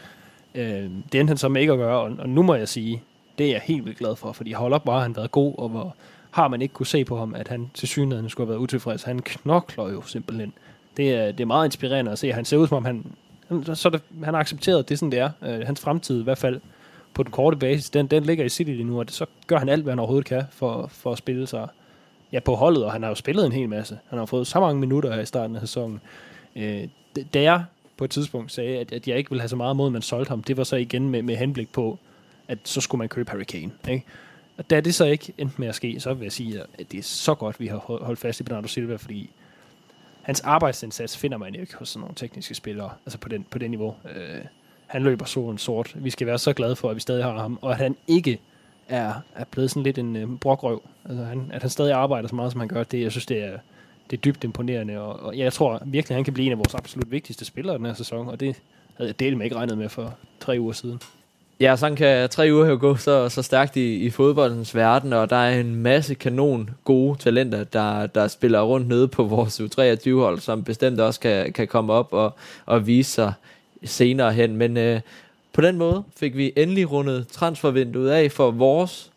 Øh, 0.55 0.91
det 1.13 1.21
endte 1.21 1.31
han 1.31 1.37
så 1.37 1.49
med 1.49 1.61
ikke 1.61 1.73
at 1.73 1.79
gøre, 1.79 2.01
og, 2.01 2.13
og 2.19 2.29
nu 2.29 2.43
må 2.43 2.55
jeg 2.55 2.69
sige, 2.69 3.03
det 3.39 3.47
er 3.47 3.51
jeg 3.51 3.61
helt 3.65 3.85
vildt 3.85 3.99
glad 3.99 4.17
for, 4.17 4.33
fordi 4.33 4.53
hold 4.53 4.73
op, 4.73 4.87
var 4.87 5.03
han 5.03 5.17
været 5.17 5.31
god, 5.31 5.55
og 5.59 5.69
hvor 5.69 5.97
har 6.39 6.49
man 6.49 6.63
ikke 6.63 6.75
kunne 6.75 6.87
se 6.87 7.05
på 7.05 7.19
ham, 7.19 7.35
at 7.35 7.49
han 7.49 7.71
til 7.75 7.89
synligheden 7.89 8.31
skulle 8.31 8.47
have 8.47 8.53
været 8.53 8.63
utilfreds. 8.63 9.03
Han 9.03 9.23
knokler 9.23 9.89
jo 9.89 10.03
simpelthen. 10.03 10.53
Det 10.97 11.15
er, 11.15 11.33
det 11.33 11.41
er 11.41 11.47
meget 11.47 11.67
inspirerende 11.67 12.11
at 12.11 12.19
se. 12.19 12.33
Han 12.33 12.45
ser 12.45 12.57
ud 12.57 12.69
som 12.69 12.77
om, 12.77 12.85
han, 12.85 13.05
så 13.75 13.91
det, 13.91 14.03
han 14.25 14.35
har 14.35 14.41
accepteret, 14.41 14.89
det 14.89 14.95
er 14.95 14.99
sådan, 14.99 15.13
det 15.13 15.19
er. 15.19 15.31
Øh, 15.43 15.67
hans 15.67 15.81
fremtid 15.81 16.21
i 16.21 16.25
hvert 16.25 16.39
fald 16.39 16.61
på 17.15 17.23
den 17.23 17.31
korte 17.31 17.57
basis, 17.57 17.91
den, 17.91 18.07
den 18.07 18.23
ligger 18.23 18.45
i 18.45 18.49
City 18.49 18.71
lige 18.71 18.85
nu, 18.85 18.99
og 18.99 19.07
det, 19.07 19.15
så 19.15 19.27
gør 19.47 19.59
han 19.59 19.69
alt, 19.69 19.83
hvad 19.83 19.93
han 19.93 19.99
overhovedet 19.99 20.27
kan 20.27 20.43
for, 20.51 20.87
for 20.87 21.13
at 21.13 21.19
spille 21.19 21.47
sig 21.47 21.69
ja, 22.33 22.41
på 22.41 22.55
holdet, 22.55 22.85
og 22.85 22.93
han 22.93 23.03
har 23.03 23.09
jo 23.09 23.15
spillet 23.15 23.47
en 23.47 23.53
hel 23.53 23.69
masse. 23.69 23.99
Han 24.09 24.19
har 24.19 24.27
fået 24.27 24.47
så 24.47 24.61
mange 24.61 24.81
minutter 24.81 25.15
her 25.15 25.21
i 25.21 25.27
starten 25.27 25.57
af 25.57 25.61
sæsonen. 25.61 26.01
Øh, 26.57 26.89
da 27.35 27.43
jeg 27.43 27.65
på 27.97 28.05
et 28.05 28.11
tidspunkt 28.11 28.53
sagde, 28.53 28.79
at, 28.79 28.93
at 28.93 29.09
jeg 29.09 29.19
ikke 29.19 29.31
ville 29.31 29.41
have 29.41 29.49
så 29.49 29.57
meget 29.57 29.77
mod, 29.77 29.91
man 29.91 30.03
solgte 30.03 30.29
ham, 30.29 30.43
det 30.43 30.57
var 30.57 30.65
så 30.65 30.77
igen 30.77 31.09
med, 31.09 31.23
med 31.23 31.37
henblik 31.37 31.73
på, 31.73 31.99
at 32.49 32.59
så 32.65 32.81
skulle 32.81 32.99
man 32.99 33.09
købe 33.09 33.31
Harry 33.31 33.43
Kane. 33.43 33.71
Ikke? 33.89 34.05
Og 34.59 34.71
da 34.71 34.81
det 34.81 34.95
så 34.95 35.05
ikke 35.05 35.33
endte 35.39 35.55
med 35.59 35.69
at 35.69 35.75
ske, 35.75 36.01
så 36.01 36.15
vil 36.15 36.25
jeg 36.25 36.33
sige, 36.33 36.61
at 36.61 36.93
det 36.93 36.99
er 36.99 37.03
så 37.03 37.35
godt, 37.35 37.61
vi 37.61 37.67
har 37.67 37.77
holdt 37.77 38.19
fast 38.19 38.41
i 38.41 38.43
Bernardo 38.43 38.69
Silva, 38.69 38.97
fordi 38.97 39.31
hans 40.23 40.41
arbejdsindsats 40.41 41.17
finder 41.17 41.39
man 41.39 41.55
ikke 41.55 41.77
hos 41.77 41.89
sådan 41.89 42.01
nogle 42.01 42.15
tekniske 42.15 42.55
spillere, 42.55 42.91
altså 43.07 43.19
på 43.19 43.29
den, 43.29 43.47
på 43.51 43.59
den 43.59 43.71
niveau. 43.71 43.95
Øh, 44.17 44.41
han 44.87 45.03
løber 45.03 45.25
solen 45.25 45.59
sort. 45.59 45.93
Vi 45.95 46.11
skal 46.11 46.27
være 46.27 46.39
så 46.39 46.53
glade 46.53 46.77
for, 46.77 46.91
at 46.91 46.97
vi 46.97 47.01
stadig 47.01 47.25
har 47.25 47.39
ham, 47.39 47.59
og 47.63 47.71
at 47.71 47.77
han 47.79 47.97
ikke 48.07 48.41
er, 48.89 49.15
er 49.35 49.45
blevet 49.45 49.71
sådan 49.71 49.83
lidt 49.83 49.99
en 49.99 50.17
øh, 50.17 50.29
brokrøv. 50.41 50.83
Altså 51.09 51.25
han, 51.25 51.51
at 51.53 51.63
han 51.63 51.71
stadig 51.71 51.93
arbejder 51.93 52.29
så 52.29 52.35
meget, 52.35 52.53
som 52.53 52.61
han 52.61 52.69
gør, 52.69 52.85
det, 52.85 53.03
jeg 53.03 53.11
synes, 53.11 53.27
det 53.27 53.45
er, 53.45 53.59
det 54.11 54.17
er 54.17 54.21
dybt 54.21 54.45
imponerende, 54.45 54.99
og, 54.99 55.21
og 55.21 55.39
jeg 55.39 55.53
tror 55.53 55.83
virkelig, 55.85 56.15
at 56.15 56.17
han 56.17 56.25
kan 56.25 56.35
blive 56.35 56.47
en 56.47 56.53
af 56.53 56.59
vores 56.59 56.75
absolut 56.75 57.11
vigtigste 57.11 57.45
spillere 57.45 57.79
den 57.79 57.87
her 57.87 57.95
sæson, 57.95 58.29
og 58.29 58.41
det 58.41 58.57
havde 58.97 59.09
jeg 59.09 59.21
delt 59.21 59.37
med 59.37 59.47
ikke 59.47 59.57
regnet 59.57 59.79
med 59.79 59.89
for 59.89 60.19
tre 60.41 60.57
uger 60.61 60.73
siden. 60.73 61.01
Ja, 61.61 61.77
sådan 61.77 61.97
kan 61.97 62.29
tre 62.29 62.49
uger 62.53 62.67
her 62.67 62.77
gå 62.77 62.97
så, 62.97 63.29
så 63.29 63.43
stærkt 63.43 63.77
i, 63.77 63.95
i 63.95 64.11
fodboldens 64.11 64.75
verden, 64.75 65.13
og 65.13 65.31
der 65.31 65.37
er 65.37 65.61
en 65.61 65.75
masse 65.75 66.15
kanon 66.15 66.71
gode 66.85 67.19
talenter, 67.19 67.65
der, 67.65 68.07
der 68.07 68.29
spiller 68.29 68.63
rundt 68.63 68.89
nede 68.89 69.09
på 69.09 69.25
vores 69.25 69.61
U23-hold, 69.61 70.41
som 70.41 70.65
bestemt 70.65 71.01
også 71.01 71.21
kan, 71.21 71.53
kan 71.53 71.69
komme 71.69 71.93
op 71.93 72.13
og, 72.13 72.37
og 72.67 72.87
vise 72.87 73.13
sig 73.13 73.33
senere 73.85 74.33
hen. 74.33 74.57
Men 74.57 74.77
øh, 74.77 75.01
på 75.53 75.61
den 75.61 75.77
måde 75.77 76.03
fik 76.17 76.37
vi 76.37 76.53
endelig 76.57 76.91
rundet 76.91 77.29
transfervinduet 77.29 78.11
af 78.11 78.33
for 78.33 78.51
vores 78.51 79.11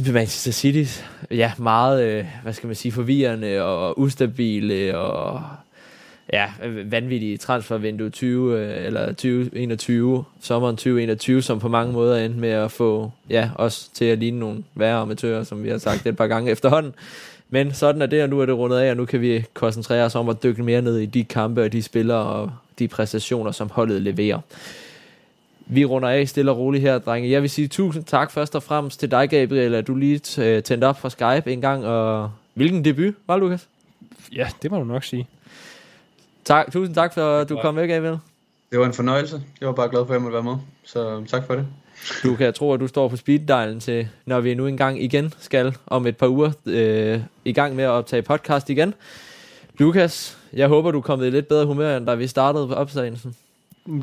Manchester 0.00 0.52
City, 0.52 1.02
ja, 1.30 1.52
meget, 1.58 2.04
øh, 2.04 2.26
hvad 2.42 2.52
skal 2.52 2.66
man 2.66 2.76
sige, 2.76 2.92
forvirrende 2.92 3.62
og 3.62 3.98
ustabile 3.98 4.98
og 4.98 5.42
ja, 6.32 6.52
øh, 6.64 6.92
vanvittige 6.92 7.36
transfervindue 7.36 8.10
20 8.10 8.58
øh, 8.58 8.86
eller 8.86 9.06
2021, 9.06 10.24
sommeren 10.40 10.76
2021, 10.76 11.42
som 11.42 11.58
på 11.58 11.68
mange 11.68 11.92
måder 11.92 12.24
endte 12.24 12.40
med 12.40 12.50
at 12.50 12.70
få 12.70 13.12
ja, 13.30 13.50
os 13.54 13.90
til 13.94 14.04
at 14.04 14.18
ligne 14.18 14.38
nogle 14.38 14.64
værre 14.74 14.98
amatører, 14.98 15.44
som 15.44 15.64
vi 15.64 15.68
har 15.68 15.78
sagt 15.78 16.06
et 16.06 16.16
par 16.16 16.26
gange 16.26 16.50
efterhånden. 16.50 16.94
Men 17.50 17.74
sådan 17.74 18.02
er 18.02 18.06
det, 18.06 18.22
og 18.22 18.28
nu 18.28 18.40
er 18.40 18.46
det 18.46 18.56
rundet 18.56 18.78
af, 18.78 18.90
og 18.90 18.96
nu 18.96 19.04
kan 19.04 19.20
vi 19.20 19.44
koncentrere 19.54 20.04
os 20.04 20.14
om 20.14 20.28
at 20.28 20.42
dykke 20.42 20.62
mere 20.62 20.82
ned 20.82 20.98
i 20.98 21.06
de 21.06 21.24
kampe 21.24 21.62
og 21.62 21.72
de 21.72 21.82
spillere 21.82 22.22
og 22.22 22.52
de 22.78 22.88
præstationer, 22.88 23.50
som 23.50 23.70
holdet 23.70 24.02
leverer. 24.02 24.40
Vi 25.66 25.84
runder 25.84 26.08
af 26.08 26.28
stille 26.28 26.50
og 26.50 26.58
roligt 26.58 26.82
her, 26.82 26.98
drenge. 26.98 27.30
Jeg 27.30 27.42
vil 27.42 27.50
sige 27.50 27.68
tusind 27.68 28.04
tak 28.04 28.30
først 28.30 28.54
og 28.54 28.62
fremmest 28.62 29.00
til 29.00 29.10
dig, 29.10 29.28
Gabriel, 29.28 29.74
at 29.74 29.86
du 29.86 29.94
lige 29.94 30.18
tændte 30.60 30.84
op 30.84 31.00
for 31.00 31.08
Skype 31.08 31.52
en 31.52 31.60
gang. 31.60 31.86
Og 31.86 32.30
hvilken 32.54 32.84
debut 32.84 33.14
var, 33.26 33.36
Lukas? 33.36 33.68
Ja, 34.32 34.48
det 34.62 34.70
må 34.70 34.78
du 34.78 34.84
nok 34.84 35.04
sige. 35.04 35.26
Tak, 36.44 36.72
tusind 36.72 36.94
tak 36.94 37.14
for, 37.14 37.38
at 37.38 37.48
du 37.48 37.58
kom 37.62 37.74
med, 37.74 37.88
Gabriel. 37.88 38.18
Det 38.70 38.78
var 38.78 38.86
en 38.86 38.92
fornøjelse. 38.92 39.42
Jeg 39.60 39.68
var 39.68 39.74
bare 39.74 39.88
glad 39.88 40.00
for, 40.06 40.12
at 40.12 40.12
jeg 40.12 40.22
måtte 40.22 40.34
være 40.34 40.42
med. 40.42 40.56
Så 40.84 41.24
tak 41.26 41.46
for 41.46 41.54
det. 41.54 41.66
Du 42.22 42.36
kan 42.36 42.52
tro, 42.52 42.72
at 42.72 42.80
du 42.80 42.86
står 42.86 43.08
på 43.08 43.16
speeddialen 43.16 43.80
til, 43.80 44.08
når 44.26 44.40
vi 44.40 44.54
nu 44.54 44.66
engang 44.66 45.02
igen 45.02 45.32
skal 45.38 45.76
om 45.86 46.06
et 46.06 46.16
par 46.16 46.28
uger 46.28 46.52
øh, 46.66 47.20
i 47.44 47.52
gang 47.52 47.76
med 47.76 47.84
at 47.84 47.90
optage 47.90 48.22
podcast 48.22 48.70
igen. 48.70 48.94
Lukas, 49.78 50.38
jeg 50.52 50.68
håber, 50.68 50.90
du 50.90 50.98
er 50.98 51.02
kommet 51.02 51.26
i 51.26 51.30
lidt 51.30 51.48
bedre 51.48 51.66
humør, 51.66 51.96
end 51.96 52.06
da 52.06 52.14
vi 52.14 52.26
startede 52.26 52.68
på 52.68 52.74
optagelsen. 52.74 53.36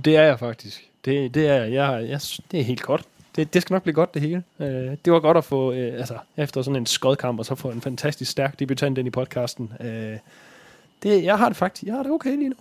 Det 0.06 0.16
er 0.18 0.24
jeg 0.24 0.40
faktisk. 0.40 0.88
Det, 1.06 1.34
det, 1.34 1.48
er, 1.48 1.64
jeg, 1.64 2.06
jeg, 2.10 2.20
det 2.52 2.60
er 2.60 2.64
helt 2.64 2.82
godt. 2.82 3.02
Det, 3.36 3.54
det 3.54 3.62
skal 3.62 3.74
nok 3.74 3.84
blive 3.84 3.94
godt, 3.94 4.14
det 4.14 4.22
hele. 4.22 4.44
Øh, 4.60 4.98
det 5.06 5.14
var 5.14 5.20
godt 5.20 5.38
at 5.38 5.44
få, 5.44 5.72
øh, 5.72 5.94
altså, 5.94 6.18
efter 6.38 6.62
sådan 6.62 6.76
en 6.76 6.86
skodkamp, 6.86 7.40
og 7.40 7.46
så 7.46 7.56
få 7.56 7.70
en 7.70 7.82
fantastisk 7.82 8.32
stærk 8.32 8.60
debutant 8.60 8.98
ind 8.98 9.08
i 9.08 9.12
podcasten. 9.12 9.72
Øh, 9.80 10.18
det, 11.04 11.24
jeg 11.24 11.38
har 11.38 11.48
det 11.48 11.58
faktisk, 11.58 11.84
jeg 11.88 11.96
har 11.96 12.04
det 12.04 12.12
okay 12.12 12.36
lige 12.38 12.50
nu. 12.50 12.56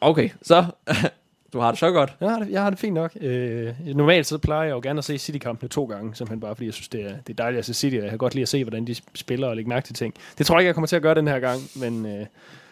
Okay, 0.00 0.30
så 0.42 0.64
du 1.52 1.60
har 1.60 1.70
det 1.70 1.78
så 1.78 1.90
godt. 1.90 2.16
Jeg 2.20 2.30
har 2.30 2.38
det, 2.38 2.50
jeg 2.50 2.62
har 2.62 2.70
det 2.70 2.78
fint 2.78 2.94
nok. 2.94 3.12
Øh, 3.20 3.74
normalt 3.94 4.26
så 4.26 4.38
plejer 4.38 4.62
jeg 4.62 4.72
jo 4.72 4.80
gerne 4.82 4.98
at 4.98 5.04
se 5.04 5.18
City-kampene 5.18 5.68
to 5.68 5.84
gange, 5.84 6.14
simpelthen 6.14 6.40
bare 6.40 6.54
fordi 6.54 6.66
jeg 6.66 6.74
synes, 6.74 6.88
det 6.88 7.00
er, 7.00 7.14
det 7.26 7.32
er 7.32 7.42
dejligt 7.42 7.58
at 7.58 7.64
se 7.64 7.74
City, 7.74 7.96
og 7.96 8.02
jeg 8.02 8.10
kan 8.10 8.18
godt 8.18 8.34
lide 8.34 8.42
at 8.42 8.48
se, 8.48 8.64
hvordan 8.64 8.86
de 8.86 8.96
spiller 9.14 9.48
og 9.48 9.56
lægge 9.56 9.68
mærke 9.68 9.86
til 9.86 9.94
ting. 9.94 10.14
Det 10.38 10.46
tror 10.46 10.54
jeg 10.54 10.60
ikke, 10.60 10.66
jeg 10.66 10.74
kommer 10.74 10.86
til 10.86 10.96
at 10.96 11.02
gøre 11.02 11.14
den 11.14 11.28
her 11.28 11.38
gang, 11.38 11.60
men 11.76 12.06
øh, 12.06 12.26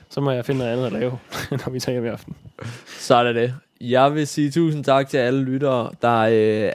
så 0.08 0.20
må 0.20 0.30
jeg 0.30 0.44
finde 0.44 0.58
noget 0.58 0.72
andet 0.72 0.86
at 0.86 0.92
lave, 0.92 1.18
når 1.50 1.70
vi 1.70 1.80
tager 1.80 1.94
hjem 1.94 2.04
i 2.04 2.08
aften. 2.08 2.36
Så 2.86 3.14
er 3.14 3.22
det 3.24 3.34
det. 3.34 3.54
Jeg 3.80 4.14
vil 4.14 4.26
sige 4.26 4.50
tusind 4.50 4.84
tak 4.84 5.08
til 5.08 5.18
alle 5.18 5.42
lyttere, 5.42 5.90
der 6.02 6.18
øh, 6.18 6.72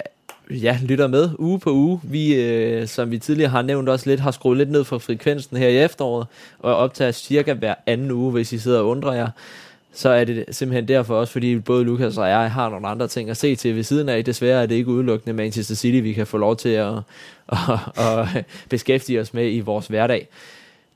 ja, 0.49 0.79
lytter 0.83 1.07
med 1.07 1.29
uge 1.39 1.59
på 1.59 1.71
uge. 1.71 1.99
Vi, 2.03 2.35
øh, 2.35 2.87
som 2.87 3.11
vi 3.11 3.17
tidligere 3.17 3.49
har 3.49 3.61
nævnt 3.61 3.89
også 3.89 4.09
lidt, 4.09 4.19
har 4.19 4.31
skruet 4.31 4.57
lidt 4.57 4.71
ned 4.71 4.83
for 4.83 4.97
frekvensen 4.97 5.57
her 5.57 5.67
i 5.67 5.83
efteråret, 5.83 6.27
og 6.59 6.75
optager 6.75 7.11
cirka 7.11 7.53
hver 7.53 7.75
anden 7.85 8.11
uge, 8.11 8.31
hvis 8.31 8.53
I 8.53 8.57
sidder 8.57 8.79
og 8.79 8.87
undrer 8.87 9.13
jer. 9.13 9.27
Så 9.93 10.09
er 10.09 10.23
det 10.23 10.45
simpelthen 10.51 10.87
derfor 10.87 11.15
også, 11.15 11.33
fordi 11.33 11.59
både 11.59 11.83
Lukas 11.83 12.17
og 12.17 12.29
jeg 12.29 12.51
har 12.51 12.69
nogle 12.69 12.87
andre 12.87 13.07
ting 13.07 13.29
at 13.29 13.37
se 13.37 13.55
til 13.55 13.75
ved 13.75 13.83
siden 13.83 14.09
af. 14.09 14.25
Desværre 14.25 14.61
er 14.61 14.65
det 14.65 14.75
ikke 14.75 14.91
udelukkende 14.91 15.33
Manchester 15.33 15.75
City, 15.75 16.03
vi 16.03 16.13
kan 16.13 16.27
få 16.27 16.37
lov 16.37 16.55
til 16.55 16.69
at, 16.69 16.93
at, 17.49 17.79
at 18.07 18.45
beskæftige 18.69 19.21
os 19.21 19.33
med 19.33 19.53
i 19.53 19.59
vores 19.59 19.87
hverdag. 19.87 20.27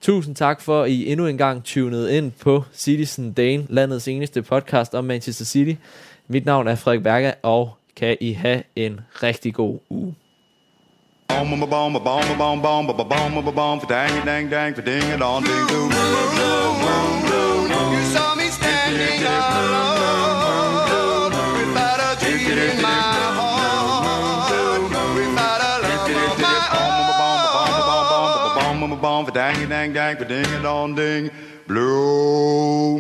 Tusind 0.02 0.36
tak 0.36 0.62
for, 0.62 0.84
at 0.84 0.89
I 0.89 1.12
endnu 1.12 1.28
en 1.28 1.38
gang 1.38 1.64
tunede 1.64 2.18
ind 2.18 2.32
på 2.32 2.64
Citizen 2.74 3.34
Dane, 3.34 3.66
landets 3.70 4.08
eneste 4.08 4.41
podcast 4.41 4.95
om 4.95 5.06
Manchester 5.06 5.45
City. 5.45 5.82
Mit 6.28 6.45
navn 6.45 6.68
er 6.68 6.76
Frederik 6.76 7.04
Berger, 7.04 7.34
og 7.43 7.77
kan 7.98 8.18
I 8.22 8.34
have 8.34 8.64
en 8.76 9.00
rigtig 9.24 9.54
god 9.54 9.80
uge. 9.89 10.14
bomb 29.02 29.26
for 29.26 29.32
dang 29.32 29.70
dang 29.70 29.93
dang 29.93 30.18
for 30.18 30.26
ding 30.26 30.45
a 30.45 30.62
dong 30.64 30.95
ding 30.95 31.30
blue 31.68 33.00